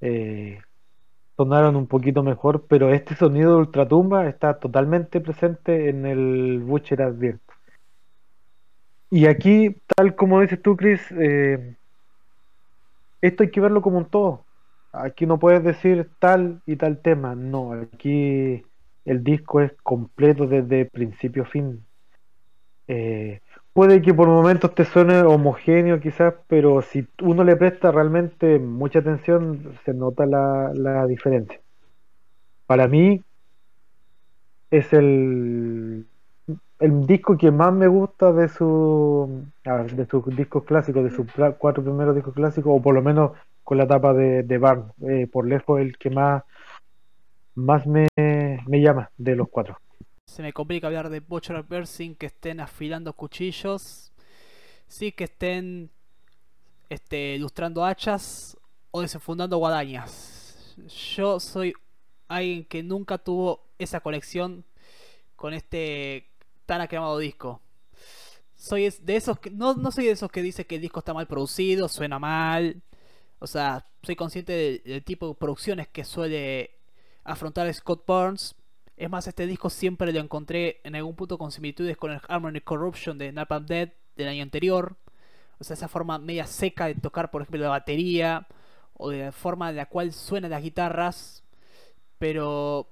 eh, 0.00 0.60
sonaron 1.36 1.76
un 1.76 1.86
poquito 1.86 2.22
mejor, 2.22 2.66
pero 2.68 2.90
este 2.90 3.14
sonido 3.14 3.52
de 3.52 3.58
ultratumba 3.58 4.28
está 4.28 4.58
totalmente 4.58 5.20
presente 5.20 5.88
en 5.88 6.06
el 6.06 6.60
Butcher 6.60 7.02
Advert. 7.02 7.40
Y 9.10 9.26
aquí, 9.26 9.76
tal 9.94 10.16
como 10.16 10.40
dices 10.40 10.60
tú, 10.60 10.76
Chris, 10.76 11.00
eh, 11.12 11.76
esto 13.20 13.42
hay 13.42 13.50
que 13.50 13.60
verlo 13.60 13.82
como 13.82 13.98
un 13.98 14.06
todo. 14.06 14.45
Aquí 14.98 15.26
no 15.26 15.38
puedes 15.38 15.62
decir 15.62 16.10
tal 16.18 16.62
y 16.66 16.76
tal 16.76 17.00
tema, 17.02 17.34
no, 17.34 17.72
aquí 17.72 18.64
el 19.04 19.22
disco 19.22 19.60
es 19.60 19.72
completo 19.82 20.46
desde 20.46 20.86
principio 20.86 21.42
a 21.42 21.46
fin. 21.46 21.84
Eh, 22.88 23.40
puede 23.72 24.00
que 24.00 24.14
por 24.14 24.28
momentos 24.28 24.74
te 24.74 24.84
suene 24.84 25.20
homogéneo 25.20 26.00
quizás, 26.00 26.34
pero 26.48 26.82
si 26.82 27.06
uno 27.22 27.44
le 27.44 27.56
presta 27.56 27.92
realmente 27.92 28.58
mucha 28.58 29.00
atención, 29.00 29.74
se 29.84 29.92
nota 29.92 30.24
la, 30.24 30.72
la 30.74 31.06
diferencia. 31.06 31.60
Para 32.66 32.88
mí 32.88 33.22
es 34.70 34.92
el, 34.92 36.06
el 36.80 37.06
disco 37.06 37.36
que 37.36 37.50
más 37.50 37.72
me 37.72 37.86
gusta 37.86 38.32
de 38.32 38.48
su 38.48 39.44
de 39.64 40.06
sus 40.06 40.36
discos 40.36 40.64
clásicos, 40.64 41.04
de 41.04 41.10
sus 41.10 41.26
cuatro 41.58 41.82
primeros 41.82 42.14
discos 42.14 42.34
clásicos, 42.34 42.72
o 42.74 42.82
por 42.82 42.94
lo 42.94 43.02
menos 43.02 43.32
con 43.66 43.78
la 43.78 43.84
etapa 43.84 44.14
de, 44.14 44.44
de 44.44 44.58
Barn, 44.58 44.92
eh, 45.02 45.26
por 45.26 45.46
lejos 45.46 45.80
el 45.80 45.98
que 45.98 46.08
más, 46.08 46.44
más 47.56 47.84
me, 47.86 48.06
me 48.16 48.80
llama 48.80 49.10
de 49.18 49.34
los 49.34 49.48
cuatro 49.48 49.76
se 50.26 50.42
me 50.42 50.52
complica 50.52 50.88
hablar 50.88 51.08
de 51.08 51.20
Butcher 51.20 51.62
Bear 51.62 51.86
sin 51.86 52.14
que 52.14 52.26
estén 52.26 52.60
afilando 52.60 53.12
cuchillos, 53.14 54.12
sí 54.86 55.12
que 55.12 55.24
estén 55.24 55.90
este, 56.90 57.36
ilustrando 57.36 57.84
hachas 57.84 58.56
o 58.90 59.00
desenfundando 59.00 59.56
guadañas. 59.56 60.74
Yo 61.16 61.40
soy 61.40 61.72
alguien 62.28 62.64
que 62.64 62.82
nunca 62.82 63.16
tuvo 63.16 63.64
esa 63.78 64.00
conexión 64.00 64.64
con 65.36 65.54
este 65.54 66.26
tan 66.66 66.80
aclamado 66.82 67.18
disco. 67.18 67.60
Soy 68.56 68.90
de 68.90 69.16
esos 69.16 69.38
que 69.38 69.50
no, 69.50 69.74
no 69.74 69.90
soy 69.90 70.04
de 70.04 70.10
esos 70.10 70.30
que 70.30 70.42
dice 70.42 70.66
que 70.66 70.74
el 70.74 70.82
disco 70.82 70.98
está 70.98 71.14
mal 71.14 71.26
producido, 71.26 71.88
suena 71.88 72.18
mal. 72.18 72.82
O 73.38 73.46
sea, 73.46 73.86
soy 74.02 74.16
consciente 74.16 74.82
del, 74.84 75.04
tipo 75.04 75.28
de 75.28 75.34
producciones 75.34 75.88
que 75.88 76.04
suele 76.04 76.78
afrontar 77.24 77.72
Scott 77.74 78.04
Burns 78.06 78.56
es 78.96 79.10
más, 79.10 79.26
este 79.26 79.46
disco 79.46 79.68
siempre 79.68 80.12
lo 80.12 80.20
encontré 80.20 80.80
en 80.82 80.96
algún 80.96 81.14
punto 81.16 81.36
con 81.36 81.52
similitudes 81.52 81.98
con 81.98 82.12
el 82.12 82.20
Harmony 82.28 82.60
Corruption 82.64 83.18
de 83.18 83.30
Napalm 83.30 83.66
Dead 83.66 83.92
del 84.16 84.28
año 84.28 84.42
anterior. 84.42 84.96
O 85.58 85.64
sea, 85.64 85.74
esa 85.74 85.88
forma 85.88 86.18
media 86.18 86.46
seca 86.46 86.86
de 86.86 86.94
tocar, 86.94 87.30
por 87.30 87.42
ejemplo, 87.42 87.60
la 87.60 87.68
batería. 87.68 88.46
O 88.94 89.10
de 89.10 89.24
la 89.24 89.32
forma 89.32 89.68
en 89.68 89.76
la 89.76 89.86
cual 89.86 90.12
suenan 90.14 90.50
las 90.50 90.62
guitarras. 90.62 91.44
Pero 92.18 92.88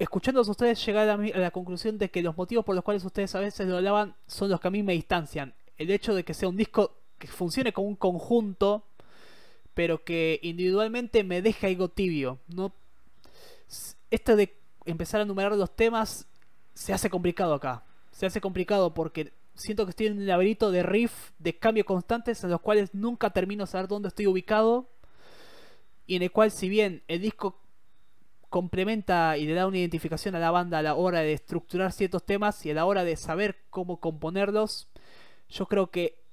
escuchándolos 0.00 0.48
ustedes 0.48 0.84
llegar 0.84 1.08
a 1.08 1.16
la, 1.16 1.50
conclusión 1.52 1.98
de 1.98 2.10
que 2.10 2.20
los 2.20 2.36
motivos 2.36 2.64
por 2.64 2.74
los 2.74 2.82
cuales 2.82 3.04
ustedes 3.04 3.32
a 3.36 3.40
veces 3.40 3.68
lo 3.68 3.76
hablaban 3.76 4.16
son 4.26 4.50
los 4.50 4.60
que 4.60 4.66
a 4.66 4.72
mí 4.72 4.82
me 4.82 4.94
distancian. 4.94 5.54
El 5.76 5.92
hecho 5.92 6.12
de 6.16 6.24
que 6.24 6.34
sea 6.34 6.48
un 6.48 6.56
disco 6.56 7.03
que 7.26 7.32
funcione 7.32 7.72
como 7.72 7.88
un 7.88 7.96
conjunto, 7.96 8.84
pero 9.72 10.04
que 10.04 10.40
individualmente 10.42 11.24
me 11.24 11.42
deja 11.42 11.66
algo 11.66 11.88
tibio. 11.88 12.38
No 12.48 12.72
esto 14.10 14.36
de 14.36 14.56
empezar 14.84 15.20
a 15.20 15.24
enumerar 15.24 15.52
los 15.52 15.74
temas 15.74 16.26
se 16.74 16.92
hace 16.92 17.10
complicado 17.10 17.54
acá. 17.54 17.82
Se 18.12 18.26
hace 18.26 18.40
complicado 18.40 18.94
porque 18.94 19.32
siento 19.54 19.86
que 19.86 19.90
estoy 19.90 20.06
en 20.06 20.18
un 20.18 20.26
laberinto 20.26 20.70
de 20.70 20.82
riff, 20.82 21.30
de 21.38 21.58
cambios 21.58 21.86
constantes 21.86 22.44
en 22.44 22.50
los 22.50 22.60
cuales 22.60 22.94
nunca 22.94 23.30
termino 23.30 23.64
de 23.64 23.70
saber 23.70 23.88
dónde 23.88 24.08
estoy 24.08 24.26
ubicado. 24.26 24.90
Y 26.06 26.16
en 26.16 26.22
el 26.22 26.30
cual 26.30 26.50
si 26.50 26.68
bien 26.68 27.02
el 27.08 27.22
disco 27.22 27.58
complementa 28.50 29.36
y 29.38 29.46
le 29.46 29.54
da 29.54 29.66
una 29.66 29.78
identificación 29.78 30.34
a 30.34 30.38
la 30.38 30.50
banda 30.50 30.78
a 30.78 30.82
la 30.82 30.94
hora 30.94 31.20
de 31.20 31.32
estructurar 31.32 31.90
ciertos 31.90 32.24
temas 32.24 32.64
y 32.66 32.70
a 32.70 32.74
la 32.74 32.84
hora 32.84 33.02
de 33.02 33.16
saber 33.16 33.56
cómo 33.70 33.98
componerlos, 33.98 34.88
yo 35.48 35.66
creo 35.66 35.90
que 35.90 36.23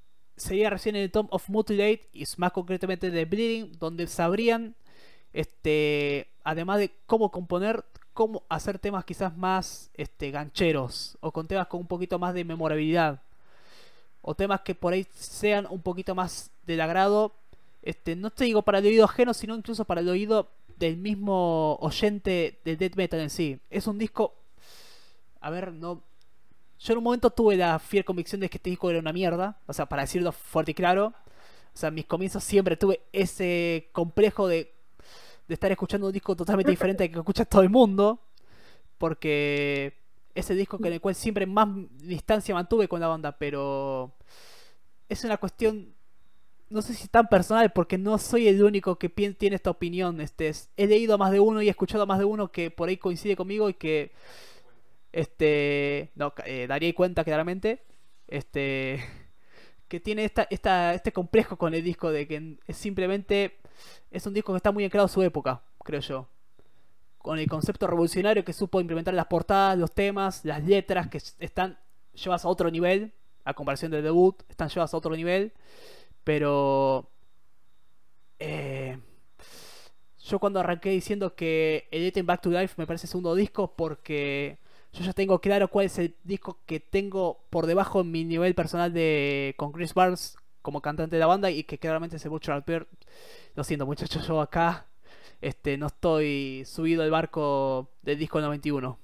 sería 0.42 0.70
recién 0.70 0.96
en 0.96 1.04
el 1.04 1.12
Tom 1.12 1.28
of 1.30 1.48
Mutilate 1.50 2.10
y 2.14 2.26
más 2.38 2.52
concretamente 2.52 3.12
de 3.12 3.26
Bleeding, 3.26 3.78
donde 3.80 4.08
sabrían 4.08 4.76
este 5.34 6.28
además 6.44 6.80
de 6.80 6.92
cómo 7.06 7.30
componer, 7.32 7.86
cómo 8.14 8.44
hacer 8.50 8.80
temas 8.80 9.06
quizás 9.06 9.38
más 9.38 9.92
este, 9.94 10.32
gancheros 10.32 11.18
o 11.22 11.32
con 11.32 11.48
temas 11.48 11.68
con 11.68 11.82
un 11.82 11.88
poquito 11.88 12.18
más 12.18 12.34
de 12.34 12.44
memorabilidad 12.44 13.22
o 14.22 14.36
temas 14.36 14.62
que 14.62 14.74
por 14.76 14.94
ahí 14.94 15.06
sean 15.14 15.68
un 15.70 15.82
poquito 15.82 16.16
más 16.16 16.52
del 16.66 16.82
agrado, 16.82 17.34
este, 17.82 18.16
no 18.16 18.30
te 18.30 18.46
digo 18.46 18.62
para 18.62 18.80
el 18.80 18.86
oído 18.86 19.06
ajeno, 19.06 19.34
sino 19.34 19.56
incluso 19.56 19.86
para 19.86 20.02
el 20.02 20.10
oído 20.10 20.50
del 20.78 20.98
mismo 20.98 21.76
oyente 21.82 22.60
del 22.64 22.78
death 22.78 22.96
metal 22.96 23.20
en 23.20 23.30
sí. 23.30 23.60
Es 23.70 23.88
un 23.88 23.98
disco, 23.98 24.34
a 25.40 25.50
ver, 25.50 25.72
no, 25.72 26.02
yo 26.84 26.94
en 26.94 26.98
un 26.98 27.04
momento 27.04 27.30
tuve 27.30 27.56
la 27.56 27.80
fiel 27.80 28.06
convicción 28.06 28.42
de 28.42 28.50
que 28.50 28.58
este 28.58 28.70
disco 28.70 28.90
era 28.90 29.00
una 29.00 29.14
mierda, 29.14 29.60
o 29.68 29.74
sea, 29.74 29.86
para 29.88 30.04
decirlo 30.04 30.32
fuerte 30.32 30.72
y 30.72 30.74
claro. 30.74 31.14
O 31.74 31.78
sea, 31.78 31.90
en 31.90 31.96
mis 31.96 32.06
comienzos 32.06 32.44
siempre 32.44 32.76
tuve 32.76 33.02
ese 33.14 33.90
complejo 33.94 34.48
de 34.48 34.74
de 35.52 35.56
estar 35.56 35.70
escuchando 35.70 36.08
un 36.08 36.14
disco 36.14 36.34
totalmente 36.34 36.72
diferente 36.72 37.04
al 37.04 37.12
que 37.12 37.20
escucha 37.20 37.44
todo 37.44 37.62
el 37.62 37.70
mundo. 37.70 38.22
Porque 38.98 39.98
ese 40.34 40.56
disco 40.56 40.78
con 40.78 40.88
el 40.88 41.02
cual 41.02 41.14
siempre 41.14 41.46
más 41.46 41.68
distancia 42.04 42.56
mantuve 42.56 42.88
con 42.88 43.02
la 43.02 43.08
banda, 43.08 43.38
pero 43.38 44.14
es 45.10 45.26
una 45.26 45.36
cuestión 45.36 45.94
no 46.70 46.82
sé 46.82 46.94
si 46.94 47.10
tan 47.10 47.28
personal, 47.28 47.74
porque 47.74 47.98
no 47.98 48.18
soy 48.18 48.48
el 48.48 48.64
único 48.64 48.98
que 48.98 49.10
tiene 49.10 49.58
esta 49.58 49.72
opinión. 49.72 50.22
Este, 50.22 50.54
he 50.78 50.88
leído 50.88 51.16
a 51.16 51.18
más 51.18 51.32
de 51.32 51.42
uno 51.42 51.62
y 51.62 51.68
he 51.68 51.70
escuchado 51.70 52.04
a 52.04 52.06
más 52.06 52.20
de 52.20 52.24
uno 52.24 52.50
que 52.50 52.72
por 52.72 52.88
ahí 52.88 52.96
coincide 52.96 53.36
conmigo 53.36 53.68
y 53.68 53.74
que 53.74 54.14
este 55.12 56.12
no 56.16 56.34
eh, 56.46 56.68
daría 56.68 56.94
cuenta 56.94 57.24
claramente 57.24 57.84
este 58.28 59.04
que 59.88 60.00
tiene 60.00 60.24
esta, 60.24 60.44
este 60.44 61.12
complejo 61.12 61.58
con 61.58 61.74
el 61.74 61.84
disco 61.84 62.12
de 62.12 62.28
que 62.28 62.58
es 62.66 62.78
simplemente 62.78 63.58
es 64.10 64.26
un 64.26 64.34
disco 64.34 64.54
que 64.54 64.58
está 64.58 64.72
muy 64.72 64.86
anclado 64.86 65.06
a 65.06 65.10
su 65.10 65.22
época, 65.22 65.62
creo 65.84 66.02
yo. 66.02 66.28
Con 67.18 67.40
el 67.40 67.48
concepto 67.48 67.88
revolucionario 67.88 68.44
que 68.44 68.54
supo 68.54 68.82
implementar 68.82 69.14
las 69.14 69.28
portadas, 69.28 69.78
los 69.78 69.94
temas, 69.94 70.44
las 70.46 70.64
letras 70.64 71.08
que 71.10 71.18
están 71.40 71.78
llevadas 72.14 72.46
a 72.46 72.48
otro 72.48 72.72
nivel, 72.72 73.14
a 73.44 73.54
comparación 73.54 73.92
del 73.92 74.04
debut, 74.04 74.42
están 74.50 74.70
llevadas 74.70 74.94
a 74.94 74.98
otro 74.98 75.16
nivel. 75.16 75.54
Pero 76.24 77.10
eh, 78.40 78.98
yo 80.20 80.40
cuando 80.40 80.60
arranqué 80.60 80.90
diciendo 80.90 81.36
que 81.36 81.88
Editing 81.92 82.26
Back 82.26 82.42
to 82.42 82.50
Life 82.50 82.76
me 82.78 82.88
parece 82.88 83.08
segundo 83.08 83.36
disco 83.36 83.74
porque 83.76 84.58
yo 84.94 85.06
ya 85.06 85.14
tengo 85.14 85.40
claro 85.40 85.70
cuál 85.70 85.86
es 85.86 85.98
el 86.00 86.16
disco 86.24 86.60
que 86.66 86.80
tengo 86.80 87.40
por 87.50 87.66
debajo 87.66 88.02
en 88.02 88.12
mi 88.12 88.26
nivel 88.26 88.56
personal 88.56 88.94
de 88.94 89.54
con 89.58 89.72
Chris 89.72 89.94
Barnes 89.94 90.36
como 90.62 90.82
cantante 90.82 91.16
de 91.16 91.20
la 91.20 91.28
banda 91.28 91.50
y 91.50 91.64
que 91.64 91.78
claramente 91.78 92.18
es 92.18 92.26
el 92.26 92.32
Butcher 92.32 92.64
Bear. 92.66 92.88
Lo 93.56 93.64
siento 93.64 93.86
muchachos, 93.86 94.28
yo 94.28 94.42
acá 94.42 94.86
este, 95.42 95.78
no 95.78 95.88
estoy 95.88 96.64
subido 96.66 97.04
al 97.04 97.12
barco 97.12 97.90
del 98.04 98.20
disco 98.20 98.42
91. 98.42 98.98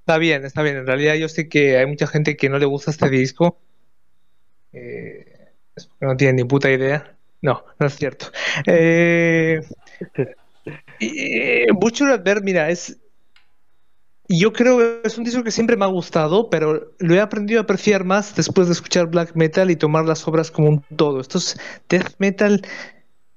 Está 0.00 0.18
bien, 0.18 0.44
está 0.44 0.62
bien. 0.62 0.76
En 0.76 0.86
realidad 0.86 1.14
yo 1.14 1.28
sé 1.28 1.48
que 1.48 1.78
hay 1.78 1.86
mucha 1.86 2.06
gente 2.06 2.36
que 2.36 2.48
no 2.48 2.58
le 2.58 2.66
gusta 2.66 2.90
este 2.90 3.08
disco. 3.08 3.58
Eh, 4.72 5.52
es 5.76 5.86
porque 5.86 6.06
no 6.06 6.16
tienen 6.16 6.36
ni 6.36 6.44
puta 6.44 6.70
idea. 6.70 7.16
No, 7.40 7.64
no 7.78 7.86
es 7.86 7.94
cierto. 7.94 8.26
Eh, 8.66 9.60
eh, 11.00 11.66
Butcher 11.72 12.20
Bear, 12.20 12.42
mira, 12.42 12.68
es 12.70 12.98
yo 14.28 14.52
creo 14.52 14.78
que 14.78 15.08
es 15.08 15.16
un 15.16 15.24
disco 15.24 15.42
que 15.42 15.50
siempre 15.50 15.76
me 15.76 15.84
ha 15.84 15.88
gustado, 15.88 16.50
pero 16.50 16.92
lo 16.98 17.14
he 17.14 17.20
aprendido 17.20 17.60
a 17.60 17.62
apreciar 17.62 18.04
más 18.04 18.34
después 18.36 18.68
de 18.68 18.74
escuchar 18.74 19.06
black 19.06 19.34
metal 19.34 19.70
y 19.70 19.76
tomar 19.76 20.04
las 20.04 20.28
obras 20.28 20.50
como 20.50 20.68
un 20.68 20.84
todo. 20.96 21.20
Esto 21.20 21.38
es 21.38 21.58
death 21.88 22.14
metal 22.18 22.62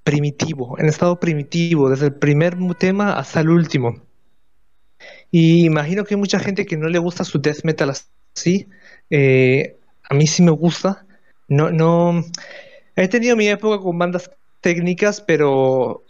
primitivo, 0.03 0.77
en 0.79 0.87
estado 0.87 1.19
primitivo, 1.19 1.89
desde 1.89 2.07
el 2.07 2.15
primer 2.15 2.57
tema 2.77 3.13
hasta 3.13 3.39
el 3.39 3.49
último. 3.49 4.01
Y 5.31 5.65
imagino 5.65 6.03
que 6.03 6.15
hay 6.15 6.19
mucha 6.19 6.39
gente 6.39 6.65
que 6.65 6.75
no 6.75 6.89
le 6.89 6.99
gusta 6.99 7.23
su 7.23 7.39
death 7.39 7.63
metal 7.63 7.93
así. 8.35 8.67
Eh, 9.09 9.79
a 10.09 10.13
mí 10.13 10.27
sí 10.27 10.43
me 10.43 10.51
gusta. 10.51 11.05
No, 11.47 11.71
no. 11.71 12.23
He 12.97 13.07
tenido 13.07 13.37
mi 13.37 13.47
época 13.47 13.81
con 13.81 13.97
bandas 13.97 14.29
técnicas, 14.59 15.21
pero 15.21 16.03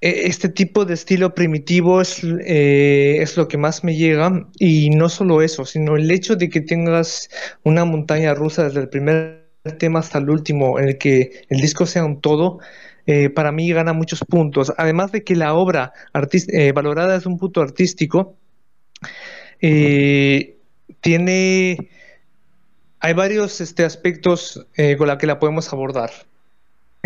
este 0.00 0.48
tipo 0.48 0.84
de 0.84 0.94
estilo 0.94 1.34
primitivo 1.34 2.00
es, 2.00 2.22
eh, 2.22 3.16
es, 3.20 3.36
lo 3.36 3.48
que 3.48 3.58
más 3.58 3.82
me 3.82 3.96
llega 3.96 4.48
y 4.58 4.90
no 4.90 5.08
solo 5.08 5.42
eso, 5.42 5.64
sino 5.64 5.96
el 5.96 6.10
hecho 6.10 6.36
de 6.36 6.48
que 6.48 6.60
tengas 6.60 7.28
una 7.64 7.84
montaña 7.84 8.32
rusa 8.34 8.64
desde 8.64 8.80
el 8.80 8.88
primer 8.88 9.48
tema 9.78 9.98
hasta 9.98 10.18
el 10.18 10.30
último, 10.30 10.78
en 10.78 10.88
el 10.88 10.98
que 10.98 11.42
el 11.48 11.60
disco 11.60 11.84
sea 11.84 12.04
un 12.04 12.20
todo, 12.20 12.60
eh, 13.06 13.28
para 13.30 13.50
mí 13.50 13.72
gana 13.72 13.92
muchos 13.92 14.20
puntos. 14.20 14.72
Además 14.76 15.10
de 15.10 15.24
que 15.24 15.34
la 15.34 15.54
obra 15.54 15.92
eh, 16.32 16.72
valorada 16.72 17.14
desde 17.14 17.28
un 17.28 17.38
punto 17.38 17.60
artístico, 17.60 18.36
tiene... 21.00 21.90
Hay 23.00 23.12
varios 23.14 23.60
este, 23.60 23.84
aspectos 23.84 24.66
con 24.96 25.06
los 25.06 25.18
que 25.18 25.26
la 25.26 25.38
podemos 25.38 25.72
abordar. 25.72 26.10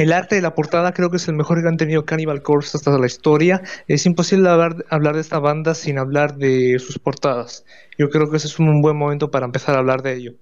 El 0.02 0.12
arte 0.12 0.34
de 0.34 0.42
la 0.42 0.56
portada 0.56 0.92
creo 0.92 1.10
que 1.10 1.18
es 1.18 1.28
el 1.28 1.36
mejor 1.36 1.62
que 1.62 1.68
han 1.68 1.76
tenido 1.76 2.04
Cannibal 2.04 2.42
Corpse 2.42 2.76
hasta 2.76 2.98
la 2.98 3.06
historia. 3.06 3.62
Es 3.86 4.04
imposible 4.04 4.48
hablar, 4.48 4.74
de 5.14 5.20
esta 5.20 5.38
banda 5.38 5.76
sin 5.76 5.96
hablar 5.96 6.38
de 6.38 6.80
sus 6.80 6.98
portadas. 6.98 7.64
Yo 7.96 8.10
creo 8.10 8.28
que 8.28 8.38
ese 8.38 8.48
es 8.48 8.58
un 8.58 8.82
buen 8.82 8.96
momento 8.96 9.30
para 9.30 9.46
empezar 9.46 9.76
a 9.76 9.78
hablar 9.78 10.02
de 10.02 10.14
ello. 10.14 10.32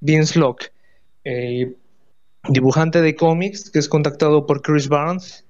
Vince 0.00 0.38
Locke, 0.38 0.72
eh, 1.24 1.76
dibujante 2.48 3.02
de 3.02 3.14
cómics, 3.14 3.68
que 3.70 3.80
es 3.80 3.90
contactado 3.90 4.46
por 4.46 4.62
Chris 4.62 4.88
Barnes 4.88 5.44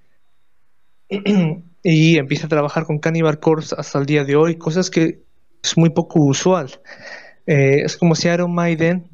y 1.85 2.19
empieza 2.19 2.47
a 2.47 2.49
trabajar 2.49 2.87
con 2.87 2.99
Cannibal 2.99 3.39
Corpse 3.39 3.77
hasta 3.79 4.01
el 4.01 4.07
día 4.07 4.25
de 4.25 4.35
hoy, 4.35 4.57
cosas 4.57 4.91
que 4.91 5.23
es 5.63 5.79
muy 5.79 5.91
poco 5.91 6.19
usual. 6.19 6.81
Eh, 7.47 7.83
es 7.85 7.97
como 7.97 8.17
si 8.17 8.27
Iron 8.27 8.53
Maiden 8.53 9.09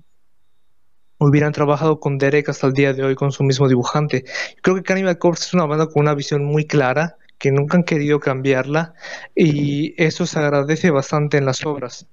hubieran 1.18 1.52
trabajado 1.52 2.00
con 2.00 2.18
Derek 2.18 2.48
hasta 2.48 2.66
el 2.66 2.72
día 2.72 2.92
de 2.92 3.04
hoy 3.04 3.14
con 3.14 3.32
su 3.32 3.42
mismo 3.44 3.68
dibujante. 3.68 4.24
Creo 4.62 4.76
que 4.76 4.82
Cannibal 4.82 5.18
Corpse 5.18 5.44
es 5.44 5.54
una 5.54 5.66
banda 5.66 5.86
con 5.86 6.02
una 6.02 6.14
visión 6.14 6.44
muy 6.44 6.66
clara, 6.66 7.16
que 7.38 7.52
nunca 7.52 7.76
han 7.76 7.84
querido 7.84 8.20
cambiarla 8.20 8.94
y 9.34 9.94
eso 10.02 10.26
se 10.26 10.38
agradece 10.38 10.90
bastante 10.90 11.36
en 11.36 11.46
las 11.46 11.64
obras. 11.66 12.06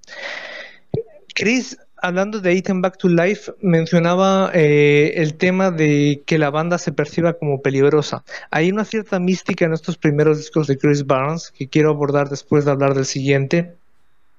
Chris, 1.34 1.78
hablando 2.01 2.39
de 2.39 2.54
Item 2.54 2.82
Back 2.82 2.97
to 2.97 3.10
Life, 3.10 3.54
mencionaba 3.62 4.51
eh, 4.54 5.14
el 5.16 5.36
tema 5.36 5.72
de 5.72 6.24
que 6.26 6.38
la 6.38 6.49
banda 6.49 6.78
se 6.78 6.91
perciba 6.91 7.34
como 7.34 7.62
peligrosa. 7.62 8.24
Hay 8.51 8.72
una 8.72 8.86
cierta 8.86 9.20
mística 9.20 9.66
en 9.66 9.74
estos 9.74 9.97
primeros 9.97 10.38
discos 10.38 10.68
de 10.68 10.78
Chris 10.78 11.06
Barnes 11.06 11.51
que 11.58 11.70
quiero 11.70 11.89
abordar 11.89 12.30
después 12.30 12.66
de 12.66 12.72
hablar 12.72 12.93
del 12.93 13.06
siguiente. 13.06 13.76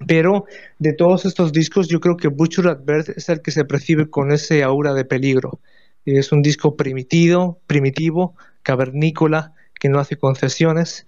Pero 0.06 0.46
de 0.78 0.92
todos 0.92 1.24
estos 1.24 1.52
discos, 1.52 1.88
yo 1.88 2.00
creo 2.00 2.16
que 2.16 2.28
Butcher 2.28 2.68
at 2.68 2.84
Birth 2.84 3.10
es 3.10 3.28
el 3.28 3.42
que 3.42 3.50
se 3.50 3.64
percibe 3.64 4.10
con 4.10 4.32
ese 4.32 4.62
aura 4.62 4.92
de 4.94 5.04
peligro. 5.04 5.60
Es 6.04 6.32
un 6.32 6.42
disco 6.42 6.76
primitivo, 6.76 7.60
primitivo, 7.66 8.36
cavernícola, 8.62 9.54
que 9.78 9.88
no 9.88 9.98
hace 9.98 10.16
concesiones. 10.16 11.06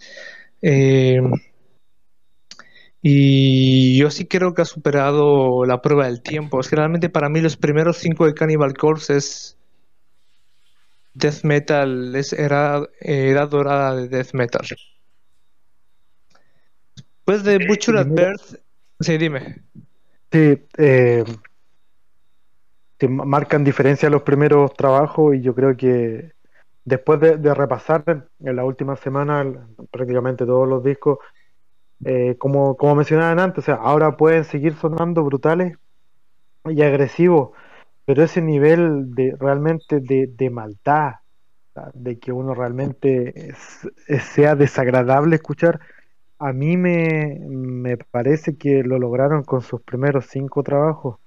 Eh, 0.62 1.20
y 3.02 3.96
yo 3.98 4.10
sí 4.10 4.26
creo 4.26 4.54
que 4.54 4.62
ha 4.62 4.64
superado 4.64 5.64
la 5.64 5.80
prueba 5.80 6.06
del 6.06 6.22
tiempo. 6.22 6.60
Es 6.60 6.68
que 6.68 6.76
realmente 6.76 7.08
para 7.08 7.28
mí 7.28 7.40
los 7.40 7.56
primeros 7.56 7.98
cinco 7.98 8.26
de 8.26 8.34
Cannibal 8.34 8.74
Corpse 8.74 9.16
es 9.16 9.56
death 11.14 11.44
metal, 11.44 12.14
es 12.16 12.32
era, 12.32 12.82
era 13.00 13.46
dorada 13.46 13.94
de 13.96 14.08
death 14.08 14.32
metal. 14.32 14.66
Después 16.96 17.44
de 17.44 17.66
Butcher 17.66 17.96
at 17.96 18.08
Birth 18.08 18.65
Sí, 19.00 19.18
dime. 19.18 19.62
Sí, 20.32 20.66
eh, 20.78 21.24
marcan 23.08 23.64
diferencia 23.64 24.08
los 24.10 24.22
primeros 24.22 24.72
trabajos 24.74 25.34
y 25.34 25.42
yo 25.42 25.54
creo 25.54 25.76
que 25.76 26.32
después 26.84 27.20
de, 27.20 27.54
repasar 27.54 28.04
en 28.06 28.56
la 28.56 28.64
última 28.64 28.96
semana 28.96 29.44
prácticamente 29.90 30.46
todos 30.46 30.68
los 30.68 30.82
discos, 30.82 31.18
eh, 32.04 32.36
como, 32.38 32.76
como 32.76 32.94
mencionaban 32.94 33.38
antes, 33.38 33.64
o 33.64 33.66
sea, 33.66 33.74
ahora 33.76 34.16
pueden 34.16 34.44
seguir 34.44 34.74
sonando 34.76 35.24
brutales 35.24 35.76
y 36.64 36.82
agresivos, 36.82 37.50
pero 38.04 38.22
ese 38.22 38.40
nivel 38.40 39.14
de 39.14 39.36
realmente 39.38 40.00
de, 40.00 40.50
maldad, 40.50 41.14
de 41.94 42.18
que 42.18 42.32
uno 42.32 42.54
realmente 42.54 43.54
sea 44.32 44.54
desagradable 44.54 45.36
escuchar, 45.36 45.80
a 46.38 46.52
mí 46.52 46.76
me, 46.76 47.96
parece 48.10 48.56
que 48.56 48.82
lo 48.82 48.98
lograron 48.98 49.44
con 49.44 49.62
sus 49.62 49.82
primeros 49.82 50.26
cinco 50.26 50.62
trabajos. 50.62 51.18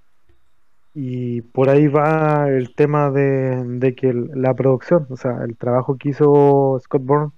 Y 0.93 1.41
por 1.41 1.69
ahí 1.69 1.87
va 1.87 2.49
el 2.49 2.75
tema 2.75 3.11
de, 3.11 3.95
que 3.95 4.13
la 4.13 4.53
producción, 4.55 5.07
o 5.09 5.17
sea, 5.17 5.43
el 5.43 5.57
trabajo 5.57 5.97
que 5.97 6.09
hizo 6.09 6.79
Scott 6.83 7.03
Bourne 7.05 7.31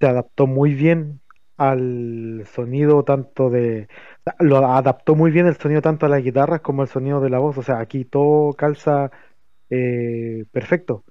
se 0.00 0.06
adaptó 0.06 0.46
muy 0.46 0.74
bien 0.74 1.20
al 1.56 2.44
sonido 2.46 3.04
tanto 3.04 3.50
de... 3.50 3.88
Lo 4.40 4.58
adaptó 4.58 5.14
muy 5.16 5.30
bien 5.30 5.46
el 5.46 5.56
sonido 5.56 5.82
tanto 5.82 6.06
a 6.06 6.08
las 6.10 6.22
guitarras 6.22 6.60
como 6.60 6.82
el 6.82 6.88
sonido 6.88 7.20
de 7.20 7.30
la 7.30 7.38
voz. 7.38 7.58
O 7.58 7.62
sea, 7.62 7.80
aquí 7.80 8.04
todo 8.04 8.52
calza 8.54 9.10
eh, 9.70 10.44
perfecto. 10.52 11.04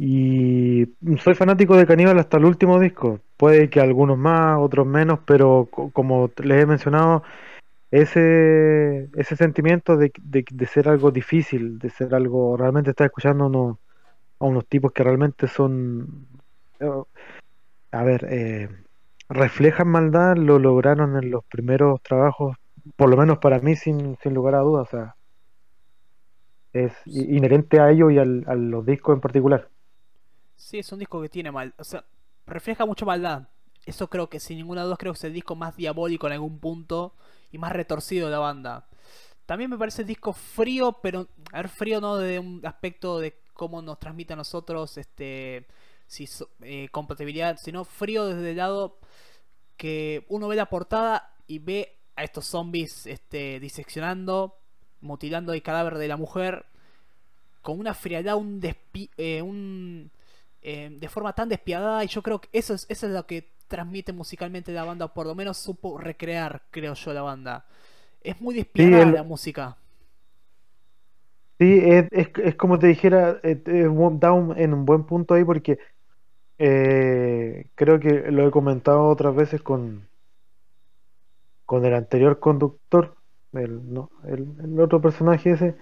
Y 0.00 0.86
soy 1.18 1.34
fanático 1.34 1.76
de 1.76 1.84
Caníbal 1.84 2.20
hasta 2.20 2.36
el 2.36 2.44
último 2.44 2.78
disco. 2.78 3.18
Puede 3.36 3.68
que 3.68 3.80
algunos 3.80 4.16
más, 4.16 4.56
otros 4.60 4.86
menos, 4.86 5.18
pero 5.26 5.68
como 5.92 6.30
les 6.36 6.62
he 6.62 6.66
mencionado, 6.66 7.24
ese, 7.90 9.08
ese 9.16 9.36
sentimiento 9.36 9.96
de, 9.96 10.12
ser 10.70 10.88
algo 10.88 11.10
difícil, 11.10 11.80
de 11.80 11.90
ser 11.90 12.14
algo, 12.14 12.56
realmente 12.56 12.90
estar 12.90 13.06
escuchando 13.06 13.78
a 14.38 14.44
unos 14.44 14.66
tipos 14.68 14.92
que 14.92 15.02
realmente 15.02 15.48
son, 15.48 16.28
eh, 16.78 17.02
a 17.90 18.04
ver, 18.04 18.24
eh, 18.30 18.68
reflejan 19.28 19.88
maldad, 19.88 20.36
lo 20.36 20.60
lograron 20.60 21.16
en 21.16 21.30
los 21.30 21.44
primeros 21.46 22.00
trabajos, 22.02 22.56
por 22.94 23.10
lo 23.10 23.16
menos 23.16 23.38
para 23.38 23.58
mí, 23.58 23.74
sin, 23.74 24.16
sin 24.22 24.32
lugar 24.32 24.54
a 24.54 24.60
dudas. 24.60 24.86
O 24.86 24.90
sea, 24.90 25.16
es 26.72 26.92
inherente 27.06 27.80
a 27.80 27.90
ellos 27.90 28.12
y 28.12 28.18
a 28.18 28.24
los 28.24 28.86
discos 28.86 29.16
en 29.16 29.20
particular. 29.20 29.68
Sí, 30.58 30.80
es 30.80 30.92
un 30.92 30.98
disco 30.98 31.22
que 31.22 31.28
tiene 31.28 31.52
mal. 31.52 31.72
O 31.78 31.84
sea, 31.84 32.04
refleja 32.44 32.84
mucho 32.84 33.06
maldad. 33.06 33.48
Eso 33.86 34.10
creo 34.10 34.28
que 34.28 34.40
sin 34.40 34.58
ninguna 34.58 34.82
duda 34.82 34.96
creo 34.96 35.12
que 35.12 35.18
es 35.18 35.24
el 35.24 35.32
disco 35.32 35.54
más 35.54 35.76
diabólico 35.76 36.26
en 36.26 36.34
algún 36.34 36.58
punto 36.58 37.14
y 37.50 37.58
más 37.58 37.72
retorcido 37.72 38.26
de 38.26 38.32
la 38.32 38.40
banda. 38.40 38.86
También 39.46 39.70
me 39.70 39.78
parece 39.78 40.02
el 40.02 40.08
disco 40.08 40.32
frío, 40.32 40.98
pero 41.00 41.28
a 41.52 41.58
ver, 41.58 41.68
frío 41.68 42.00
no 42.00 42.16
de 42.16 42.38
un 42.38 42.60
aspecto 42.66 43.18
de 43.18 43.40
cómo 43.54 43.80
nos 43.80 43.98
transmite 43.98 44.34
a 44.34 44.36
nosotros 44.36 44.98
este 44.98 45.66
si 46.06 46.28
eh, 46.62 46.88
compatibilidad, 46.90 47.56
sino 47.58 47.84
frío 47.84 48.26
desde 48.26 48.50
el 48.50 48.56
lado 48.56 48.98
que 49.76 50.26
uno 50.28 50.48
ve 50.48 50.56
la 50.56 50.66
portada 50.66 51.34
y 51.46 51.60
ve 51.60 51.96
a 52.16 52.24
estos 52.24 52.46
zombies 52.46 53.06
este, 53.06 53.60
diseccionando, 53.60 54.58
mutilando 55.00 55.52
el 55.52 55.62
cadáver 55.62 55.98
de 55.98 56.08
la 56.08 56.16
mujer 56.16 56.66
con 57.62 57.78
una 57.78 57.94
frialdad, 57.94 58.36
un, 58.36 58.60
eh, 59.16 59.42
un 59.42 60.10
eh, 60.62 60.90
de 60.90 61.08
forma 61.08 61.32
tan 61.32 61.48
despiadada 61.48 62.04
y 62.04 62.08
yo 62.08 62.22
creo 62.22 62.40
que 62.40 62.48
eso 62.52 62.74
es, 62.74 62.86
eso 62.88 63.06
es 63.06 63.12
lo 63.12 63.26
que 63.26 63.50
transmite 63.68 64.12
musicalmente 64.12 64.72
la 64.72 64.84
banda, 64.84 65.12
por 65.12 65.26
lo 65.26 65.34
menos 65.34 65.58
supo 65.58 65.98
recrear, 65.98 66.62
creo 66.70 66.94
yo, 66.94 67.12
la 67.12 67.22
banda. 67.22 67.66
Es 68.22 68.40
muy 68.40 68.54
despiadada 68.54 69.06
la 69.06 69.22
música. 69.22 69.76
Sí, 71.58 71.80
es, 71.82 72.06
es, 72.10 72.54
como 72.54 72.78
te 72.78 72.86
dijera, 72.86 73.40
eh, 73.42 73.60
da 73.64 74.54
en 74.56 74.74
un 74.74 74.84
buen 74.84 75.04
punto 75.04 75.34
ahí 75.34 75.44
porque 75.44 75.78
creo 76.56 78.00
que 78.00 78.30
lo 78.30 78.46
he 78.46 78.50
comentado 78.50 79.04
otras 79.06 79.34
veces 79.34 79.62
con, 79.62 80.08
con 81.64 81.84
el 81.84 81.94
anterior 81.94 82.38
conductor, 82.38 83.16
el, 83.52 83.92
no, 83.92 84.10
el 84.26 84.80
otro 84.80 85.00
personaje 85.00 85.50
ese, 85.52 85.76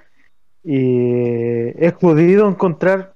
y 0.69 1.69
es 1.77 1.95
jodido 1.95 2.49
encontrar 2.49 3.15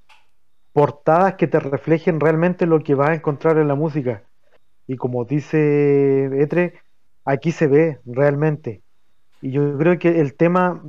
portadas 0.73 1.35
que 1.35 1.47
te 1.47 1.59
reflejen 1.59 2.19
realmente 2.19 2.65
lo 2.65 2.83
que 2.83 2.95
vas 2.95 3.09
a 3.09 3.15
encontrar 3.15 3.57
en 3.57 3.67
la 3.67 3.75
música. 3.75 4.23
Y 4.87 4.95
como 4.97 5.25
dice 5.25 6.29
Etre, 6.41 6.75
aquí 7.25 7.51
se 7.51 7.67
ve 7.67 7.99
realmente. 8.05 8.81
Y 9.41 9.51
yo 9.51 9.77
creo 9.77 9.97
que 9.99 10.21
el 10.21 10.35
tema, 10.35 10.81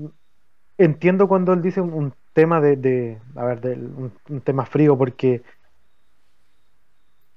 entiendo 0.78 1.28
cuando 1.28 1.52
él 1.52 1.62
dice 1.62 1.80
un, 1.80 2.14
tema 2.32 2.60
de, 2.60 3.18
a 3.36 3.44
ver, 3.44 3.60
de, 3.60 3.74
un, 3.74 4.40
tema 4.40 4.64
frío, 4.64 4.96
porque 4.96 5.42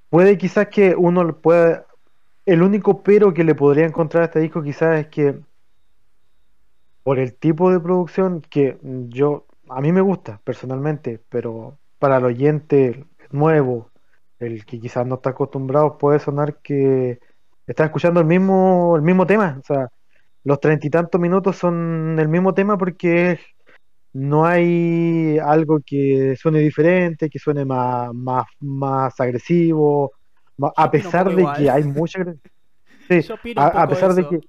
puede 0.08 0.38
quizás 0.38 0.68
que 0.68 0.94
uno 0.96 1.36
pueda, 1.36 1.86
el 2.46 2.62
único 2.62 3.02
pero 3.02 3.34
que 3.34 3.44
le 3.44 3.54
podría 3.54 3.86
encontrar 3.86 4.22
a 4.22 4.26
este 4.26 4.40
disco 4.40 4.62
quizás 4.62 5.00
es 5.00 5.06
que 5.08 5.38
por 7.02 7.18
el 7.18 7.34
tipo 7.34 7.70
de 7.70 7.80
producción 7.80 8.40
que 8.40 8.78
yo, 8.82 9.46
a 9.68 9.80
mí 9.80 9.92
me 9.92 10.00
gusta 10.00 10.40
personalmente, 10.44 11.20
pero 11.28 11.78
para 11.98 12.18
el 12.18 12.24
oyente 12.24 13.04
nuevo, 13.30 13.90
el 14.38 14.64
que 14.64 14.80
quizás 14.80 15.06
no 15.06 15.16
está 15.16 15.30
acostumbrado, 15.30 15.98
puede 15.98 16.18
sonar 16.18 16.58
que 16.62 17.18
está 17.66 17.84
escuchando 17.84 18.20
el 18.20 18.26
mismo, 18.26 18.94
el 18.96 19.02
mismo 19.02 19.26
tema. 19.26 19.58
O 19.60 19.64
sea, 19.64 19.88
los 20.44 20.60
treinta 20.60 20.86
y 20.86 20.90
tantos 20.90 21.20
minutos 21.20 21.56
son 21.56 22.16
el 22.18 22.28
mismo 22.28 22.54
tema 22.54 22.76
porque 22.78 23.40
no 24.12 24.46
hay 24.46 25.38
algo 25.38 25.80
que 25.84 26.36
suene 26.36 26.60
diferente, 26.60 27.28
que 27.28 27.38
suene 27.38 27.64
más, 27.64 28.12
más, 28.14 28.44
más 28.60 29.18
agresivo, 29.20 30.12
a 30.76 30.90
pesar 30.90 31.34
de 31.34 31.46
que 31.56 31.70
hay 31.70 31.84
mucha... 31.84 32.24
Sí, 33.08 33.20
a 33.56 33.86
pesar 33.88 34.14
de 34.14 34.26
que 34.26 34.40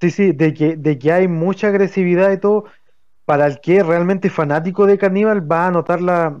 Sí, 0.00 0.10
sí, 0.10 0.32
de 0.32 0.52
que, 0.52 0.76
de 0.76 0.98
que 0.98 1.12
hay 1.12 1.28
mucha 1.28 1.68
agresividad 1.68 2.30
y 2.32 2.38
todo. 2.38 2.64
Para 3.24 3.46
el 3.46 3.60
que 3.60 3.78
es 3.78 3.86
realmente 3.86 4.28
fanático 4.30 4.86
de 4.86 4.98
Caníbal 4.98 5.50
va 5.50 5.66
a 5.66 5.70
notar 5.70 6.00
la. 6.00 6.40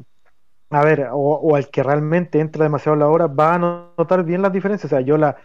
A 0.70 0.84
ver, 0.84 1.08
o, 1.12 1.54
al 1.56 1.68
que 1.70 1.82
realmente 1.82 2.40
entra 2.40 2.64
demasiado 2.64 2.96
la 2.96 3.08
hora, 3.08 3.26
va 3.26 3.54
a 3.54 3.58
notar 3.58 4.24
bien 4.24 4.42
las 4.42 4.52
diferencias. 4.52 4.92
O 4.92 4.96
sea, 4.96 5.00
yo 5.00 5.16
la. 5.16 5.36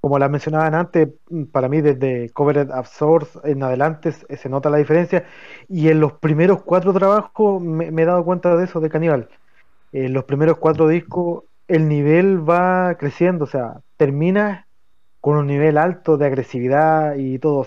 Como 0.00 0.18
la 0.20 0.28
mencionaban 0.28 0.76
antes, 0.76 1.08
para 1.50 1.68
mí 1.68 1.80
desde 1.80 2.30
Covered 2.30 2.70
Absorbs 2.70 3.40
en 3.42 3.64
adelante 3.64 4.12
se 4.12 4.48
nota 4.48 4.70
la 4.70 4.78
diferencia. 4.78 5.26
Y 5.68 5.88
en 5.88 5.98
los 5.98 6.12
primeros 6.12 6.62
cuatro 6.62 6.92
trabajos 6.92 7.60
me, 7.60 7.86
he 7.86 8.04
dado 8.04 8.24
cuenta 8.24 8.54
de 8.56 8.64
eso 8.64 8.78
de 8.80 8.90
Caníbal. 8.90 9.28
En 9.92 10.12
los 10.12 10.24
primeros 10.24 10.58
cuatro 10.58 10.86
discos 10.86 11.44
el 11.66 11.88
nivel 11.88 12.48
va 12.48 12.94
creciendo. 12.96 13.44
O 13.44 13.48
sea, 13.48 13.80
termina 13.96 14.68
con 15.20 15.36
un 15.36 15.46
nivel 15.46 15.78
alto 15.78 16.16
de 16.16 16.26
agresividad 16.26 17.16
y 17.16 17.38
todo. 17.38 17.60
O 17.60 17.66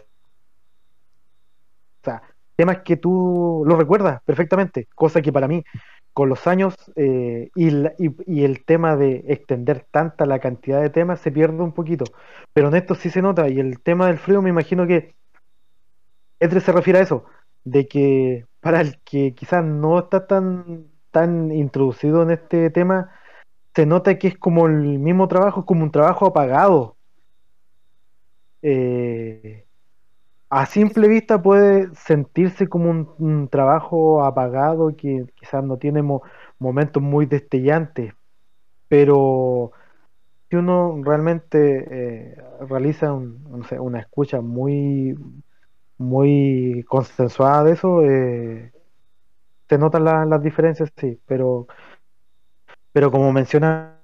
sea, 2.04 2.22
temas 2.62 2.82
que 2.84 2.96
tú 2.96 3.64
lo 3.66 3.76
recuerdas 3.76 4.22
perfectamente, 4.24 4.88
cosa 4.94 5.20
que 5.24 5.34
para 5.34 5.48
mí, 5.48 5.64
con 6.14 6.30
los 6.30 6.46
años 6.46 6.76
eh, 6.96 7.50
y, 7.56 8.44
el 8.44 8.66
tema 8.66 8.96
de 8.96 9.24
extender 9.30 9.88
tanta 9.90 10.28
la 10.28 10.38
cantidad 10.38 10.80
de 10.80 10.92
temas 10.92 11.20
se 11.22 11.32
pierde 11.32 11.64
un 11.64 11.72
poquito. 11.72 12.06
Pero 12.54 12.68
en 12.68 12.76
esto 12.76 12.94
sí 12.94 13.10
se 13.10 13.24
nota, 13.24 13.50
y 13.50 13.60
el 13.60 13.80
tema 13.82 14.06
del 14.06 14.20
frío 14.20 14.44
me 14.44 14.52
imagino 14.52 14.86
que 14.86 15.16
entre 16.40 16.60
se 16.60 16.72
refiere 16.72 17.00
a 17.00 17.02
eso, 17.02 17.26
de 17.64 17.88
que 17.88 18.46
para 18.60 18.82
el 18.82 19.00
que 19.02 19.34
quizás 19.34 19.66
no 19.66 19.98
está 19.98 20.28
tan, 20.28 20.86
tan 21.10 21.52
introducido 21.52 22.22
en 22.22 22.30
este 22.30 22.70
tema, 22.70 23.10
se 23.74 23.88
nota 23.88 24.20
que 24.20 24.28
es 24.28 24.38
como 24.38 24.68
el 24.68 25.00
mismo 25.00 25.28
trabajo, 25.28 25.66
como 25.66 25.84
un 25.84 25.92
trabajo 25.92 26.28
apagado, 26.28 26.96
eh, 28.62 29.66
a 30.52 30.66
simple 30.66 31.08
vista 31.08 31.42
puede 31.42 31.96
sentirse 31.96 32.68
como 32.68 32.90
un, 33.18 33.48
trabajo 33.48 34.24
apagado 34.26 34.96
que 34.98 35.26
quizás 35.36 35.64
no 35.64 35.78
tiene 35.78 36.04
momentos 36.60 37.02
muy 37.02 37.26
destellantes, 37.26 38.14
pero 38.90 39.72
si 40.50 40.58
uno 40.58 41.00
realmente 41.04 41.88
eh, 41.90 42.36
realiza 42.70 43.14
una 43.14 44.00
escucha 44.00 44.42
muy 44.42 45.18
muy 45.98 46.84
consensuada 46.90 47.64
de 47.64 47.72
eso, 47.74 48.04
eh, 48.04 48.74
se 49.70 49.78
notan 49.78 50.04
las 50.04 50.44
diferencias, 50.44 50.92
sí, 50.98 51.18
pero 51.28 51.68
pero 52.92 53.10
como 53.10 53.32
menciona 53.32 54.02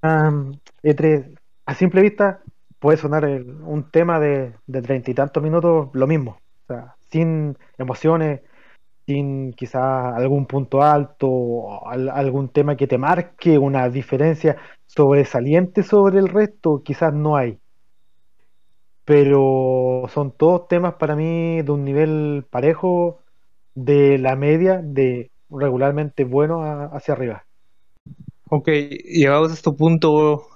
E3, 0.00 1.38
a 1.66 1.74
simple 1.74 2.02
vista 2.02 2.40
puede 2.78 2.98
sonar 2.98 3.24
un 3.24 3.90
tema 3.90 4.20
de 4.20 4.54
treinta 4.66 5.10
y 5.10 5.14
tantos 5.14 5.42
minutos 5.42 5.88
lo 5.92 6.06
mismo, 6.06 6.38
o 6.64 6.66
sea, 6.66 6.94
sin 7.10 7.56
emociones, 7.76 8.40
sin 9.06 9.52
quizás 9.54 10.14
algún 10.14 10.46
punto 10.46 10.82
alto, 10.82 11.86
algún 11.86 12.50
tema 12.50 12.76
que 12.76 12.86
te 12.86 12.98
marque 12.98 13.56
una 13.58 13.88
diferencia 13.88 14.56
sobresaliente 14.86 15.82
sobre 15.82 16.18
el 16.18 16.28
resto, 16.28 16.82
quizás 16.84 17.14
no 17.14 17.36
hay. 17.36 17.58
Pero 19.04 20.04
son 20.12 20.32
todos 20.32 20.68
temas 20.68 20.94
para 20.94 21.16
mí 21.16 21.62
de 21.62 21.70
un 21.72 21.84
nivel 21.84 22.44
parejo, 22.50 23.20
de 23.74 24.18
la 24.18 24.36
media, 24.36 24.82
de 24.82 25.30
regularmente 25.48 26.24
bueno 26.24 26.62
hacia 26.92 27.14
arriba. 27.14 27.44
Ok, 28.50 28.68
llegados 28.68 29.50
a 29.50 29.54
este 29.54 29.72
punto, 29.72 30.46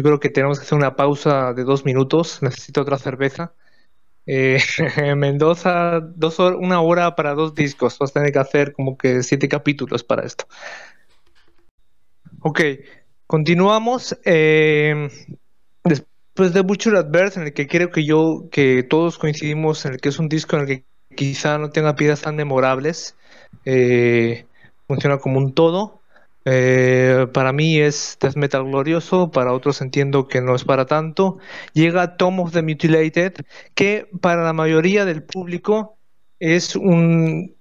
yo 0.00 0.04
creo 0.04 0.20
que 0.20 0.30
tenemos 0.30 0.58
que 0.58 0.64
hacer 0.64 0.78
una 0.78 0.96
pausa 0.96 1.52
de 1.52 1.62
dos 1.62 1.84
minutos. 1.84 2.42
Necesito 2.42 2.80
otra 2.80 2.96
cerveza. 2.96 3.52
Eh, 4.24 4.58
Mendoza, 5.14 6.00
dos 6.00 6.38
una 6.38 6.80
hora 6.80 7.14
para 7.14 7.34
dos 7.34 7.54
discos. 7.54 7.98
Vas 7.98 8.10
a 8.10 8.14
tener 8.14 8.32
que 8.32 8.38
hacer 8.38 8.72
como 8.72 8.96
que 8.96 9.22
siete 9.22 9.46
capítulos 9.46 10.02
para 10.02 10.24
esto. 10.24 10.46
Ok, 12.40 12.60
continuamos. 13.26 14.18
Eh, 14.24 15.10
después 15.84 16.54
de 16.54 16.62
Butcher 16.62 17.04
Birth, 17.04 17.36
en 17.36 17.42
el 17.42 17.52
que 17.52 17.66
creo 17.66 17.90
que 17.90 18.06
yo, 18.06 18.48
que 18.50 18.82
todos 18.82 19.18
coincidimos 19.18 19.84
en 19.84 19.92
el 19.92 20.00
que 20.00 20.08
es 20.08 20.18
un 20.18 20.30
disco 20.30 20.56
en 20.56 20.62
el 20.62 20.66
que 20.66 20.84
quizá 21.14 21.58
no 21.58 21.68
tenga 21.68 21.94
piezas 21.94 22.22
tan 22.22 22.36
memorables. 22.36 23.16
Eh, 23.66 24.46
funciona 24.88 25.18
como 25.18 25.36
un 25.36 25.52
todo. 25.52 25.99
Eh, 26.46 27.26
para 27.34 27.52
mí 27.52 27.78
es 27.78 28.16
death 28.20 28.36
metal 28.36 28.64
glorioso, 28.64 29.30
para 29.30 29.52
otros 29.52 29.80
entiendo 29.82 30.26
que 30.26 30.40
no 30.40 30.54
es 30.54 30.64
para 30.64 30.86
tanto. 30.86 31.38
Llega 31.74 32.16
Tom 32.16 32.40
of 32.40 32.52
the 32.52 32.62
Mutilated, 32.62 33.34
que 33.74 34.08
para 34.20 34.42
la 34.42 34.52
mayoría 34.52 35.04
del 35.04 35.22
público 35.22 35.98
es 36.38 36.76
un 36.76 37.54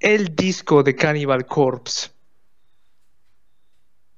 el 0.00 0.34
disco 0.34 0.82
de 0.82 0.96
Cannibal 0.96 1.46
Corpse. 1.46 2.10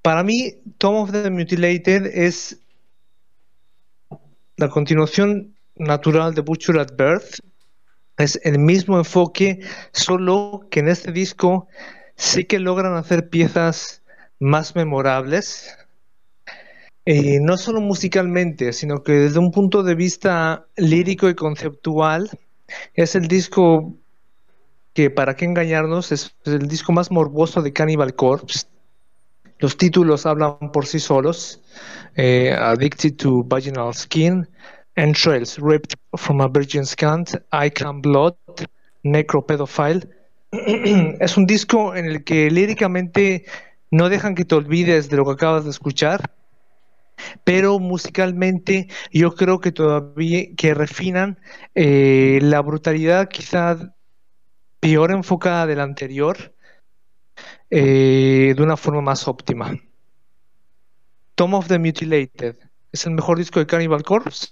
Para 0.01 0.23
mí, 0.23 0.55
Tom 0.79 0.97
of 0.97 1.13
the 1.13 1.31
Mutilated 1.31 2.07
es 2.07 2.61
la 4.57 4.69
continuación 4.69 5.55
natural 5.77 6.35
de 6.35 6.41
Butcher 6.41 6.79
at 6.79 6.97
Birth. 6.97 7.41
Es 8.17 8.39
el 8.45 8.59
mismo 8.59 8.99
enfoque, 8.99 9.61
solo 9.93 10.67
que 10.71 10.81
en 10.81 10.89
este 10.89 11.13
disco 11.13 11.69
sí 12.23 12.45
que 12.45 12.61
logran 12.61 12.95
hacer 12.95 13.29
piezas 13.29 14.03
más 14.39 14.77
memorables, 14.77 15.77
eh, 17.05 17.41
no 17.41 17.57
solo 17.57 17.81
musicalmente, 17.81 18.73
sino 18.73 19.03
que 19.03 19.13
desde 19.13 19.41
un 19.41 19.51
punto 19.51 19.83
de 19.83 19.97
vista 19.97 20.67
lírico 20.77 21.29
y 21.29 21.35
conceptual, 21.35 22.31
es 22.95 23.17
el 23.17 23.27
disco 23.27 23.97
que, 24.95 25.11
para 25.11 25.35
qué 25.35 25.47
engañarnos, 25.47 26.13
es 26.13 26.37
el 26.45 26.69
disco 26.69 26.93
más 26.93 27.11
morboso 27.11 27.61
de 27.61 27.73
Cannibal 27.73 28.15
Corpse. 28.15 28.67
Los 29.59 29.77
títulos 29.77 30.25
hablan 30.25 30.71
por 30.73 30.87
sí 30.87 31.01
solos. 31.01 31.61
Eh, 32.15 32.55
Addicted 32.57 33.17
to 33.17 33.43
Vaginal 33.45 33.95
Skin, 33.95 34.49
Entrails 34.95 35.59
Ripped 35.59 35.95
from 36.15 36.41
a 36.41 36.47
Virgin's 36.47 36.95
Cunt, 36.95 37.35
I 37.53 37.69
Can 37.71 38.01
Blood, 38.01 38.37
Necropedophile 39.03 40.22
es 41.21 41.37
un 41.39 41.47
disco 41.47 41.97
en 41.97 42.05
el 42.05 42.25
que 42.25 42.51
líricamente 42.51 43.47
no 43.91 44.09
dejan 44.11 44.35
que 44.35 44.45
te 44.45 44.55
olvides 44.55 45.09
de 45.09 45.17
lo 45.17 45.25
que 45.25 45.33
acabas 45.33 45.65
de 45.65 45.71
escuchar, 45.71 46.35
pero 47.45 47.79
musicalmente 47.79 48.89
yo 49.13 49.35
creo 49.35 49.61
que 49.61 49.73
todavía 49.73 50.55
que 50.57 50.75
refinan 50.75 51.39
eh, 51.75 52.39
la 52.43 52.61
brutalidad 52.61 53.29
quizá 53.29 53.95
peor 54.79 55.13
enfocada 55.13 55.67
del 55.67 55.81
anterior 55.81 56.55
eh, 57.71 58.53
de 58.55 58.63
una 58.63 58.77
forma 58.77 59.01
más 59.01 59.27
óptima. 59.29 59.75
Tom 61.35 61.55
of 61.55 61.69
the 61.69 61.79
Mutilated, 61.79 62.59
¿es 62.93 63.07
el 63.07 63.13
mejor 63.13 63.39
disco 63.39 63.59
de 63.59 63.67
Cannibal 63.67 64.03
Corpse? 64.03 64.49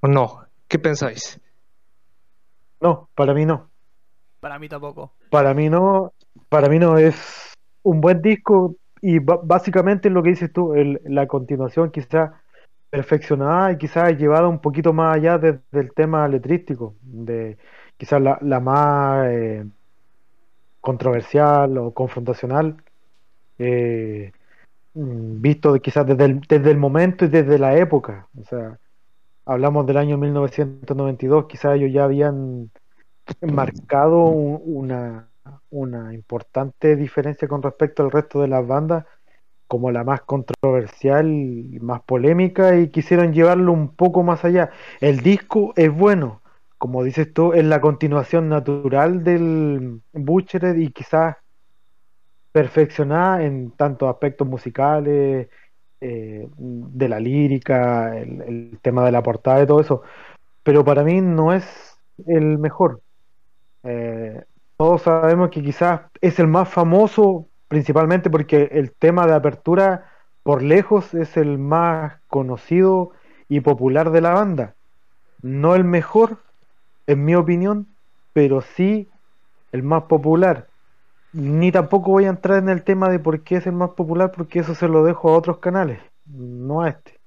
¿O 0.00 0.08
no? 0.08 0.44
¿Qué 0.66 0.78
pensáis? 0.78 1.40
No, 2.80 3.08
para 3.14 3.32
mí 3.32 3.46
no. 3.46 3.69
Para 4.40 4.58
mí 4.58 4.68
tampoco. 4.68 5.12
Para 5.30 5.54
mí 5.54 5.68
no, 5.68 6.12
para 6.48 6.68
mí 6.68 6.78
no 6.78 6.98
es 6.98 7.54
un 7.82 8.00
buen 8.00 8.20
disco 8.22 8.76
y 9.02 9.18
básicamente 9.18 10.10
lo 10.10 10.22
que 10.22 10.30
dices 10.30 10.52
tú, 10.52 10.74
la 11.04 11.26
continuación 11.26 11.90
quizás 11.90 12.32
perfeccionada 12.90 13.72
y 13.72 13.78
quizás 13.78 14.18
llevada 14.18 14.48
un 14.48 14.60
poquito 14.60 14.92
más 14.92 15.16
allá 15.16 15.38
desde 15.38 15.60
el 15.72 15.92
tema 15.94 16.26
letrístico, 16.28 16.94
de 17.02 17.56
quizás 17.96 18.20
la, 18.20 18.60
más 18.60 19.26
eh, 19.28 19.64
controversial 20.80 21.78
o 21.78 21.92
confrontacional, 21.92 22.76
eh, 23.58 24.32
mm, 24.94 25.40
visto 25.40 25.74
quizás 25.80 26.06
desde 26.06 26.70
el 26.70 26.78
momento 26.78 27.24
y 27.24 27.28
desde 27.28 27.58
la 27.58 27.76
época. 27.76 28.26
O 28.38 28.44
sea, 28.44 28.78
hablamos 29.46 29.86
del 29.86 29.96
año 29.96 30.18
1992, 30.18 31.46
quizás 31.46 31.76
ellos 31.76 31.92
ya 31.92 32.04
habían 32.04 32.70
marcado 33.40 34.24
una, 34.24 35.28
una 35.70 36.14
importante 36.14 36.96
diferencia 36.96 37.48
con 37.48 37.62
respecto 37.62 38.02
al 38.02 38.10
resto 38.10 38.40
de 38.40 38.48
las 38.48 38.66
bandas, 38.66 39.04
como 39.66 39.90
la 39.90 40.04
más 40.04 40.22
controversial 40.22 41.30
y 41.30 41.78
más 41.80 42.02
polémica, 42.02 42.76
y 42.76 42.88
quisieron 42.88 43.32
llevarlo 43.32 43.72
un 43.72 43.94
poco 43.94 44.22
más 44.22 44.44
allá. 44.44 44.70
El 45.00 45.20
disco 45.20 45.72
es 45.76 45.94
bueno, 45.94 46.42
como 46.78 47.04
dices 47.04 47.32
tú, 47.32 47.52
es 47.52 47.64
la 47.64 47.80
continuación 47.80 48.48
natural 48.48 49.22
del 49.22 50.00
Butchered 50.12 50.76
y 50.76 50.90
quizás 50.90 51.36
perfeccionada 52.52 53.44
en 53.44 53.70
tantos 53.72 54.08
aspectos 54.08 54.48
musicales, 54.48 55.48
eh, 56.02 56.48
de 56.56 57.08
la 57.10 57.20
lírica, 57.20 58.16
el, 58.16 58.78
tema 58.80 59.04
de 59.04 59.12
la 59.12 59.22
portada 59.22 59.62
y 59.62 59.66
todo 59.66 59.80
eso. 59.80 60.02
Pero 60.62 60.84
para 60.84 61.04
mí 61.04 61.20
no 61.20 61.52
es 61.52 61.98
el 62.26 62.58
mejor. 62.58 63.02
Eh, 63.82 64.44
todos 64.76 65.02
sabemos 65.02 65.50
que 65.50 65.62
quizás 65.62 66.02
es 66.20 66.38
el 66.38 66.46
más 66.46 66.68
famoso, 66.68 67.48
principalmente 67.68 68.30
porque 68.30 68.68
el 68.72 68.92
tema 68.92 69.26
de 69.26 69.34
apertura 69.34 70.10
por 70.42 70.62
lejos 70.62 71.14
es 71.14 71.36
el 71.36 71.58
más 71.58 72.20
conocido 72.28 73.12
y 73.48 73.60
popular 73.60 74.10
de 74.10 74.20
la 74.20 74.32
banda. 74.32 74.74
No 75.42 75.74
el 75.74 75.84
mejor, 75.84 76.38
en 77.06 77.24
mi 77.24 77.34
opinión, 77.34 77.88
pero 78.32 78.60
sí 78.60 79.08
el 79.72 79.82
más 79.82 80.04
popular. 80.04 80.68
Ni 81.32 81.70
tampoco 81.72 82.10
voy 82.10 82.24
a 82.24 82.30
entrar 82.30 82.58
en 82.58 82.68
el 82.68 82.82
tema 82.82 83.08
de 83.08 83.18
por 83.18 83.42
qué 83.42 83.56
es 83.56 83.66
el 83.66 83.72
más 83.72 83.90
popular, 83.90 84.32
porque 84.32 84.60
eso 84.60 84.74
se 84.74 84.88
lo 84.88 85.04
dejo 85.04 85.30
a 85.30 85.36
otros 85.38 85.58
canales, 85.58 86.00
no 86.26 86.82
a 86.82 86.88
este. 86.90 87.20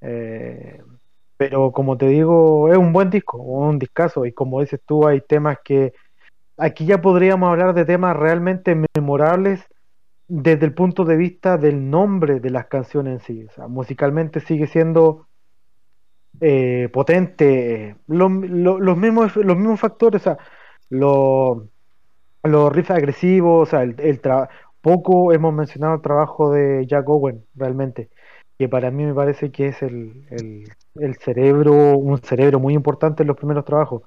Eh, 0.00 0.82
pero 1.38 1.72
como 1.72 1.96
te 1.96 2.08
digo, 2.08 2.70
es 2.70 2.76
un 2.76 2.92
buen 2.92 3.10
disco, 3.10 3.38
un 3.38 3.78
discazo, 3.78 4.26
y 4.26 4.32
como 4.32 4.60
dices 4.60 4.80
tú, 4.84 5.06
hay 5.06 5.20
temas 5.22 5.58
que 5.64 5.94
aquí 6.58 6.84
ya 6.84 7.00
podríamos 7.00 7.48
hablar 7.48 7.74
de 7.74 7.84
temas 7.84 8.16
realmente 8.16 8.76
memorables 8.94 9.64
desde 10.26 10.66
el 10.66 10.74
punto 10.74 11.04
de 11.04 11.16
vista 11.16 11.56
del 11.56 11.88
nombre 11.90 12.40
de 12.40 12.50
las 12.50 12.66
canciones 12.66 13.28
en 13.28 13.48
sí. 13.48 13.62
Musicalmente 13.68 14.40
sigue 14.40 14.66
siendo 14.66 15.28
eh, 16.40 16.90
potente. 16.92 17.96
los, 18.08 18.30
mismos, 18.30 19.36
los 19.36 19.56
mismos 19.56 19.80
factores, 19.80 20.22
o 20.22 20.24
sea, 20.24 20.38
los, 20.90 21.62
los 22.42 22.72
riffs 22.72 22.90
agresivos, 22.90 23.68
o 23.68 23.70
sea, 23.70 23.82
el, 23.84 23.94
el 24.00 24.20
poco 24.80 25.32
hemos 25.32 25.54
mencionado 25.54 25.94
el 25.94 26.02
trabajo 26.02 26.50
de 26.50 26.84
Jack 26.86 27.08
Owen, 27.08 27.44
realmente, 27.54 28.10
que 28.58 28.68
para 28.68 28.90
mí 28.90 29.04
me 29.04 29.14
parece 29.14 29.50
que 29.52 29.68
es 29.68 29.82
el, 29.82 30.66
el, 30.96 31.14
cerebro, 31.16 31.96
un 31.96 32.18
cerebro 32.18 32.58
muy 32.58 32.74
importante 32.74 33.22
en 33.22 33.28
los 33.28 33.36
primeros 33.36 33.64
trabajos 33.64 34.02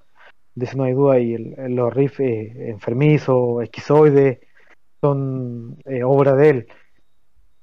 de 0.55 0.65
eso 0.65 0.77
no 0.77 0.83
hay 0.83 0.93
duda, 0.93 1.19
y 1.19 1.33
el, 1.33 1.75
los 1.75 1.93
riffs 1.93 2.19
eh, 2.19 2.69
enfermizos, 2.69 3.63
esquizoides, 3.63 4.39
son 5.01 5.77
eh, 5.85 6.03
obra 6.03 6.35
de 6.35 6.49
él. 6.49 6.67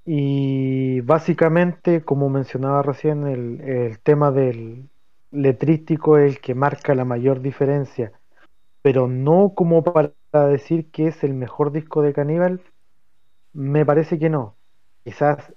Y 0.04 1.00
básicamente, 1.02 2.02
como 2.02 2.30
mencionaba 2.30 2.82
recién, 2.82 3.26
el, 3.26 3.60
el, 3.60 3.98
tema 4.00 4.30
del 4.30 4.88
letrístico 5.30 6.16
es 6.18 6.36
el 6.36 6.40
que 6.40 6.54
marca 6.54 6.94
la 6.94 7.04
mayor 7.04 7.42
diferencia, 7.42 8.12
pero 8.80 9.06
no 9.06 9.52
como 9.54 9.84
para 9.84 10.12
decir 10.48 10.90
que 10.90 11.08
es 11.08 11.22
el 11.24 11.34
mejor 11.34 11.72
disco 11.72 12.00
de 12.02 12.14
Caníbal, 12.14 12.62
me 13.52 13.84
parece 13.84 14.18
que 14.18 14.30
no. 14.30 14.56
Quizás 15.04 15.54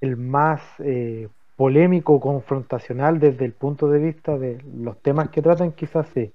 el 0.00 0.16
más 0.16 0.62
eh, 0.78 1.28
polémico, 1.56 2.20
confrontacional 2.20 3.18
desde 3.18 3.44
el 3.44 3.52
punto 3.52 3.88
de 3.88 3.98
vista 3.98 4.38
de 4.38 4.62
los 4.74 5.00
temas 5.02 5.30
que 5.30 5.42
tratan, 5.42 5.72
quizás 5.72 6.06
sí. 6.14 6.32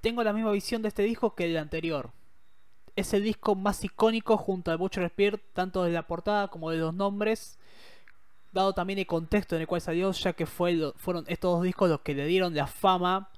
Tengo 0.00 0.22
la 0.22 0.32
misma 0.32 0.52
visión 0.52 0.82
de 0.82 0.88
este 0.88 1.02
disco 1.02 1.34
que 1.34 1.44
el 1.44 1.56
anterior. 1.56 2.10
Es 2.96 3.14
el 3.14 3.24
disco 3.24 3.54
más 3.54 3.82
icónico 3.82 4.36
junto 4.36 4.70
a 4.70 4.76
Butcher 4.76 5.08
Spear, 5.08 5.40
tanto 5.52 5.82
de 5.82 5.90
la 5.90 6.06
portada 6.06 6.48
como 6.48 6.70
de 6.70 6.76
los 6.76 6.94
nombres, 6.94 7.58
dado 8.52 8.72
también 8.72 9.00
el 9.00 9.06
contexto 9.06 9.56
en 9.56 9.62
el 9.62 9.66
cual 9.66 9.80
salió, 9.80 10.12
ya 10.12 10.32
que 10.32 10.46
fue, 10.46 10.92
fueron 10.96 11.24
estos 11.26 11.56
dos 11.56 11.62
discos 11.64 11.90
los 11.90 12.00
que 12.00 12.14
le 12.14 12.26
dieron 12.26 12.54
la 12.54 12.68
fama, 12.68 13.30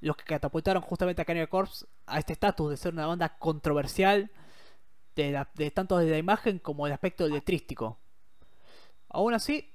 los 0.00 0.16
que 0.16 0.24
catapultaron 0.24 0.82
justamente 0.82 1.22
a 1.22 1.24
Cannibal 1.24 1.48
Corpse 1.48 1.86
a 2.06 2.18
este 2.18 2.34
estatus 2.34 2.70
de 2.70 2.76
ser 2.76 2.92
una 2.92 3.06
banda 3.06 3.38
controversial, 3.38 4.30
de, 5.14 5.70
tanto 5.74 5.98
de 5.98 6.10
la 6.10 6.18
imagen 6.18 6.58
como 6.58 6.84
del 6.84 6.94
aspecto 6.94 7.26
letrístico. 7.28 7.98
Aún 9.10 9.34
así, 9.34 9.70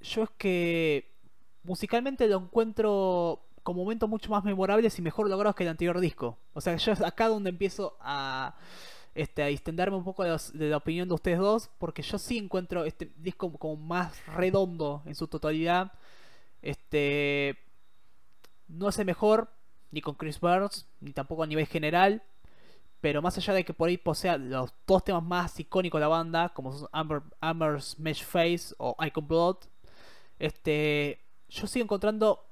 yo 0.00 0.22
es 0.22 0.30
que 0.38 1.12
musicalmente 1.64 2.26
lo 2.26 2.38
encuentro 2.38 3.44
con 3.62 3.76
momentos 3.76 4.08
mucho 4.08 4.30
más 4.30 4.44
memorables 4.44 4.98
y 4.98 5.02
mejor 5.02 5.28
logrados 5.28 5.54
que 5.54 5.64
el 5.64 5.70
anterior 5.70 6.00
disco. 6.00 6.38
O 6.54 6.60
sea, 6.60 6.76
yo 6.76 6.92
es 6.92 7.02
acá 7.02 7.28
donde 7.28 7.50
empiezo 7.50 7.96
a, 8.00 8.54
este, 9.14 9.42
a 9.42 9.46
distenderme 9.46 9.96
un 9.96 10.04
poco 10.04 10.24
de, 10.24 10.38
la 10.68 10.76
opinión 10.76 11.08
de 11.08 11.14
ustedes 11.14 11.38
dos, 11.38 11.70
porque 11.78 12.02
yo 12.02 12.18
sí 12.18 12.38
encuentro 12.38 12.84
este 12.84 13.12
disco 13.16 13.52
como 13.52 13.76
más 13.76 14.24
redondo 14.28 15.02
en 15.04 15.14
su 15.14 15.26
totalidad. 15.26 15.92
Este 16.62 17.58
no 18.68 18.88
es 18.88 18.98
el 18.98 19.06
mejor, 19.06 19.50
ni 19.90 20.00
con 20.00 20.14
Chris 20.14 20.40
Burns, 20.40 20.86
ni 21.00 21.12
tampoco 21.12 21.42
a 21.42 21.46
nivel 21.46 21.66
general. 21.66 22.22
Pero 23.00 23.22
más 23.22 23.36
allá 23.38 23.54
de 23.54 23.64
que 23.64 23.74
por 23.74 23.88
ahí 23.88 23.96
posea 23.96 24.38
los 24.38 24.72
dos 24.86 25.04
temas 25.04 25.22
más 25.22 25.58
icónicos 25.60 25.98
de 25.98 26.02
la 26.02 26.08
banda, 26.08 26.48
como 26.50 26.72
son 26.72 26.88
Amber, 26.92 27.22
Amber's 27.40 27.98
Mesh 27.98 28.24
Face 28.24 28.74
o 28.78 28.96
Icon 29.04 29.28
Blood, 29.28 29.56
este, 30.38 31.20
yo 31.48 31.66
sigo 31.66 31.84
encontrando 31.84 32.44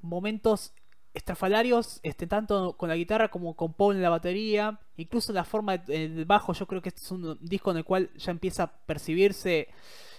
momentos 0.00 0.72
estrafalarios, 1.14 2.00
este, 2.02 2.26
tanto 2.26 2.76
con 2.76 2.88
la 2.88 2.96
guitarra 2.96 3.28
como 3.28 3.54
con 3.54 3.72
Paul 3.72 3.96
en 3.96 4.02
la 4.02 4.10
batería, 4.10 4.78
incluso 4.96 5.32
la 5.32 5.44
forma 5.44 5.78
del 5.78 6.24
bajo, 6.26 6.52
yo 6.52 6.66
creo 6.66 6.82
que 6.82 6.90
este 6.90 7.00
es 7.00 7.10
un 7.10 7.38
disco 7.40 7.70
en 7.70 7.78
el 7.78 7.84
cual 7.84 8.10
ya 8.16 8.30
empieza 8.32 8.64
a 8.64 8.72
percibirse 8.72 9.68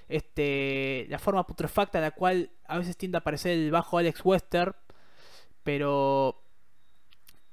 este, 0.09 1.05
la 1.09 1.19
forma 1.19 1.45
putrefacta 1.45 1.99
en 1.99 2.03
la 2.03 2.11
cual 2.11 2.49
a 2.65 2.77
veces 2.79 2.97
tiende 2.97 3.17
a 3.17 3.19
aparecer 3.19 3.51
el 3.51 3.69
bajo 3.69 3.97
Alex 3.97 4.21
Wester, 4.23 4.75
pero 5.63 6.41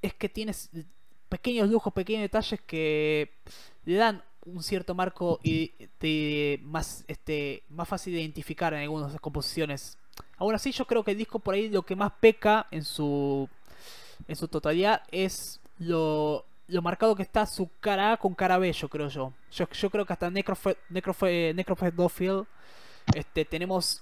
es 0.01 0.13
que 0.13 0.29
tienes 0.29 0.69
pequeños 1.35 1.69
lujos, 1.69 1.91
pequeños 1.91 2.21
detalles 2.21 2.61
que 2.61 3.29
le 3.83 3.95
dan 3.95 4.23
un 4.45 4.63
cierto 4.63 4.95
marco 4.95 5.39
y 5.43 5.73
más 6.63 7.03
este 7.07 7.63
más 7.69 7.89
fácil 7.89 8.13
de 8.13 8.21
identificar 8.21 8.73
en 8.73 8.83
algunas 8.83 9.19
composiciones. 9.19 9.97
Aún 10.37 10.55
así 10.55 10.71
yo 10.71 10.85
creo 10.85 11.03
que 11.03 11.11
el 11.11 11.17
disco 11.17 11.39
por 11.39 11.55
ahí 11.55 11.67
lo 11.67 11.83
que 11.83 11.95
más 11.97 12.13
peca 12.21 12.67
en 12.71 12.83
su 12.85 13.49
en 14.29 14.35
su 14.37 14.47
totalidad 14.47 15.01
es 15.11 15.59
lo, 15.77 16.45
lo 16.67 16.81
marcado 16.81 17.17
que 17.17 17.23
está 17.23 17.45
su 17.45 17.69
cara 17.81 18.13
A 18.13 18.17
con 18.17 18.33
cara 18.33 18.57
B, 18.57 18.71
yo 18.71 18.87
creo 18.87 19.09
yo. 19.09 19.33
Yo, 19.51 19.89
creo 19.89 20.05
que 20.05 20.13
hasta 20.13 20.29
Necrofe, 20.29 20.77
este, 23.13 23.45
tenemos 23.45 24.01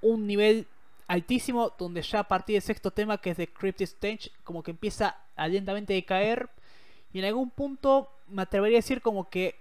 un 0.00 0.26
nivel 0.26 0.66
altísimo 1.08 1.74
donde 1.78 2.00
ya 2.00 2.20
a 2.20 2.28
partir 2.28 2.54
del 2.54 2.62
sexto 2.62 2.90
tema 2.90 3.18
que 3.18 3.30
es 3.30 3.36
de 3.36 3.48
Cryptic 3.48 3.88
Stage 3.88 4.30
como 4.44 4.62
que 4.62 4.70
empieza 4.70 5.16
a 5.36 5.48
lentamente 5.48 5.92
decaer 5.92 6.48
y 7.12 7.18
en 7.18 7.24
algún 7.24 7.50
punto 7.50 8.10
me 8.28 8.42
atrevería 8.42 8.78
a 8.78 8.82
decir 8.82 9.02
como 9.02 9.28
que 9.28 9.56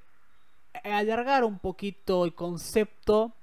alargar 0.83 1.43
un 1.43 1.59
poquito 1.59 2.25
el 2.25 2.33
concepto, 2.33 3.33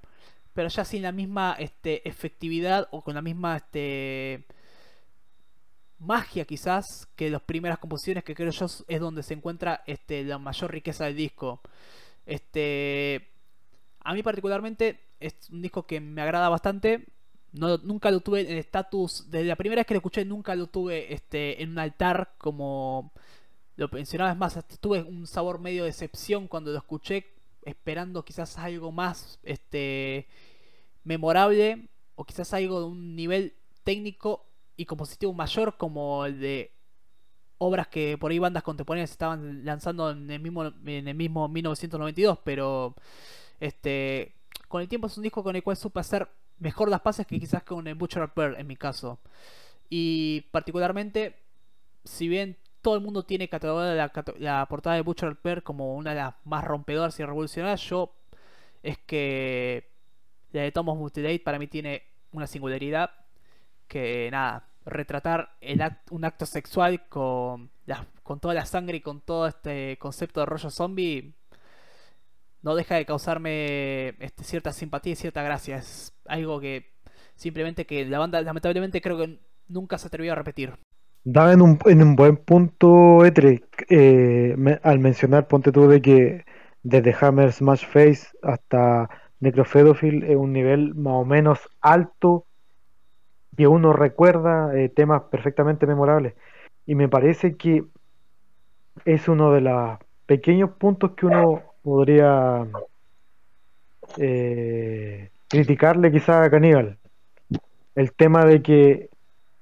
pero 0.53 0.69
ya 0.69 0.85
sin 0.85 1.01
la 1.01 1.11
misma 1.11 1.55
este, 1.59 2.07
efectividad 2.07 2.87
o 2.91 3.01
con 3.01 3.15
la 3.15 3.21
misma 3.21 3.57
este, 3.57 4.45
magia 5.99 6.45
quizás 6.45 7.07
que 7.15 7.29
las 7.29 7.41
primeras 7.41 7.79
composiciones 7.79 8.23
que 8.23 8.35
creo 8.35 8.51
yo 8.51 8.65
es 8.87 8.99
donde 8.99 9.23
se 9.23 9.33
encuentra 9.33 9.83
este, 9.85 10.23
la 10.23 10.37
mayor 10.37 10.71
riqueza 10.71 11.05
del 11.05 11.15
disco. 11.15 11.61
Este, 12.25 13.27
a 14.03 14.13
mí 14.13 14.23
particularmente 14.23 14.99
es 15.19 15.35
un 15.51 15.61
disco 15.61 15.85
que 15.85 15.99
me 15.99 16.21
agrada 16.21 16.49
bastante. 16.49 17.05
No, 17.53 17.77
nunca 17.77 18.11
lo 18.11 18.19
tuve 18.19 18.41
en 18.41 18.57
estatus, 18.57 19.29
desde 19.29 19.45
la 19.45 19.55
primera 19.55 19.79
vez 19.79 19.87
que 19.87 19.93
lo 19.93 19.99
escuché 19.99 20.25
nunca 20.25 20.53
lo 20.53 20.67
tuve 20.67 21.13
este, 21.13 21.61
en 21.63 21.71
un 21.71 21.79
altar 21.79 22.33
como 22.37 23.13
lo 23.77 23.87
mencionaba. 23.91 24.31
Es 24.31 24.37
más, 24.37 24.59
tuve 24.81 25.01
un 25.03 25.25
sabor 25.25 25.59
medio 25.59 25.83
de 25.83 25.89
decepción 25.89 26.47
cuando 26.47 26.71
lo 26.71 26.77
escuché, 26.77 27.25
esperando 27.63 28.25
quizás 28.25 28.57
algo 28.57 28.91
más 28.91 29.39
este, 29.43 30.27
memorable 31.03 31.87
o 32.15 32.25
quizás 32.25 32.53
algo 32.53 32.81
de 32.81 32.85
un 32.87 33.15
nivel 33.15 33.53
técnico 33.83 34.45
y 34.75 34.85
compositivo 34.85 35.33
mayor 35.33 35.77
como 35.77 36.25
el 36.25 36.39
de 36.39 36.71
obras 37.59 37.87
que 37.87 38.17
por 38.17 38.31
ahí 38.31 38.39
bandas 38.39 38.63
contemporáneas 38.63 39.11
estaban 39.11 39.65
lanzando 39.65 40.11
en 40.11 40.29
el 40.29 40.39
mismo 40.39 40.65
en 40.65 41.07
el 41.07 41.15
mismo 41.15 41.47
1992 41.47 42.37
pero 42.43 42.93
este 43.59 44.35
con 44.67 44.81
el 44.81 44.87
tiempo 44.87 45.07
es 45.07 45.17
un 45.17 45.23
disco 45.23 45.43
con 45.43 45.55
el 45.55 45.63
cual 45.63 45.77
supe 45.77 45.99
hacer 45.99 46.27
mejor 46.59 46.89
las 46.89 47.01
pases 47.01 47.25
que 47.25 47.39
quizás 47.39 47.63
con 47.63 47.87
el 47.87 47.95
Butcher 47.95 48.29
Pearl 48.33 48.55
en 48.57 48.67
mi 48.67 48.75
caso 48.75 49.19
y 49.89 50.41
particularmente 50.51 51.39
si 52.03 52.27
bien 52.27 52.57
todo 52.81 52.95
el 52.95 53.01
mundo 53.01 53.23
tiene 53.23 53.49
catalogada 53.49 53.95
la, 53.95 54.11
la, 54.39 54.65
portada 54.67 54.95
de 54.95 55.01
Butcher 55.01 55.35
Pearl 55.35 55.63
como 55.63 55.95
una 55.95 56.11
de 56.11 56.17
las 56.17 56.35
más 56.45 56.63
rompedoras 56.63 57.19
y 57.19 57.25
revolucionarias 57.25 57.81
yo 57.81 58.13
es 58.83 58.97
que 58.99 59.89
la 60.51 60.61
de 60.61 60.71
Thomas 60.71 60.95
Mutilate 60.95 61.39
para 61.39 61.59
mí 61.59 61.67
tiene 61.67 62.03
una 62.31 62.47
singularidad 62.47 63.11
que 63.87 64.29
nada, 64.31 64.67
retratar 64.85 65.55
el 65.61 65.81
un 66.11 66.25
acto 66.25 66.45
sexual 66.45 67.07
con, 67.09 67.69
con 68.23 68.39
toda 68.39 68.53
la 68.53 68.65
sangre 68.65 68.97
y 68.97 69.01
con 69.01 69.21
todo 69.21 69.47
este 69.47 69.97
concepto 69.99 70.39
de 70.39 70.45
rollo 70.45 70.69
zombie 70.69 71.33
no 72.61 72.75
deja 72.75 72.95
de 72.95 73.05
causarme 73.05 74.09
este, 74.19 74.43
cierta 74.43 74.73
simpatía 74.73 75.13
y 75.13 75.15
cierta 75.15 75.41
gracia. 75.43 75.77
Es 75.77 76.13
algo 76.25 76.59
que 76.59 76.91
simplemente 77.35 77.85
que 77.85 78.05
la 78.05 78.19
banda 78.19 78.41
lamentablemente 78.41 79.01
creo 79.01 79.17
que 79.17 79.39
nunca 79.67 79.97
se 79.97 80.07
atrevió 80.07 80.33
a 80.33 80.35
repetir. 80.35 80.73
Da 81.29 81.51
en 81.51 81.61
un, 81.61 81.77
en 81.83 82.01
un 82.01 82.15
buen 82.15 82.37
punto, 82.37 83.25
Etre, 83.25 83.61
eh, 83.89 84.55
al 84.81 84.99
mencionar, 84.99 85.49
ponte 85.49 85.73
tú 85.73 85.89
de 85.89 86.01
que 86.01 86.45
desde 86.83 87.13
Hammer 87.19 87.51
Smash 87.51 87.85
Face 87.85 88.29
hasta 88.41 89.09
Necrofedophile 89.41 90.31
es 90.31 90.37
un 90.37 90.53
nivel 90.53 90.95
más 90.95 91.15
o 91.15 91.25
menos 91.25 91.59
alto 91.81 92.45
que 93.57 93.67
uno 93.67 93.91
recuerda 93.91 94.73
eh, 94.73 94.87
temas 94.87 95.23
perfectamente 95.23 95.85
memorables. 95.85 96.33
Y 96.85 96.95
me 96.95 97.09
parece 97.09 97.57
que 97.57 97.83
es 99.03 99.27
uno 99.27 99.51
de 99.51 99.59
los 99.59 99.99
pequeños 100.27 100.69
puntos 100.77 101.11
que 101.11 101.25
uno 101.25 101.61
podría 101.81 102.65
eh, 104.15 105.29
criticarle 105.49 106.09
quizá 106.09 106.41
a 106.41 106.49
Caníbal. 106.49 106.97
El 107.95 108.13
tema 108.13 108.45
de 108.45 108.61
que 108.61 109.09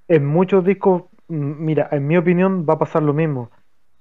en 0.08 0.28
muchos 0.28 0.64
discos, 0.64 1.06
mira, 1.28 1.90
en 1.92 2.08
mi 2.08 2.18
opinión 2.18 2.66
va 2.68 2.76
a 2.76 2.80
pasar 2.80 3.04
lo 3.04 3.14
mismo. 3.14 3.52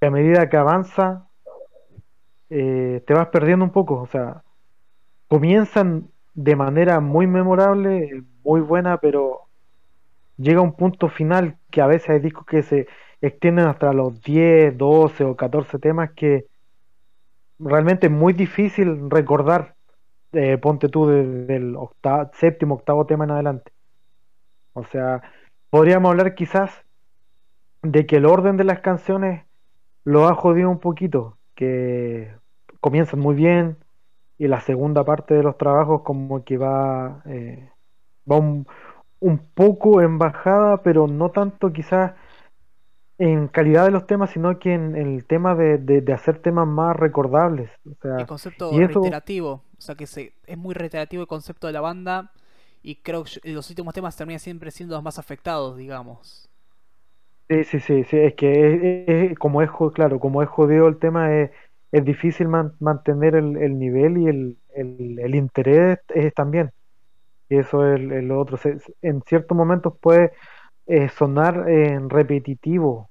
Que 0.01 0.07
a 0.09 0.11
medida 0.11 0.49
que 0.49 0.57
avanza, 0.57 1.29
eh, 2.51 3.03
te 3.07 3.15
vas 3.15 3.29
perdiendo 3.29 3.65
un 3.65 3.73
poco. 3.73 4.01
O 4.01 4.07
sea, 4.07 4.43
comienzan 5.29 6.09
de 6.35 6.57
manera 6.57 7.01
muy 7.01 7.27
memorable, 7.27 8.23
muy 8.45 8.61
buena, 8.61 8.99
pero 8.99 9.43
llega 10.37 10.61
un 10.61 10.75
punto 10.75 11.09
final 11.09 11.59
que 11.71 11.81
a 11.81 11.87
veces 11.87 12.11
hay 12.11 12.21
discos 12.21 12.47
que 12.47 12.63
se 12.63 12.89
extienden 13.21 13.67
hasta 13.67 13.93
los 13.93 14.21
10, 14.23 14.77
12 14.77 15.25
o 15.25 15.37
14 15.37 15.79
temas 15.79 16.11
que 16.13 16.47
realmente 17.59 18.07
es 18.09 18.13
muy 18.13 18.33
difícil 18.33 19.11
recordar, 19.11 19.75
eh, 20.33 20.59
ponte 20.59 20.89
tú 20.89 21.07
del 21.07 21.77
octavo, 21.77 22.31
séptimo, 22.35 22.75
octavo 22.75 23.07
tema 23.07 23.25
en 23.25 23.31
adelante. 23.31 23.73
O 24.73 24.85
sea, 24.85 25.23
podríamos 25.71 26.11
hablar 26.11 26.35
quizás 26.35 26.84
de 27.85 28.07
que 28.07 28.17
el 28.17 28.27
orden 28.27 28.57
de 28.57 28.65
las 28.65 28.81
canciones 28.81 29.45
lo 30.05 30.27
ha 30.27 30.35
jodido 30.35 30.71
un 30.71 30.81
poquito, 30.81 31.39
que 31.55 32.35
comienzan 32.81 33.21
muy 33.21 33.35
bien 33.35 33.77
y 34.39 34.49
la 34.49 34.61
segunda 34.61 35.05
parte 35.05 35.35
de 35.35 35.43
los 35.43 35.57
trabajos 35.57 36.03
como 36.03 36.45
que 36.45 36.59
va, 36.59 37.23
eh, 37.27 37.71
va 38.31 38.37
un, 38.37 38.67
un 39.21 39.39
poco 39.39 40.01
en 40.01 40.19
bajada, 40.19 40.83
pero 40.83 41.07
no 41.07 41.31
tanto 41.31 41.73
quizás 41.73 42.15
en 43.19 43.49
calidad 43.49 43.85
de 43.85 43.91
los 43.93 44.07
temas, 44.07 44.31
sino 44.31 44.59
que 44.59 44.75
en, 44.75 44.97
el 44.97 45.25
tema 45.25 45.55
de, 45.55 46.05
hacer 46.13 46.41
temas 46.41 46.67
más 46.67 46.97
recordables. 46.97 47.71
el 47.85 48.27
concepto 48.27 48.71
reiterativo, 48.77 49.63
o 49.79 49.81
sea 49.81 49.95
que 49.95 50.07
se, 50.07 50.33
es 50.47 50.59
muy 50.59 50.75
reiterativo 50.75 51.23
el 51.23 51.29
concepto 51.29 51.67
de 51.67 51.75
la 51.75 51.81
banda 51.81 52.33
y 52.83 52.97
creo 52.97 53.25
que 53.25 53.53
los 53.53 53.71
últimos 53.71 53.95
temas 53.95 54.17
terminan 54.17 54.41
siempre 54.41 54.71
siendo 54.71 54.97
los 54.97 55.05
más 55.05 55.19
afectados, 55.19 55.77
digamos. 55.77 56.51
Sí, 57.49 57.65
sí, 57.65 57.81
sí, 57.81 58.05
sí 58.05 58.17
es 58.19 58.35
que 58.35 59.05
es, 59.33 59.39
como 59.39 59.61
es, 59.63 59.71
claro, 59.95 60.19
como 60.19 60.43
es 60.43 60.49
jodido 60.49 60.89
el 60.89 60.99
tema, 60.99 61.35
es, 61.35 61.51
es 61.93 62.05
difícil 62.05 62.49
mantener 62.49 63.35
el, 63.37 63.79
nivel 63.79 64.17
y 64.19 64.27
el, 64.29 64.59
el 64.75 65.35
interés 65.35 65.99
es, 66.09 66.33
también. 66.35 66.71
Y 67.51 67.59
eso 67.59 67.87
es 67.95 68.01
lo 68.01 68.41
otro. 68.41 68.59
en 69.03 69.23
ciertos 69.23 69.57
momentos 69.57 69.95
puede 70.01 70.33
eh, 70.87 71.09
sonar 71.11 71.69
en 71.71 72.11
repetitivo. 72.11 73.11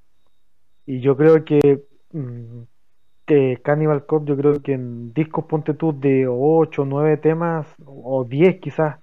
Y 0.86 1.02
yo 1.02 1.18
creo 1.18 1.46
que, 1.46 1.84
mm, 2.12 2.64
que 3.28 3.62
Cannibal 3.64 4.06
Corpse, 4.06 4.30
yo 4.32 4.38
creo 4.38 4.62
que 4.64 4.74
en 4.74 5.14
discos 5.14 5.46
ponte 5.46 5.74
tú 5.76 6.00
de 6.00 6.28
8 6.30 6.84
o 6.84 6.86
9 6.86 7.18
temas, 7.18 7.68
o 7.86 8.26
10 8.26 8.60
quizás, 8.62 8.98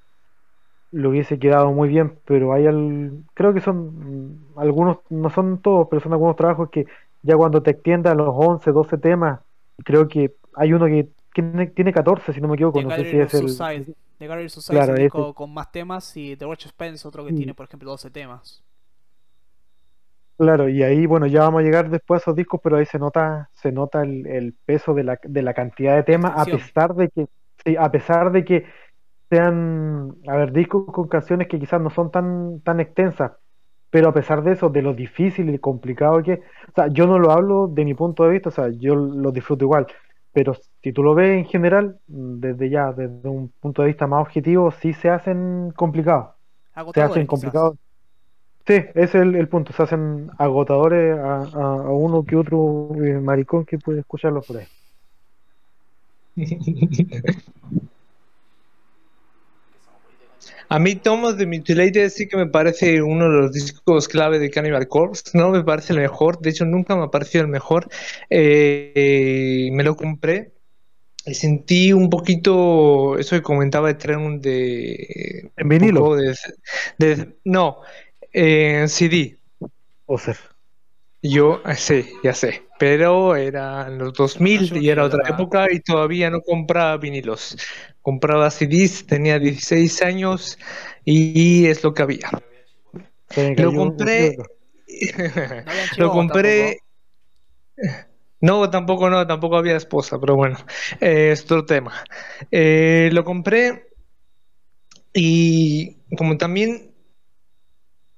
lo 0.93 1.11
hubiese 1.11 1.39
quedado 1.39 1.73
muy 1.73 1.89
bien, 1.89 2.19
pero 2.25 2.53
hay 2.53 2.67
al, 2.67 3.13
creo 3.35 3.55
que 3.55 3.61
son 3.61 4.33
mm, 4.33 4.59
algunos, 4.59 4.99
no 5.09 5.31
son 5.31 5.61
todos, 5.63 5.87
pero 5.89 6.01
son 6.01 6.13
algunos 6.13 6.37
trabajos 6.37 6.71
que 6.71 6.87
ya 7.23 7.37
cuando 7.37 7.63
te 7.63 7.73
extiendas 7.73 8.17
los 8.17 8.29
11, 8.31 8.71
12 8.73 8.99
temas, 8.99 9.41
creo 9.85 10.09
que 10.09 10.35
hay 10.55 10.73
uno 10.73 10.87
que 10.87 11.09
tiene, 11.33 11.69
tiene 11.69 11.93
14, 11.93 12.33
si 12.33 12.41
no 12.41 12.49
me 12.49 12.55
equivoco, 12.55 12.83
no 12.83 12.91
sé 12.91 13.05
si 13.05 13.19
es 13.19 13.35
el... 13.35 13.95
The 14.21 14.49
Society 14.51 15.09
con 15.09 15.55
más 15.55 15.73
temas 15.73 16.15
y 16.15 16.37
The 16.37 16.45
Watch 16.45 16.67
Spence 16.67 17.09
otro 17.09 17.25
que 17.25 17.33
tiene, 17.33 17.55
por 17.55 17.67
ejemplo, 17.67 17.91
12 17.91 18.11
temas. 18.11 18.63
Claro, 20.37 20.69
y 20.69 20.83
ahí, 20.83 21.07
bueno, 21.07 21.27
ya 21.27 21.41
vamos 21.41 21.61
a 21.61 21.65
llegar 21.65 21.89
después 21.89 22.21
a 22.21 22.23
esos 22.23 22.37
discos, 22.37 22.61
pero 22.63 22.77
ahí 22.77 22.87
se 22.87 22.99
nota, 22.99 23.49
se 23.55 23.73
nota 23.73 24.03
el, 24.03 24.55
peso 24.65 24.93
de 24.93 25.05
la, 25.05 25.19
de 25.23 25.43
la, 25.43 25.55
cantidad 25.55 25.97
de 25.97 26.03
temas, 26.03 26.33
a 26.37 26.45
pesar 26.45 26.95
de 26.95 27.09
que, 27.09 27.29
sí, 27.65 27.77
a 27.79 27.91
pesar 27.91 28.33
de 28.33 28.45
que 28.45 28.65
sean, 29.31 30.17
a 30.27 30.37
ver, 30.37 30.53
discos 30.53 30.85
con 30.87 31.09
canciones 31.09 31.47
que 31.49 31.59
quizás 31.59 31.81
no 31.81 31.89
son 31.91 32.11
tan, 32.11 32.61
tan 32.61 32.81
extensas, 32.81 33.33
pero 33.89 34.09
a 34.09 34.13
pesar 34.13 34.43
de 34.43 34.53
eso, 34.53 34.69
de 34.69 34.83
lo 34.83 34.93
difícil 34.93 35.49
y 35.55 35.59
complicado 35.59 36.23
que, 36.23 36.35
o 36.35 36.73
sea, 36.75 36.89
yo 36.89 37.07
no 37.07 37.19
lo 37.19 37.31
hablo 37.31 37.69
de 37.69 37.85
mi 37.85 37.95
punto 37.95 38.25
de 38.25 38.31
vista, 38.31 38.49
o 38.49 38.53
sea, 38.53 38.69
yo 38.71 38.97
lo 38.97 39.31
disfruto 39.31 39.65
igual, 39.65 39.87
pero 40.33 40.57
si 40.83 40.93
tú 40.93 41.03
lo 41.03 41.15
ves 41.15 41.39
en 41.39 41.45
general, 41.47 41.99
desde 42.07 42.71
ya, 42.71 42.93
desde 42.93 43.29
un 43.29 43.53
punto 43.61 43.83
de 43.83 43.89
vista 43.89 44.09
más 44.09 44.23
objetivo, 44.23 44.73
sí 44.73 44.93
se 44.93 45.11
hacen 45.11 45.73
complicados. 45.77 46.35
Se 46.95 47.03
hacen 47.03 47.27
complicados. 47.27 47.77
Sí, 48.67 48.75
ese 48.75 49.03
es 49.03 49.15
el, 49.15 49.49
punto. 49.49 49.73
Se 49.73 49.83
hacen 49.83 50.31
agotadores 50.39 51.19
a, 51.19 51.89
uno 51.91 52.25
que 52.25 52.37
otro 52.37 52.91
eh, 53.03 53.19
maricón 53.21 53.65
que 53.65 53.79
puede 53.79 54.01
escucharlo 54.01 54.43
por 54.43 54.59
ahí. 54.59 54.67
A 60.73 60.79
mí 60.79 60.95
Thomas 60.95 61.37
de 61.37 61.47
Mutilated 61.47 62.11
sí 62.11 62.29
que 62.29 62.37
me 62.37 62.47
parece 62.47 63.03
uno 63.03 63.25
de 63.25 63.41
los 63.41 63.53
discos 63.53 64.07
clave 64.07 64.39
de 64.39 64.51
Cannibal 64.51 64.87
Corpse. 64.87 65.37
No 65.37 65.51
me 65.51 65.65
parece 65.65 65.93
el 65.93 65.99
mejor, 65.99 66.39
de 66.39 66.51
hecho 66.51 66.65
nunca 66.65 66.95
me 66.95 67.03
ha 67.03 67.09
parecido 67.09 67.43
el 67.43 67.51
mejor. 67.51 67.89
Eh, 68.31 69.69
me 69.73 69.83
lo 69.83 69.97
compré 69.97 70.53
y 71.27 71.35
sentí 71.35 71.93
un 71.93 72.09
poquito 72.09 73.19
eso 73.19 73.35
que 73.35 73.43
comentaba 73.43 73.89
de 73.89 73.95
tren 73.95 74.41
de... 74.41 75.51
¿En 75.57 75.69
vinilo? 75.69 76.17
no, 77.45 77.81
en 78.33 78.89
CD. 78.89 79.39
O 80.07 80.19
ser. 80.19 80.37
Yo, 81.21 81.63
eh, 81.67 81.75
sí, 81.75 82.07
ya 82.23 82.33
sé, 82.33 82.63
pero 82.79 83.35
eran 83.35 83.99
los 83.99 84.13
2000 84.15 84.77
y 84.77 84.89
era 84.89 85.05
otra 85.05 85.29
época 85.29 85.67
y 85.71 85.81
todavía 85.81 86.31
no 86.31 86.41
compraba 86.41 86.97
vinilos. 86.97 87.57
Compraba 88.03 88.51
CDs, 88.51 89.07
tenía 89.07 89.39
16 89.39 90.03
años 90.03 90.59
y 91.05 91.67
es 91.67 91.85
lo 91.85 91.93
que 91.95 92.03
había. 92.03 92.31
Lo 93.57 93.75
compré. 93.75 94.37
lo 95.97 96.11
compré. 96.11 96.79
No, 98.41 98.71
tampoco, 98.71 99.11
no, 99.11 99.27
tampoco 99.27 99.57
había 99.57 99.77
esposa, 99.77 100.19
pero 100.19 100.35
bueno, 100.35 100.57
eh, 101.01 101.31
es 101.33 101.43
otro 101.45 101.67
tema. 101.67 102.05
Eh, 102.51 103.11
lo 103.13 103.25
compré 103.25 103.89
y 105.13 105.97
como 106.17 106.39
también 106.39 106.91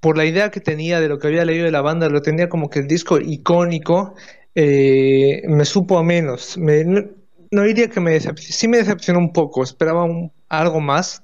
por 0.00 0.16
la 0.16 0.24
idea 0.24 0.50
que 0.50 0.60
tenía 0.60 1.00
de 1.00 1.08
lo 1.08 1.18
que 1.18 1.28
había 1.28 1.44
leído 1.44 1.64
de 1.64 1.70
la 1.70 1.80
banda, 1.80 2.08
lo 2.08 2.22
tenía 2.22 2.48
como 2.48 2.70
que 2.70 2.80
el 2.80 2.88
disco 2.88 3.20
icónico, 3.20 4.14
eh, 4.54 5.42
me 5.46 5.64
supo 5.64 5.96
a 5.98 6.02
menos. 6.02 6.58
Me, 6.58 6.84
no, 7.52 7.62
diría 7.62 7.88
que 7.88 8.00
me 8.00 8.12
decepcionó, 8.12 8.52
sí 8.52 8.68
me 8.68 8.78
decepcionó 8.78 9.20
un 9.20 9.32
poco, 9.32 9.62
esperaba 9.62 10.06
algo 10.48 10.80
más. 10.80 11.22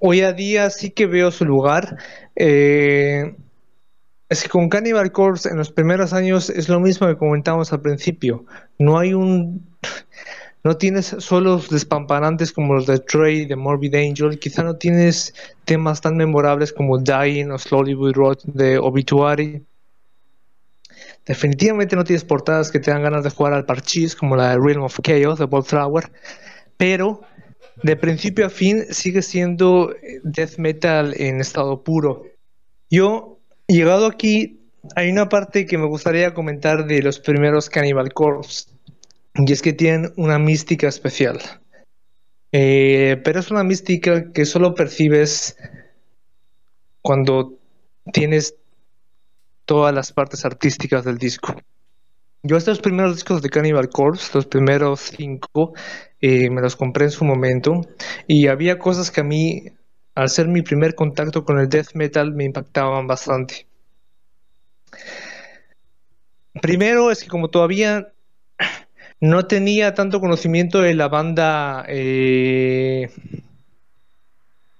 Hoy 0.00 0.22
a 0.22 0.32
día 0.32 0.70
sí 0.70 0.90
que 0.90 1.06
veo 1.06 1.30
su 1.30 1.44
lugar. 1.44 1.98
Eh, 2.34 3.34
es 4.28 4.42
que 4.42 4.48
con 4.48 4.68
Cannibal 4.68 5.12
Corpse 5.12 5.48
en 5.48 5.56
los 5.56 5.70
primeros 5.70 6.12
años 6.12 6.50
es 6.50 6.68
lo 6.68 6.80
mismo 6.80 7.06
que 7.06 7.16
comentábamos 7.16 7.72
al 7.72 7.82
principio. 7.82 8.46
No 8.78 8.98
hay 8.98 9.12
un 9.12 9.70
no 10.62 10.76
tienes 10.76 11.16
solos 11.18 11.70
despampanantes 11.70 12.52
como 12.52 12.74
los 12.74 12.86
de 12.86 12.98
Trey, 12.98 13.46
de 13.46 13.56
Morbid 13.56 13.94
Angel, 13.94 14.38
quizá 14.38 14.62
no 14.62 14.76
tienes 14.76 15.34
temas 15.64 16.02
tan 16.02 16.16
memorables 16.16 16.72
como 16.72 16.98
Dying 16.98 17.50
o 17.50 17.58
Slowly 17.58 17.94
We 17.94 18.12
Rot 18.12 18.42
de 18.44 18.78
Obituary. 18.78 19.64
Definitivamente 21.26 21.96
no 21.96 22.04
tienes 22.04 22.24
portadas 22.24 22.70
que 22.70 22.80
te 22.80 22.90
dan 22.90 23.02
ganas 23.02 23.24
de 23.24 23.30
jugar 23.30 23.52
al 23.52 23.66
parchís 23.66 24.16
como 24.16 24.36
la 24.36 24.50
de 24.50 24.58
Realm 24.58 24.82
of 24.82 24.98
Chaos 25.02 25.38
de 25.38 25.62
Flower, 25.62 26.10
pero 26.76 27.20
de 27.82 27.96
principio 27.96 28.46
a 28.46 28.50
fin 28.50 28.84
sigue 28.90 29.22
siendo 29.22 29.94
death 30.22 30.56
metal 30.58 31.14
en 31.16 31.40
estado 31.40 31.82
puro. 31.82 32.24
Yo, 32.90 33.38
llegado 33.68 34.06
aquí, 34.06 34.60
hay 34.96 35.10
una 35.10 35.28
parte 35.28 35.66
que 35.66 35.78
me 35.78 35.86
gustaría 35.86 36.34
comentar 36.34 36.86
de 36.86 37.02
los 37.02 37.18
primeros 37.20 37.68
Cannibal 37.68 38.12
Corpse 38.12 38.70
y 39.34 39.52
es 39.52 39.62
que 39.62 39.72
tienen 39.72 40.12
una 40.16 40.38
mística 40.38 40.88
especial. 40.88 41.38
Eh, 42.52 43.20
pero 43.22 43.40
es 43.40 43.50
una 43.50 43.62
mística 43.62 44.32
que 44.32 44.44
solo 44.44 44.74
percibes 44.74 45.56
cuando 47.02 47.58
tienes 48.12 48.56
todas 49.70 49.94
las 49.94 50.12
partes 50.12 50.44
artísticas 50.44 51.04
del 51.04 51.16
disco. 51.16 51.54
Yo 52.42 52.56
estos 52.56 52.80
primeros 52.80 53.14
discos 53.14 53.40
de 53.40 53.50
Cannibal 53.50 53.88
Corpse, 53.88 54.32
los 54.34 54.46
primeros 54.46 55.12
cinco, 55.16 55.74
eh, 56.20 56.50
me 56.50 56.60
los 56.60 56.74
compré 56.74 57.04
en 57.04 57.12
su 57.12 57.24
momento 57.24 57.82
y 58.26 58.48
había 58.48 58.80
cosas 58.80 59.12
que 59.12 59.20
a 59.20 59.24
mí, 59.24 59.66
al 60.16 60.28
ser 60.28 60.48
mi 60.48 60.62
primer 60.62 60.96
contacto 60.96 61.44
con 61.44 61.60
el 61.60 61.68
death 61.68 61.94
metal, 61.94 62.34
me 62.34 62.46
impactaban 62.46 63.06
bastante. 63.06 63.68
Primero 66.60 67.12
es 67.12 67.22
que 67.22 67.28
como 67.28 67.46
todavía 67.48 68.12
no 69.20 69.46
tenía 69.46 69.94
tanto 69.94 70.18
conocimiento 70.18 70.80
de 70.80 70.94
la 70.94 71.06
banda 71.06 71.84
eh, 71.86 73.08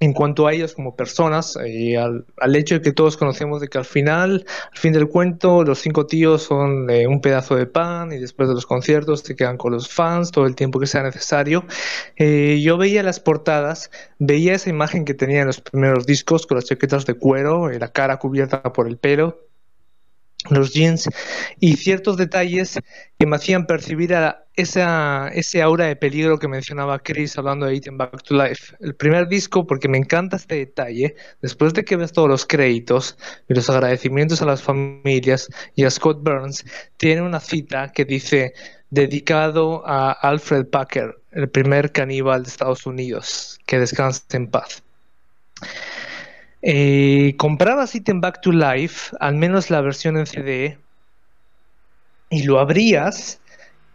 en 0.01 0.15
cuanto 0.15 0.47
a 0.47 0.53
ellos 0.53 0.75
como 0.75 0.97
personas, 0.97 1.59
eh, 1.65 1.99
al, 1.99 2.57
hecho 2.57 2.77
de 2.77 2.81
que 2.81 2.93
todos 2.93 3.17
conocemos 3.17 3.61
de 3.61 3.69
que 3.69 3.79
al 3.79 3.85
final, 3.85 4.47
al 4.73 4.79
fin 4.79 4.93
del 4.93 5.09
cuento, 5.09 5.63
los 5.63 5.79
cinco 5.79 6.07
tíos 6.07 6.43
son 6.43 6.89
eh, 6.91 7.07
un 7.07 7.21
pedazo 7.21 7.55
de 7.55 7.67
pan 7.67 8.13
y 8.13 8.19
después 8.19 8.49
de 8.49 8.55
los 8.55 8.67
conciertos 8.67 9.21
se 9.21 9.37
quedan 9.37 9.59
con 9.59 9.73
los 9.73 9.89
fans 9.89 10.31
todo 10.31 10.47
el 10.47 10.55
tiempo 10.55 10.81
que 10.81 10.87
sea 10.87 11.03
necesario. 11.03 11.65
yo 12.17 12.79
veía 12.79 13.03
las 13.03 13.21
portadas, 13.21 13.91
veía 14.19 14.55
esa 14.55 14.71
imagen 14.71 15.05
que 15.05 15.15
tenía 15.15 15.41
en 15.43 15.49
los 15.49 15.61
primeros 15.61 16.07
discos 16.07 16.47
con 16.47 16.57
las 16.57 16.65
chaquetas 16.65 17.05
de 17.07 17.15
cuero, 17.15 17.69
la 17.69 17.89
cara 17.89 18.19
cubierta 18.19 18.63
por 18.63 18.89
el 18.89 18.97
pelo 18.97 19.50
los 20.49 20.73
jeans 20.73 21.09
y 21.59 21.77
ciertos 21.77 22.17
detalles 22.17 22.79
que 23.19 23.27
me 23.27 23.37
hacían 23.37 23.67
percibir 23.67 24.15
esa, 24.55 25.29
ese 25.29 25.63
aura 25.63 25.87
de 25.87 25.97
peligro 25.97 26.39
que 26.39 26.49
mencionaba 26.49 26.99
Chris 26.99 27.37
hablando 27.37 27.67
de 27.67 27.75
Eating 27.75 27.99
Back 27.99 28.23
to 28.23 28.35
Life. 28.35 28.75
El 28.81 28.95
primer 28.95 29.29
disco, 29.29 29.67
porque 29.67 29.89
me 29.89 29.99
encanta 29.99 30.37
este 30.37 30.57
detalle, 30.57 31.15
después 31.43 31.75
de 31.75 31.85
que 31.85 31.97
ves 31.97 32.13
todos 32.13 32.29
los 32.29 32.47
créditos 32.47 33.19
y 33.49 33.55
los 33.55 33.69
agradecimientos 33.69 34.41
a 34.41 34.47
las 34.47 34.63
familias 34.63 35.49
y 35.75 35.85
a 35.85 35.91
Scott 35.91 36.23
Burns, 36.23 36.65
tiene 36.97 37.23
una 37.23 37.41
cita 37.41 37.93
que 37.93 38.05
dice 38.05 38.55
dedicado 38.89 39.87
a 39.87 40.13
Alfred 40.13 40.67
Packer, 40.67 41.19
el 41.33 41.49
primer 41.49 41.93
caníbal 41.93 42.43
de 42.43 42.49
Estados 42.49 42.87
Unidos, 42.87 43.61
que 43.67 43.79
descanse 43.79 44.23
en 44.33 44.49
paz. 44.49 44.83
Eh, 46.63 47.37
comprabas 47.39 47.95
Item 47.95 48.21
Back 48.21 48.41
to 48.43 48.53
Life, 48.53 49.17
al 49.21 49.37
menos 49.37 49.71
la 49.71 49.81
versión 49.81 50.17
en 50.19 50.27
CD, 50.27 50.79
y 52.31 52.43
lo 52.45 52.61
abrías, 52.61 53.41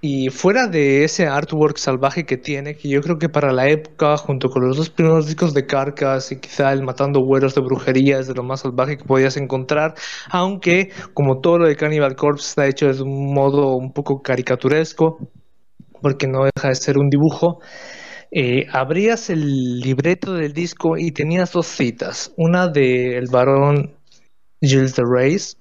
y 0.01 0.29
fuera 0.29 0.67
de 0.67 1.03
ese 1.03 1.25
artwork 1.27 1.77
salvaje 1.77 2.25
que 2.25 2.37
tiene, 2.37 2.75
que 2.75 2.89
yo 2.89 3.01
creo 3.01 3.17
que 3.17 3.29
para 3.29 3.51
la 3.51 3.69
época, 3.69 4.17
junto 4.17 4.49
con 4.49 4.67
los 4.67 4.77
dos 4.77 4.89
primeros 4.89 5.25
discos 5.27 5.53
de 5.53 5.65
Carcas 5.65 6.31
y 6.31 6.39
quizá 6.39 6.71
el 6.73 6.83
Matando 6.83 7.21
Güeros 7.21 7.55
de 7.55 7.61
Brujería, 7.61 8.19
es 8.19 8.27
de 8.27 8.35
lo 8.35 8.43
más 8.43 8.61
salvaje 8.61 8.97
que 8.97 9.05
podías 9.05 9.37
encontrar, 9.37 9.95
aunque 10.29 10.91
como 11.13 11.39
todo 11.39 11.59
lo 11.59 11.67
de 11.67 11.75
Cannibal 11.75 12.15
Corpse 12.15 12.49
está 12.49 12.67
hecho 12.67 12.91
de 12.91 13.01
un 13.01 13.33
modo 13.33 13.75
un 13.77 13.93
poco 13.93 14.21
caricaturesco, 14.21 15.17
porque 16.01 16.27
no 16.27 16.45
deja 16.55 16.69
de 16.69 16.75
ser 16.75 16.97
un 16.97 17.09
dibujo. 17.09 17.59
Eh, 18.37 18.67
abrías 18.73 19.29
el 19.29 19.79
libreto 19.79 20.33
del 20.33 20.51
disco 20.51 20.97
y 20.97 21.13
tenías 21.13 21.53
dos 21.53 21.67
citas. 21.67 22.33
Una 22.35 22.67
del 22.67 23.27
varón 23.31 23.95
Gilles 24.59 24.93
de 24.97 25.03
Reis, 25.09 25.57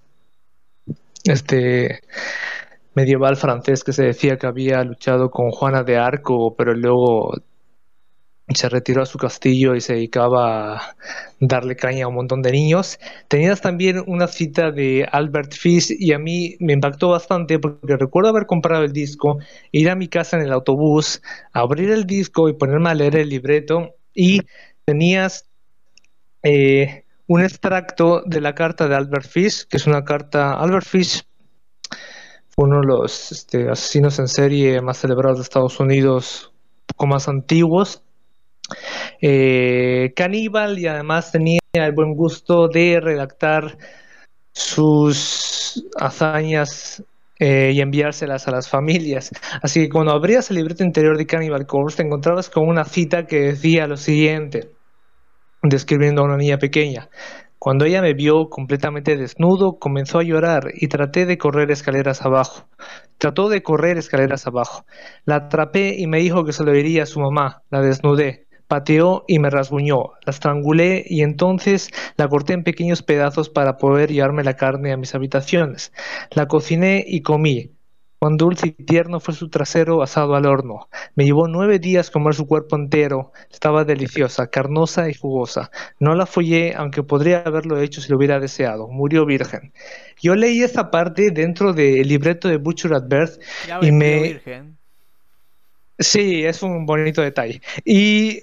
este 1.23 2.01
medieval 2.97 3.37
francés 3.37 3.85
que 3.85 3.93
se 3.93 4.03
decía 4.03 4.39
que 4.39 4.49
había 4.49 4.83
luchado 4.83 5.31
con 5.31 5.53
Juana 5.53 5.85
de 5.85 5.99
Arco, 5.99 6.57
pero 6.57 6.75
luego 6.75 7.35
se 8.53 8.69
retiró 8.69 9.03
a 9.03 9.07
su 9.07 9.19
castillo 9.19 9.75
y 9.75 9.81
se 9.81 9.95
dedicaba 9.95 10.77
a 10.77 10.97
darle 11.41 11.77
caña 11.77 12.05
a 12.05 12.09
un 12.09 12.15
montón 12.15 12.43
de 12.43 12.53
niños. 12.53 12.99
Tenías 13.29 13.61
también 13.61 14.03
una 14.07 14.27
cita 14.27 14.71
de 14.71 15.09
Albert 15.11 15.55
Fish 15.55 15.95
y 15.99 16.13
a 16.13 16.19
mí 16.19 16.57
me 16.61 16.75
impactó 16.75 17.09
bastante 17.09 17.59
porque 17.59 17.97
recuerdo 17.97 18.31
haber 18.31 18.47
comprado 18.47 18.85
el 18.85 18.93
disco, 18.93 19.39
ir 19.73 19.89
a 19.89 19.97
mi 19.97 20.09
casa 20.09 20.37
en 20.37 20.43
el 20.43 20.53
autobús, 20.53 21.23
abrir 21.53 21.91
el 21.91 22.05
disco 22.05 22.49
y 22.49 22.55
ponerme 22.55 22.91
a 22.91 22.95
leer 22.95 23.17
el 23.17 23.31
libreto 23.31 23.95
y 24.13 24.43
tenías 24.85 25.49
eh, 26.43 27.05
un 27.27 27.43
extracto 27.43 28.23
de 28.27 28.41
la 28.41 28.55
carta 28.55 28.87
de 28.89 28.95
Albert 28.95 29.27
Fish, 29.27 29.67
que 29.67 29.79
es 29.79 29.87
una 29.87 30.05
carta, 30.05 30.53
Albert 30.53 30.87
Fish 30.87 31.23
uno 32.57 32.81
de 32.81 32.87
los 32.87 33.33
este, 33.33 33.69
asesinos 33.69 34.19
en 34.19 34.29
serie 34.29 34.81
más 34.81 34.99
celebrados 34.99 35.39
de 35.39 35.43
Estados 35.43 35.81
Unidos, 35.81 36.53
poco 36.87 37.07
más 37.07 37.29
antiguos, 37.29 38.04
eh, 39.21 40.13
caníbal 40.17 40.79
y 40.79 40.87
además 40.87 41.33
tenía 41.33 41.61
el 41.73 41.93
buen 41.93 42.15
gusto 42.15 42.69
de 42.69 43.01
redactar 43.01 43.77
sus 44.53 45.85
hazañas 45.99 47.03
eh, 47.41 47.73
y 47.75 47.81
enviárselas 47.81 48.47
a 48.47 48.53
las 48.53 48.69
familias. 48.69 49.31
Así 49.63 49.83
que 49.83 49.89
cuando 49.89 50.13
abrías 50.13 50.51
el 50.51 50.57
libreto 50.57 50.85
interior 50.85 51.19
de 51.19 51.27
Cannibal 51.27 51.67
Corpse 51.67 51.97
te 51.99 52.03
encontrabas 52.05 52.49
con 52.49 52.69
una 52.69 52.85
cita 52.85 53.27
que 53.27 53.41
decía 53.41 53.87
lo 53.87 53.97
siguiente, 53.97 54.71
describiendo 55.63 56.23
a 56.23 56.27
una 56.27 56.37
niña 56.37 56.59
pequeña. 56.59 57.09
Cuando 57.59 57.87
ella 57.87 58.03
me 58.03 58.13
vio 58.13 58.51
completamente 58.51 59.17
desnudo, 59.17 59.79
comenzó 59.79 60.19
a 60.19 60.23
llorar 60.23 60.71
y 60.75 60.89
traté 60.89 61.25
de 61.25 61.39
correr 61.39 61.71
escaleras 61.71 62.21
abajo. 62.21 62.69
Trató 63.17 63.49
de 63.49 63.63
correr 63.63 63.97
escaleras 63.97 64.47
abajo. 64.47 64.85
La 65.25 65.37
atrapé 65.37 65.95
y 65.99 66.07
me 66.07 66.19
dijo 66.19 66.45
que 66.45 66.53
se 66.53 66.63
lo 66.63 66.73
diría 66.73 67.05
a 67.05 67.07
su 67.07 67.21
mamá. 67.21 67.63
La 67.71 67.81
desnudé 67.81 68.44
pateó 68.69 69.25
y 69.29 69.39
me 69.39 69.51
rasguñó. 69.51 70.13
La 70.25 70.31
estrangulé 70.31 71.05
y 71.07 71.23
entonces 71.23 71.91
la 72.17 72.29
corté 72.29 72.55
en 72.55 72.65
pequeños 72.65 73.03
pedazos 73.03 73.49
para 73.49 73.79
poder 73.79 74.11
llevarme 74.11 74.45
la 74.45 74.57
carne 74.57 74.93
a 74.93 74.97
mis 74.97 75.15
habitaciones. 75.15 75.93
La 76.31 76.49
cociné 76.49 77.05
y 77.07 77.23
comí. 77.23 77.71
Cuán 78.19 78.39
dulce 78.39 78.69
y 78.69 78.71
tierno 78.71 79.21
fue 79.21 79.35
su 79.35 79.51
trasero 79.51 80.03
asado 80.03 80.35
al 80.35 80.47
horno. 80.47 80.89
Me 81.15 81.27
llevó 81.27 81.47
nueve 81.47 81.79
días 81.79 82.11
comer 82.11 82.35
su 82.35 82.47
cuerpo 82.47 82.75
entero. 82.75 83.33
Estaba 83.53 83.85
deliciosa, 83.85 84.47
carnosa 84.47 85.11
y 85.11 85.15
jugosa. 85.15 85.71
No 85.99 86.15
la 86.15 86.25
follé, 86.25 86.75
aunque 86.75 87.03
podría 87.03 87.41
haberlo 87.41 87.79
hecho 87.79 88.01
si 88.01 88.09
lo 88.09 88.17
hubiera 88.17 88.41
deseado. 88.41 88.89
Murió 88.89 89.27
virgen. 89.27 89.75
Yo 90.23 90.37
leí 90.37 90.63
esta 90.63 90.91
parte 90.91 91.33
dentro 91.33 91.75
del 91.75 92.09
libreto 92.09 92.49
de 92.49 92.57
Butcher 92.57 92.95
at 92.95 93.05
Birth 93.07 93.43
y 93.83 93.93
me... 93.93 94.23
Virgen. 94.23 94.79
Sí, 95.99 96.45
es 96.45 96.63
un 96.63 96.87
bonito 96.87 97.21
detalle. 97.21 97.61
Y 97.85 98.43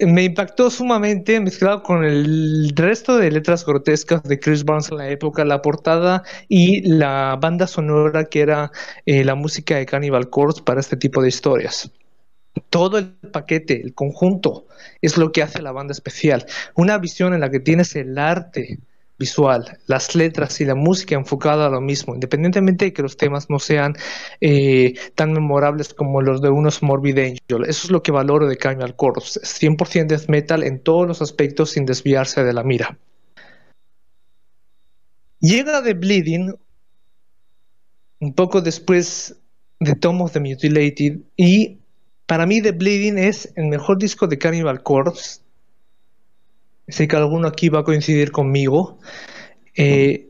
me 0.00 0.24
impactó 0.24 0.70
sumamente 0.70 1.40
mezclado 1.40 1.82
con 1.82 2.04
el 2.04 2.72
resto 2.74 3.16
de 3.18 3.30
letras 3.30 3.66
grotescas 3.66 4.22
de 4.22 4.38
Chris 4.38 4.64
Barnes 4.64 4.90
en 4.90 4.98
la 4.98 5.08
época, 5.08 5.44
la 5.44 5.60
portada 5.60 6.22
y 6.48 6.82
la 6.88 7.36
banda 7.40 7.66
sonora 7.66 8.26
que 8.26 8.40
era 8.40 8.70
eh, 9.06 9.24
la 9.24 9.34
música 9.34 9.76
de 9.76 9.86
Cannibal 9.86 10.30
Corpse 10.30 10.62
para 10.62 10.80
este 10.80 10.96
tipo 10.96 11.20
de 11.20 11.28
historias. 11.28 11.90
Todo 12.70 12.98
el 12.98 13.12
paquete, 13.32 13.80
el 13.80 13.94
conjunto, 13.94 14.66
es 15.00 15.16
lo 15.16 15.32
que 15.32 15.42
hace 15.42 15.62
la 15.62 15.72
banda 15.72 15.92
especial. 15.92 16.46
Una 16.74 16.98
visión 16.98 17.34
en 17.34 17.40
la 17.40 17.50
que 17.50 17.60
tienes 17.60 17.94
el 17.96 18.18
arte 18.18 18.78
visual, 19.18 19.78
las 19.86 20.14
letras 20.14 20.60
y 20.60 20.64
la 20.64 20.74
música 20.74 21.16
enfocada 21.16 21.66
a 21.66 21.70
lo 21.70 21.80
mismo, 21.80 22.14
independientemente 22.14 22.86
de 22.86 22.92
que 22.92 23.02
los 23.02 23.16
temas 23.16 23.50
no 23.50 23.58
sean 23.58 23.94
eh, 24.40 24.94
tan 25.14 25.32
memorables 25.32 25.92
como 25.92 26.22
los 26.22 26.40
de 26.40 26.50
unos 26.50 26.82
Morbid 26.82 27.18
Angel. 27.18 27.64
Eso 27.66 27.86
es 27.86 27.90
lo 27.90 28.02
que 28.02 28.12
valoro 28.12 28.46
de 28.46 28.56
Cannibal 28.56 28.94
Corpse, 28.94 29.40
100% 29.40 30.06
death 30.06 30.28
metal 30.28 30.62
en 30.62 30.80
todos 30.80 31.06
los 31.06 31.20
aspectos 31.20 31.70
sin 31.70 31.84
desviarse 31.84 32.44
de 32.44 32.52
la 32.52 32.62
mira. 32.62 32.96
Llega 35.40 35.82
The 35.82 35.94
Bleeding 35.94 36.54
un 38.20 38.34
poco 38.34 38.60
después 38.60 39.36
de 39.80 39.94
Tom 39.94 40.22
of 40.22 40.32
the 40.32 40.40
Mutilated 40.40 41.20
y 41.36 41.78
para 42.26 42.46
mí 42.46 42.60
The 42.60 42.72
Bleeding 42.72 43.18
es 43.18 43.52
el 43.56 43.66
mejor 43.66 43.98
disco 43.98 44.26
de 44.26 44.38
Cannibal 44.38 44.82
Corpse. 44.82 45.40
Sé 46.88 47.06
que 47.06 47.16
alguno 47.16 47.48
aquí 47.48 47.68
va 47.68 47.80
a 47.80 47.84
coincidir 47.84 48.32
conmigo. 48.32 48.98
Eh, 49.76 50.28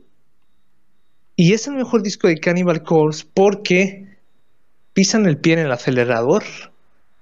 y 1.35 1.53
es 1.53 1.67
el 1.67 1.75
mejor 1.75 2.03
disco 2.03 2.27
de 2.27 2.37
Cannibal 2.37 2.83
Corpse 2.83 3.25
porque 3.33 4.17
pisan 4.93 5.25
el 5.25 5.37
pie 5.37 5.53
en 5.53 5.59
el 5.59 5.71
acelerador, 5.71 6.43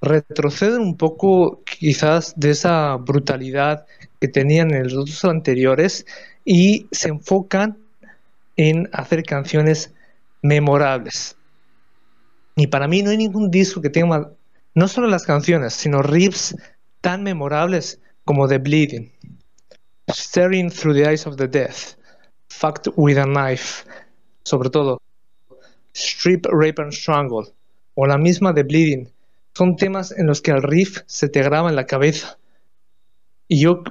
retroceden 0.02 0.82
un 0.82 0.98
poco 0.98 1.64
quizás 1.64 2.34
de 2.36 2.50
esa 2.50 2.96
brutalidad 2.96 3.86
que 4.20 4.28
tenían 4.28 4.74
en 4.74 4.84
los 4.84 4.94
dos 4.94 5.26
anteriores 5.26 6.06
y 6.44 6.88
se 6.92 7.10
enfocan 7.10 7.78
en 8.56 8.90
hacer 8.92 9.24
canciones 9.24 9.94
memorables. 10.42 11.38
Y 12.56 12.68
para 12.68 12.88
mí 12.88 13.04
no 13.04 13.12
hay 13.12 13.18
ningún 13.18 13.52
disco 13.52 13.82
que 13.82 13.92
tenga 13.92 14.32
no 14.74 14.88
solo 14.88 15.08
las 15.08 15.24
canciones, 15.24 15.74
sino 15.74 16.02
riffs 16.02 16.56
tan 17.02 17.22
memorables 17.22 18.00
como 18.26 18.48
The 18.48 18.58
Bleeding, 18.58 19.12
Staring 20.10 20.70
Through 20.70 20.96
the 20.96 21.10
Eyes 21.10 21.26
of 21.26 21.38
the 21.38 21.48
Death, 21.48 21.96
Fucked 22.50 22.90
with 22.96 23.18
a 23.18 23.26
Knife, 23.26 23.86
sobre 24.44 24.70
todo 24.70 25.02
Strip, 25.94 26.46
Rape 26.52 26.82
and 26.82 26.94
Strangle, 26.94 27.54
o 27.96 28.06
la 28.06 28.18
misma 28.18 28.54
The 28.54 28.64
Bleeding. 28.64 29.12
Son 29.54 29.76
temas 29.76 30.12
en 30.12 30.28
los 30.28 30.42
que 30.42 30.52
el 30.52 30.62
riff 30.62 31.02
se 31.08 31.30
te 31.30 31.42
graba 31.42 31.70
en 31.70 31.76
la 31.76 31.86
cabeza. 31.86 32.38
Y 33.48 33.60
yo 33.62 33.84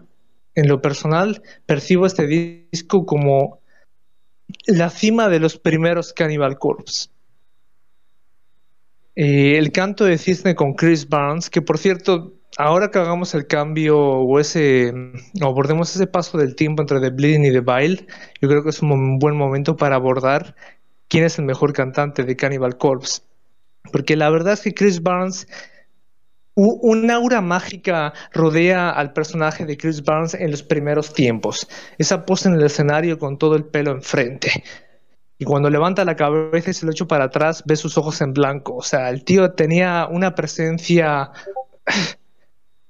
en 0.57 0.69
lo 0.69 0.81
personal, 0.81 1.43
percibo 1.67 2.07
este 2.07 2.27
disco 2.27 3.05
como 3.05 3.61
la 4.67 4.91
cima 4.91 5.29
de 5.29 5.39
los 5.39 5.59
primeros 5.59 6.13
Cannibal 6.13 6.59
Corpse. 6.59 7.11
Eh, 9.15 9.59
el 9.59 9.71
canto 9.71 10.05
de 10.05 10.19
cisne 10.19 10.55
con 10.55 10.75
Chris 10.75 11.09
Barnes, 11.09 11.51
que 11.51 11.63
por 11.63 11.79
cierto, 11.79 12.33
ahora 12.59 12.91
que 12.91 12.99
hagamos 12.99 13.35
el 13.35 13.47
cambio 13.47 13.99
o 13.99 14.41
ese, 14.41 14.93
o 15.43 15.47
abordemos 15.47 15.95
ese 15.95 16.07
paso 16.07 16.39
del 16.39 16.55
tiempo 16.55 16.83
entre 16.83 17.01
The 17.01 17.11
Bleeding 17.11 17.45
y 17.45 17.53
The 17.53 17.61
Vile, 17.61 18.07
yo 18.41 18.49
creo 18.49 18.63
que 18.63 18.71
es 18.71 18.83
un 18.83 19.19
buen 19.19 19.37
momento 19.37 19.77
para 19.77 19.97
abordar 19.97 20.55
quién 21.09 21.25
es 21.25 21.39
el 21.39 21.45
mejor 21.45 21.73
cantante 21.73 22.25
de 22.25 22.37
Cannibal 22.37 22.77
Corpse. 22.77 23.23
Porque 23.93 24.17
la 24.17 24.31
verdad 24.31 24.55
es 24.55 24.63
que 24.63 24.75
Chris 24.75 25.03
Barnes 25.03 25.47
un 26.57 27.11
aura 27.11 27.43
mágica 27.43 28.15
rodea 28.33 28.89
al 28.89 29.13
personaje 29.13 29.67
de 29.67 29.77
Chris 29.77 30.03
Barnes 30.03 30.33
en 30.33 30.51
los 30.51 30.63
primeros 30.63 31.13
tiempos. 31.13 31.69
Esa 31.99 32.25
pose 32.25 32.49
en 32.49 32.55
el 32.55 32.65
escenario 32.65 33.19
con 33.19 33.37
todo 33.37 33.57
el 33.57 33.65
pelo 33.65 33.91
enfrente. 33.91 34.65
Y 35.39 35.45
cuando 35.45 35.69
levanta 35.69 36.07
la 36.07 36.17
cabeza 36.17 36.71
y 36.71 36.73
se 36.73 36.87
lo 36.87 36.93
echa 36.93 37.05
para 37.05 37.25
atrás, 37.25 37.63
ve 37.67 37.77
sus 37.77 37.99
ojos 37.99 38.23
en 38.23 38.33
blanco. 38.33 38.75
O 38.75 38.83
sea, 38.83 39.11
el 39.11 39.23
tío 39.23 39.53
tenía 39.53 40.09
una 40.11 40.35
presencia, 40.35 41.31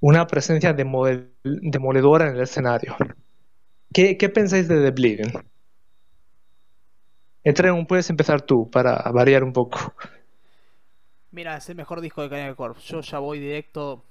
una 0.00 0.26
presencia 0.26 0.72
demoledora 0.72 2.28
en 2.28 2.36
el 2.36 2.42
escenario. 2.42 2.96
¿Qué, 3.92 4.28
pensáis 4.28 4.68
de 4.68 4.82
The 4.82 4.90
Bleeding? 4.90 5.32
Etreon, 7.44 7.86
puedes 7.86 8.10
empezar 8.10 8.42
tú 8.42 8.68
para 8.70 9.10
variar 9.12 9.42
un 9.42 9.52
poco. 9.52 9.94
Mira, 11.30 11.56
es 11.56 11.68
el 11.68 11.76
mejor 11.76 12.00
disco 12.00 12.22
de 12.22 12.28
Cannibal 12.28 12.56
Corpse. 12.56 12.92
Yo 12.92 13.00
ya 13.00 13.18
voy 13.18 13.38
directo. 13.38 14.04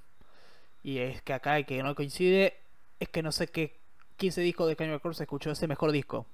Y 0.84 1.00
es 1.00 1.22
que 1.22 1.34
acá 1.34 1.58
el 1.58 1.66
que 1.66 1.84
no 1.84 1.94
coincide. 1.96 2.54
Es 3.00 3.10
que 3.10 3.22
no 3.22 3.32
sé 3.32 3.48
qué 3.48 3.78
15 4.18 4.42
discos 4.42 4.68
de 4.68 4.76
Cannibal 4.76 5.02
Corpse 5.02 5.24
escuchó 5.24 5.52
ese 5.52 5.68
mejor 5.68 5.92
disco. 5.92 6.26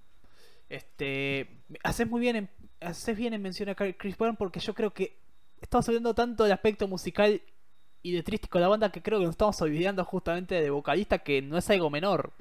Este. 0.69 1.48
Haces 1.84 2.07
muy 2.07 2.22
bien 2.22 2.36
en, 2.36 2.49
haces 2.80 3.18
bien 3.18 3.34
en 3.34 3.41
mencionar 3.41 3.76
a 3.82 3.94
Chris 3.94 4.18
Brown 4.18 4.36
porque 4.36 4.60
yo 4.60 4.73
creo 4.73 4.91
que 4.94 5.18
estamos 5.60 5.88
hablando 5.90 6.14
tanto 6.14 6.44
del 6.44 6.53
aspecto 6.53 6.88
musical 6.88 7.41
y 8.03 8.11
de 8.14 8.23
trístico 8.23 8.60
la 8.60 8.68
banda 8.68 8.91
que 8.91 9.02
creo 9.02 9.19
que 9.19 9.26
nos 9.26 9.34
estamos 9.34 9.61
olvidando 9.61 10.03
justamente 10.06 10.56
de 10.61 10.69
vocalista 10.69 11.19
que 11.19 11.41
no 11.41 11.57
es 11.57 11.69
algo 11.69 11.90
menor. 11.90 12.32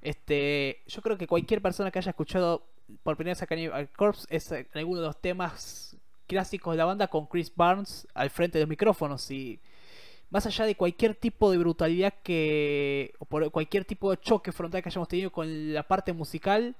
Este, 0.00 0.80
yo 0.86 1.00
creo 1.02 1.16
que 1.16 1.26
cualquier 1.26 1.62
persona 1.62 1.90
que 1.90 1.98
haya 1.98 2.10
escuchado 2.10 2.62
por 3.02 3.16
primera 3.16 3.32
vez 3.32 3.42
a 3.42 3.46
Cannibal 3.46 3.88
Corpse 3.90 4.26
es 4.28 4.50
en 4.50 4.66
alguno 4.74 5.00
de 5.00 5.06
los 5.06 5.20
temas 5.20 5.96
clásicos 6.26 6.74
de 6.74 6.78
la 6.78 6.84
banda 6.84 7.08
con 7.08 7.26
Chris 7.26 7.52
Barnes 7.54 8.06
al 8.14 8.30
frente 8.30 8.58
de 8.58 8.64
los 8.64 8.68
micrófonos 8.68 9.30
y 9.30 9.60
más 10.30 10.46
allá 10.46 10.64
de 10.64 10.74
cualquier 10.74 11.14
tipo 11.14 11.50
de 11.50 11.58
brutalidad 11.58 12.14
que 12.22 13.12
o 13.18 13.24
por 13.26 13.50
cualquier 13.50 13.84
tipo 13.84 14.10
de 14.10 14.16
choque 14.18 14.50
frontal 14.50 14.82
que 14.82 14.88
hayamos 14.88 15.08
tenido 15.08 15.30
con 15.30 15.72
la 15.72 15.82
parte 15.82 16.12
musical 16.12 16.74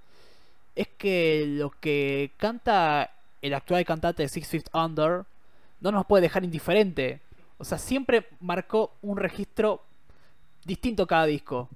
es 0.74 0.88
que 0.88 1.44
lo 1.46 1.70
que 1.70 2.32
canta 2.38 3.10
el 3.42 3.54
actual 3.54 3.84
cantante 3.84 4.22
de 4.22 4.28
Six 4.28 4.48
Feet 4.48 4.64
Under 4.72 5.24
no 5.80 5.92
nos 5.92 6.06
puede 6.06 6.22
dejar 6.22 6.44
indiferente 6.44 7.20
o 7.62 7.64
sea 7.64 7.78
siempre 7.78 8.28
marcó 8.40 8.98
un 9.00 9.16
registro 9.16 9.82
distinto 10.64 11.06
cada 11.06 11.26
disco 11.26 11.68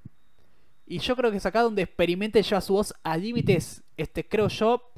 y 0.87 0.99
yo 0.99 1.17
creo 1.17 1.31
que 1.31 1.39
es 1.39 1.47
acá 1.47 1.63
donde 1.63 1.83
experimente 1.83 2.43
lleva 2.43 2.61
su 2.61 2.75
voz 2.75 2.95
a 3.03 3.17
límites 3.17 3.83
este 3.97 4.29
creo 4.29 4.49
yo 4.49 4.93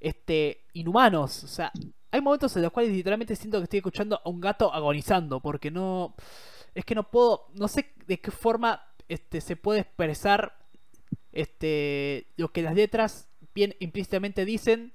este 0.00 0.64
inhumanos 0.74 1.44
o 1.44 1.48
sea 1.48 1.72
hay 2.12 2.20
momentos 2.20 2.54
en 2.56 2.62
los 2.62 2.70
cuales 2.70 2.92
literalmente 2.92 3.34
siento 3.34 3.58
que 3.58 3.64
estoy 3.64 3.78
escuchando 3.78 4.20
a 4.22 4.28
un 4.28 4.40
gato 4.40 4.72
agonizando, 4.72 5.40
porque 5.40 5.70
no. 5.70 6.14
Es 6.74 6.84
que 6.84 6.94
no 6.94 7.10
puedo. 7.10 7.46
No 7.54 7.68
sé 7.68 7.94
de 8.06 8.20
qué 8.20 8.30
forma 8.30 8.82
este, 9.08 9.40
se 9.40 9.56
puede 9.56 9.80
expresar 9.80 10.58
este, 11.32 12.26
lo 12.36 12.52
que 12.52 12.62
las 12.62 12.74
letras 12.74 13.28
bien 13.54 13.74
implícitamente 13.80 14.44
dicen 14.44 14.92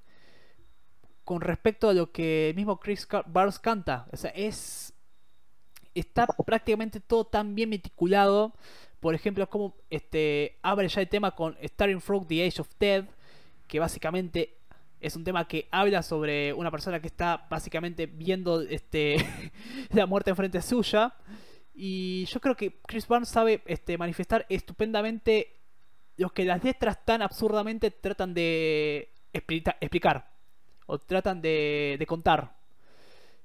con 1.24 1.42
respecto 1.42 1.90
a 1.90 1.94
lo 1.94 2.12
que 2.12 2.50
el 2.50 2.56
mismo 2.56 2.80
Chris 2.80 3.08
Barnes 3.26 3.58
canta. 3.58 4.08
O 4.12 4.18
sea, 4.18 4.30
es. 4.32 4.87
Está 6.00 6.28
prácticamente 6.28 7.00
todo 7.00 7.26
tan 7.26 7.56
bien 7.56 7.70
meticulado. 7.70 8.54
Por 9.00 9.16
ejemplo, 9.16 9.48
como 9.50 9.76
este, 9.90 10.58
abre 10.62 10.88
ya 10.88 11.02
el 11.02 11.10
tema 11.10 11.32
con 11.32 11.58
Starting 11.64 12.02
Frog, 12.02 12.28
The 12.28 12.46
Age 12.48 12.62
of 12.62 12.70
Dead, 12.80 13.06
que 13.68 13.80
básicamente 13.80 14.58
es 15.00 15.16
un 15.16 15.24
tema 15.24 15.48
que 15.48 15.68
habla 15.72 16.02
sobre 16.02 16.54
una 16.54 16.72
persona 16.72 17.00
que 17.00 17.08
está 17.08 17.48
básicamente 17.50 18.08
viendo 18.08 18.62
este, 18.62 19.18
la 19.92 20.06
muerte 20.06 20.32
enfrente 20.32 20.62
suya. 20.62 21.14
Y 21.74 22.26
yo 22.26 22.40
creo 22.40 22.56
que 22.56 22.80
Chris 22.88 23.08
Barnes 23.08 23.30
sabe 23.30 23.62
este, 23.66 23.98
manifestar 23.98 24.46
estupendamente 24.50 25.58
lo 26.18 26.32
que 26.32 26.46
las 26.46 26.64
letras 26.64 27.06
tan 27.06 27.22
absurdamente 27.22 27.92
tratan 27.92 28.34
de 28.34 29.14
explicar. 29.32 30.32
O 30.88 30.98
tratan 30.98 31.42
de, 31.42 32.04
contar. 32.08 32.56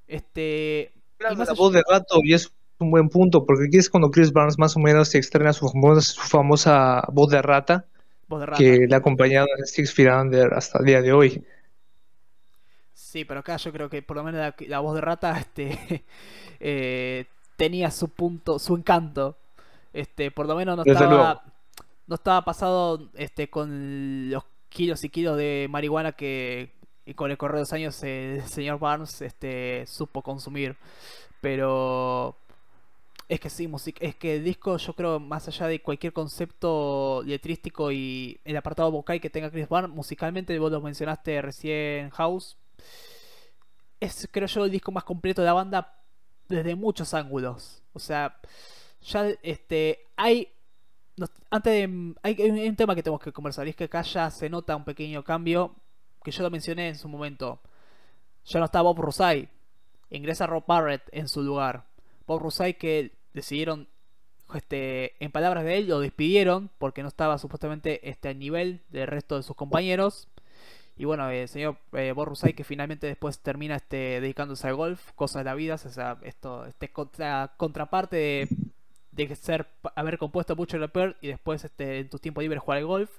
Este. 0.07 0.95
La 1.23 1.55
voz 1.55 1.73
de 1.73 1.83
gato 1.89 2.21
y 2.23 2.35
es 2.35 2.53
un 2.79 2.91
buen 2.91 3.09
punto, 3.09 3.47
porque 3.47 3.67
aquí 3.67 3.79
es 3.79 3.89
cuando 3.89 4.11
Chris 4.11 4.33
Barnes 4.33 4.59
más 4.59 4.77
o 4.77 4.81
menos 4.81 5.09
se 5.09 5.19
estrena 5.19 5.53
su 5.53 5.69
famosa 5.69 7.05
voz 7.13 7.31
de 7.31 7.43
rata 7.43 7.87
que 8.57 8.87
le 8.89 8.95
ha 8.95 8.99
acompañado 8.99 9.47
en 9.57 9.67
Six 9.67 9.93
Feet 9.93 10.11
Under 10.11 10.55
hasta 10.55 10.79
el 10.79 10.85
día 10.85 11.03
de 11.03 11.13
hoy. 11.13 11.45
Sí, 12.95 13.25
pero 13.25 13.41
acá 13.41 13.57
yo 13.57 13.73
creo 13.73 13.91
que 13.91 14.03
por 14.03 14.17
lo 14.17 14.25
menos 14.25 14.55
la, 14.67 14.81
voz 14.81 14.95
de 14.95 15.01
rata 15.01 15.39
este, 15.39 16.05
eh, 16.61 17.27
tenía 17.57 17.91
su 17.91 18.09
punto, 18.09 18.59
su 18.59 18.75
encanto. 18.75 19.37
Este, 19.93 20.31
por 20.31 20.47
lo 20.47 20.57
menos 20.57 20.77
no 20.77 20.85
estaba, 20.85 21.45
no 22.07 22.15
estaba 22.15 22.43
pasado 22.45 23.11
este, 23.15 23.51
con 23.51 24.31
los 24.31 24.45
kilos 24.71 25.05
y 25.05 25.11
kilos 25.11 25.37
de 25.37 25.67
marihuana 25.69 26.13
que 26.13 26.73
con 27.15 27.31
el 27.31 27.37
correr 27.37 27.57
de 27.57 27.61
los 27.63 27.73
años 27.73 28.03
el 28.03 28.43
señor 28.43 28.79
Barnes 28.79 29.21
este, 29.23 29.85
supo 29.87 30.23
consumir. 30.23 30.77
Pero 31.41 32.37
es 33.29 33.41
que 33.41 33.51
sí, 33.51 33.69
es 34.01 34.15
que 34.17 34.37
el 34.37 34.45
disco 34.45 34.77
yo 34.77 34.95
creo 34.95 35.19
más 35.19 35.49
allá 35.49 35.67
de 35.67 35.81
cualquier 35.81 36.13
concepto 36.13 37.23
letrístico 37.25 37.91
y 37.91 38.39
el 38.45 38.57
apartado 38.57 38.91
vocal 38.91 39.21
que 39.21 39.31
tenga 39.31 39.51
Chris 39.51 39.69
Barnes, 39.69 39.95
musicalmente 39.95 40.59
vos 40.59 40.71
lo 40.71 40.81
mencionaste 40.81 41.41
recién 41.43 42.11
House, 42.11 42.57
es 44.01 44.29
creo 44.31 44.47
yo 44.47 44.65
el 44.65 44.71
disco 44.71 44.93
más 44.93 45.05
completo 45.05 45.43
de 45.43 45.47
la 45.47 45.53
banda 45.55 45.95
desde 46.49 46.75
muchos 46.75 47.15
ángulos. 47.15 47.83
O 47.93 47.99
sea, 47.99 48.39
ya 49.01 49.29
este 49.43 50.07
hay 50.17 50.49
antes 51.51 51.73
de 51.73 52.15
hay, 52.23 52.69
un 52.69 52.77
tema 52.77 52.95
que 52.95 53.03
tenemos 53.03 53.21
que 53.21 53.33
conversar 53.33 53.67
y 53.67 53.71
es 53.71 53.77
que 53.77 53.85
acá 53.85 54.03
ya 54.03 54.31
se 54.31 54.49
nota 54.49 54.77
un 54.77 54.85
pequeño 54.85 55.23
cambio 55.25 55.75
que 56.23 56.31
yo 56.31 56.43
lo 56.43 56.51
mencioné 56.51 56.89
en 56.89 56.97
su 56.97 57.09
momento. 57.09 57.61
Ya 58.45 58.59
no 58.59 58.67
está 58.67 58.83
Bob 58.83 58.99
Rosai, 59.01 59.49
ingresa 60.11 60.47
Rob 60.47 60.65
Barrett 60.67 61.03
en 61.13 61.29
su 61.29 61.43
lugar. 61.43 61.85
Bob 62.27 62.43
Rosai 62.43 62.75
que 62.79 63.13
decidieron, 63.35 63.89
este, 64.55 65.23
en 65.25 65.33
palabras 65.33 65.65
de 65.65 65.79
él, 65.79 65.89
lo 65.89 66.01
despidieron 66.01 66.71
porque 66.79 67.03
no 67.03 67.09
estaba 67.09 67.39
supuestamente 67.39 68.09
este, 68.09 68.29
al 68.29 68.39
nivel 68.39 68.81
del 68.91 69.07
resto 69.07 69.37
de 69.37 69.43
sus 69.43 69.57
compañeros. 69.57 70.29
Y 70.97 71.05
bueno, 71.05 71.29
el 71.31 71.49
señor 71.49 71.79
eh, 71.93 72.13
Borrusay 72.13 72.53
que 72.53 72.65
finalmente 72.65 73.07
después 73.07 73.39
termina 73.39 73.77
este, 73.77 74.21
dedicándose 74.21 74.69
al 74.69 74.75
golf, 74.75 75.13
cosas 75.15 75.41
de 75.41 75.45
la 75.45 75.55
vida, 75.55 75.75
o 75.75 75.79
sea, 75.79 76.19
esto, 76.23 76.67
este 76.67 76.91
contra, 76.93 77.55
contraparte 77.57 78.17
de, 78.17 78.49
de, 79.11 79.35
ser, 79.37 79.69
haber 79.97 80.19
compuesto 80.19 80.55
mucho 80.55 80.79
peor 80.91 81.17
y 81.21 81.29
después 81.29 81.65
este, 81.65 82.01
en 82.01 82.11
tus 82.11 82.21
tiempos 82.21 82.43
libres 82.43 82.63
jugar 82.63 82.79
al 82.79 82.87
golf. 82.87 83.11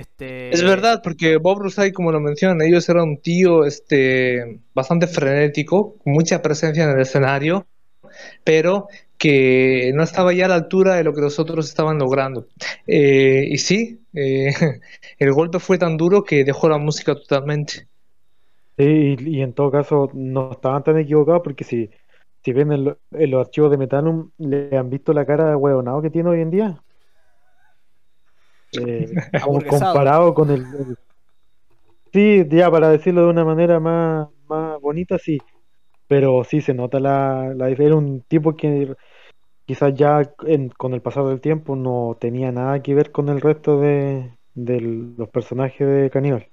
Este, 0.00 0.26
Es 0.48 0.62
verdad, 0.62 1.00
porque 1.02 1.36
Bob 1.38 1.58
Rusay, 1.60 1.92
como 1.92 2.12
lo 2.12 2.20
mencionan, 2.20 2.62
ellos 2.62 2.88
era 2.88 3.02
un 3.02 3.20
tío 3.20 3.64
este, 3.64 4.60
bastante 4.74 5.06
frenético, 5.08 5.96
con 5.98 6.12
mucha 6.12 6.40
presencia 6.40 6.84
en 6.84 6.90
el 6.90 7.00
escenario, 7.00 7.66
pero 8.44 8.88
que 9.18 9.92
no 9.94 10.02
estaba 10.04 10.32
ya 10.34 10.46
a 10.46 10.48
la 10.48 10.56
altura 10.56 10.96
de 10.96 11.04
lo 11.04 11.14
que 11.14 11.22
los 11.22 11.38
otros 11.40 11.68
estaban 11.68 11.98
logrando. 11.98 12.48
Eh, 12.86 13.46
y 13.50 13.58
sí, 13.58 14.00
eh, 14.14 14.52
el 15.18 15.32
golpe 15.32 15.60
fue 15.60 15.78
tan 15.78 15.96
duro 15.98 16.24
que 16.24 16.44
dejó 16.44 16.68
la 16.68 16.78
música 16.78 17.14
totalmente. 17.14 17.88
Sí, 18.78 19.16
y, 19.18 19.38
y 19.38 19.42
en 19.42 19.54
todo 19.54 19.70
caso 19.70 20.10
no 20.12 20.52
estaban 20.52 20.82
tan 20.84 20.98
equivocados 20.98 21.40
porque 21.42 21.64
si, 21.64 21.90
si 22.44 22.52
ven 22.52 22.72
en, 22.72 22.84
lo- 22.84 22.98
en 23.12 23.30
los 23.30 23.46
archivos 23.46 23.70
de 23.70 23.78
Metanum, 23.78 24.30
le 24.38 24.76
han 24.76 24.90
visto 24.90 25.12
la 25.14 25.24
cara 25.24 25.48
de 25.48 25.56
huevonao 25.56 26.02
que 26.02 26.10
tiene 26.10 26.28
hoy 26.30 26.40
en 26.42 26.50
día. 26.50 26.82
Eh, 28.72 29.08
como 29.40 29.66
comparado 29.66 30.34
con 30.34 30.50
el, 30.50 30.62
el- 30.74 30.98
Sí, 32.12 32.44
ya 32.50 32.70
para 32.70 32.88
decirlo 32.90 33.22
de 33.24 33.30
una 33.30 33.44
manera 33.44 33.78
más, 33.80 34.28
más 34.48 34.80
bonita, 34.80 35.18
sí. 35.18 35.38
Pero 36.08 36.44
sí 36.44 36.60
se 36.62 36.74
nota 36.74 37.00
la, 37.00 37.52
la 37.56 37.70
Era 37.70 37.96
un 37.96 38.22
tipo 38.22 38.56
que 38.56 38.94
quizás 39.66 39.94
ya 39.94 40.22
en- 40.46 40.70
con 40.70 40.94
el 40.94 41.02
pasar 41.02 41.24
del 41.26 41.40
tiempo 41.42 41.76
no 41.76 42.16
tenía 42.20 42.52
nada 42.52 42.82
que 42.82 42.94
ver 42.94 43.12
con 43.12 43.28
el 43.30 43.40
resto 43.42 43.80
de, 43.80 44.38
de 44.54 44.80
los 45.18 45.30
personajes 45.30 45.86
de 45.88 46.10
Caníbal. 46.10 46.50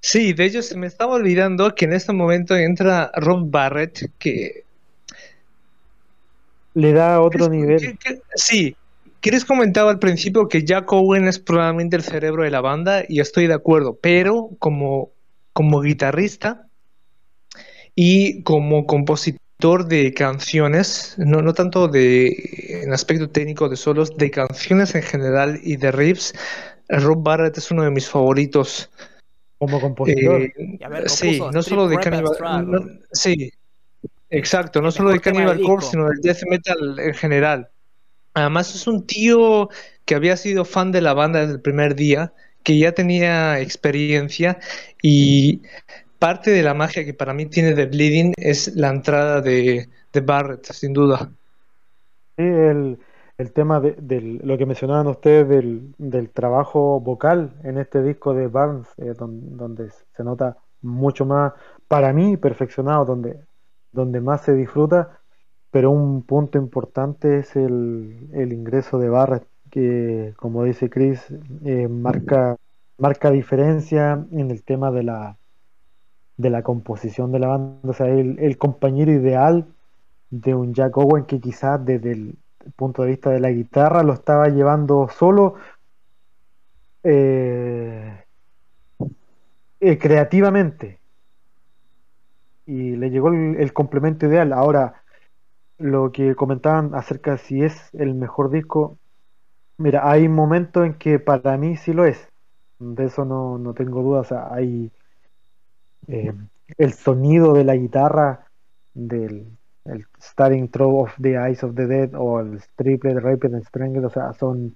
Sí, 0.00 0.32
de 0.32 0.46
hecho 0.46 0.62
se 0.62 0.76
me 0.76 0.86
estaba 0.86 1.14
olvidando 1.16 1.74
que 1.74 1.84
en 1.84 1.92
este 1.92 2.12
momento 2.12 2.56
entra 2.56 3.10
Rob 3.14 3.50
Barrett, 3.50 4.10
que... 4.18 4.65
Le 6.76 6.92
da 6.92 7.20
otro 7.22 7.48
¿Quieres- 7.48 7.82
nivel. 7.82 7.98
Sí, 8.34 8.76
Chris 9.20 9.46
comentaba 9.46 9.90
al 9.90 9.98
principio 9.98 10.46
que 10.46 10.62
Jack 10.62 10.92
Owen 10.92 11.26
es 11.26 11.38
probablemente 11.38 11.96
el 11.96 12.02
cerebro 12.02 12.42
de 12.44 12.50
la 12.50 12.60
banda 12.60 13.02
y 13.08 13.20
estoy 13.20 13.46
de 13.46 13.54
acuerdo, 13.54 13.98
pero 14.00 14.50
como, 14.58 15.10
como 15.54 15.80
guitarrista 15.80 16.66
y 17.94 18.42
como 18.42 18.84
compositor 18.86 19.86
de 19.86 20.12
canciones, 20.12 21.14
no, 21.16 21.40
no 21.40 21.54
tanto 21.54 21.88
de 21.88 22.82
en 22.84 22.92
aspecto 22.92 23.30
técnico 23.30 23.70
de 23.70 23.76
solos, 23.76 24.14
de 24.18 24.30
canciones 24.30 24.94
en 24.94 25.02
general 25.02 25.58
y 25.62 25.76
de 25.76 25.92
riffs, 25.92 26.34
Rob 26.90 27.22
Barrett 27.22 27.56
es 27.56 27.70
uno 27.70 27.84
de 27.84 27.90
mis 27.90 28.08
favoritos. 28.08 28.90
Como 29.58 29.80
compositor. 29.80 30.42
Eh, 30.42 30.52
Y 30.78 30.84
a 30.84 30.88
ver, 30.90 31.08
sí, 31.08 31.40
no 31.52 31.62
solo 31.62 31.88
de 31.88 31.96
Cannibal, 31.96 32.66
no- 32.70 32.86
sí, 33.12 33.50
exacto, 34.30 34.80
no 34.82 34.90
solo 34.90 35.10
de 35.10 35.20
Cannibal 35.20 35.60
Corpse, 35.60 35.90
sino 35.90 36.08
del 36.08 36.20
death 36.20 36.42
metal 36.48 36.98
en 36.98 37.14
general. 37.14 37.68
Además 38.34 38.74
es 38.74 38.86
un 38.86 39.06
tío 39.06 39.68
que 40.04 40.14
había 40.14 40.36
sido 40.36 40.64
fan 40.64 40.92
de 40.92 41.00
la 41.02 41.14
banda 41.14 41.40
desde 41.40 41.54
el 41.54 41.60
primer 41.62 41.94
día, 41.96 42.32
que 42.62 42.78
ya 42.78 42.92
tenía 42.92 43.60
experiencia 43.60 44.58
y 45.02 45.62
parte 46.18 46.50
de 46.50 46.62
la 46.62 46.74
magia 46.74 47.04
que 47.04 47.14
para 47.14 47.34
mí 47.34 47.46
tiene 47.46 47.74
The 47.74 47.86
Bleeding 47.86 48.34
es 48.36 48.74
la 48.76 48.90
entrada 48.90 49.40
de, 49.40 49.88
de 50.12 50.20
Barrett, 50.20 50.66
sin 50.72 50.92
duda. 50.92 51.30
Sí, 52.36 52.42
el, 52.44 52.98
el 53.38 53.52
tema 53.52 53.80
de, 53.80 53.92
del- 53.98 54.38
lo 54.44 54.58
que 54.58 54.66
mencionaban 54.66 55.06
ustedes 55.06 55.48
del, 55.48 55.94
del 55.98 56.30
trabajo 56.30 57.00
vocal 57.00 57.54
en 57.64 57.78
este 57.78 58.02
disco 58.02 58.34
de 58.34 58.46
Barnes, 58.48 58.86
eh, 58.98 59.14
don- 59.18 59.56
donde 59.56 59.90
se 59.90 60.24
nota 60.24 60.56
mucho 60.82 61.24
más, 61.24 61.52
para 61.88 62.12
mí, 62.12 62.36
perfeccionado, 62.36 63.04
donde, 63.06 63.40
donde 63.96 64.20
más 64.20 64.42
se 64.42 64.54
disfruta, 64.54 65.18
pero 65.72 65.90
un 65.90 66.22
punto 66.22 66.58
importante 66.58 67.38
es 67.38 67.56
el, 67.56 68.28
el 68.32 68.52
ingreso 68.52 68.98
de 68.98 69.08
Barrett, 69.08 69.46
que 69.70 70.34
como 70.36 70.62
dice 70.62 70.88
Chris, 70.88 71.26
eh, 71.64 71.88
marca, 71.88 72.56
marca 72.98 73.30
diferencia 73.30 74.24
en 74.30 74.50
el 74.52 74.62
tema 74.62 74.92
de 74.92 75.02
la, 75.02 75.38
de 76.36 76.50
la 76.50 76.62
composición 76.62 77.32
de 77.32 77.40
la 77.40 77.48
banda, 77.48 77.90
o 77.90 77.92
sea, 77.92 78.06
el, 78.06 78.38
el 78.38 78.56
compañero 78.58 79.10
ideal 79.10 79.66
de 80.30 80.54
un 80.54 80.74
Jack 80.74 80.96
Owen 80.96 81.24
que 81.24 81.40
quizás 81.40 81.84
desde 81.84 82.12
el 82.12 82.38
punto 82.76 83.02
de 83.02 83.08
vista 83.08 83.30
de 83.30 83.40
la 83.40 83.50
guitarra 83.50 84.02
lo 84.02 84.12
estaba 84.12 84.48
llevando 84.48 85.08
solo 85.08 85.54
eh, 87.02 88.24
eh, 89.80 89.98
creativamente 89.98 90.98
y 92.66 92.96
le 92.96 93.10
llegó 93.10 93.28
el, 93.28 93.72
complemento 93.72 94.26
ideal. 94.26 94.52
Ahora, 94.52 95.02
lo 95.78 96.12
que 96.12 96.34
comentaban 96.34 96.94
acerca 96.94 97.32
de 97.32 97.38
si 97.38 97.62
es 97.62 97.90
el 97.94 98.14
mejor 98.14 98.50
disco, 98.50 98.98
mira, 99.78 100.10
hay 100.10 100.28
momentos 100.28 100.84
en 100.84 100.94
que 100.94 101.18
para 101.18 101.56
mí 101.56 101.76
sí 101.76 101.92
lo 101.92 102.04
es, 102.04 102.28
de 102.78 103.04
eso 103.04 103.24
no, 103.24 103.58
no 103.58 103.74
tengo 103.74 104.02
dudas, 104.02 104.32
hay 104.32 104.90
eh, 106.08 106.34
el 106.78 106.92
sonido 106.92 107.54
de 107.54 107.64
la 107.64 107.76
guitarra 107.76 108.46
del 108.94 109.46
el 109.84 110.04
Starting 110.20 110.68
Throw 110.68 110.98
of 110.98 111.12
the 111.20 111.36
Eyes 111.36 111.62
of 111.62 111.74
the 111.74 111.86
Dead 111.86 112.10
o 112.14 112.40
el 112.40 112.60
Triplet 112.74 113.18
Rapid 113.18 113.54
and 113.54 113.64
Strangled, 113.64 114.04
o 114.04 114.10
sea, 114.10 114.32
son 114.32 114.74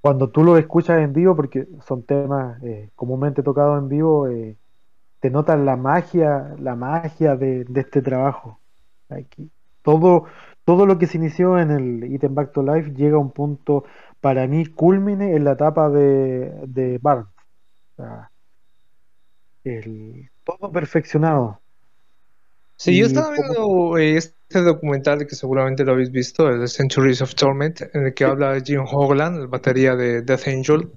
cuando 0.00 0.30
tú 0.30 0.42
lo 0.42 0.56
escuchas 0.56 1.00
en 1.00 1.12
vivo, 1.12 1.36
porque 1.36 1.68
son 1.86 2.02
temas 2.02 2.62
eh, 2.62 2.90
comúnmente 2.94 3.42
tocados 3.42 3.78
en 3.78 3.88
vivo, 3.88 4.28
eh, 4.28 4.56
te 5.20 5.30
notas 5.30 5.58
la 5.60 5.76
magia, 5.76 6.54
la 6.58 6.74
magia 6.76 7.36
de, 7.36 7.64
de 7.64 7.80
este 7.80 8.02
trabajo. 8.02 8.60
Aquí, 9.08 9.50
todo, 9.82 10.26
todo 10.64 10.86
lo 10.86 10.98
que 10.98 11.06
se 11.06 11.18
inició 11.18 11.58
en 11.58 11.70
el 11.70 12.12
Item 12.14 12.34
Back 12.34 12.52
to 12.52 12.62
Life 12.62 12.92
llega 12.94 13.16
a 13.16 13.20
un 13.20 13.32
punto, 13.32 13.84
para 14.20 14.46
mí, 14.46 14.66
culmine 14.66 15.34
en 15.36 15.44
la 15.44 15.52
etapa 15.52 15.88
de, 15.90 16.52
de 16.66 16.98
Barnes. 16.98 17.26
O 17.96 18.02
sea, 18.02 18.30
el, 19.64 20.30
todo 20.44 20.70
perfeccionado. 20.72 21.60
Sí, 22.76 22.96
yo 22.96 23.04
Y 23.04 23.08
estaba 23.08 23.34
como- 23.36 23.94
viendo 23.94 23.98
eh, 23.98 24.16
este 24.16 24.60
documental 24.62 25.26
que 25.26 25.34
seguramente 25.34 25.84
lo 25.84 25.92
habéis 25.92 26.10
visto, 26.10 26.48
el 26.48 26.66
Centuries 26.68 27.20
of 27.22 27.34
Torment, 27.34 27.82
en 27.94 28.06
el 28.06 28.14
que 28.14 28.24
habla 28.24 28.58
Jim 28.64 28.84
Hoglan, 28.90 29.34
el 29.36 29.46
batería 29.48 29.94
de 29.96 30.22
Death 30.22 30.48
Angel, 30.48 30.90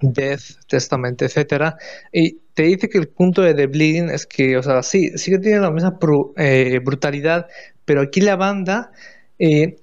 Death, 0.00 0.42
Testament, 0.68 1.22
etcétera, 1.22 1.76
y 2.12 2.40
te 2.54 2.64
dice 2.64 2.88
que 2.88 2.98
el 2.98 3.08
punto 3.08 3.42
de 3.42 3.54
The 3.54 3.66
Bleeding 3.66 4.10
es 4.10 4.26
que, 4.26 4.56
o 4.56 4.62
sea, 4.62 4.82
sí, 4.82 5.10
sí 5.16 5.30
que 5.30 5.38
tiene 5.38 5.60
la 5.60 5.70
misma 5.70 5.98
eh, 6.36 6.80
brutalidad, 6.84 7.46
pero 7.84 8.02
aquí 8.02 8.20
la 8.20 8.36
banda, 8.36 8.92
eh, 9.38 9.76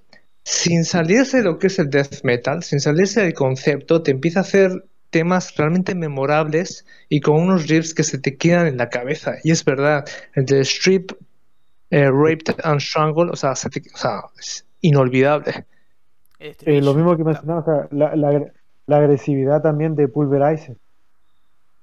sin 0.44 0.85
salirse 0.85 1.38
de 1.38 1.44
lo 1.44 1.57
que 1.57 1.68
es 1.68 1.80
el 1.80 1.90
death 1.90 2.23
metal, 2.23 2.64
sin 2.64 2.80
salirse 2.80 3.22
del 3.22 3.34
concepto, 3.34 4.03
te 4.03 4.11
empieza 4.11 4.40
a 4.40 4.44
hacer 4.44 4.72
temas 5.10 5.56
realmente 5.56 5.95
memorables 5.95 6.85
y 7.10 7.22
con 7.22 7.35
unos 7.40 7.68
riffs 7.68 7.94
que 7.94 8.03
se 8.03 8.18
te 8.18 8.35
quedan 8.38 8.68
en 8.68 8.77
la 8.77 8.90
cabeza. 8.90 9.35
Y 9.44 9.52
es 9.52 9.64
verdad, 9.64 10.06
el 10.34 10.45
de 10.45 10.61
Strip, 10.61 11.11
eh, 11.91 12.10
Raped 12.10 12.56
and 12.64 12.80
Strangled, 12.81 13.31
o 13.31 13.35
sea, 13.35 13.56
se 13.56 13.69
te- 13.69 13.81
o 13.94 13.98
sea, 13.98 14.22
es 14.40 14.65
inolvidable. 14.81 15.65
Eh, 16.40 16.49
estribillo. 16.49 16.85
lo 16.85 16.94
mismo 16.94 17.18
que 17.18 17.23
mencionaba, 17.23 17.60
o 17.61 17.65
sea, 17.65 17.88
la, 17.91 18.15
la 18.85 18.97
agresividad 18.97 19.61
también 19.61 19.95
de 19.95 20.07
Pulverizer. 20.07 20.77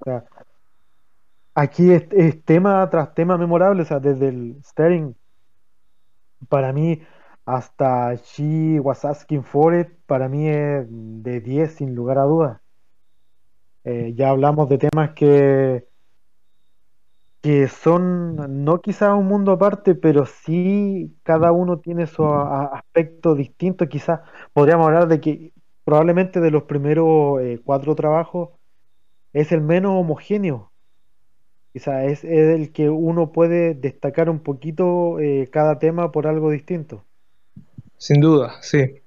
O 0.00 0.04
sea, 0.04 0.24
aquí 1.54 1.92
es, 1.92 2.08
tema 2.44 2.88
tras 2.90 3.14
tema 3.14 3.36
memorable, 3.36 3.82
o 3.82 3.84
sea, 3.84 4.00
desde 4.00 4.28
el 4.28 4.56
Staring, 4.64 5.14
para 6.48 6.72
mí, 6.72 7.02
hasta 7.44 8.14
She 8.14 8.80
Was 8.80 9.04
Asking 9.04 9.44
For 9.44 9.74
It, 9.74 9.88
para 10.06 10.28
mí 10.28 10.48
es 10.48 10.86
de 10.88 11.40
10 11.40 11.74
sin 11.74 11.94
lugar 11.94 12.18
a 12.18 12.22
dudas. 12.24 12.60
Eh, 13.84 14.12
ya 14.14 14.30
hablamos 14.30 14.68
de 14.68 14.78
temas 14.78 15.10
que, 15.14 15.86
que 17.42 17.68
son 17.68 18.64
no 18.64 18.80
quizás 18.80 19.14
un 19.14 19.26
mundo 19.26 19.52
aparte, 19.52 19.94
pero 19.94 20.26
sí 20.26 21.16
cada 21.22 21.52
uno 21.52 21.78
tiene 21.78 22.06
su 22.06 22.24
aspecto 22.26 23.34
distinto. 23.34 23.88
Quizás 23.88 24.20
podríamos 24.52 24.86
hablar 24.86 25.08
de 25.08 25.20
que 25.20 25.52
probablemente 25.90 26.38
de 26.38 26.52
los 26.52 26.62
primeros 26.62 27.40
eh, 27.40 27.60
cuatro 27.64 27.96
trabajos 27.96 28.50
es 29.32 29.50
el 29.50 29.60
menos 29.60 29.90
homogéneo. 29.98 30.70
Quizás 31.72 32.04
es, 32.04 32.22
es 32.22 32.54
el 32.54 32.70
que 32.70 32.88
uno 32.88 33.32
puede 33.32 33.74
destacar 33.74 34.30
un 34.30 34.38
poquito 34.38 35.18
eh, 35.18 35.48
cada 35.50 35.80
tema 35.80 36.12
por 36.12 36.28
algo 36.28 36.52
distinto. 36.52 37.02
Sin 37.98 38.20
duda, 38.20 38.52
sí. 38.60 39.00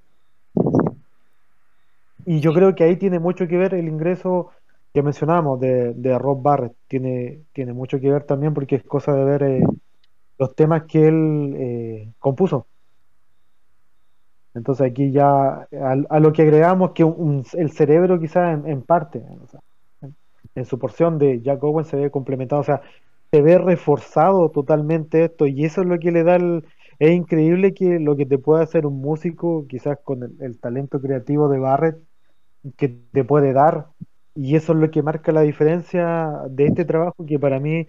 Y 2.26 2.41
yo 2.41 2.51
creo 2.51 2.76
que 2.76 2.84
ahí 2.84 2.97
tiene 2.97 3.19
mucho 3.19 3.47
que 3.47 3.55
ver 3.55 3.76
el 3.76 3.88
ingreso 3.88 4.49
que 4.93 5.01
mencionábamos 5.01 5.61
de, 5.61 5.93
de 5.93 6.19
Rob 6.19 6.41
Barrett. 6.41 6.73
Tiene, 6.89 7.43
tiene 7.53 7.72
mucho 7.72 7.97
que 8.01 8.11
ver 8.11 8.26
también 8.26 8.53
porque 8.53 8.76
es 8.76 8.84
cosa 8.84 9.14
de 9.14 9.23
ver 9.23 9.43
eh, 9.43 9.64
los 10.38 10.53
temas 10.53 10.84
que 10.84 11.07
él 11.07 11.55
eh, 11.57 12.11
compuso. 12.19 12.68
Entonces 14.53 14.88
aquí 14.91 15.11
ya 15.11 15.27
a, 15.27 15.67
a 16.09 16.19
lo 16.19 16.31
que 16.34 16.43
agregamos 16.43 16.91
que 16.93 17.03
un- 17.03 17.45
el 17.53 17.71
cerebro 17.71 18.19
quizás 18.19 18.53
en, 18.59 18.67
en 18.69 18.81
parte, 18.84 19.23
en 20.55 20.65
su 20.65 20.77
porción 20.80 21.17
de 21.17 21.41
Jack 21.41 21.63
Owen 21.63 21.85
se 21.85 21.97
ve 21.97 22.11
complementado, 22.11 22.61
o 22.61 22.63
sea, 22.63 22.81
se 23.31 23.41
ve 23.41 23.57
reforzado 23.57 24.49
totalmente 24.51 25.25
esto 25.25 25.47
y 25.47 25.65
eso 25.65 25.81
es 25.81 25.88
lo 25.88 25.97
que 25.99 26.11
le 26.11 26.23
da 26.23 26.35
el, 26.35 26.65
es 26.99 27.11
increíble 27.11 27.73
que 27.73 27.99
lo 27.99 28.15
que 28.15 28.25
te 28.25 28.38
puede 28.38 28.63
hacer 28.63 28.85
un 28.85 29.01
músico, 29.01 29.65
quizás 29.67 29.97
con 30.03 30.23
el, 30.23 30.35
el 30.41 30.59
talento 30.59 31.01
creativo 31.01 31.49
de 31.49 31.59
Barrett, 31.59 31.97
que 32.77 32.89
te 32.89 33.23
puede 33.25 33.53
dar, 33.53 33.88
y 34.35 34.55
eso 34.55 34.73
es 34.73 34.80
lo 34.80 34.91
que 34.91 35.03
marca 35.03 35.31
la 35.34 35.41
diferencia 35.41 36.31
de 36.49 36.65
este 36.67 36.85
trabajo, 36.85 37.25
que 37.27 37.39
para 37.39 37.59
mí 37.59 37.88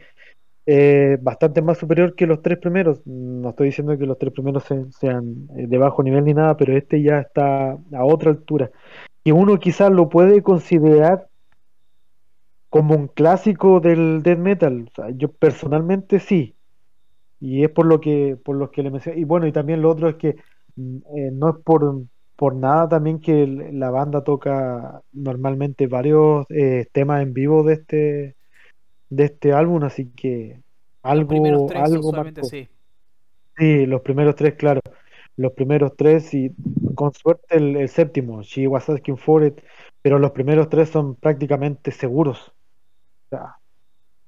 es 0.67 1.23
bastante 1.23 1.63
más 1.63 1.79
superior 1.79 2.15
que 2.15 2.27
los 2.27 2.43
tres 2.43 2.59
primeros. 2.59 3.03
No 3.07 3.51
estoy 3.51 3.67
diciendo 3.69 3.97
que 3.99 4.07
los 4.07 4.19
tres 4.19 4.33
primeros 4.33 4.65
se- 4.65 4.91
sean 4.93 5.49
eh, 5.57 5.67
de 5.67 5.79
bajo 5.79 6.03
nivel 6.03 6.25
ni 6.25 6.35
nada, 6.35 6.57
pero 6.57 6.77
este 6.77 7.03
ya 7.03 7.21
está 7.21 7.73
a 7.73 8.05
otra 8.05 8.31
altura. 8.31 8.71
Y 9.25 9.33
uno 9.33 9.59
quizás 9.59 9.91
lo 9.93 10.09
puede 10.09 10.43
considerar 10.43 11.29
como 12.69 12.95
un 12.97 13.09
clásico 13.09 13.81
del 13.81 14.23
death 14.23 14.39
metal. 14.39 14.87
O 14.91 14.95
sea, 14.95 15.11
yo 15.17 15.33
personalmente 15.33 16.21
sí. 16.21 16.57
Y 17.41 17.65
es 17.65 17.71
por 17.71 17.87
lo 17.87 18.01
que, 18.01 18.39
por 18.45 18.57
lo 18.57 18.71
que 18.71 18.83
le 18.83 18.91
mencioné. 18.91 19.21
Y 19.21 19.25
bueno, 19.25 19.47
y 19.47 19.53
también 19.53 19.83
lo 19.83 19.91
otro 19.91 20.09
es 20.11 20.17
que 20.17 20.37
mm, 20.77 20.97
eh, 21.17 21.31
no 21.33 21.51
es 21.51 21.57
por, 21.65 22.05
por 22.37 22.57
nada 22.57 22.89
también 22.89 23.21
que 23.21 23.47
la 23.49 23.91
banda 23.91 24.25
toca 24.25 25.03
normalmente 25.13 25.87
varios 25.89 26.47
eh, 26.51 26.87
temas 26.93 27.23
en 27.23 27.35
vivo 27.35 27.63
de 27.65 27.75
este, 27.75 28.37
de 29.11 29.25
este 29.25 29.53
álbum, 29.53 29.85
así 29.85 30.11
que 30.13 30.61
algo, 31.03 31.69
tres 31.69 31.83
algo 31.85 32.13
marcó. 32.13 32.49
sí. 32.51 32.69
Sí, 33.57 33.87
los 33.87 34.01
primeros 34.03 34.35
tres, 34.35 34.55
claro. 34.55 34.81
Los 35.37 35.53
primeros 35.53 35.97
tres 35.97 36.33
y 36.35 36.51
con 36.95 37.13
suerte 37.13 37.57
el, 37.57 37.77
el 37.77 37.89
séptimo, 37.89 38.43
She 38.43 38.67
Was 38.69 38.89
Asking 38.89 39.17
For 39.19 39.45
It, 39.45 39.61
pero 40.03 40.19
los 40.19 40.31
primeros 40.33 40.69
tres 40.69 40.91
son 40.91 41.17
prácticamente 41.17 41.91
seguros. 41.91 42.49
O 42.49 43.37
sea, 43.37 43.57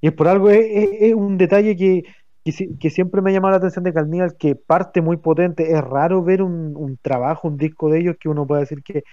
y 0.00 0.08
es 0.08 0.14
por 0.14 0.28
algo, 0.28 0.50
es, 0.50 0.60
es- 0.66 0.90
es 1.02 1.14
un 1.14 1.38
detalle 1.38 1.76
que, 1.76 2.04
que, 2.44 2.52
si- 2.52 2.76
que 2.78 2.90
siempre 2.90 3.22
me 3.22 3.30
ha 3.30 3.34
llamado 3.34 3.52
la 3.52 3.58
atención 3.58 3.84
de 3.84 3.92
Carnival, 3.94 4.36
que 4.38 4.56
parte 4.56 5.00
muy 5.02 5.16
potente. 5.18 5.72
Es 5.72 5.82
raro 5.84 6.22
ver 6.24 6.42
un, 6.42 6.76
un 6.76 6.98
trabajo, 6.98 7.48
un 7.48 7.56
disco 7.58 7.90
de 7.90 8.00
ellos 8.00 8.16
que 8.20 8.28
uno 8.28 8.46
pueda 8.46 8.60
decir 8.62 8.82
que 8.82 9.04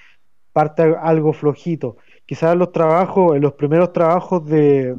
parte 0.53 0.83
algo 1.01 1.33
flojito. 1.33 1.97
Quizás 2.25 2.55
los 2.57 2.71
trabajos, 2.71 3.39
los 3.39 3.53
primeros 3.53 3.91
trabajos 3.93 4.45
de 4.45 4.95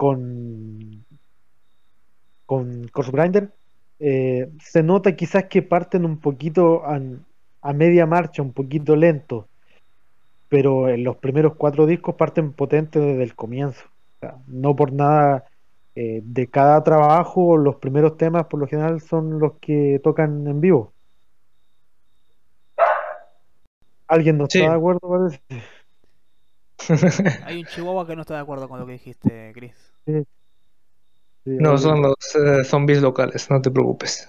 con, 0.00 1.04
con 2.46 2.88
Corpse 2.88 3.12
Grinder, 3.12 3.50
eh, 3.98 4.48
se 4.64 4.82
nota 4.82 5.14
quizás 5.14 5.44
que 5.44 5.60
parten 5.60 6.06
un 6.06 6.16
poquito 6.16 6.86
a, 6.86 6.98
a 7.60 7.72
media 7.74 8.06
marcha, 8.06 8.40
un 8.40 8.54
poquito 8.54 8.96
lento, 8.96 9.46
pero 10.48 10.88
en 10.88 11.04
los 11.04 11.18
primeros 11.18 11.54
cuatro 11.56 11.84
discos 11.84 12.14
parten 12.14 12.54
potentes 12.54 13.02
desde 13.02 13.22
el 13.24 13.34
comienzo. 13.34 13.84
O 14.16 14.20
sea, 14.20 14.38
no 14.46 14.74
por 14.74 14.90
nada, 14.90 15.44
eh, 15.94 16.22
de 16.24 16.46
cada 16.46 16.82
trabajo, 16.82 17.58
los 17.58 17.76
primeros 17.76 18.16
temas 18.16 18.46
por 18.46 18.58
lo 18.58 18.66
general 18.68 19.02
son 19.02 19.38
los 19.38 19.58
que 19.60 20.00
tocan 20.02 20.46
en 20.46 20.62
vivo. 20.62 20.94
¿Alguien 24.08 24.38
no 24.38 24.46
Sí. 24.48 24.60
está 24.60 24.70
de 24.70 24.76
acuerdo? 24.78 25.00
Parece? 25.00 25.42
Hay 27.44 27.60
un 27.60 27.66
chihuahua 27.66 28.06
que 28.06 28.16
no 28.16 28.22
está 28.22 28.34
de 28.34 28.40
acuerdo 28.40 28.66
con 28.66 28.80
lo 28.80 28.86
que 28.86 28.92
dijiste, 28.92 29.52
Chris. 29.54 29.89
Sí, 31.44 31.56
No, 31.58 31.78
son 31.78 32.02
los 32.02 32.16
eh, 32.34 32.64
zombies 32.64 33.00
locales, 33.00 33.50
no 33.50 33.60
te 33.60 33.70
preocupes. 33.70 34.28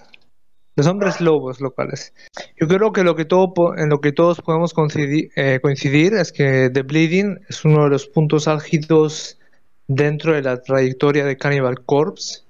Los 0.74 0.86
hombres 0.86 1.20
lobos 1.20 1.60
locales. 1.60 2.14
Yo 2.58 2.66
creo 2.66 2.92
que 2.92 3.04
lo 3.04 3.14
que 3.14 3.26
todo 3.26 3.76
en 3.76 3.90
lo 3.90 4.00
que 4.00 4.12
todos 4.12 4.40
podemos 4.40 4.72
coincidir, 4.72 5.30
eh, 5.36 5.58
coincidir 5.60 6.14
es 6.14 6.32
que 6.32 6.70
The 6.72 6.82
Bleeding 6.82 7.40
es 7.48 7.64
uno 7.66 7.84
de 7.84 7.90
los 7.90 8.06
puntos 8.06 8.48
álgidos 8.48 9.38
dentro 9.86 10.32
de 10.32 10.40
la 10.40 10.62
trayectoria 10.62 11.26
de 11.26 11.36
Cannibal 11.36 11.84
Corpse. 11.84 12.40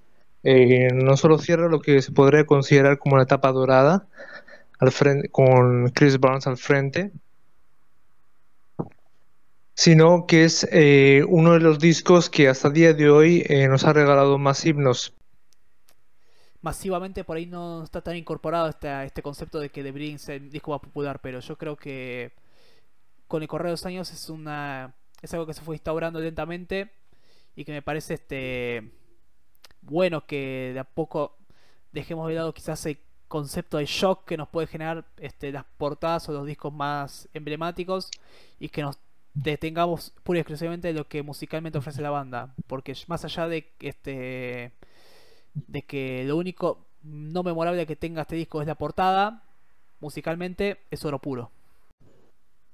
Eh, 0.44 0.88
no 0.94 1.16
solo 1.16 1.38
cierra 1.38 1.68
lo 1.68 1.80
que 1.80 2.00
se 2.00 2.12
podría 2.12 2.46
considerar 2.46 2.98
como 2.98 3.14
una 3.14 3.24
etapa 3.24 3.50
dorada 3.50 4.06
al 4.78 4.92
frente, 4.92 5.28
con 5.28 5.90
Chris 5.90 6.18
Barnes 6.20 6.46
al 6.46 6.56
frente, 6.56 7.12
sino 9.82 10.28
que 10.28 10.44
es 10.44 10.64
eh, 10.70 11.24
uno 11.28 11.54
de 11.54 11.58
los 11.58 11.80
discos 11.80 12.30
que 12.30 12.48
hasta 12.48 12.68
el 12.68 12.74
día 12.74 12.94
de 12.94 13.10
hoy 13.10 13.44
eh, 13.48 13.66
nos 13.66 13.82
ha 13.82 13.92
regalado 13.92 14.38
más 14.38 14.64
himnos. 14.64 15.12
Masivamente 16.60 17.24
por 17.24 17.36
ahí 17.36 17.46
no 17.46 17.82
está 17.82 18.00
tan 18.00 18.14
incorporado 18.14 18.68
este, 18.68 19.04
este 19.04 19.22
concepto 19.22 19.58
de 19.58 19.70
que 19.70 19.82
The 19.82 19.90
Bleeding 19.90 20.14
es 20.14 20.28
el 20.28 20.50
disco 20.52 20.70
más 20.70 20.78
popular, 20.78 21.18
pero 21.20 21.40
yo 21.40 21.58
creo 21.58 21.74
que 21.74 22.30
con 23.26 23.42
el 23.42 23.48
correr 23.48 23.66
de 23.66 23.70
los 23.72 23.84
años 23.84 24.12
es 24.12 24.30
una 24.30 24.94
es 25.20 25.34
algo 25.34 25.46
que 25.46 25.54
se 25.54 25.62
fue 25.62 25.74
instaurando 25.74 26.20
lentamente 26.20 26.92
y 27.56 27.64
que 27.64 27.72
me 27.72 27.82
parece 27.82 28.14
este 28.14 28.88
bueno 29.80 30.28
que 30.28 30.70
de 30.74 30.78
a 30.78 30.84
poco 30.84 31.38
dejemos 31.90 32.28
de 32.28 32.34
lado 32.34 32.54
quizás 32.54 32.86
el 32.86 33.00
concepto 33.26 33.78
de 33.78 33.86
shock 33.86 34.26
que 34.26 34.36
nos 34.36 34.48
puede 34.48 34.68
generar 34.68 35.04
este, 35.16 35.50
las 35.50 35.64
portadas 35.76 36.28
o 36.28 36.32
los 36.32 36.46
discos 36.46 36.72
más 36.72 37.28
emblemáticos 37.34 38.12
y 38.60 38.68
que 38.68 38.82
nos 38.82 38.96
detengamos 39.34 40.12
pura 40.22 40.38
y 40.38 40.40
exclusivamente 40.40 40.92
lo 40.92 41.08
que 41.08 41.22
musicalmente 41.22 41.78
ofrece 41.78 42.02
la 42.02 42.10
banda 42.10 42.54
porque 42.66 42.94
más 43.06 43.24
allá 43.24 43.48
de 43.48 43.72
este 43.80 44.72
de 45.54 45.82
que 45.82 46.24
lo 46.24 46.36
único 46.36 46.86
no 47.02 47.42
memorable 47.42 47.86
que 47.86 47.96
tenga 47.96 48.22
este 48.22 48.36
disco 48.36 48.60
es 48.60 48.66
la 48.66 48.74
portada 48.74 49.42
musicalmente 50.00 50.78
es 50.90 51.04
oro 51.04 51.18
puro 51.18 51.50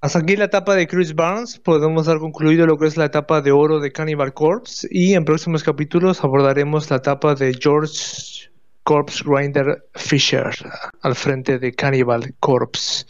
Hasta 0.00 0.18
aquí 0.18 0.36
la 0.36 0.46
etapa 0.46 0.74
de 0.74 0.86
Chris 0.86 1.14
Barnes, 1.14 1.58
podemos 1.58 2.06
dar 2.06 2.18
concluido 2.18 2.66
lo 2.66 2.76
que 2.76 2.86
es 2.86 2.96
la 2.96 3.06
etapa 3.06 3.40
de 3.40 3.52
oro 3.52 3.78
de 3.78 3.92
Cannibal 3.92 4.34
Corpse 4.34 4.88
y 4.90 5.14
en 5.14 5.24
próximos 5.24 5.62
capítulos 5.62 6.24
abordaremos 6.24 6.90
la 6.90 6.96
etapa 6.96 7.34
de 7.34 7.54
George 7.54 8.50
Corpse 8.82 9.22
Grinder 9.24 9.86
Fisher 9.94 10.50
al 11.02 11.14
frente 11.14 11.58
de 11.58 11.72
Cannibal 11.72 12.34
Corpse. 12.40 13.06